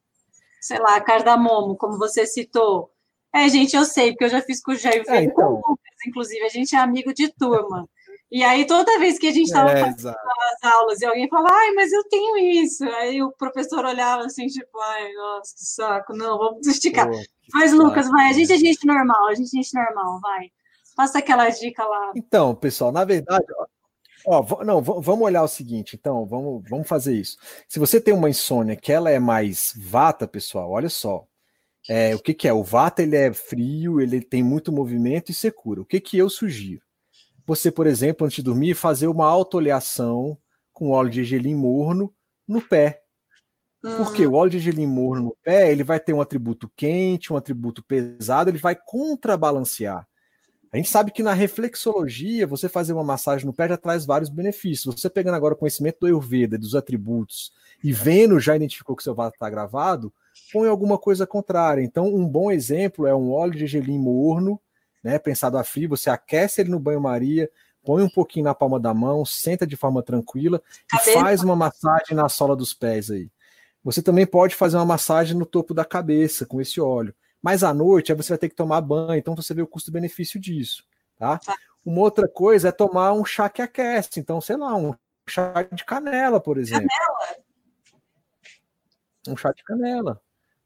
sei 0.68 0.78
lá, 0.78 1.00
cardamomo, 1.00 1.76
como 1.76 1.98
você 1.98 2.26
citou. 2.26 2.90
É, 3.34 3.48
gente, 3.48 3.74
eu 3.74 3.86
sei, 3.86 4.12
porque 4.12 4.24
eu 4.24 4.28
já 4.28 4.42
fiz 4.42 4.62
com 4.62 4.72
o 4.72 4.76
Jair 4.76 5.02
é, 5.08 5.22
então. 5.22 5.54
Lucas, 5.54 6.06
inclusive, 6.06 6.44
a 6.44 6.48
gente 6.50 6.76
é 6.76 6.78
amigo 6.78 7.12
de 7.14 7.32
turma. 7.32 7.88
E 8.30 8.44
aí, 8.44 8.66
toda 8.66 8.98
vez 8.98 9.18
que 9.18 9.28
a 9.28 9.32
gente 9.32 9.46
estava 9.46 9.70
é, 9.70 9.80
fazendo 9.80 10.08
as 10.10 10.70
aulas 10.70 11.00
e 11.00 11.06
alguém 11.06 11.26
falava, 11.30 11.48
ai, 11.50 11.70
mas 11.72 11.90
eu 11.90 12.04
tenho 12.04 12.36
isso. 12.36 12.84
Aí 12.84 13.22
o 13.22 13.32
professor 13.32 13.82
olhava 13.86 14.26
assim, 14.26 14.46
tipo, 14.46 14.78
ai, 14.78 15.10
nossa, 15.14 15.54
que 15.54 15.64
saco, 15.64 16.12
não, 16.14 16.36
vamos 16.36 16.66
esticar. 16.66 17.08
Pô, 17.08 17.18
mas, 17.54 17.72
Lucas, 17.72 18.10
vai, 18.10 18.28
a 18.28 18.32
gente 18.34 18.52
é 18.52 18.58
gente 18.58 18.86
normal, 18.86 19.28
a 19.28 19.34
gente 19.34 19.48
é 19.58 19.62
gente 19.62 19.72
normal, 19.72 20.20
vai. 20.20 20.50
Passa 20.94 21.20
aquela 21.20 21.48
dica 21.48 21.82
lá. 21.82 22.12
Então, 22.14 22.54
pessoal, 22.54 22.92
na 22.92 23.04
verdade, 23.06 23.46
Ó, 24.26 24.64
não, 24.64 24.82
vamos 24.82 25.24
olhar 25.24 25.42
o 25.42 25.48
seguinte, 25.48 25.96
então, 25.96 26.26
vamos, 26.26 26.62
vamos 26.68 26.88
fazer 26.88 27.14
isso. 27.14 27.36
Se 27.68 27.78
você 27.78 28.00
tem 28.00 28.12
uma 28.12 28.28
insônia 28.28 28.76
que 28.76 28.92
ela 28.92 29.10
é 29.10 29.18
mais 29.18 29.72
vata, 29.76 30.26
pessoal, 30.26 30.70
olha 30.70 30.88
só. 30.88 31.26
É, 31.88 32.14
o 32.14 32.18
que, 32.18 32.34
que 32.34 32.46
é? 32.46 32.52
O 32.52 32.62
vata 32.62 33.02
ele 33.02 33.16
é 33.16 33.32
frio, 33.32 34.00
ele 34.00 34.20
tem 34.20 34.42
muito 34.42 34.72
movimento 34.72 35.30
e 35.30 35.34
secura. 35.34 35.80
O 35.80 35.86
que, 35.86 36.00
que 36.00 36.18
eu 36.18 36.28
sugiro? 36.28 36.82
Você, 37.46 37.70
por 37.70 37.86
exemplo, 37.86 38.26
antes 38.26 38.36
de 38.36 38.42
dormir, 38.42 38.74
fazer 38.74 39.06
uma 39.06 39.26
autoleação 39.26 40.36
com 40.72 40.90
óleo 40.90 41.08
de 41.08 41.24
gergelim 41.24 41.54
morno 41.54 42.12
no 42.46 42.60
pé. 42.60 43.02
Porque 43.80 44.26
o 44.26 44.34
óleo 44.34 44.50
de 44.50 44.58
gergelim 44.58 44.86
morno 44.86 45.24
no 45.24 45.36
pé, 45.42 45.70
ele 45.72 45.82
vai 45.82 45.98
ter 45.98 46.12
um 46.12 46.20
atributo 46.20 46.70
quente, 46.76 47.32
um 47.32 47.36
atributo 47.36 47.82
pesado, 47.82 48.50
ele 48.50 48.58
vai 48.58 48.76
contrabalancear. 48.76 50.06
A 50.70 50.76
gente 50.76 50.90
sabe 50.90 51.10
que 51.10 51.22
na 51.22 51.32
reflexologia, 51.32 52.46
você 52.46 52.68
fazer 52.68 52.92
uma 52.92 53.04
massagem 53.04 53.46
no 53.46 53.54
pé 53.54 53.68
já 53.68 53.76
traz 53.76 54.04
vários 54.04 54.28
benefícios. 54.28 54.94
Você 54.94 55.08
pegando 55.08 55.34
agora 55.34 55.54
o 55.54 55.56
conhecimento 55.56 56.00
do 56.00 56.06
Ayurveda, 56.06 56.58
dos 56.58 56.74
atributos, 56.74 57.52
e 57.82 57.92
vendo, 57.92 58.38
já 58.38 58.54
identificou 58.54 58.94
que 58.94 59.02
seu 59.02 59.14
vaso 59.14 59.32
está 59.32 59.48
gravado, 59.48 60.12
põe 60.52 60.68
alguma 60.68 60.98
coisa 60.98 61.26
contrária. 61.26 61.82
Então, 61.82 62.06
um 62.06 62.28
bom 62.28 62.50
exemplo 62.50 63.06
é 63.06 63.14
um 63.14 63.32
óleo 63.32 63.54
de 63.54 63.66
gelim 63.66 63.98
morno, 63.98 64.60
né, 65.02 65.18
pensado 65.18 65.56
a 65.56 65.64
frio, 65.64 65.88
você 65.88 66.10
aquece 66.10 66.60
ele 66.60 66.70
no 66.70 66.78
banho-maria, 66.78 67.50
põe 67.82 68.02
um 68.02 68.08
pouquinho 68.08 68.44
na 68.44 68.54
palma 68.54 68.78
da 68.78 68.92
mão, 68.92 69.24
senta 69.24 69.66
de 69.66 69.76
forma 69.76 70.02
tranquila 70.02 70.60
e 70.92 71.12
faz 71.12 71.42
uma 71.42 71.56
massagem 71.56 72.14
na 72.14 72.28
sola 72.28 72.54
dos 72.54 72.74
pés 72.74 73.10
aí. 73.10 73.30
Você 73.82 74.02
também 74.02 74.26
pode 74.26 74.54
fazer 74.54 74.76
uma 74.76 74.84
massagem 74.84 75.34
no 75.34 75.46
topo 75.46 75.72
da 75.72 75.84
cabeça 75.84 76.44
com 76.44 76.60
esse 76.60 76.78
óleo. 76.80 77.14
Mas 77.42 77.62
à 77.62 77.72
noite, 77.72 78.10
aí 78.10 78.16
você 78.16 78.30
vai 78.30 78.38
ter 78.38 78.48
que 78.48 78.54
tomar 78.54 78.80
banho, 78.80 79.18
então 79.18 79.34
você 79.34 79.54
vê 79.54 79.62
o 79.62 79.66
custo-benefício 79.66 80.40
disso, 80.40 80.84
tá? 81.16 81.38
tá? 81.38 81.56
Uma 81.84 82.00
outra 82.00 82.28
coisa 82.28 82.68
é 82.68 82.72
tomar 82.72 83.12
um 83.12 83.24
chá 83.24 83.48
que 83.48 83.62
aquece, 83.62 84.20
então, 84.20 84.40
sei 84.40 84.56
lá, 84.56 84.74
um 84.76 84.94
chá 85.28 85.62
de 85.72 85.84
canela, 85.84 86.40
por 86.40 86.58
exemplo. 86.58 86.88
Canela? 86.88 87.44
Um 89.28 89.36
chá 89.36 89.52
de 89.52 89.62
canela. 89.62 90.20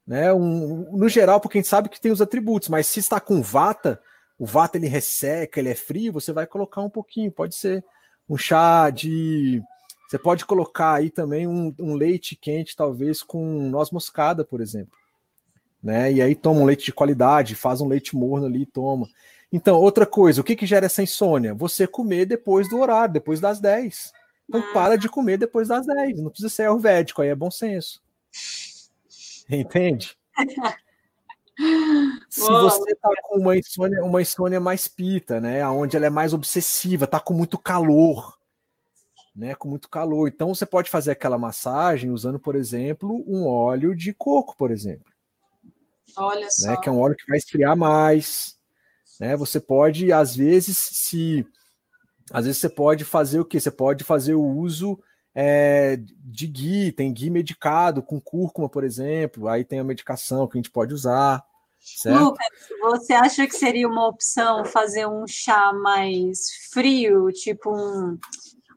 Né? 0.05 0.33
Um, 0.33 0.97
no 0.97 1.07
geral, 1.07 1.39
porque 1.39 1.57
a 1.57 1.61
gente 1.61 1.69
sabe 1.69 1.89
que 1.89 2.01
tem 2.01 2.11
os 2.11 2.21
atributos, 2.21 2.67
mas 2.69 2.87
se 2.87 2.99
está 2.99 3.19
com 3.19 3.41
vata, 3.41 4.01
o 4.37 4.45
vata 4.45 4.77
ele 4.77 4.87
resseca, 4.87 5.59
ele 5.59 5.69
é 5.69 5.75
frio, 5.75 6.11
você 6.11 6.33
vai 6.33 6.47
colocar 6.47 6.81
um 6.81 6.89
pouquinho, 6.89 7.31
pode 7.31 7.55
ser 7.55 7.85
um 8.27 8.37
chá 8.37 8.89
de. 8.89 9.61
Você 10.09 10.17
pode 10.17 10.45
colocar 10.45 10.95
aí 10.95 11.09
também 11.09 11.47
um, 11.47 11.73
um 11.79 11.95
leite 11.95 12.35
quente, 12.35 12.75
talvez 12.75 13.23
com 13.23 13.69
noz 13.69 13.91
moscada, 13.91 14.43
por 14.43 14.59
exemplo 14.59 15.02
né? 15.83 16.11
E 16.11 16.21
aí 16.21 16.33
toma 16.33 16.61
um 16.61 16.65
leite 16.65 16.85
de 16.85 16.93
qualidade, 16.93 17.55
faz 17.55 17.81
um 17.81 17.87
leite 17.87 18.15
morno 18.15 18.47
ali 18.47 18.61
e 18.61 18.65
toma. 18.65 19.07
Então, 19.51 19.79
outra 19.79 20.05
coisa, 20.05 20.41
o 20.41 20.43
que, 20.43 20.55
que 20.55 20.65
gera 20.65 20.85
essa 20.85 21.03
insônia? 21.03 21.53
Você 21.53 21.85
comer 21.85 22.25
depois 22.25 22.69
do 22.69 22.79
horário, 22.79 23.13
depois 23.13 23.39
das 23.39 23.59
10. 23.59 24.13
Então, 24.47 24.61
ah. 24.61 24.73
para 24.73 24.97
de 24.97 25.09
comer 25.09 25.37
depois 25.37 25.67
das 25.67 25.85
10. 25.85 26.21
Não 26.21 26.29
precisa 26.29 26.49
ser 26.49 26.63
ayurvédico, 26.63 27.21
aí 27.21 27.29
é 27.29 27.35
bom 27.35 27.51
senso. 27.51 28.01
Entende? 29.49 30.17
Se 32.29 32.41
você 32.41 32.95
tá 32.95 33.09
com 33.23 33.39
uma 33.39 33.55
insônia, 33.55 34.03
uma 34.03 34.21
insônia 34.21 34.59
mais 34.59 34.87
pita, 34.87 35.39
né? 35.39 35.65
Onde 35.67 35.95
ela 35.95 36.07
é 36.07 36.09
mais 36.09 36.33
obsessiva, 36.33 37.05
tá 37.05 37.19
com 37.19 37.31
muito 37.31 37.59
calor, 37.59 38.35
né? 39.35 39.53
Com 39.53 39.69
muito 39.69 39.87
calor. 39.87 40.27
Então 40.27 40.55
você 40.55 40.65
pode 40.65 40.89
fazer 40.89 41.11
aquela 41.11 41.37
massagem 41.37 42.09
usando, 42.09 42.39
por 42.39 42.55
exemplo, 42.55 43.23
um 43.27 43.45
óleo 43.45 43.95
de 43.95 44.13
coco, 44.13 44.57
por 44.57 44.71
exemplo. 44.71 45.12
Olha 46.15 46.49
só. 46.49 46.71
Né, 46.71 46.77
que 46.77 46.89
é 46.89 46.91
um 46.91 46.99
óleo 46.99 47.15
que 47.15 47.27
vai 47.27 47.37
esfriar 47.37 47.75
mais. 47.75 48.55
Né? 49.19 49.35
Você 49.37 49.59
pode, 49.59 50.11
às 50.11 50.35
vezes, 50.35 50.77
se. 50.77 51.45
Às 52.31 52.45
vezes 52.45 52.61
você 52.61 52.69
pode 52.69 53.03
fazer 53.03 53.39
o 53.39 53.45
quê? 53.45 53.59
Você 53.59 53.71
pode 53.71 54.03
fazer 54.03 54.33
o 54.33 54.43
uso 54.43 54.99
é, 55.35 55.99
de 56.23 56.47
ghee, 56.47 56.91
tem 56.91 57.13
ghee 57.13 57.29
medicado 57.29 58.01
com 58.01 58.19
cúrcuma, 58.19 58.69
por 58.69 58.83
exemplo. 58.83 59.47
Aí 59.47 59.63
tem 59.63 59.79
a 59.79 59.83
medicação 59.83 60.47
que 60.47 60.57
a 60.57 60.59
gente 60.59 60.71
pode 60.71 60.93
usar. 60.93 61.43
Certo? 61.79 62.17
Lucas, 62.17 62.47
você 62.81 63.13
acha 63.13 63.45
que 63.45 63.55
seria 63.55 63.87
uma 63.87 64.07
opção 64.07 64.63
fazer 64.63 65.05
um 65.05 65.27
chá 65.27 65.73
mais 65.73 66.47
frio, 66.71 67.29
tipo 67.31 67.75
um, 67.75 68.17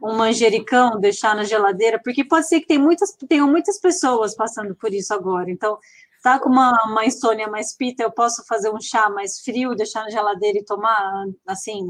um 0.02 0.16
manjericão, 0.16 0.98
deixar 0.98 1.36
na 1.36 1.44
geladeira? 1.44 2.00
Porque 2.02 2.24
pode 2.24 2.48
ser 2.48 2.60
que 2.60 2.66
tem 2.66 2.78
muitas, 2.78 3.12
tenham 3.28 3.48
muitas 3.48 3.78
pessoas 3.78 4.34
passando 4.34 4.74
por 4.74 4.92
isso 4.92 5.14
agora. 5.14 5.48
Então, 5.48 5.78
tá 6.26 6.40
com 6.40 6.48
uma, 6.48 6.76
uma 6.86 7.06
insônia 7.06 7.46
mais 7.46 7.72
pita, 7.76 8.02
eu 8.02 8.10
posso 8.10 8.44
fazer 8.48 8.68
um 8.68 8.80
chá 8.80 9.08
mais 9.08 9.38
frio, 9.42 9.76
deixar 9.76 10.02
na 10.02 10.10
geladeira 10.10 10.58
e 10.58 10.64
tomar 10.64 11.24
assim? 11.46 11.86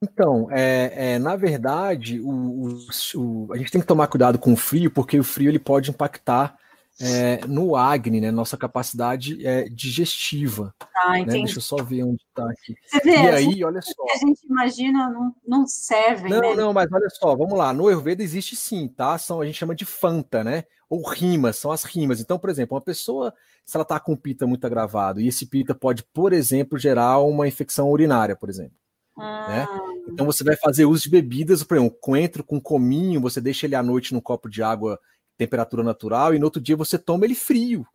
Então, 0.00 0.46
é, 0.52 1.14
é 1.14 1.18
na 1.18 1.34
verdade, 1.34 2.20
o, 2.20 2.28
o, 2.28 2.78
o, 3.16 3.52
a 3.52 3.56
gente 3.56 3.72
tem 3.72 3.80
que 3.80 3.86
tomar 3.86 4.06
cuidado 4.06 4.38
com 4.38 4.52
o 4.52 4.56
frio, 4.56 4.92
porque 4.92 5.18
o 5.18 5.24
frio 5.24 5.50
ele 5.50 5.58
pode 5.58 5.90
impactar 5.90 6.56
é, 7.00 7.44
no 7.48 7.74
Agni, 7.74 8.20
né? 8.20 8.30
Nossa 8.30 8.56
capacidade 8.56 9.44
é, 9.44 9.64
digestiva. 9.64 10.72
Ah, 10.96 11.14
né? 11.14 11.20
entendi. 11.22 11.44
Deixa 11.46 11.58
eu 11.58 11.62
só 11.62 11.82
ver 11.82 12.04
onde 12.04 12.22
está 12.22 12.48
aqui. 12.48 12.76
Você 12.86 13.00
vê, 13.00 13.10
E 13.10 13.28
aí, 13.28 13.44
gente- 13.44 13.64
olha 13.64 13.82
só. 13.82 14.04
a 14.14 14.18
gente 14.18 14.46
imagina 14.46 15.10
não, 15.10 15.34
não 15.44 15.66
serve, 15.66 16.28
Não, 16.28 16.40
né? 16.40 16.54
não, 16.54 16.72
mas 16.72 16.86
olha 16.92 17.10
só, 17.10 17.34
vamos 17.34 17.58
lá. 17.58 17.72
No 17.72 17.88
Ayurveda 17.88 18.22
existe 18.22 18.54
sim, 18.54 18.86
tá? 18.86 19.18
São, 19.18 19.40
a 19.40 19.46
gente 19.46 19.58
chama 19.58 19.74
de 19.74 19.84
fanta, 19.84 20.44
né? 20.44 20.62
Ou 20.94 21.02
rimas, 21.08 21.56
são 21.56 21.72
as 21.72 21.82
rimas. 21.84 22.20
Então, 22.20 22.38
por 22.38 22.50
exemplo, 22.50 22.76
uma 22.76 22.80
pessoa, 22.80 23.34
se 23.64 23.76
ela 23.76 23.84
tá 23.84 23.98
com 23.98 24.16
pita 24.16 24.46
muito 24.46 24.64
agravado, 24.66 25.20
e 25.20 25.26
esse 25.26 25.46
pita 25.46 25.74
pode, 25.74 26.04
por 26.04 26.32
exemplo, 26.32 26.78
gerar 26.78 27.18
uma 27.18 27.48
infecção 27.48 27.90
urinária, 27.90 28.36
por 28.36 28.48
exemplo. 28.48 28.76
né? 29.16 29.64
Ah, 29.68 29.80
Então 30.08 30.26
você 30.26 30.44
vai 30.44 30.56
fazer 30.56 30.84
uso 30.84 31.04
de 31.04 31.10
bebidas, 31.10 31.62
por 31.64 31.76
exemplo, 31.76 31.96
coentro 32.00 32.44
com 32.44 32.60
cominho, 32.60 33.20
você 33.20 33.40
deixa 33.40 33.66
ele 33.66 33.74
à 33.74 33.82
noite 33.82 34.14
num 34.14 34.20
copo 34.20 34.48
de 34.48 34.62
água, 34.62 35.00
temperatura 35.36 35.82
natural, 35.82 36.34
e 36.34 36.38
no 36.38 36.44
outro 36.44 36.60
dia 36.60 36.76
você 36.76 36.98
toma 36.98 37.24
ele 37.24 37.34
frio. 37.34 37.86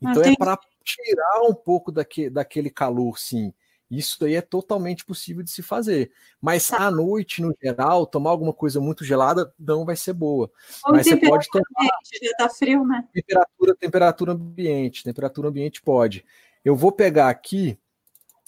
Então 0.00 0.22
é 0.22 0.36
para 0.36 0.58
tirar 0.84 1.42
um 1.48 1.54
pouco 1.54 1.90
daque, 1.92 2.28
daquele 2.28 2.68
calor, 2.68 3.18
sim. 3.18 3.54
Isso 3.92 4.24
aí 4.24 4.34
é 4.36 4.40
totalmente 4.40 5.04
possível 5.04 5.42
de 5.42 5.50
se 5.50 5.62
fazer. 5.62 6.10
Mas 6.40 6.66
Tá. 6.66 6.86
à 6.86 6.90
noite, 6.90 7.42
no 7.42 7.54
geral, 7.62 8.06
tomar 8.06 8.30
alguma 8.30 8.52
coisa 8.54 8.80
muito 8.80 9.04
gelada 9.04 9.52
não 9.58 9.84
vai 9.84 9.96
ser 9.96 10.14
boa. 10.14 10.50
Ou 10.86 10.92
Mas 10.94 11.06
você 11.06 11.16
pode 11.18 11.46
tomar 11.50 11.64
ambiente, 11.78 12.26
já 12.26 12.32
tá 12.38 12.48
frio, 12.48 12.86
né? 12.86 13.06
temperatura, 13.12 13.74
temperatura 13.76 14.32
ambiente. 14.32 15.04
Temperatura 15.04 15.48
ambiente 15.48 15.82
pode. 15.82 16.24
Eu 16.64 16.74
vou 16.74 16.90
pegar 16.90 17.28
aqui, 17.28 17.78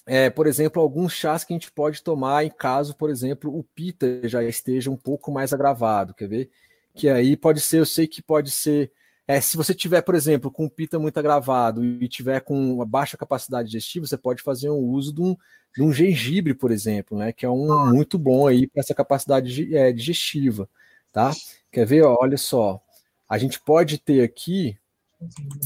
é, 0.06 0.30
por 0.30 0.46
exemplo, 0.46 0.80
alguns 0.80 1.12
chás 1.12 1.44
que 1.44 1.52
a 1.52 1.56
gente 1.56 1.70
pode 1.70 2.02
tomar 2.02 2.44
em 2.44 2.50
caso, 2.50 2.96
por 2.96 3.10
exemplo, 3.10 3.54
o 3.54 3.62
pita 3.62 4.26
já 4.26 4.42
esteja 4.42 4.90
um 4.90 4.96
pouco 4.96 5.30
mais 5.30 5.52
agravado. 5.52 6.14
Quer 6.14 6.28
ver? 6.28 6.50
Que 6.94 7.08
aí 7.10 7.36
pode 7.36 7.60
ser, 7.60 7.80
eu 7.80 7.86
sei 7.86 8.06
que 8.06 8.22
pode 8.22 8.50
ser. 8.50 8.90
É, 9.26 9.40
se 9.40 9.56
você 9.56 9.74
tiver, 9.74 10.02
por 10.02 10.14
exemplo, 10.14 10.50
com 10.50 10.68
pita 10.68 10.98
muito 10.98 11.16
agravado 11.18 11.84
e 11.84 12.08
tiver 12.08 12.40
com 12.40 12.74
uma 12.74 12.86
baixa 12.86 13.16
capacidade 13.16 13.68
digestiva, 13.68 14.06
você 14.06 14.18
pode 14.18 14.42
fazer 14.42 14.70
um 14.70 14.78
uso 14.78 15.14
de 15.14 15.22
um, 15.22 15.36
de 15.74 15.82
um 15.82 15.92
gengibre, 15.92 16.54
por 16.54 16.70
exemplo, 16.70 17.18
né? 17.18 17.32
Que 17.32 17.46
é 17.46 17.50
um 17.50 17.92
muito 17.92 18.18
bom 18.18 18.46
aí 18.46 18.66
para 18.66 18.80
essa 18.80 18.94
capacidade 18.94 19.74
é, 19.74 19.92
digestiva, 19.92 20.68
tá? 21.12 21.32
Quer 21.72 21.86
ver? 21.86 22.02
Ó, 22.04 22.16
olha 22.20 22.36
só. 22.36 22.80
A 23.28 23.38
gente 23.38 23.58
pode 23.60 23.98
ter 23.98 24.22
aqui 24.22 24.78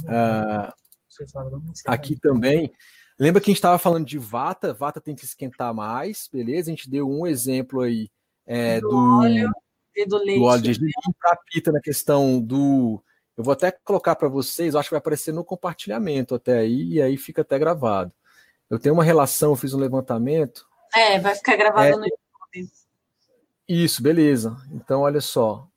ah, 0.06 0.72
aqui 1.86 2.16
também. 2.16 2.72
Lembra 3.18 3.40
que 3.40 3.51
a 3.51 3.52
gente 3.52 3.59
estava 3.59 3.78
falando 3.78 4.06
de 4.06 4.18
vata? 4.18 4.72
Vata 4.72 5.01
tem 5.01 5.16
que 5.16 5.24
esquentar 5.24 5.74
mais, 5.74 6.28
beleza? 6.32 6.70
A 6.70 6.74
gente 6.74 6.89
deu 6.89 7.09
um 7.09 7.26
exemplo 7.26 7.80
aí 7.80 8.09
é, 8.47 8.80
Do 8.80 8.89
do, 8.89 8.97
óleo 8.97 9.51
E 9.94 10.06
do 10.06 10.18
leite. 10.18 10.39
do 10.39 10.44
óleo 10.44 10.62
de 10.62 10.68
gergelim 10.68 10.93
para 11.20 11.36
pita 11.36 11.72
na 11.72 11.80
questão 11.80 12.40
do. 12.40 13.02
Eu 13.39 13.44
vou 13.44 13.52
até 13.52 13.70
colocar 13.70 14.16
para 14.16 14.27
vocês, 14.27 14.74
acho 14.74 14.89
que 14.89 14.94
vai 14.94 14.98
aparecer 14.98 15.32
no 15.32 15.44
compartilhamento 15.44 16.35
até 16.35 16.59
aí, 16.59 16.94
e 16.94 17.01
aí 17.01 17.16
fica 17.16 17.43
até 17.43 17.56
gravado. 17.56 18.12
Eu 18.69 18.81
tenho 18.81 18.97
uma 18.97 19.05
relação, 19.05 19.52
eu 19.52 19.56
fiz 19.56 19.73
um 19.73 19.78
levantamento. 19.78 20.66
É, 20.93 21.20
vai 21.20 21.36
ficar 21.36 21.55
gravado 21.55 21.86
É, 21.86 21.90
no 21.93 22.05
YouTube. 22.05 22.73
Isso, 23.69 24.02
beleza. 24.02 24.56
Então, 24.73 25.02
olha 25.02 25.20
só. 25.20 25.69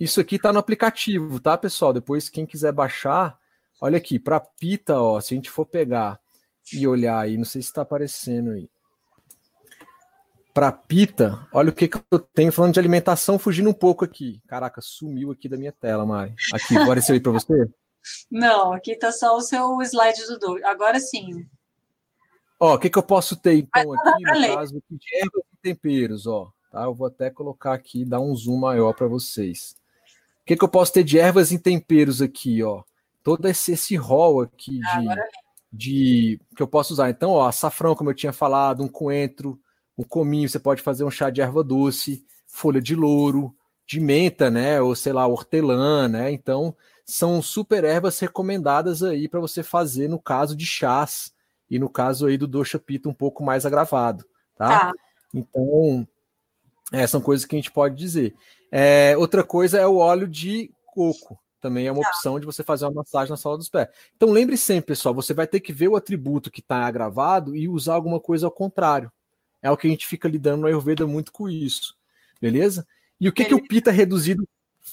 Isso 0.00 0.22
aqui 0.22 0.36
está 0.36 0.54
no 0.54 0.58
aplicativo, 0.58 1.38
tá, 1.38 1.58
pessoal? 1.58 1.92
Depois, 1.92 2.30
quem 2.30 2.46
quiser 2.46 2.72
baixar, 2.72 3.38
olha 3.78 3.98
aqui, 3.98 4.18
para 4.18 4.40
pita, 4.40 4.98
ó, 4.98 5.20
se 5.20 5.34
a 5.34 5.36
gente 5.36 5.50
for 5.50 5.66
pegar 5.66 6.18
e 6.72 6.88
olhar 6.88 7.18
aí, 7.18 7.36
não 7.36 7.44
sei 7.44 7.60
se 7.60 7.68
está 7.68 7.82
aparecendo 7.82 8.52
aí. 8.52 8.70
Para 10.54 10.70
pita, 10.70 11.48
olha 11.52 11.70
o 11.70 11.72
que, 11.72 11.88
que 11.88 12.00
eu 12.12 12.18
tenho 12.20 12.52
falando 12.52 12.74
de 12.74 12.78
alimentação, 12.78 13.40
fugindo 13.40 13.68
um 13.68 13.74
pouco 13.74 14.04
aqui. 14.04 14.40
Caraca, 14.46 14.80
sumiu 14.80 15.32
aqui 15.32 15.48
da 15.48 15.56
minha 15.56 15.72
tela, 15.72 16.06
Mari. 16.06 16.32
Aqui, 16.52 16.76
apareceu 16.76 17.12
aí 17.14 17.20
para 17.20 17.32
você? 17.32 17.68
Não, 18.30 18.72
aqui 18.72 18.96
tá 18.96 19.10
só 19.10 19.36
o 19.36 19.40
seu 19.40 19.82
slide 19.82 20.24
do 20.26 20.38
Doug. 20.38 20.62
Agora 20.62 21.00
sim. 21.00 21.44
Ó, 22.60 22.74
o 22.74 22.78
que, 22.78 22.88
que 22.88 22.96
eu 22.96 23.02
posso 23.02 23.34
ter 23.34 23.54
então 23.54 23.84
Mas 23.88 24.06
aqui, 24.06 24.22
no 24.22 24.38
ler. 24.38 24.54
caso 24.54 24.78
aqui 24.78 24.96
de 24.96 25.16
ervas 25.16 25.42
e 25.52 25.56
temperos, 25.60 26.26
ó. 26.28 26.52
Tá? 26.70 26.84
Eu 26.84 26.94
vou 26.94 27.08
até 27.08 27.30
colocar 27.30 27.74
aqui, 27.74 28.04
dar 28.04 28.20
um 28.20 28.34
zoom 28.36 28.58
maior 28.58 28.94
para 28.94 29.08
vocês. 29.08 29.74
O 30.42 30.44
que, 30.46 30.56
que 30.56 30.62
eu 30.62 30.68
posso 30.68 30.92
ter 30.92 31.02
de 31.02 31.18
ervas 31.18 31.50
e 31.50 31.58
temperos 31.58 32.22
aqui, 32.22 32.62
ó? 32.62 32.84
Todo 33.24 33.48
esse, 33.48 33.72
esse 33.72 33.96
rol 33.96 34.42
aqui 34.42 34.78
de, 34.78 35.16
de 35.72 36.40
que 36.54 36.62
eu 36.62 36.68
posso 36.68 36.92
usar. 36.92 37.10
Então, 37.10 37.30
ó, 37.30 37.48
açafrão, 37.48 37.96
como 37.96 38.10
eu 38.10 38.14
tinha 38.14 38.32
falado, 38.32 38.84
um 38.84 38.88
coentro, 38.88 39.58
um 39.96 40.04
cominho, 40.04 40.48
você 40.48 40.58
pode 40.58 40.82
fazer 40.82 41.04
um 41.04 41.10
chá 41.10 41.30
de 41.30 41.40
erva 41.40 41.62
doce, 41.62 42.24
folha 42.46 42.80
de 42.80 42.94
louro, 42.94 43.54
de 43.86 44.00
menta, 44.00 44.50
né? 44.50 44.80
Ou 44.80 44.94
sei 44.94 45.12
lá, 45.12 45.26
hortelã, 45.26 46.08
né? 46.08 46.30
Então, 46.32 46.74
são 47.04 47.40
super 47.42 47.84
ervas 47.84 48.18
recomendadas 48.18 49.02
aí 49.02 49.28
para 49.28 49.40
você 49.40 49.62
fazer 49.62 50.08
no 50.08 50.18
caso 50.18 50.56
de 50.56 50.66
chás 50.66 51.32
e 51.70 51.78
no 51.78 51.88
caso 51.88 52.26
aí 52.26 52.36
do 52.36 52.46
dosha 52.46 52.78
pita 52.78 53.08
um 53.08 53.14
pouco 53.14 53.42
mais 53.42 53.66
agravado, 53.66 54.24
tá? 54.56 54.68
Tá. 54.68 54.92
Então, 55.32 56.06
é, 56.92 57.06
são 57.06 57.20
coisas 57.20 57.44
que 57.44 57.56
a 57.56 57.58
gente 57.58 57.72
pode 57.72 57.94
dizer. 57.96 58.34
É, 58.70 59.16
outra 59.16 59.42
coisa 59.42 59.78
é 59.78 59.86
o 59.86 59.96
óleo 59.96 60.28
de 60.28 60.70
coco. 60.86 61.38
Também 61.60 61.86
é 61.86 61.92
uma 61.92 62.06
opção 62.06 62.38
de 62.38 62.44
você 62.44 62.62
fazer 62.62 62.84
uma 62.84 62.92
massagem 62.92 63.30
na 63.30 63.38
sola 63.38 63.56
dos 63.56 63.70
pés. 63.70 63.88
Então 64.16 64.30
lembre 64.30 64.56
sempre, 64.56 64.88
pessoal, 64.88 65.14
você 65.14 65.32
vai 65.32 65.46
ter 65.46 65.60
que 65.60 65.72
ver 65.72 65.88
o 65.88 65.96
atributo 65.96 66.50
que 66.50 66.60
está 66.60 66.84
agravado 66.84 67.56
e 67.56 67.68
usar 67.68 67.94
alguma 67.94 68.20
coisa 68.20 68.46
ao 68.46 68.52
contrário. 68.52 69.10
É 69.64 69.70
o 69.70 69.78
que 69.78 69.86
a 69.86 69.90
gente 69.90 70.06
fica 70.06 70.28
lidando 70.28 70.60
no 70.60 70.66
Ayurveda 70.66 71.06
muito 71.06 71.32
com 71.32 71.48
isso. 71.48 71.96
Beleza? 72.38 72.86
E 73.18 73.26
o 73.26 73.32
que, 73.32 73.46
que 73.46 73.54
o 73.54 73.66
pita 73.66 73.90
reduzido 73.90 74.46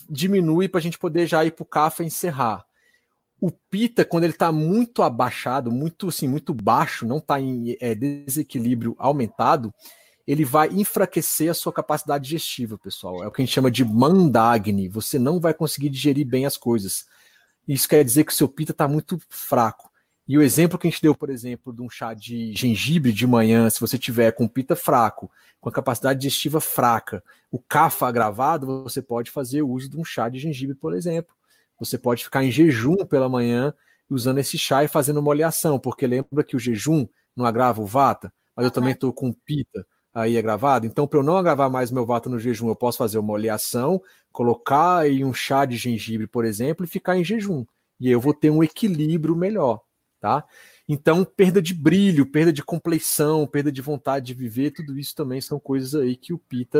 diminui 0.10 0.70
para 0.70 0.80
a 0.80 0.82
gente 0.82 0.98
poder 0.98 1.28
já 1.28 1.44
ir 1.44 1.52
para 1.52 1.64
o 1.64 1.66
kafa 1.66 2.04
e 2.04 2.06
encerrar? 2.08 2.66
O 3.42 3.52
pita, 3.52 4.06
quando 4.06 4.24
ele 4.24 4.32
está 4.32 4.50
muito 4.50 5.04
abaixado, 5.04 5.70
muito 5.70 6.08
assim, 6.08 6.26
muito 6.26 6.54
baixo, 6.54 7.06
não 7.06 7.18
está 7.18 7.38
em 7.38 7.76
é, 7.82 7.94
desequilíbrio 7.94 8.96
aumentado, 8.98 9.74
ele 10.26 10.46
vai 10.46 10.70
enfraquecer 10.70 11.52
a 11.52 11.54
sua 11.54 11.74
capacidade 11.74 12.24
digestiva, 12.24 12.78
pessoal. 12.78 13.22
É 13.22 13.28
o 13.28 13.32
que 13.32 13.42
a 13.42 13.46
gente 13.46 13.54
chama 13.54 13.70
de 13.70 13.84
mandagni. 13.84 14.88
Você 14.88 15.20
não 15.20 15.38
vai 15.38 15.54
conseguir 15.54 15.90
digerir 15.90 16.26
bem 16.26 16.46
as 16.46 16.56
coisas. 16.56 17.06
Isso 17.68 17.90
quer 17.90 18.06
dizer 18.06 18.24
que 18.24 18.32
o 18.32 18.36
seu 18.36 18.48
pita 18.48 18.72
está 18.72 18.88
muito 18.88 19.20
fraco. 19.28 19.91
E 20.32 20.38
o 20.38 20.42
exemplo 20.42 20.80
que 20.80 20.88
a 20.88 20.90
gente 20.90 21.02
deu, 21.02 21.14
por 21.14 21.30
exemplo, 21.30 21.74
de 21.74 21.82
um 21.82 21.90
chá 21.90 22.14
de 22.14 22.54
gengibre 22.56 23.12
de 23.12 23.28
manhã, 23.28 23.70
se 23.70 23.82
você 23.82 23.98
tiver 23.98 24.32
com 24.32 24.48
pita 24.48 24.78
fraco, 24.78 25.30
com 25.60 25.68
a 25.68 25.72
capacidade 25.74 26.22
digestiva 26.22 26.62
fraca, 26.62 27.22
o 27.52 27.60
cafa 27.60 28.08
agravado, 28.08 28.82
você 28.82 29.02
pode 29.02 29.30
fazer 29.30 29.62
o 29.62 29.68
uso 29.68 29.90
de 29.90 29.98
um 29.98 30.06
chá 30.06 30.30
de 30.30 30.40
gengibre, 30.40 30.74
por 30.74 30.94
exemplo. 30.94 31.36
Você 31.78 31.98
pode 31.98 32.24
ficar 32.24 32.46
em 32.46 32.50
jejum 32.50 32.96
pela 33.06 33.28
manhã 33.28 33.74
usando 34.10 34.38
esse 34.38 34.58
chá 34.58 34.86
e 34.86 34.88
fazendo 34.88 35.20
uma 35.20 35.32
oleação, 35.32 35.78
porque 35.78 36.08
lembra 36.08 36.46
que 36.46 36.56
o 36.56 36.60
jejum 36.60 37.06
não 37.36 37.46
agrava 37.46 37.82
o 37.82 37.86
vata, 37.86 38.32
mas 38.56 38.64
eu 38.64 38.72
também 38.72 38.94
estou 38.94 39.12
com 39.12 39.34
pita 39.34 39.86
aí 40.14 40.38
agravado. 40.38 40.86
Então, 40.86 41.06
para 41.06 41.20
eu 41.20 41.24
não 41.24 41.36
agravar 41.36 41.70
mais 41.70 41.92
meu 41.92 42.06
vata 42.06 42.30
no 42.30 42.40
jejum, 42.40 42.70
eu 42.70 42.76
posso 42.78 43.00
fazer 43.00 43.20
uma 43.20 43.34
oleação, 43.34 44.02
colocar 44.32 45.00
aí 45.00 45.26
um 45.26 45.34
chá 45.34 45.66
de 45.66 45.76
gengibre, 45.76 46.26
por 46.26 46.46
exemplo, 46.46 46.86
e 46.86 46.88
ficar 46.88 47.18
em 47.18 47.24
jejum. 47.26 47.66
E 48.00 48.08
aí 48.08 48.14
eu 48.14 48.22
vou 48.22 48.34
ter 48.34 48.50
um 48.50 48.64
equilíbrio 48.64 49.36
melhor, 49.36 49.82
tá? 50.22 50.46
Então, 50.88 51.26
perda 51.26 51.60
de 51.62 51.74
brilho, 51.74 52.26
perda 52.26 52.54
de 52.54 52.64
compleição, 52.64 53.48
perda 53.48 53.72
de 53.72 53.82
vontade 53.82 54.28
de 54.28 54.34
viver, 54.36 54.72
tudo 54.72 54.98
isso 54.98 55.16
também 55.16 55.42
são 55.42 55.60
coisas 55.60 55.96
aí 55.96 56.16
que 56.16 56.32
o 56.32 56.38
Pita 56.38 56.80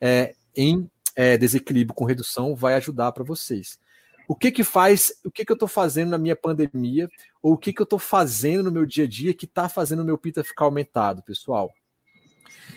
é, 0.00 0.34
em 0.56 0.90
é, 1.14 1.36
desequilíbrio 1.36 1.94
com 1.94 2.06
redução 2.06 2.56
vai 2.56 2.74
ajudar 2.74 3.12
para 3.12 3.22
vocês. 3.22 3.78
O 4.26 4.34
que 4.34 4.50
que 4.50 4.64
faz, 4.64 5.12
o 5.22 5.30
que 5.30 5.44
que 5.44 5.52
eu 5.52 5.54
estou 5.54 5.68
fazendo 5.68 6.08
na 6.08 6.18
minha 6.18 6.34
pandemia, 6.34 7.10
ou 7.42 7.52
o 7.52 7.58
que 7.58 7.74
que 7.74 7.82
eu 7.82 7.84
estou 7.84 7.98
fazendo 7.98 8.64
no 8.64 8.72
meu 8.72 8.86
dia 8.86 9.04
a 9.04 9.08
dia 9.08 9.34
que 9.34 9.44
está 9.44 9.68
fazendo 9.68 10.00
o 10.00 10.04
meu 10.04 10.16
Pita 10.16 10.42
ficar 10.42 10.64
aumentado, 10.64 11.22
pessoal? 11.22 11.70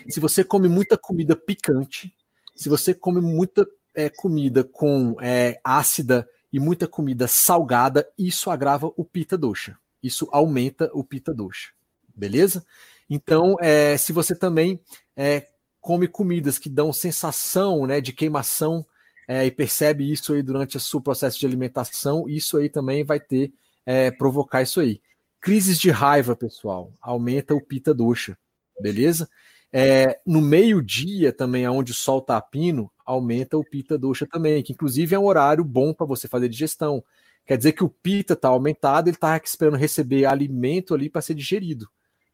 Se 0.06 0.20
você 0.20 0.44
come 0.44 0.68
muita 0.68 0.98
comida 0.98 1.34
picante, 1.34 2.14
se 2.54 2.68
você 2.68 2.92
come 2.92 3.22
muita 3.22 3.66
é, 3.94 4.10
comida 4.10 4.62
com 4.62 5.16
é, 5.22 5.58
ácida 5.64 6.28
e 6.52 6.58
muita 6.58 6.88
comida 6.88 7.26
salgada, 7.28 8.08
isso 8.18 8.50
agrava 8.50 8.92
o 8.96 9.04
pita 9.04 9.36
dosha. 9.36 9.76
Isso 10.02 10.28
aumenta 10.32 10.90
o 10.92 11.04
pita 11.04 11.34
dosha. 11.34 11.70
Beleza? 12.14 12.64
Então, 13.08 13.56
é, 13.60 13.96
se 13.96 14.12
você 14.12 14.34
também 14.34 14.80
é, 15.16 15.48
come 15.80 16.06
comidas 16.06 16.58
que 16.58 16.68
dão 16.68 16.92
sensação 16.92 17.86
né, 17.86 18.00
de 18.00 18.12
queimação 18.12 18.84
é, 19.26 19.44
e 19.46 19.50
percebe 19.50 20.10
isso 20.10 20.32
aí 20.32 20.42
durante 20.42 20.76
o 20.76 20.80
seu 20.80 21.00
processo 21.00 21.38
de 21.38 21.46
alimentação, 21.46 22.28
isso 22.28 22.56
aí 22.56 22.68
também 22.68 23.04
vai 23.04 23.20
ter, 23.20 23.52
é, 23.84 24.10
provocar 24.10 24.62
isso 24.62 24.80
aí. 24.80 25.00
Crises 25.40 25.78
de 25.78 25.90
raiva, 25.90 26.34
pessoal, 26.34 26.92
aumenta 27.00 27.54
o 27.54 27.60
pita 27.60 27.94
dosha. 27.94 28.36
Beleza? 28.80 29.28
É, 29.72 30.18
no 30.26 30.40
meio-dia 30.40 31.32
também, 31.32 31.68
onde 31.68 31.92
o 31.92 31.94
sol 31.94 32.24
a 32.28 32.40
pino, 32.40 32.90
aumenta 33.04 33.56
o 33.56 33.64
pita 33.64 33.98
dosha 33.98 34.26
também, 34.26 34.62
que 34.62 34.72
inclusive 34.72 35.14
é 35.14 35.18
um 35.18 35.26
horário 35.26 35.64
bom 35.64 35.92
para 35.92 36.06
você 36.06 36.26
fazer 36.26 36.48
digestão. 36.48 37.02
Quer 37.46 37.56
dizer 37.56 37.72
que 37.72 37.84
o 37.84 37.88
pita 37.88 38.34
está 38.34 38.48
aumentado, 38.48 39.08
ele 39.08 39.16
está 39.16 39.36
esperando 39.36 39.76
receber 39.76 40.26
alimento 40.26 40.94
ali 40.94 41.08
para 41.08 41.22
ser 41.22 41.34
digerido. 41.34 41.88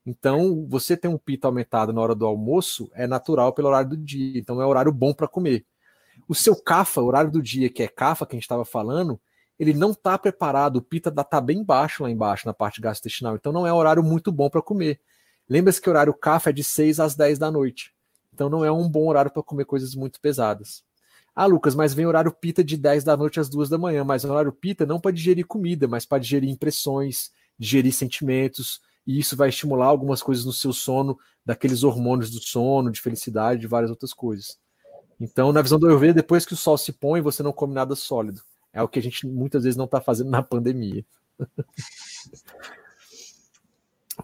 Então, 0.07 0.67
você 0.69 0.97
tem 0.97 1.11
um 1.11 1.17
pita 1.17 1.49
aumentado 1.49 1.93
na 1.93 2.01
hora 2.01 2.15
do 2.15 2.27
almoço, 2.27 2.91
é 2.95 3.07
natural 3.07 3.53
pelo 3.53 3.69
horário 3.69 3.91
do 3.91 3.97
dia. 3.97 4.39
Então, 4.39 4.61
é 4.61 4.67
um 4.67 4.69
horário 4.69 4.93
bom 4.93 5.15
para 5.15 5.27
comer. 5.27 5.65
O 6.29 6.35
seu 6.35 6.55
cafa, 6.55 7.01
horário 7.01 7.31
do 7.31 7.43
dia, 7.43 7.71
que 7.71 7.83
é 7.83 7.89
cafa, 7.89 8.27
que 8.27 8.35
a 8.35 8.37
gente 8.37 8.45
estava 8.45 8.65
falando, 8.65 9.21
ele 9.59 9.73
não 9.73 9.93
está 9.93 10.19
preparado, 10.19 10.77
o 10.77 10.83
pita 10.83 11.11
está 11.11 11.41
bem 11.41 11.63
baixo 11.65 12.03
lá 12.03 12.11
embaixo, 12.11 12.47
na 12.47 12.53
parte 12.53 12.81
gastrointestinal, 12.81 13.37
então 13.37 13.53
não 13.53 13.67
é 13.67 13.73
um 13.73 13.77
horário 13.77 14.03
muito 14.03 14.33
bom 14.33 14.51
para 14.51 14.61
comer. 14.61 15.01
Lembra-se 15.49 15.81
que 15.81 15.89
o 15.89 15.93
horário 15.93 16.15
CAF 16.15 16.49
é 16.49 16.53
de 16.53 16.65
6 16.65 17.01
às 17.01 17.15
10 17.15 17.39
da 17.39 17.51
noite, 17.51 17.95
então 18.33 18.49
não 18.49 18.65
é 18.65 18.73
um 18.73 18.89
bom 18.89 19.09
horário 19.09 19.31
para 19.31 19.43
comer 19.43 19.65
coisas 19.65 19.95
muito 19.95 20.21
pesadas. 20.21 20.83
Ah, 21.37 21.47
Lucas, 21.47 21.75
mas 21.75 21.93
vem 21.93 22.07
horário 22.07 22.33
pita 22.33 22.63
de 22.63 22.77
10 22.77 23.03
da 23.05 23.17
noite 23.17 23.41
às 23.41 23.49
2 23.49 23.69
da 23.69 23.77
manhã, 23.77 24.05
mas 24.05 24.25
o 24.25 24.31
horário 24.31 24.53
pita 24.53 24.87
não 24.87 25.01
para 25.01 25.11
digerir 25.11 25.47
comida, 25.47 25.89
mas 25.89 26.07
para 26.07 26.19
digerir 26.19 26.49
impressões, 26.49 27.33
digerir 27.59 27.93
sentimentos, 27.93 28.81
e 29.07 29.19
isso 29.19 29.37
vai 29.37 29.49
estimular 29.49 29.87
algumas 29.87 30.23
coisas 30.23 30.45
no 30.45 30.53
seu 30.53 30.73
sono, 30.73 31.19
daqueles 31.45 31.83
hormônios 31.83 32.31
do 32.31 32.41
sono, 32.41 32.91
de 32.91 33.01
felicidade, 33.01 33.61
de 33.61 33.67
várias 33.67 33.91
outras 33.91 34.15
coisas. 34.15 34.59
Então, 35.21 35.53
na 35.53 35.61
visão 35.61 35.79
do 35.79 35.87
Ayurveda, 35.87 36.15
depois 36.15 36.47
que 36.47 36.55
o 36.55 36.57
sol 36.57 36.79
se 36.79 36.93
põe, 36.93 37.21
você 37.21 37.43
não 37.43 37.53
come 37.53 37.75
nada 37.75 37.95
sólido. 37.95 38.41
É 38.73 38.83
o 38.83 38.89
que 38.89 38.99
a 38.99 39.03
gente 39.03 39.27
muitas 39.27 39.65
vezes 39.65 39.77
não 39.77 39.85
está 39.85 40.01
fazendo 40.01 40.31
na 40.31 40.43
pandemia. 40.43 41.05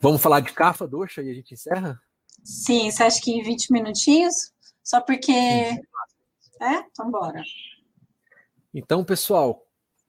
Vamos 0.00 0.22
falar 0.22 0.40
de 0.40 0.52
Kafa 0.52 0.86
Dosha 0.86 1.22
e 1.22 1.30
a 1.30 1.34
gente 1.34 1.54
encerra? 1.54 2.00
Sim, 2.42 2.90
você 2.90 3.02
acha 3.02 3.20
que 3.20 3.30
em 3.30 3.42
20 3.42 3.70
minutinhos? 3.70 4.34
Só 4.82 5.00
porque. 5.00 5.32
Sim. 5.32 5.80
É? 6.62 6.84
Então, 6.90 7.10
bora. 7.10 7.42
Então, 8.72 9.04
pessoal, 9.04 9.66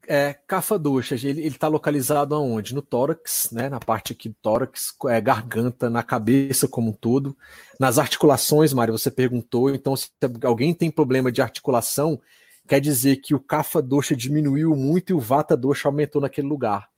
é, 0.08 0.34
Kafa 0.48 0.78
Dosha, 0.78 1.16
ele 1.16 1.46
está 1.48 1.68
localizado 1.68 2.36
aonde? 2.36 2.74
No 2.76 2.82
tórax, 2.82 3.50
né, 3.52 3.70
na 3.70 3.80
parte 3.80 4.14
aqui 4.14 4.30
do 4.30 4.36
tórax, 4.42 4.94
é, 5.08 5.20
garganta, 5.20 5.90
na 5.90 6.04
cabeça 6.04 6.68
como 6.68 6.90
um 6.90 6.94
todo. 6.94 7.36
Nas 7.80 7.98
articulações, 7.98 8.74
Mário, 8.74 8.98
você 8.98 9.12
perguntou, 9.12 9.74
então 9.74 9.96
se 9.96 10.10
alguém 10.44 10.74
tem 10.74 10.92
problema 10.92 11.32
de 11.32 11.42
articulação, 11.42 12.20
quer 12.68 12.80
dizer 12.80 13.18
que 13.18 13.34
o 13.34 13.40
Kapha 13.40 13.82
Dosha 13.82 14.16
diminuiu 14.16 14.76
muito 14.76 15.12
e 15.12 15.14
o 15.14 15.20
Vata 15.20 15.56
Dosha 15.56 15.88
aumentou 15.88 16.22
naquele 16.22 16.48
lugar. 16.48 16.91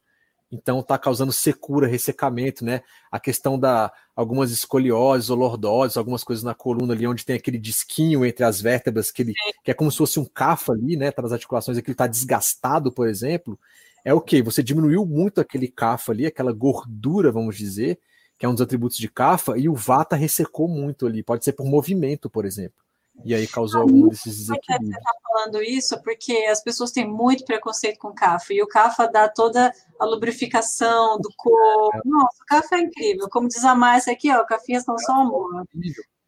Então 0.53 0.81
está 0.81 0.99
causando 0.99 1.33
secura, 1.33 1.87
ressecamento, 1.87 2.63
né? 2.63 2.83
A 3.11 3.19
questão 3.19 3.57
da 3.57 3.91
algumas 4.15 4.51
escolioses 4.51 5.31
ou 5.31 5.37
lordoses, 5.37 5.97
algumas 5.97 6.23
coisas 6.23 6.43
na 6.43 6.53
coluna 6.53 6.93
ali 6.93 7.07
onde 7.07 7.25
tem 7.25 7.35
aquele 7.35 7.57
disquinho 7.57 8.23
entre 8.23 8.45
as 8.45 8.61
vértebras 8.61 9.09
que, 9.09 9.23
ele, 9.23 9.33
que 9.63 9.71
é 9.71 9.73
como 9.73 9.91
se 9.91 9.97
fosse 9.97 10.19
um 10.19 10.25
cafa 10.25 10.73
ali, 10.73 10.95
né? 10.95 11.09
Para 11.09 11.25
as 11.25 11.31
articulações, 11.31 11.77
aquilo 11.77 11.93
está 11.93 12.05
desgastado, 12.05 12.91
por 12.91 13.07
exemplo. 13.07 13.59
É 14.05 14.13
o 14.13 14.21
que? 14.21 14.43
Você 14.43 14.61
diminuiu 14.61 15.05
muito 15.07 15.41
aquele 15.41 15.67
cafa 15.67 16.11
ali, 16.11 16.27
aquela 16.27 16.51
gordura, 16.51 17.31
vamos 17.31 17.57
dizer, 17.57 17.99
que 18.37 18.45
é 18.45 18.49
um 18.49 18.53
dos 18.53 18.61
atributos 18.61 18.97
de 18.97 19.09
cafa, 19.09 19.57
e 19.57 19.67
o 19.67 19.73
vata 19.73 20.15
ressecou 20.15 20.67
muito 20.67 21.07
ali. 21.07 21.23
Pode 21.23 21.43
ser 21.43 21.53
por 21.53 21.65
movimento, 21.65 22.29
por 22.29 22.45
exemplo. 22.45 22.83
E 23.23 23.33
aí 23.33 23.47
causou 23.47 23.81
algum 23.81 24.07
desses 24.07 24.37
desequilíbrios. 24.37 24.89
Você 24.89 24.97
está 24.97 25.13
falando 25.23 25.61
isso 25.61 26.01
porque 26.01 26.33
as 26.49 26.61
pessoas 26.63 26.91
têm 26.91 27.07
muito 27.07 27.45
preconceito 27.45 27.99
com 27.99 28.09
o 28.09 28.13
CAFA, 28.13 28.53
e 28.53 28.61
o 28.61 28.67
CAFA 28.67 29.07
dá 29.07 29.29
toda 29.29 29.71
a 29.99 30.05
lubrificação 30.05 31.17
do 31.19 31.29
corpo. 31.37 32.01
Nossa, 32.05 32.43
o 32.43 32.45
CAFA 32.45 32.75
é 32.75 32.79
incrível. 32.81 33.29
Como 33.29 33.47
diz 33.47 33.63
a 33.63 33.75
Márcia 33.75 34.13
aqui, 34.13 34.31
ó, 34.31 34.43
cafinhas 34.43 34.83
são 34.83 34.97
só 34.97 35.13
amor. 35.13 35.63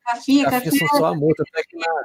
Cafinha, 0.06 0.50
cafinha. 0.50 0.88
são 0.88 1.00
só 1.00 1.06
amor. 1.06 1.34
Que 1.36 1.78
na, 1.78 2.04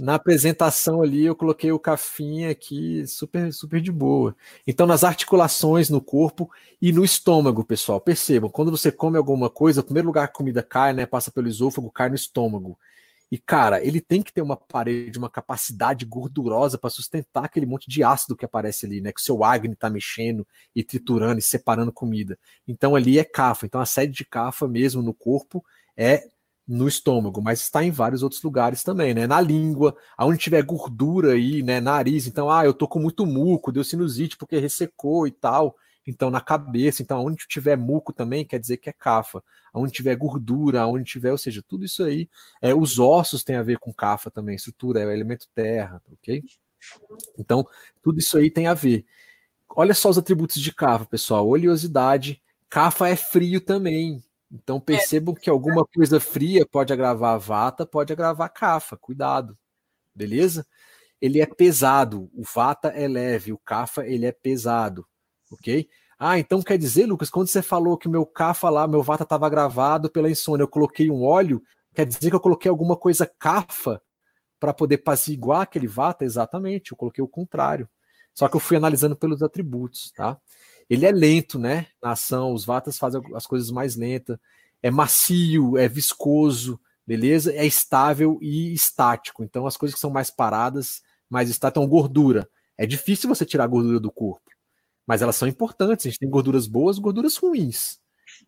na 0.00 0.14
apresentação 0.14 1.02
ali 1.02 1.26
eu 1.26 1.34
coloquei 1.34 1.72
o 1.72 1.78
cafinha 1.78 2.50
aqui 2.50 3.06
super, 3.06 3.52
super 3.52 3.80
de 3.80 3.90
boa. 3.90 4.34
Então, 4.66 4.86
nas 4.86 5.04
articulações 5.04 5.90
no 5.90 6.00
corpo 6.00 6.50
e 6.80 6.92
no 6.92 7.04
estômago, 7.04 7.64
pessoal, 7.64 8.00
percebam, 8.00 8.48
quando 8.48 8.70
você 8.70 8.90
come 8.92 9.18
alguma 9.18 9.50
coisa, 9.50 9.80
o 9.80 9.84
primeiro 9.84 10.06
lugar 10.06 10.28
que 10.28 10.32
a 10.32 10.36
comida 10.36 10.62
cai, 10.62 10.92
né, 10.92 11.04
passa 11.04 11.30
pelo 11.30 11.48
esôfago, 11.48 11.90
cai 11.90 12.08
no 12.08 12.14
estômago. 12.14 12.78
E, 13.34 13.38
cara, 13.38 13.84
ele 13.84 14.00
tem 14.00 14.22
que 14.22 14.32
ter 14.32 14.42
uma 14.42 14.56
parede, 14.56 15.18
uma 15.18 15.28
capacidade 15.28 16.04
gordurosa 16.04 16.78
para 16.78 16.88
sustentar 16.88 17.46
aquele 17.46 17.66
monte 17.66 17.90
de 17.90 18.04
ácido 18.04 18.36
que 18.36 18.44
aparece 18.44 18.86
ali, 18.86 19.00
né? 19.00 19.10
Que 19.10 19.20
o 19.20 19.24
seu 19.24 19.42
Agni 19.42 19.74
tá 19.74 19.90
mexendo 19.90 20.46
e 20.72 20.84
triturando 20.84 21.40
e 21.40 21.42
separando 21.42 21.90
comida. 21.90 22.38
Então 22.68 22.94
ali 22.94 23.18
é 23.18 23.24
cafa. 23.24 23.66
Então 23.66 23.80
a 23.80 23.86
sede 23.86 24.12
de 24.12 24.24
cafa 24.24 24.68
mesmo 24.68 25.02
no 25.02 25.12
corpo 25.12 25.64
é 25.96 26.28
no 26.64 26.86
estômago, 26.86 27.42
mas 27.42 27.60
está 27.60 27.82
em 27.82 27.90
vários 27.90 28.22
outros 28.22 28.40
lugares 28.40 28.84
também, 28.84 29.12
né? 29.12 29.26
Na 29.26 29.40
língua, 29.40 29.96
aonde 30.16 30.38
tiver 30.38 30.62
gordura 30.62 31.32
aí, 31.32 31.60
né? 31.60 31.80
Nariz, 31.80 32.28
então, 32.28 32.48
ah, 32.48 32.64
eu 32.64 32.72
tô 32.72 32.86
com 32.86 33.00
muito 33.00 33.26
muco, 33.26 33.72
deu 33.72 33.82
sinusite 33.82 34.36
porque 34.36 34.60
ressecou 34.60 35.26
e 35.26 35.32
tal. 35.32 35.74
Então, 36.06 36.30
na 36.30 36.40
cabeça, 36.40 37.02
então, 37.02 37.24
onde 37.24 37.46
tiver 37.48 37.76
muco 37.76 38.12
também 38.12 38.44
quer 38.44 38.58
dizer 38.58 38.76
que 38.76 38.90
é 38.90 38.92
cafa. 38.92 39.42
Onde 39.72 39.92
tiver 39.92 40.14
gordura, 40.16 40.86
onde 40.86 41.04
tiver, 41.04 41.32
ou 41.32 41.38
seja, 41.38 41.62
tudo 41.66 41.84
isso 41.84 42.04
aí. 42.04 42.28
É, 42.60 42.74
os 42.74 42.98
ossos 42.98 43.42
tem 43.42 43.56
a 43.56 43.62
ver 43.62 43.78
com 43.78 43.92
cafa 43.92 44.30
também, 44.30 44.54
estrutura, 44.54 45.00
é 45.00 45.06
o 45.06 45.10
elemento 45.10 45.48
terra, 45.54 46.02
ok? 46.12 46.42
Então, 47.38 47.66
tudo 48.02 48.18
isso 48.18 48.36
aí 48.36 48.50
tem 48.50 48.66
a 48.66 48.74
ver. 48.74 49.06
Olha 49.70 49.94
só 49.94 50.10
os 50.10 50.18
atributos 50.18 50.60
de 50.60 50.72
cafa, 50.74 51.06
pessoal. 51.06 51.48
Oleosidade. 51.48 52.42
Cafa 52.68 53.08
é 53.08 53.16
frio 53.16 53.60
também. 53.60 54.22
Então, 54.52 54.78
percebam 54.78 55.34
que 55.34 55.48
alguma 55.50 55.84
coisa 55.86 56.20
fria 56.20 56.66
pode 56.66 56.92
agravar 56.92 57.34
a 57.34 57.38
vata, 57.38 57.86
pode 57.86 58.12
agravar 58.12 58.46
a 58.46 58.50
cafa. 58.50 58.96
Cuidado. 58.96 59.58
Beleza? 60.14 60.66
Ele 61.20 61.40
é 61.40 61.46
pesado. 61.46 62.30
O 62.34 62.42
vata 62.44 62.88
é 62.88 63.08
leve, 63.08 63.52
o 63.52 63.58
cafa 63.58 64.06
ele 64.06 64.26
é 64.26 64.32
pesado 64.32 65.06
ok? 65.54 65.88
Ah, 66.18 66.38
então 66.38 66.62
quer 66.62 66.78
dizer, 66.78 67.06
Lucas, 67.06 67.30
quando 67.30 67.48
você 67.48 67.60
falou 67.60 67.98
que 67.98 68.08
meu 68.08 68.24
cafa 68.24 68.70
lá, 68.70 68.86
meu 68.86 69.02
vata 69.02 69.24
estava 69.24 69.48
gravado 69.48 70.10
pela 70.10 70.30
insônia, 70.30 70.62
eu 70.62 70.68
coloquei 70.68 71.10
um 71.10 71.24
óleo, 71.24 71.62
quer 71.94 72.06
dizer 72.06 72.30
que 72.30 72.36
eu 72.36 72.40
coloquei 72.40 72.70
alguma 72.70 72.96
coisa 72.96 73.26
cafa 73.26 74.00
para 74.60 74.72
poder 74.72 74.96
apaziguar 74.96 75.62
aquele 75.62 75.86
vata? 75.86 76.24
Exatamente, 76.24 76.92
eu 76.92 76.96
coloquei 76.96 77.22
o 77.22 77.28
contrário. 77.28 77.88
Só 78.32 78.48
que 78.48 78.56
eu 78.56 78.60
fui 78.60 78.76
analisando 78.76 79.16
pelos 79.16 79.42
atributos, 79.42 80.12
tá? 80.12 80.38
Ele 80.88 81.06
é 81.06 81.12
lento, 81.12 81.58
né? 81.58 81.86
Na 82.02 82.12
ação, 82.12 82.52
os 82.52 82.64
vatas 82.64 82.98
fazem 82.98 83.20
as 83.34 83.46
coisas 83.46 83.70
mais 83.70 83.96
lentas. 83.96 84.38
É 84.82 84.90
macio, 84.90 85.78
é 85.78 85.88
viscoso, 85.88 86.80
beleza? 87.06 87.52
É 87.52 87.64
estável 87.66 88.38
e 88.40 88.72
estático. 88.72 89.44
Então, 89.44 89.66
as 89.66 89.76
coisas 89.76 89.94
que 89.94 90.00
são 90.00 90.10
mais 90.10 90.30
paradas, 90.30 91.02
mais 91.28 91.48
estáticas, 91.48 91.82
então 91.82 91.90
gordura. 91.90 92.48
É 92.76 92.86
difícil 92.86 93.28
você 93.28 93.44
tirar 93.44 93.66
gordura 93.66 94.00
do 94.00 94.10
corpo 94.10 94.53
mas 95.06 95.22
elas 95.22 95.36
são 95.36 95.48
importantes. 95.48 96.06
A 96.06 96.08
gente 96.10 96.18
tem 96.18 96.28
gorduras 96.30 96.66
boas, 96.66 96.98
gorduras 96.98 97.36
ruins, 97.36 97.98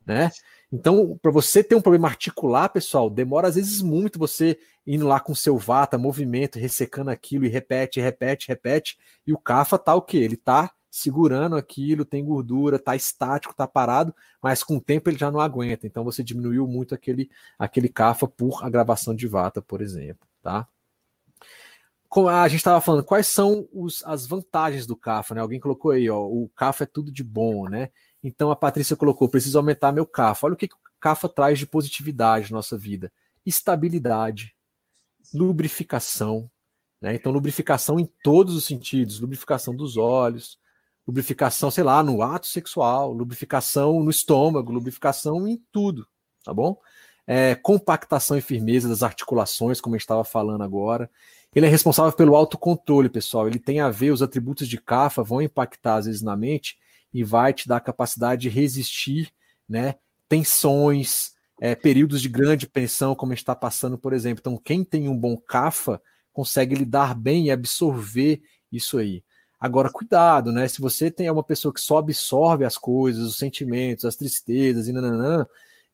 né? 0.05 0.31
Então, 0.73 1.19
para 1.23 1.31
você 1.31 1.63
ter 1.63 1.75
um 1.75 1.81
problema 1.81 2.09
articular, 2.09 2.69
pessoal, 2.69 3.09
demora 3.09 3.49
às 3.49 3.55
vezes 3.55 3.81
muito 3.81 4.19
você 4.19 4.59
indo 4.87 5.07
lá 5.07 5.21
com 5.21 5.35
seu 5.35 5.57
vata, 5.57 5.97
movimento, 5.99 6.59
ressecando 6.59 7.11
aquilo 7.11 7.45
e 7.45 7.49
repete, 7.49 8.01
repete, 8.01 8.49
repete. 8.49 8.99
E 9.27 9.33
o 9.33 9.39
cafa 9.39 9.79
tá 9.79 9.95
o 9.95 10.03
quê? 10.03 10.19
Ele 10.19 10.37
tá 10.37 10.73
segurando 10.91 11.57
aquilo, 11.57 12.05
tem 12.05 12.25
gordura, 12.25 12.79
tá 12.79 12.97
estático, 12.97 13.55
tá 13.55 13.67
parado, 13.67 14.15
mas 14.43 14.63
com 14.63 14.77
o 14.77 14.81
tempo 14.81 15.11
ele 15.11 15.19
já 15.19 15.31
não 15.31 15.41
aguenta. 15.41 15.87
Então 15.87 16.03
você 16.03 16.23
diminuiu 16.25 16.67
muito 16.67 16.95
aquele 16.95 17.31
aquele 17.59 17.89
cafa 17.89 18.27
por 18.27 18.65
agravação 18.65 19.15
de 19.15 19.27
vata, 19.27 19.61
por 19.61 19.83
exemplo, 19.83 20.27
tá? 20.43 20.67
A 22.29 22.49
gente 22.49 22.59
estava 22.59 22.81
falando, 22.81 23.05
quais 23.05 23.27
são 23.27 23.69
os, 23.73 24.03
as 24.05 24.27
vantagens 24.27 24.87
do 24.87 24.97
CAFA, 24.97 25.35
né? 25.35 25.41
Alguém 25.41 25.61
colocou 25.61 25.91
aí, 25.91 26.09
ó, 26.09 26.21
o 26.21 26.49
CAFA 26.55 26.85
é 26.85 26.87
tudo 26.87 27.11
de 27.11 27.25
bom, 27.25 27.69
né? 27.69 27.91
Então 28.23 28.51
a 28.51 28.57
Patrícia 28.57 28.97
colocou, 28.97 29.29
preciso 29.29 29.59
aumentar 29.59 29.93
meu 29.93 30.07
CAFA. 30.07 30.47
Olha 30.47 30.55
o 30.55 30.57
que, 30.57 30.69
que 30.69 30.75
o 30.75 30.79
CAFA 31.01 31.29
traz 31.29 31.59
de 31.59 31.67
positividade 31.67 32.51
na 32.51 32.59
nossa 32.59 32.77
vida. 32.77 33.13
Estabilidade, 33.45 34.55
lubrificação, 35.33 36.51
né? 37.01 37.15
Então 37.15 37.33
lubrificação 37.33 38.01
em 38.01 38.09
todos 38.23 38.55
os 38.55 38.65
sentidos, 38.65 39.21
lubrificação 39.21 39.75
dos 39.75 39.97
olhos, 39.97 40.59
lubrificação, 41.07 41.71
sei 41.71 41.85
lá, 41.85 42.03
no 42.03 42.23
ato 42.23 42.47
sexual, 42.47 43.13
lubrificação 43.13 44.03
no 44.03 44.11
estômago, 44.11 44.73
lubrificação 44.73 45.47
em 45.47 45.63
tudo, 45.71 46.07
tá 46.45 46.53
bom? 46.53 46.77
É, 47.27 47.55
compactação 47.57 48.37
e 48.37 48.41
firmeza 48.41 48.89
das 48.89 49.03
articulações, 49.03 49.81
como 49.81 49.95
a 49.95 49.99
gente 49.99 50.05
estava 50.05 50.25
falando 50.25 50.63
agora. 50.63 51.11
Ele 51.57 51.65
é 51.65 51.71
responsável 51.71 52.13
pelo 52.13 52.37
autocontrole, 52.37 53.09
pessoal. 53.09 53.49
Ele 53.49 53.59
tem 53.59 53.81
a 53.81 53.89
ver, 53.89 54.11
os 54.11 54.21
atributos 54.21 54.69
de 54.69 54.77
CAFA 54.77 55.23
vão 55.23 55.41
impactar 55.41 55.97
às 55.97 56.05
vezes 56.05 56.21
na 56.21 56.37
mente 56.37 56.77
e 57.15 57.25
vai 57.25 57.55
te 57.55 57.67
dar 57.67 57.79
a 57.79 57.81
capacidade 57.81 58.43
de 58.43 58.51
resistir, 58.51 59.33
né? 59.67 59.95
Tensões, 60.29 61.31
é, 61.59 61.75
períodos 61.75 62.21
de 62.21 62.29
grande 62.29 62.67
tensão, 62.67 63.15
como 63.15 63.33
a 63.33 63.35
gente 63.35 63.43
está 63.43 63.55
passando, 63.55 63.97
por 63.97 64.13
exemplo. 64.13 64.41
Então, 64.43 64.59
quem 64.63 64.85
tem 64.85 65.09
um 65.09 65.17
bom 65.17 65.35
CAFA 65.35 65.99
consegue 66.31 66.75
lidar 66.75 67.15
bem 67.15 67.47
e 67.47 67.51
absorver 67.51 68.43
isso 68.71 68.99
aí. 68.99 69.25
Agora, 69.59 69.89
cuidado, 69.89 70.53
né? 70.53 70.69
Se 70.69 70.83
você 70.83 71.11
tem 71.11 71.31
uma 71.31 71.43
pessoa 71.43 71.73
que 71.73 71.81
só 71.81 71.97
absorve 71.97 72.67
as 72.67 72.77
coisas, 72.77 73.27
os 73.27 73.39
sentimentos, 73.39 74.05
as 74.05 74.15
tristezas 74.15 74.89
e 74.89 74.93
nananã, 74.93 75.47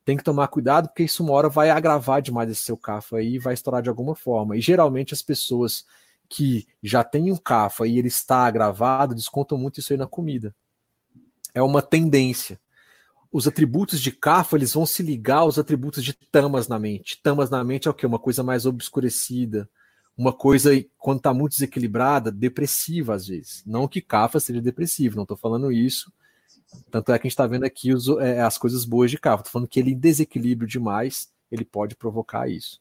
tem 0.05 0.17
que 0.17 0.25
tomar 0.25 0.49
cuidado, 0.49 0.89
porque 0.89 1.05
isso 1.05 1.23
uma 1.23 1.33
hora 1.33 1.49
vai 1.49 1.71
agravar 1.71 2.21
demais 2.21 2.51
esse 2.51 2.63
seu 2.63 2.77
CAFA 2.77 3.19
aí 3.19 3.35
e 3.35 3.39
vai 3.39 3.55
estourar 3.55 3.83
de 3.83 3.89
alguma 3.89 4.15
forma. 4.15 4.57
E 4.57 4.61
geralmente 4.61 5.15
as 5.15 5.23
pessoas 5.23 5.85
que 6.29 6.67
já 6.83 7.05
têm 7.05 7.31
um 7.31 7.37
CAFA 7.37 7.87
e 7.87 7.99
ele 7.99 8.09
está 8.09 8.47
agravado 8.47 9.15
descontam 9.15 9.59
muito 9.59 9.81
isso 9.81 9.93
aí 9.93 9.99
na 9.99 10.07
comida. 10.07 10.55
É 11.55 11.63
uma 11.63 11.83
tendência. 11.83 12.59
Os 13.31 13.47
atributos 13.47 14.01
de 14.01 14.11
CAFA 14.11 14.57
eles 14.57 14.75
vão 14.75 14.85
se 14.85 15.03
ligar 15.03 15.39
aos 15.39 15.59
atributos 15.59 16.03
de 16.03 16.15
tamas 16.31 16.69
na 16.69 16.79
mente. 16.79 17.21
Tamas 17.23 17.51
na 17.51 17.63
mente 17.63 17.87
é 17.87 17.91
o 17.91 17.95
que? 17.95 18.07
Uma 18.07 18.19
coisa 18.19 18.43
mais 18.43 18.67
obscurecida, 18.67 19.69
uma 20.17 20.33
coisa, 20.33 20.71
quando 20.99 21.19
está 21.19 21.33
muito 21.33 21.53
desequilibrada, 21.53 22.31
depressiva 22.31 23.15
às 23.15 23.27
vezes. 23.27 23.63
Não 23.65 23.89
que 23.89 24.01
CAFA 24.01 24.41
seja 24.41 24.61
depressivo, 24.61 25.17
não 25.17 25.23
estou 25.23 25.37
falando 25.37 25.71
isso. 25.71 26.13
Tanto 26.91 27.13
é 27.13 27.19
que 27.19 27.27
a 27.27 27.29
gente 27.29 27.33
está 27.33 27.47
vendo 27.47 27.65
aqui 27.65 27.93
os, 27.93 28.09
é, 28.21 28.41
as 28.41 28.59
coisas 28.59 28.85
boas 28.85 29.11
de 29.11 29.19
CAFA. 29.19 29.43
Estou 29.43 29.53
falando 29.53 29.69
que 29.69 29.81
ele 29.81 29.93
em 29.93 29.99
desequilíbrio 29.99 30.69
demais, 30.69 31.31
ele 31.51 31.65
pode 31.65 31.95
provocar 31.97 32.49
isso. 32.49 32.81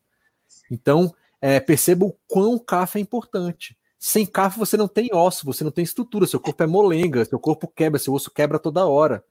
Então, 0.69 1.13
é, 1.41 1.59
perceba 1.59 2.05
o 2.05 2.15
quão 2.27 2.57
CAFA 2.59 2.99
é 2.99 3.01
importante. 3.01 3.77
Sem 3.99 4.26
CAFA 4.26 4.57
você 4.57 4.77
não 4.77 4.88
tem 4.88 5.09
osso, 5.13 5.45
você 5.45 5.63
não 5.63 5.72
tem 5.72 5.84
estrutura, 5.84 6.26
seu 6.26 6.39
corpo 6.39 6.63
é 6.63 6.68
molenga, 6.68 7.23
seu 7.26 7.39
corpo 7.39 7.68
quebra, 7.68 7.99
seu 7.99 8.13
osso 8.13 8.31
quebra 8.31 8.57
toda 8.57 8.85
hora. 8.85 9.23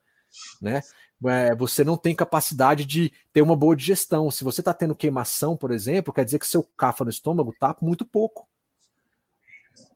Né? 0.60 0.82
É, 1.26 1.54
você 1.54 1.84
não 1.84 1.96
tem 1.96 2.14
capacidade 2.14 2.84
de 2.84 3.12
ter 3.32 3.42
uma 3.42 3.56
boa 3.56 3.74
digestão. 3.74 4.30
Se 4.30 4.44
você 4.44 4.60
está 4.60 4.72
tendo 4.72 4.94
queimação, 4.94 5.56
por 5.56 5.70
exemplo, 5.70 6.14
quer 6.14 6.24
dizer 6.24 6.38
que 6.38 6.46
seu 6.46 6.62
cafa 6.62 7.04
no 7.04 7.10
estômago 7.10 7.50
está 7.50 7.76
muito 7.80 8.04
pouco. 8.04 8.48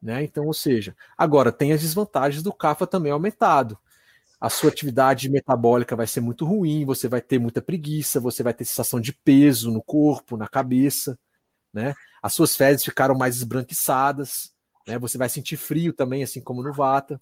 Né? 0.03 0.25
Então, 0.25 0.47
ou 0.47 0.55
seja, 0.55 0.97
agora 1.17 1.53
tem 1.53 1.73
as 1.73 1.81
desvantagens 1.81 2.43
do 2.43 2.53
cafa 2.53 2.87
também 2.87 3.13
aumentado. 3.13 3.79
A 4.45 4.51
sua 4.51 4.71
atividade 4.71 5.31
metabólica 5.31 5.97
vai 5.97 6.07
ser 6.07 6.21
muito 6.21 6.45
ruim, 6.45 6.85
você 6.85 7.09
vai 7.09 7.21
ter 7.21 7.39
muita 7.39 7.63
preguiça, 7.63 8.21
você 8.21 8.43
vai 8.43 8.53
ter 8.53 8.65
sensação 8.65 9.01
de 9.01 9.13
peso 9.13 9.71
no 9.71 9.83
corpo, 9.83 10.37
na 10.37 10.49
cabeça, 10.49 11.19
né? 11.73 11.95
As 12.23 12.35
suas 12.35 12.57
fezes 12.57 12.85
ficaram 12.85 13.15
mais 13.15 13.37
esbranquiçadas, 13.37 14.53
né? 14.87 14.99
Você 14.99 15.17
vai 15.17 15.29
sentir 15.29 15.57
frio 15.57 15.93
também, 15.93 16.23
assim 16.23 16.41
como 16.43 16.63
no 16.63 16.73
vata 16.73 17.21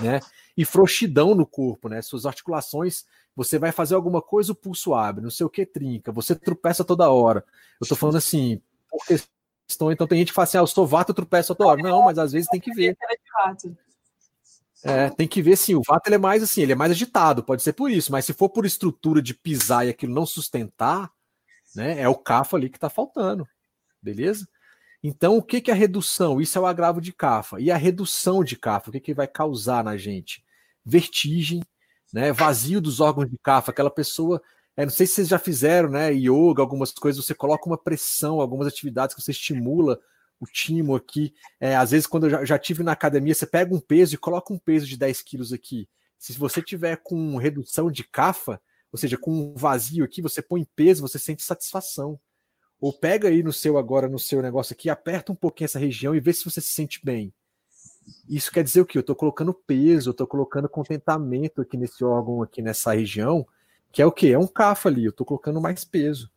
né? 0.00 0.20
E 0.56 0.64
frouxidão 0.64 1.34
no 1.34 1.46
corpo, 1.46 1.88
né? 1.88 2.02
Suas 2.02 2.26
articulações, 2.26 3.04
você 3.34 3.58
vai 3.58 3.72
fazer 3.72 3.94
alguma 3.94 4.20
coisa, 4.20 4.52
o 4.52 4.54
pulso 4.54 4.94
abre, 4.94 5.22
não 5.22 5.30
sei 5.30 5.46
o 5.46 5.50
que 5.50 5.64
trinca, 5.64 6.12
você 6.12 6.34
tropeça 6.34 6.84
toda 6.84 7.10
hora. 7.10 7.44
Eu 7.80 7.86
tô 7.86 7.96
falando 7.96 8.16
assim, 8.16 8.60
por 8.90 9.92
então 9.92 10.06
tem 10.06 10.18
gente 10.18 10.28
que 10.28 10.34
fala 10.34 10.44
assim, 10.44 10.58
ah, 10.58 10.62
eu 10.62 10.66
sou 10.66 10.86
vato, 10.86 11.10
eu 11.10 11.14
tropeço 11.14 11.54
toda 11.54 11.70
hora. 11.70 11.82
Não, 11.82 12.02
mas 12.02 12.18
às 12.18 12.32
vezes 12.32 12.48
tem 12.48 12.60
que 12.60 12.72
ver. 12.72 12.96
É, 14.82 15.10
tem 15.10 15.28
que 15.28 15.42
ver 15.42 15.56
sim, 15.56 15.74
o 15.74 15.82
vato 15.86 16.12
é 16.12 16.16
mais 16.16 16.42
assim, 16.42 16.62
ele 16.62 16.72
é 16.72 16.74
mais 16.74 16.90
agitado, 16.92 17.44
pode 17.44 17.62
ser 17.62 17.74
por 17.74 17.90
isso, 17.90 18.10
mas 18.10 18.24
se 18.24 18.32
for 18.32 18.48
por 18.48 18.64
estrutura 18.64 19.20
de 19.20 19.34
pisar 19.34 19.86
e 19.86 19.90
aquilo 19.90 20.14
não 20.14 20.24
sustentar, 20.24 21.10
né, 21.74 22.00
é 22.00 22.08
o 22.08 22.14
CAFA 22.14 22.56
ali 22.56 22.70
que 22.70 22.78
tá 22.78 22.88
faltando, 22.88 23.46
beleza? 24.00 24.48
Então, 25.02 25.36
o 25.36 25.42
que, 25.42 25.60
que 25.60 25.70
é 25.70 25.74
a 25.74 25.76
redução? 25.76 26.40
Isso 26.40 26.58
é 26.58 26.60
o 26.60 26.66
agravo 26.66 27.00
de 27.00 27.12
CAFA. 27.12 27.58
E 27.60 27.70
a 27.70 27.76
redução 27.76 28.44
de 28.44 28.56
CAFA, 28.56 28.90
o 28.90 28.92
que, 28.92 29.00
que 29.00 29.14
vai 29.14 29.26
causar 29.26 29.82
na 29.82 29.96
gente? 29.96 30.44
Vertigem, 30.84 31.62
né? 32.12 32.32
vazio 32.32 32.80
dos 32.80 33.00
órgãos 33.00 33.30
de 33.30 33.38
CAFA, 33.38 33.70
aquela 33.70 33.90
pessoa. 33.90 34.42
É, 34.76 34.84
não 34.84 34.90
sei 34.92 35.06
se 35.06 35.14
vocês 35.14 35.28
já 35.28 35.38
fizeram, 35.38 35.88
né? 35.90 36.12
Yoga, 36.12 36.62
algumas 36.62 36.92
coisas, 36.92 37.24
você 37.24 37.34
coloca 37.34 37.66
uma 37.66 37.78
pressão, 37.78 38.40
algumas 38.40 38.66
atividades 38.66 39.14
que 39.14 39.22
você 39.22 39.30
estimula 39.30 39.98
o 40.40 40.46
timo 40.46 40.96
aqui. 40.96 41.34
É, 41.60 41.76
às 41.76 41.90
vezes, 41.90 42.06
quando 42.06 42.26
eu 42.26 42.30
já, 42.30 42.44
já 42.44 42.58
tive 42.58 42.82
na 42.82 42.92
academia, 42.92 43.34
você 43.34 43.46
pega 43.46 43.74
um 43.74 43.80
peso 43.80 44.14
e 44.14 44.18
coloca 44.18 44.52
um 44.52 44.58
peso 44.58 44.86
de 44.86 44.96
10 44.96 45.22
quilos 45.22 45.52
aqui. 45.52 45.88
Se 46.18 46.32
você 46.32 46.62
tiver 46.62 46.96
com 46.96 47.36
redução 47.36 47.90
de 47.90 48.02
CAFA, 48.04 48.60
ou 48.92 48.98
seja, 48.98 49.16
com 49.16 49.30
um 49.30 49.54
vazio 49.54 50.04
aqui, 50.04 50.20
você 50.20 50.42
põe 50.42 50.66
peso, 50.74 51.02
você 51.02 51.18
sente 51.18 51.42
satisfação. 51.42 52.18
Ou 52.80 52.92
pega 52.92 53.28
aí 53.28 53.42
no 53.42 53.52
seu 53.52 53.76
agora, 53.76 54.08
no 54.08 54.18
seu 54.18 54.40
negócio 54.40 54.72
aqui, 54.72 54.88
aperta 54.88 55.30
um 55.30 55.36
pouquinho 55.36 55.66
essa 55.66 55.78
região 55.78 56.14
e 56.14 56.20
vê 56.20 56.32
se 56.32 56.44
você 56.44 56.60
se 56.60 56.72
sente 56.72 57.00
bem. 57.04 57.32
Isso 58.28 58.50
quer 58.50 58.64
dizer 58.64 58.80
o 58.80 58.86
quê? 58.86 58.98
Eu 58.98 59.02
estou 59.02 59.14
colocando 59.14 59.52
peso, 59.52 60.08
eu 60.08 60.12
estou 60.12 60.26
colocando 60.26 60.68
contentamento 60.68 61.60
aqui 61.60 61.76
nesse 61.76 62.02
órgão, 62.02 62.42
aqui 62.42 62.62
nessa 62.62 62.94
região, 62.94 63.46
que 63.92 64.00
é 64.00 64.06
o 64.06 64.12
quê? 64.12 64.28
É 64.28 64.38
um 64.38 64.46
cafa 64.46 64.88
ali, 64.88 65.04
eu 65.04 65.10
estou 65.10 65.26
colocando 65.26 65.60
mais 65.60 65.84
peso. 65.84 66.30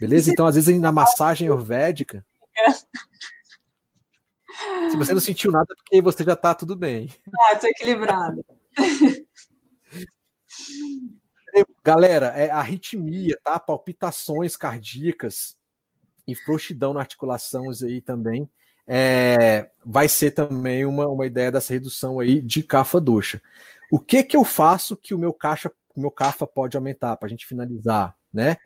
Beleza? 0.00 0.30
Então, 0.30 0.46
às 0.46 0.54
vezes, 0.54 0.80
na 0.80 0.92
massagem 0.92 1.48
ayurvédica. 1.48 2.24
Se 4.90 4.96
você 4.96 5.14
não 5.14 5.20
sentiu 5.20 5.50
nada, 5.50 5.72
é 5.72 5.74
porque 5.74 6.02
você 6.02 6.24
já 6.24 6.34
está 6.34 6.54
tudo 6.54 6.76
bem. 6.76 7.08
Ah, 7.40 7.56
tô 7.56 7.66
equilibrado. 7.66 8.44
Galera, 11.82 12.26
é 12.28 12.50
arritmia, 12.50 13.38
tá? 13.42 13.58
Palpitações 13.58 14.54
cardíacas, 14.54 15.56
e 16.26 16.34
frouxidão 16.34 16.92
na 16.92 17.00
articulação 17.00 17.64
aí 17.82 18.00
também, 18.00 18.48
é, 18.86 19.70
vai 19.84 20.08
ser 20.08 20.32
também 20.32 20.84
uma, 20.84 21.06
uma 21.08 21.26
ideia 21.26 21.50
dessa 21.50 21.72
redução 21.72 22.20
aí 22.20 22.40
de 22.40 22.62
cafa 22.62 23.00
doxa. 23.00 23.40
O 23.90 23.98
que 23.98 24.22
que 24.22 24.36
eu 24.36 24.44
faço 24.44 24.96
que 24.96 25.14
o 25.14 25.18
meu 25.18 25.32
caixa, 25.32 25.70
o 25.94 26.00
meu 26.00 26.10
cafa 26.10 26.46
pode 26.46 26.76
aumentar 26.76 27.16
para 27.16 27.26
a 27.26 27.28
gente 27.28 27.46
finalizar, 27.46 28.16
né? 28.32 28.56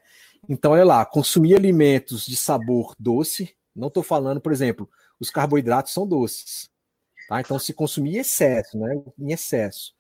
Então, 0.49 0.73
olha 0.73 0.85
lá, 0.85 1.05
consumir 1.05 1.57
alimentos 1.57 2.25
de 2.25 2.37
sabor 2.37 2.95
doce, 2.99 3.57
não 3.77 3.89
estou 3.89 4.03
falando, 4.03 4.41
por 4.41 4.53
exemplo, 4.53 4.89
os 5.21 5.31
carboidratos 5.31 5.93
são 5.93 6.07
doces, 6.07 6.71
tá? 7.29 7.41
Então, 7.41 7.59
se 7.59 7.73
consumir 7.73 8.17
em 8.17 8.21
excesso, 8.21 8.79
né? 8.79 9.03
Em 9.19 9.33
excesso. 9.33 9.95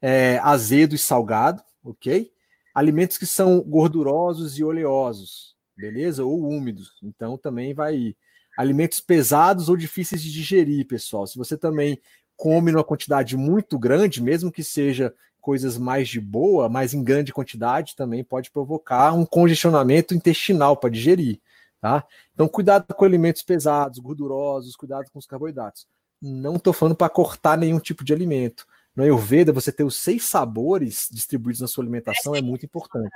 É, 0.00 0.38
azedo 0.38 0.94
e 0.94 0.98
salgado, 0.98 1.62
ok? 1.84 2.32
Alimentos 2.74 3.16
que 3.16 3.26
são 3.26 3.60
gordurosos 3.60 4.58
e 4.58 4.64
oleosos, 4.64 5.54
beleza? 5.76 6.24
Ou 6.24 6.40
úmidos. 6.40 6.98
Então 7.02 7.38
também 7.38 7.72
vai 7.72 7.96
ir. 7.96 8.16
Alimentos 8.58 9.00
pesados 9.00 9.68
ou 9.68 9.76
difíceis 9.76 10.22
de 10.22 10.30
digerir, 10.30 10.86
pessoal. 10.86 11.26
Se 11.26 11.38
você 11.38 11.56
também 11.56 12.00
come 12.36 12.72
numa 12.72 12.84
quantidade 12.84 13.36
muito 13.36 13.78
grande, 13.78 14.22
mesmo 14.22 14.50
que 14.50 14.64
seja 14.64 15.14
coisas 15.40 15.76
mais 15.76 16.08
de 16.08 16.20
boa, 16.20 16.68
mas 16.68 16.94
em 16.94 17.02
grande 17.02 17.32
quantidade, 17.32 17.96
também 17.96 18.22
pode 18.22 18.50
provocar 18.50 19.12
um 19.12 19.26
congestionamento 19.26 20.14
intestinal 20.14 20.76
para 20.76 20.90
digerir, 20.90 21.40
tá? 21.82 22.06
Então, 22.32 22.46
cuidado 22.46 22.86
com 22.94 23.04
alimentos 23.04 23.42
pesados, 23.42 23.98
gordurosos, 23.98 24.76
cuidado 24.76 25.10
com 25.10 25.18
os 25.18 25.26
carboidratos. 25.26 25.84
Não 26.22 26.54
estou 26.54 26.72
falando 26.72 26.94
para 26.94 27.10
cortar 27.10 27.58
nenhum 27.58 27.80
tipo 27.80 28.04
de 28.04 28.14
alimento. 28.14 28.64
No 28.94 29.02
Ayurveda, 29.02 29.52
você 29.52 29.72
ter 29.72 29.82
os 29.82 29.96
seis 29.96 30.24
sabores 30.24 31.08
distribuídos 31.10 31.60
na 31.60 31.66
sua 31.66 31.82
alimentação 31.82 32.36
é, 32.36 32.40
muito 32.40 32.64
importante. 32.64 33.10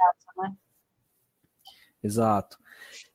Exato. 2.02 2.58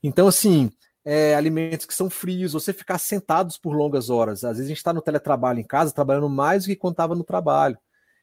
Então, 0.02 0.26
assim, 0.26 0.70
é, 1.04 1.34
alimentos 1.34 1.84
que 1.84 1.92
são 1.92 2.08
frios, 2.08 2.54
você 2.54 2.72
ficar 2.72 2.96
sentados 2.96 3.58
por 3.58 3.74
longas 3.74 4.08
horas. 4.08 4.44
Às 4.44 4.56
vezes 4.56 4.66
a 4.66 4.68
gente 4.68 4.78
está 4.78 4.94
no 4.94 5.02
teletrabalho 5.02 5.58
em 5.58 5.66
casa, 5.66 5.92
trabalhando 5.92 6.30
mais 6.30 6.64
do 6.64 6.74
que 6.74 6.86
estava 6.86 7.14
no 7.14 7.24
trabalho. 7.24 7.76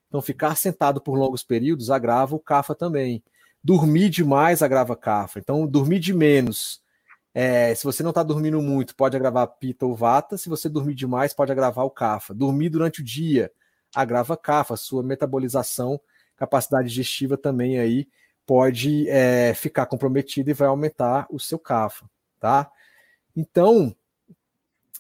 Então, 0.08 0.20
ficar 0.20 0.56
sentado 0.56 1.00
por 1.00 1.14
longos 1.16 1.44
períodos 1.44 1.92
agrava 1.92 2.36
o 2.36 2.40
CAFA 2.40 2.74
também. 2.74 3.24
Dormir 3.64 4.10
demais 4.10 4.64
agrava 4.64 4.96
CAFA. 4.96 5.38
Então, 5.38 5.68
dormir 5.68 6.00
de 6.00 6.12
menos. 6.12 6.82
É, 7.34 7.74
se 7.76 7.84
você 7.84 8.02
não 8.02 8.10
está 8.10 8.24
dormindo 8.24 8.62
muito, 8.62 8.96
pode 8.96 9.16
agravar 9.16 9.48
pita 9.48 9.86
ou 9.86 9.96
vata. 9.96 10.38
Se 10.38 10.50
você 10.50 10.68
dormir 10.68 10.96
demais, 10.96 11.34
pode 11.34 11.52
agravar 11.52 11.86
o 11.86 11.92
CAFA. 11.92 12.34
Dormir 12.34 12.70
durante 12.70 13.02
o 13.02 13.04
dia 13.04 13.52
agrava 13.94 14.38
CAFA. 14.38 14.76
Sua 14.76 15.04
metabolização, 15.04 16.00
capacidade 16.36 16.90
digestiva 16.90 17.38
também 17.38 17.80
aí 17.80 18.08
pode 18.46 19.08
é, 19.08 19.54
ficar 19.54 19.86
comprometido 19.86 20.50
e 20.50 20.54
vai 20.54 20.68
aumentar 20.68 21.28
o 21.30 21.40
seu 21.40 21.60
CAFA, 21.60 22.10
tá? 22.40 22.68
Então, 23.36 23.96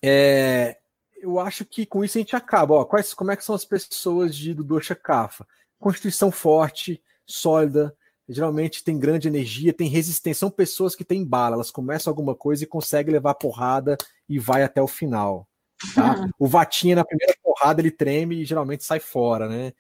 é, 0.04 0.78
eu 1.20 1.40
acho 1.40 1.66
que 1.66 1.84
com 1.84 2.04
isso 2.04 2.20
a 2.20 2.22
gente 2.22 2.36
acaba. 2.36 2.76
Ó, 2.76 2.86
quais, 2.86 3.12
como 3.12 3.32
é 3.32 3.36
que 3.36 3.44
são 3.44 3.56
as 3.56 3.66
pessoas 3.66 4.36
de, 4.36 4.54
do 4.54 4.64
Dosha 4.64 4.94
CAFA? 4.94 5.48
Constituição 5.80 6.30
forte, 6.32 7.02
sólida, 7.26 7.96
geralmente 8.30 8.84
tem 8.84 9.00
grande 9.00 9.28
energia, 9.28 9.74
tem 9.74 9.90
resistência. 9.90 10.40
São 10.40 10.52
pessoas 10.52 10.96
que 10.96 11.04
têm 11.04 11.26
bala, 11.26 11.56
elas 11.56 11.72
começam 11.72 12.12
alguma 12.12 12.36
coisa 12.36 12.64
e 12.64 12.68
conseguem 12.68 13.12
levar 13.12 13.34
porrada 13.34 13.98
e 14.28 14.38
vai 14.38 14.64
até 14.64 14.82
o 14.82 14.88
final. 14.88 15.48
Tá? 15.96 16.30
O 16.40 16.48
Vatinha, 16.48 16.96
na 16.96 17.06
primeira 17.06 17.34
porrada, 17.44 17.82
ele 17.82 17.92
treme 17.92 18.42
e 18.42 18.46
geralmente 18.46 18.84
sai 18.84 19.00
fora, 19.00 19.50
né? 19.50 19.74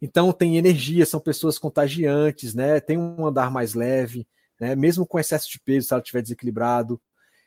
Então 0.00 0.32
tem 0.32 0.56
energia, 0.56 1.06
são 1.06 1.20
pessoas 1.20 1.58
contagiantes, 1.58 2.54
né? 2.54 2.80
Tem 2.80 2.98
um 2.98 3.24
andar 3.24 3.50
mais 3.50 3.74
leve, 3.74 4.26
né? 4.58 4.74
Mesmo 4.74 5.06
com 5.06 5.18
excesso 5.18 5.48
de 5.48 5.60
peso, 5.60 5.86
se 5.86 5.94
ela 5.94 6.02
estiver 6.02 6.22
desequilibrado. 6.22 7.00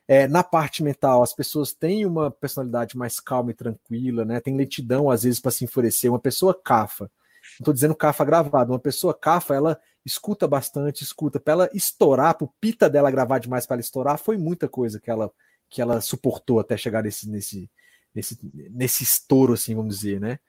É, 0.07 0.27
na 0.27 0.43
parte 0.43 0.83
mental, 0.83 1.21
as 1.21 1.33
pessoas 1.33 1.73
têm 1.73 2.05
uma 2.05 2.31
personalidade 2.31 2.95
mais 2.95 3.19
calma 3.19 3.51
e 3.51 3.55
tranquila, 3.55 4.23
né? 4.23 4.39
Tem 4.39 4.55
lentidão 4.55 5.09
às 5.09 5.23
vezes 5.23 5.39
para 5.39 5.51
se 5.51 5.65
enfurecer. 5.65 6.09
Uma 6.09 6.19
pessoa 6.19 6.53
cafa, 6.53 7.05
não 7.05 7.63
estou 7.63 7.73
dizendo 7.73 7.95
cafa 7.95 8.23
gravado, 8.23 8.71
uma 8.71 8.79
pessoa 8.79 9.13
cafa, 9.13 9.53
ela 9.55 9.79
escuta 10.05 10.47
bastante, 10.47 11.03
escuta. 11.03 11.39
Para 11.39 11.53
ela 11.53 11.69
estourar, 11.73 12.37
para 12.37 12.45
o 12.45 12.53
pita 12.61 12.89
dela 12.89 13.11
gravar 13.11 13.39
demais 13.39 13.65
para 13.65 13.75
ela 13.75 13.81
estourar, 13.81 14.17
foi 14.17 14.37
muita 14.37 14.67
coisa 14.69 14.99
que 14.99 15.09
ela 15.09 15.31
que 15.67 15.81
ela 15.81 15.99
suportou 15.99 16.59
até 16.59 16.77
chegar 16.77 17.03
nesse 17.03 17.29
nesse 17.29 17.69
nesse 18.13 18.39
nesse 18.71 19.03
estouro, 19.03 19.53
assim, 19.53 19.75
vamos 19.75 19.95
dizer, 19.95 20.19
né? 20.19 20.39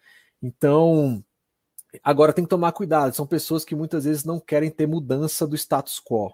Então 0.43 1.25
Agora 2.03 2.33
tem 2.33 2.45
que 2.45 2.51
tomar 2.51 2.73
cuidado, 2.73 3.15
são 3.15 3.27
pessoas 3.27 3.65
que 3.65 3.75
muitas 3.75 4.05
vezes 4.05 4.25
não 4.25 4.41
querem 4.41 4.71
ter 4.71 4.87
mudança 4.87 5.47
do 5.47 5.57
status 5.57 6.01
quo. 6.01 6.33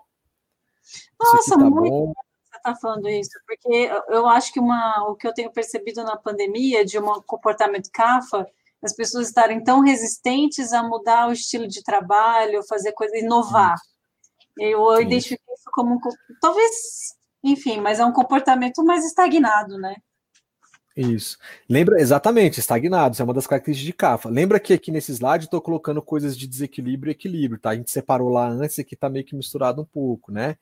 Nossa, 1.21 1.51
tá 1.51 1.59
muito 1.59 1.91
bom. 1.91 2.13
você 2.51 2.57
está 2.57 2.75
falando 2.77 3.09
isso, 3.09 3.31
porque 3.47 3.91
eu 4.09 4.27
acho 4.27 4.53
que 4.53 4.61
uma, 4.61 5.09
o 5.09 5.15
que 5.15 5.27
eu 5.27 5.35
tenho 5.35 5.53
percebido 5.53 6.03
na 6.03 6.17
pandemia 6.17 6.85
de 6.85 6.99
um 6.99 7.23
comportamento 7.23 7.91
CAFA, 7.93 8.47
as 8.83 8.95
pessoas 8.95 9.29
estarem 9.29 9.63
tão 9.63 9.81
resistentes 9.81 10.73
a 10.73 10.83
mudar 10.83 11.29
o 11.29 11.33
estilo 11.33 11.69
de 11.69 11.83
trabalho, 11.83 12.67
fazer 12.69 12.93
coisa, 12.93 13.17
inovar. 13.17 13.77
Eu, 14.59 14.81
eu 14.93 15.01
identifico 15.01 15.43
isso 15.55 15.71
como 15.73 15.99
talvez 16.41 16.73
enfim, 17.43 17.81
mas 17.81 17.99
é 17.99 18.05
um 18.05 18.13
comportamento 18.13 18.85
mais 18.85 19.05
estagnado, 19.05 19.77
né? 19.77 19.97
Isso. 20.97 21.39
Lembra, 21.69 22.01
exatamente, 22.01 22.61
estagnado, 22.61 23.15
isso 23.15 23.23
é 23.23 23.25
uma 23.25 23.35
das 23.35 23.47
características 23.47 23.87
de 23.87 23.93
CAFA. 23.95 24.29
Lembra 24.29 24.61
que 24.61 24.75
aqui 24.75 24.91
nesse 24.91 25.11
slide 25.11 25.45
eu 25.45 25.47
estou 25.47 25.61
colocando 25.61 26.03
coisas 26.03 26.37
de 26.37 26.47
desequilíbrio 26.47 27.11
e 27.11 27.13
equilíbrio, 27.13 27.61
tá? 27.61 27.71
A 27.71 27.75
gente 27.75 27.91
separou 27.91 28.29
lá 28.29 28.47
antes, 28.47 28.79
aqui 28.79 28.95
está 28.95 29.09
meio 29.09 29.25
que 29.25 29.35
misturado 29.35 29.81
um 29.81 29.87
pouco, 29.87 30.31
né? 30.31 30.57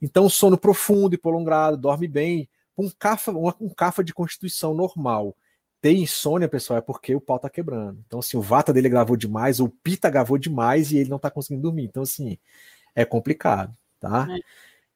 Então, 0.00 0.28
sono 0.28 0.56
profundo 0.56 1.14
e 1.14 1.18
prolongado, 1.18 1.76
dorme 1.76 2.08
bem, 2.08 2.48
um 2.76 2.90
CAFA, 2.90 3.30
um 3.32 3.68
CAFA 3.68 4.02
de 4.02 4.14
constituição 4.14 4.74
normal. 4.74 5.36
Ter 5.84 5.92
insônia, 5.92 6.48
pessoal, 6.48 6.78
é 6.78 6.80
porque 6.80 7.14
o 7.14 7.20
pau 7.20 7.38
tá 7.38 7.50
quebrando. 7.50 8.02
Então, 8.06 8.20
assim, 8.20 8.38
o 8.38 8.40
Vata 8.40 8.72
dele 8.72 8.88
gravou 8.88 9.18
demais, 9.18 9.60
o 9.60 9.68
Pita 9.68 10.08
gravou 10.08 10.38
demais 10.38 10.90
e 10.90 10.96
ele 10.96 11.10
não 11.10 11.18
tá 11.18 11.30
conseguindo 11.30 11.60
dormir. 11.60 11.84
Então, 11.84 12.04
assim, 12.04 12.38
é 12.94 13.04
complicado, 13.04 13.76
tá? 14.00 14.26
É. 14.30 14.38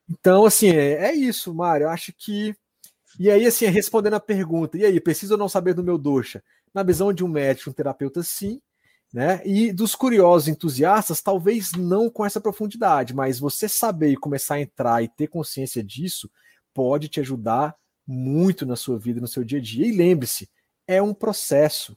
Então, 0.08 0.46
assim, 0.46 0.70
é, 0.70 1.10
é 1.10 1.14
isso, 1.14 1.52
Mário. 1.52 1.84
Eu 1.84 1.90
acho 1.90 2.10
que 2.16 2.56
e 3.18 3.30
aí, 3.30 3.44
assim, 3.44 3.66
respondendo 3.66 4.14
a 4.14 4.20
pergunta, 4.20 4.78
e 4.78 4.84
aí, 4.86 4.98
preciso 4.98 5.34
ou 5.34 5.38
não 5.38 5.46
saber 5.46 5.74
do 5.74 5.84
meu 5.84 5.98
doxa? 5.98 6.42
Na 6.72 6.82
visão 6.82 7.12
de 7.12 7.22
um 7.22 7.28
médico, 7.28 7.68
um 7.68 7.72
terapeuta, 7.74 8.22
sim, 8.22 8.58
né? 9.12 9.42
E 9.44 9.70
dos 9.70 9.94
curiosos 9.94 10.48
entusiastas, 10.48 11.20
talvez 11.20 11.72
não 11.72 12.08
com 12.08 12.24
essa 12.24 12.40
profundidade, 12.40 13.14
mas 13.14 13.38
você 13.38 13.68
saber 13.68 14.12
e 14.12 14.16
começar 14.16 14.54
a 14.54 14.60
entrar 14.62 15.04
e 15.04 15.08
ter 15.08 15.26
consciência 15.26 15.84
disso 15.84 16.30
pode 16.72 17.08
te 17.08 17.20
ajudar 17.20 17.76
muito 18.06 18.64
na 18.64 18.74
sua 18.74 18.98
vida, 18.98 19.20
no 19.20 19.28
seu 19.28 19.44
dia 19.44 19.58
a 19.58 19.62
dia. 19.62 19.86
E 19.86 19.92
lembre-se, 19.92 20.48
é 20.88 21.02
um 21.02 21.12
processo. 21.12 21.96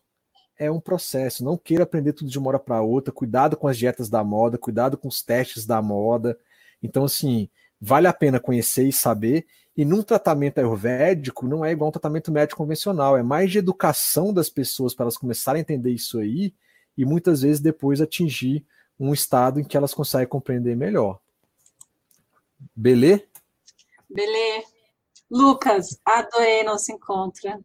É 0.60 0.70
um 0.70 0.80
processo. 0.80 1.44
Não 1.44 1.58
queira 1.58 1.86
aprender 1.86 2.14
tudo 2.14 2.30
de 2.30 2.38
uma 2.38 2.50
hora 2.50 2.60
para 2.60 2.82
outra. 2.82 3.12
Cuidado 3.12 3.58
com 3.58 3.68
as 3.68 3.78
dietas 3.78 4.10
da 4.10 4.24
moda, 4.24 4.58
cuidado 4.58 4.98
com 4.98 5.08
os 5.08 5.24
testes 5.24 5.66
da 5.66 5.82
moda. 5.82 6.38
Então, 6.84 7.06
assim, 7.06 7.50
vale 7.80 8.06
a 8.06 8.14
pena 8.14 8.40
conhecer 8.40 8.88
e 8.88 8.94
saber. 8.94 9.48
E 9.76 9.86
num 9.86 10.04
tratamento 10.04 10.60
ayurvédico 10.60 11.48
não 11.48 11.64
é 11.64 11.72
igual 11.72 11.88
um 11.88 11.94
tratamento 11.94 12.32
médico 12.32 12.58
convencional, 12.58 13.18
é 13.18 13.24
mais 13.24 13.50
de 13.50 13.58
educação 13.58 14.34
das 14.34 14.50
pessoas 14.50 14.94
para 14.94 15.06
elas 15.06 15.18
começarem 15.18 15.60
a 15.60 15.62
entender 15.62 15.92
isso 15.92 16.20
aí 16.20 16.54
e 16.98 17.06
muitas 17.06 17.42
vezes 17.42 17.62
depois 17.62 18.02
atingir 18.02 18.66
um 19.00 19.14
estado 19.14 19.62
em 19.62 19.64
que 19.64 19.78
elas 19.78 19.94
conseguem 19.94 20.28
compreender 20.28 20.76
melhor. 20.76 21.20
Belê? 22.76 23.26
Belê. 24.10 24.66
Lucas, 25.30 25.98
adorei 26.06 26.64
nosso 26.64 26.92
encontro. 26.92 27.64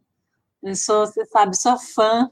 Eu 0.67 0.75
sou, 0.75 1.07
você 1.07 1.25
sabe, 1.27 1.55
sou 1.55 1.79
fã, 1.79 2.29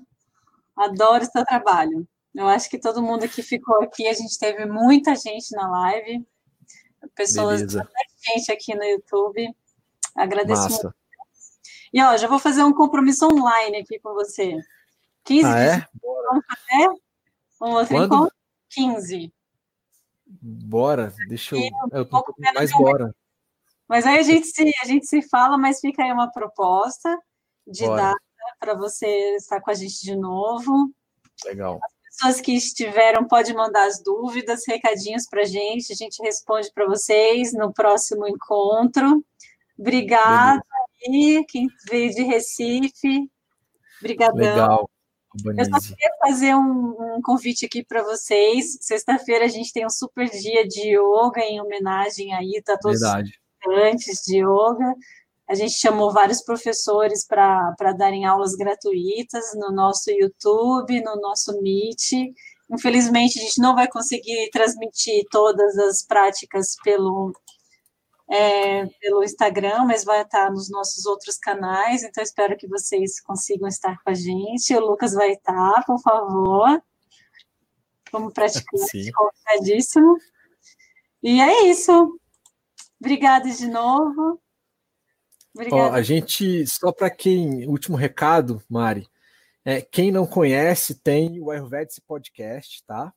adoro 0.75 1.23
seu 1.23 1.45
trabalho. 1.45 2.05
Eu 2.33 2.49
acho 2.49 2.69
que 2.69 2.77
todo 2.77 3.01
mundo 3.01 3.29
que 3.29 3.41
ficou 3.41 3.81
aqui, 3.81 4.09
a 4.09 4.13
gente 4.13 4.37
teve 4.37 4.65
muita 4.65 5.15
gente 5.15 5.55
na 5.55 5.69
live, 5.69 6.27
pessoas, 7.15 7.61
gente 7.61 8.51
aqui 8.51 8.75
no 8.75 8.83
YouTube. 8.83 9.55
Agradeço 10.13 10.63
Massa. 10.63 10.83
muito. 10.83 10.95
E 11.93 12.03
ó, 12.03 12.17
já 12.17 12.27
vou 12.27 12.37
fazer 12.37 12.61
um 12.61 12.73
compromisso 12.73 13.25
online 13.25 13.77
aqui 13.77 13.99
com 13.99 14.13
você. 14.13 14.59
15 15.23 15.47
ah, 15.47 15.59
é? 15.59 15.87
Vamos 16.03 16.45
fazer 16.45 16.89
um 17.61 17.71
outro 17.71 17.95
Quando? 17.95 18.05
encontro? 18.05 18.35
15. 18.71 19.33
Bora, 20.27 21.13
deixa 21.29 21.55
eu. 21.55 21.61
eu 21.93 22.03
tô 22.03 22.17
um 22.17 22.53
mais 22.53 22.71
bora. 22.73 23.15
Mas 23.87 24.05
aí 24.05 24.19
a 24.19 24.23
gente, 24.23 24.47
se, 24.47 24.69
a 24.83 24.85
gente 24.85 25.05
se 25.05 25.21
fala, 25.21 25.57
mas 25.57 25.79
fica 25.79 26.03
aí 26.03 26.11
uma 26.11 26.29
proposta 26.29 27.17
de 27.65 27.85
bora. 27.85 28.01
data 28.01 28.24
para 28.59 28.73
você 28.73 29.35
estar 29.35 29.61
com 29.61 29.71
a 29.71 29.73
gente 29.73 30.01
de 30.01 30.15
novo. 30.15 30.91
Legal. 31.45 31.79
As 31.83 32.17
pessoas 32.17 32.41
que 32.41 32.53
estiveram 32.53 33.27
podem 33.27 33.53
mandar 33.53 33.85
as 33.87 34.01
dúvidas, 34.01 34.63
recadinhos 34.67 35.27
para 35.29 35.41
a 35.41 35.45
gente, 35.45 35.91
a 35.91 35.95
gente 35.95 36.21
responde 36.21 36.71
para 36.73 36.85
vocês 36.85 37.53
no 37.53 37.73
próximo 37.73 38.27
encontro. 38.27 39.23
Obrigada 39.77 40.63
aí, 41.07 41.43
quem 41.47 41.67
veio 41.89 42.11
de 42.11 42.23
Recife. 42.23 43.29
Obrigadão. 43.99 44.37
Legal. 44.37 44.89
Eu 45.43 45.65
só 45.65 45.79
queria 45.81 46.11
fazer 46.19 46.55
um, 46.55 47.17
um 47.17 47.21
convite 47.21 47.65
aqui 47.65 47.83
para 47.83 48.01
vocês. 48.03 48.77
Sexta-feira 48.79 49.45
a 49.45 49.49
gente 49.49 49.73
tem 49.73 49.85
um 49.85 49.89
super 49.89 50.29
dia 50.29 50.65
de 50.65 50.95
yoga 50.95 51.41
em 51.41 51.59
homenagem 51.59 52.33
aí, 52.33 52.61
tá 52.63 52.77
todos 52.77 53.01
Verdade. 53.01 53.29
os 53.29 53.37
estudantes 53.59 54.23
de 54.25 54.37
yoga. 54.37 54.95
A 55.47 55.53
gente 55.53 55.73
chamou 55.73 56.11
vários 56.11 56.41
professores 56.41 57.25
para 57.25 57.93
darem 57.97 58.25
aulas 58.25 58.55
gratuitas 58.55 59.53
no 59.55 59.71
nosso 59.71 60.09
YouTube, 60.09 61.03
no 61.03 61.15
nosso 61.21 61.61
Meet. 61.61 62.33
Infelizmente, 62.71 63.37
a 63.37 63.43
gente 63.43 63.61
não 63.61 63.75
vai 63.75 63.87
conseguir 63.87 64.49
transmitir 64.51 65.23
todas 65.29 65.77
as 65.77 66.03
práticas 66.03 66.75
pelo, 66.83 67.31
é, 68.27 68.87
pelo 68.99 69.23
Instagram, 69.23 69.85
mas 69.85 70.03
vai 70.03 70.23
estar 70.23 70.49
nos 70.49 70.69
nossos 70.69 71.05
outros 71.05 71.37
canais, 71.37 72.03
então 72.03 72.23
espero 72.23 72.57
que 72.57 72.67
vocês 72.67 73.21
consigam 73.21 73.67
estar 73.67 74.01
com 74.03 74.09
a 74.09 74.15
gente. 74.15 74.75
O 74.75 74.79
Lucas 74.79 75.13
vai 75.13 75.33
estar, 75.33 75.83
por 75.85 76.01
favor. 76.01 76.81
Como 78.11 78.31
praticante, 78.31 79.11
convidadíssimo. 79.11 80.17
E 81.21 81.39
é 81.39 81.67
isso. 81.67 82.19
Obrigada 82.99 83.49
de 83.49 83.67
novo. 83.67 84.41
Ó, 85.71 85.91
a 85.91 86.01
gente, 86.01 86.67
só 86.67 86.91
para 86.91 87.09
quem, 87.09 87.65
último 87.67 87.95
recado, 87.95 88.61
Mari, 88.69 89.07
é, 89.63 89.81
quem 89.81 90.11
não 90.11 90.27
conhece, 90.27 90.95
tem 90.95 91.39
o 91.39 91.49
Ayurvedic 91.49 92.01
Podcast, 92.01 92.83
tá? 92.85 93.13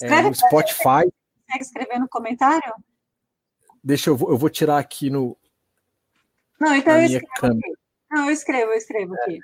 É, 0.00 0.22
no 0.22 0.34
Spotify. 0.34 1.10
Consegue 1.46 1.62
escrever 1.64 1.98
no 1.98 2.08
comentário? 2.08 2.74
Deixa 3.82 4.10
eu, 4.10 4.18
eu 4.28 4.36
vou 4.36 4.50
tirar 4.50 4.78
aqui 4.78 5.10
no. 5.10 5.36
Não, 6.60 6.74
então 6.76 6.96
eu 6.96 7.04
escrevo 7.04 7.26
câmera. 7.36 7.58
aqui. 7.58 7.78
Não, 8.10 8.26
eu 8.26 8.30
escrevo, 8.30 8.72
eu 8.72 8.76
escrevo 8.76 9.16
é. 9.16 9.22
aqui. 9.22 9.38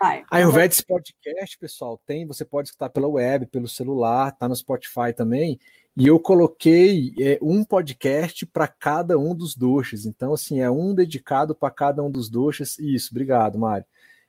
Vai. 0.00 0.24
Ayurvedic 0.30 0.84
Podcast, 0.86 1.58
pessoal, 1.58 2.00
tem, 2.04 2.26
você 2.26 2.44
pode 2.44 2.68
escutar 2.68 2.90
pela 2.90 3.08
web, 3.08 3.46
pelo 3.46 3.68
celular, 3.68 4.32
tá 4.32 4.48
no 4.48 4.56
Spotify 4.56 5.12
também. 5.16 5.58
E 5.96 6.08
eu 6.08 6.18
coloquei 6.18 7.14
é, 7.20 7.38
um 7.40 7.64
podcast 7.64 8.44
para 8.46 8.66
cada 8.66 9.16
um 9.18 9.34
dos 9.34 9.54
doxas. 9.54 10.04
Então, 10.06 10.32
assim, 10.32 10.60
é 10.60 10.68
um 10.70 10.94
dedicado 10.94 11.54
para 11.54 11.70
cada 11.70 12.02
um 12.02 12.10
dos 12.10 12.28
doxas. 12.28 12.78
Isso, 12.78 13.10
obrigado, 13.12 13.58
Mário. 13.58 13.86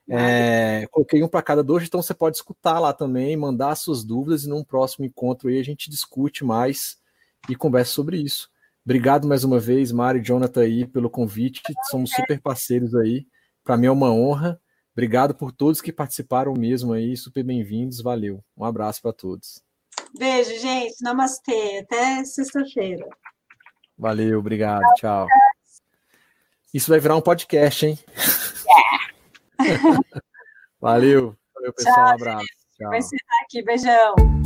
É, 0.08 0.86
coloquei 0.92 1.22
um 1.22 1.28
para 1.28 1.42
cada 1.42 1.64
doxa, 1.64 1.86
então 1.86 2.00
você 2.00 2.14
pode 2.14 2.36
escutar 2.36 2.78
lá 2.78 2.92
também, 2.92 3.36
mandar 3.36 3.74
suas 3.74 4.04
dúvidas 4.04 4.44
e 4.44 4.48
num 4.48 4.62
próximo 4.62 5.04
encontro 5.04 5.48
aí 5.48 5.58
a 5.58 5.64
gente 5.64 5.90
discute 5.90 6.44
mais 6.44 6.96
e 7.48 7.56
conversa 7.56 7.92
sobre 7.92 8.18
isso. 8.18 8.48
Obrigado 8.84 9.26
mais 9.26 9.42
uma 9.42 9.58
vez, 9.58 9.90
Mário 9.90 10.20
e 10.20 10.24
Jonathan 10.24 10.60
aí, 10.60 10.86
pelo 10.86 11.10
convite. 11.10 11.60
Somos 11.90 12.10
super 12.10 12.40
parceiros 12.40 12.94
aí. 12.94 13.26
Para 13.64 13.76
mim 13.76 13.86
é 13.86 13.90
uma 13.90 14.12
honra. 14.12 14.60
Obrigado 14.92 15.34
por 15.34 15.50
todos 15.50 15.80
que 15.80 15.92
participaram 15.92 16.54
mesmo 16.54 16.92
aí. 16.92 17.16
Super 17.16 17.42
bem-vindos. 17.42 18.00
Valeu. 18.00 18.44
Um 18.56 18.64
abraço 18.64 19.02
para 19.02 19.12
todos. 19.12 19.65
Beijo, 20.18 20.58
gente. 20.58 21.02
Namastê. 21.02 21.80
Até 21.82 22.24
sexta-feira. 22.24 23.06
Valeu, 23.98 24.38
obrigado. 24.38 24.84
Tchau. 24.96 25.26
Isso 26.72 26.90
vai 26.90 27.00
virar 27.00 27.16
um 27.16 27.22
podcast, 27.22 27.86
hein? 27.86 27.98
Yeah. 29.58 30.00
Valeu. 30.80 31.36
Valeu, 31.54 31.72
pessoal. 31.72 31.94
Tchau, 31.94 32.04
um 32.04 32.14
abraço. 32.14 32.46
Tchau. 32.76 32.88
Vai 32.90 32.98
encerrar 32.98 33.42
aqui. 33.44 33.62
Beijão. 33.62 34.45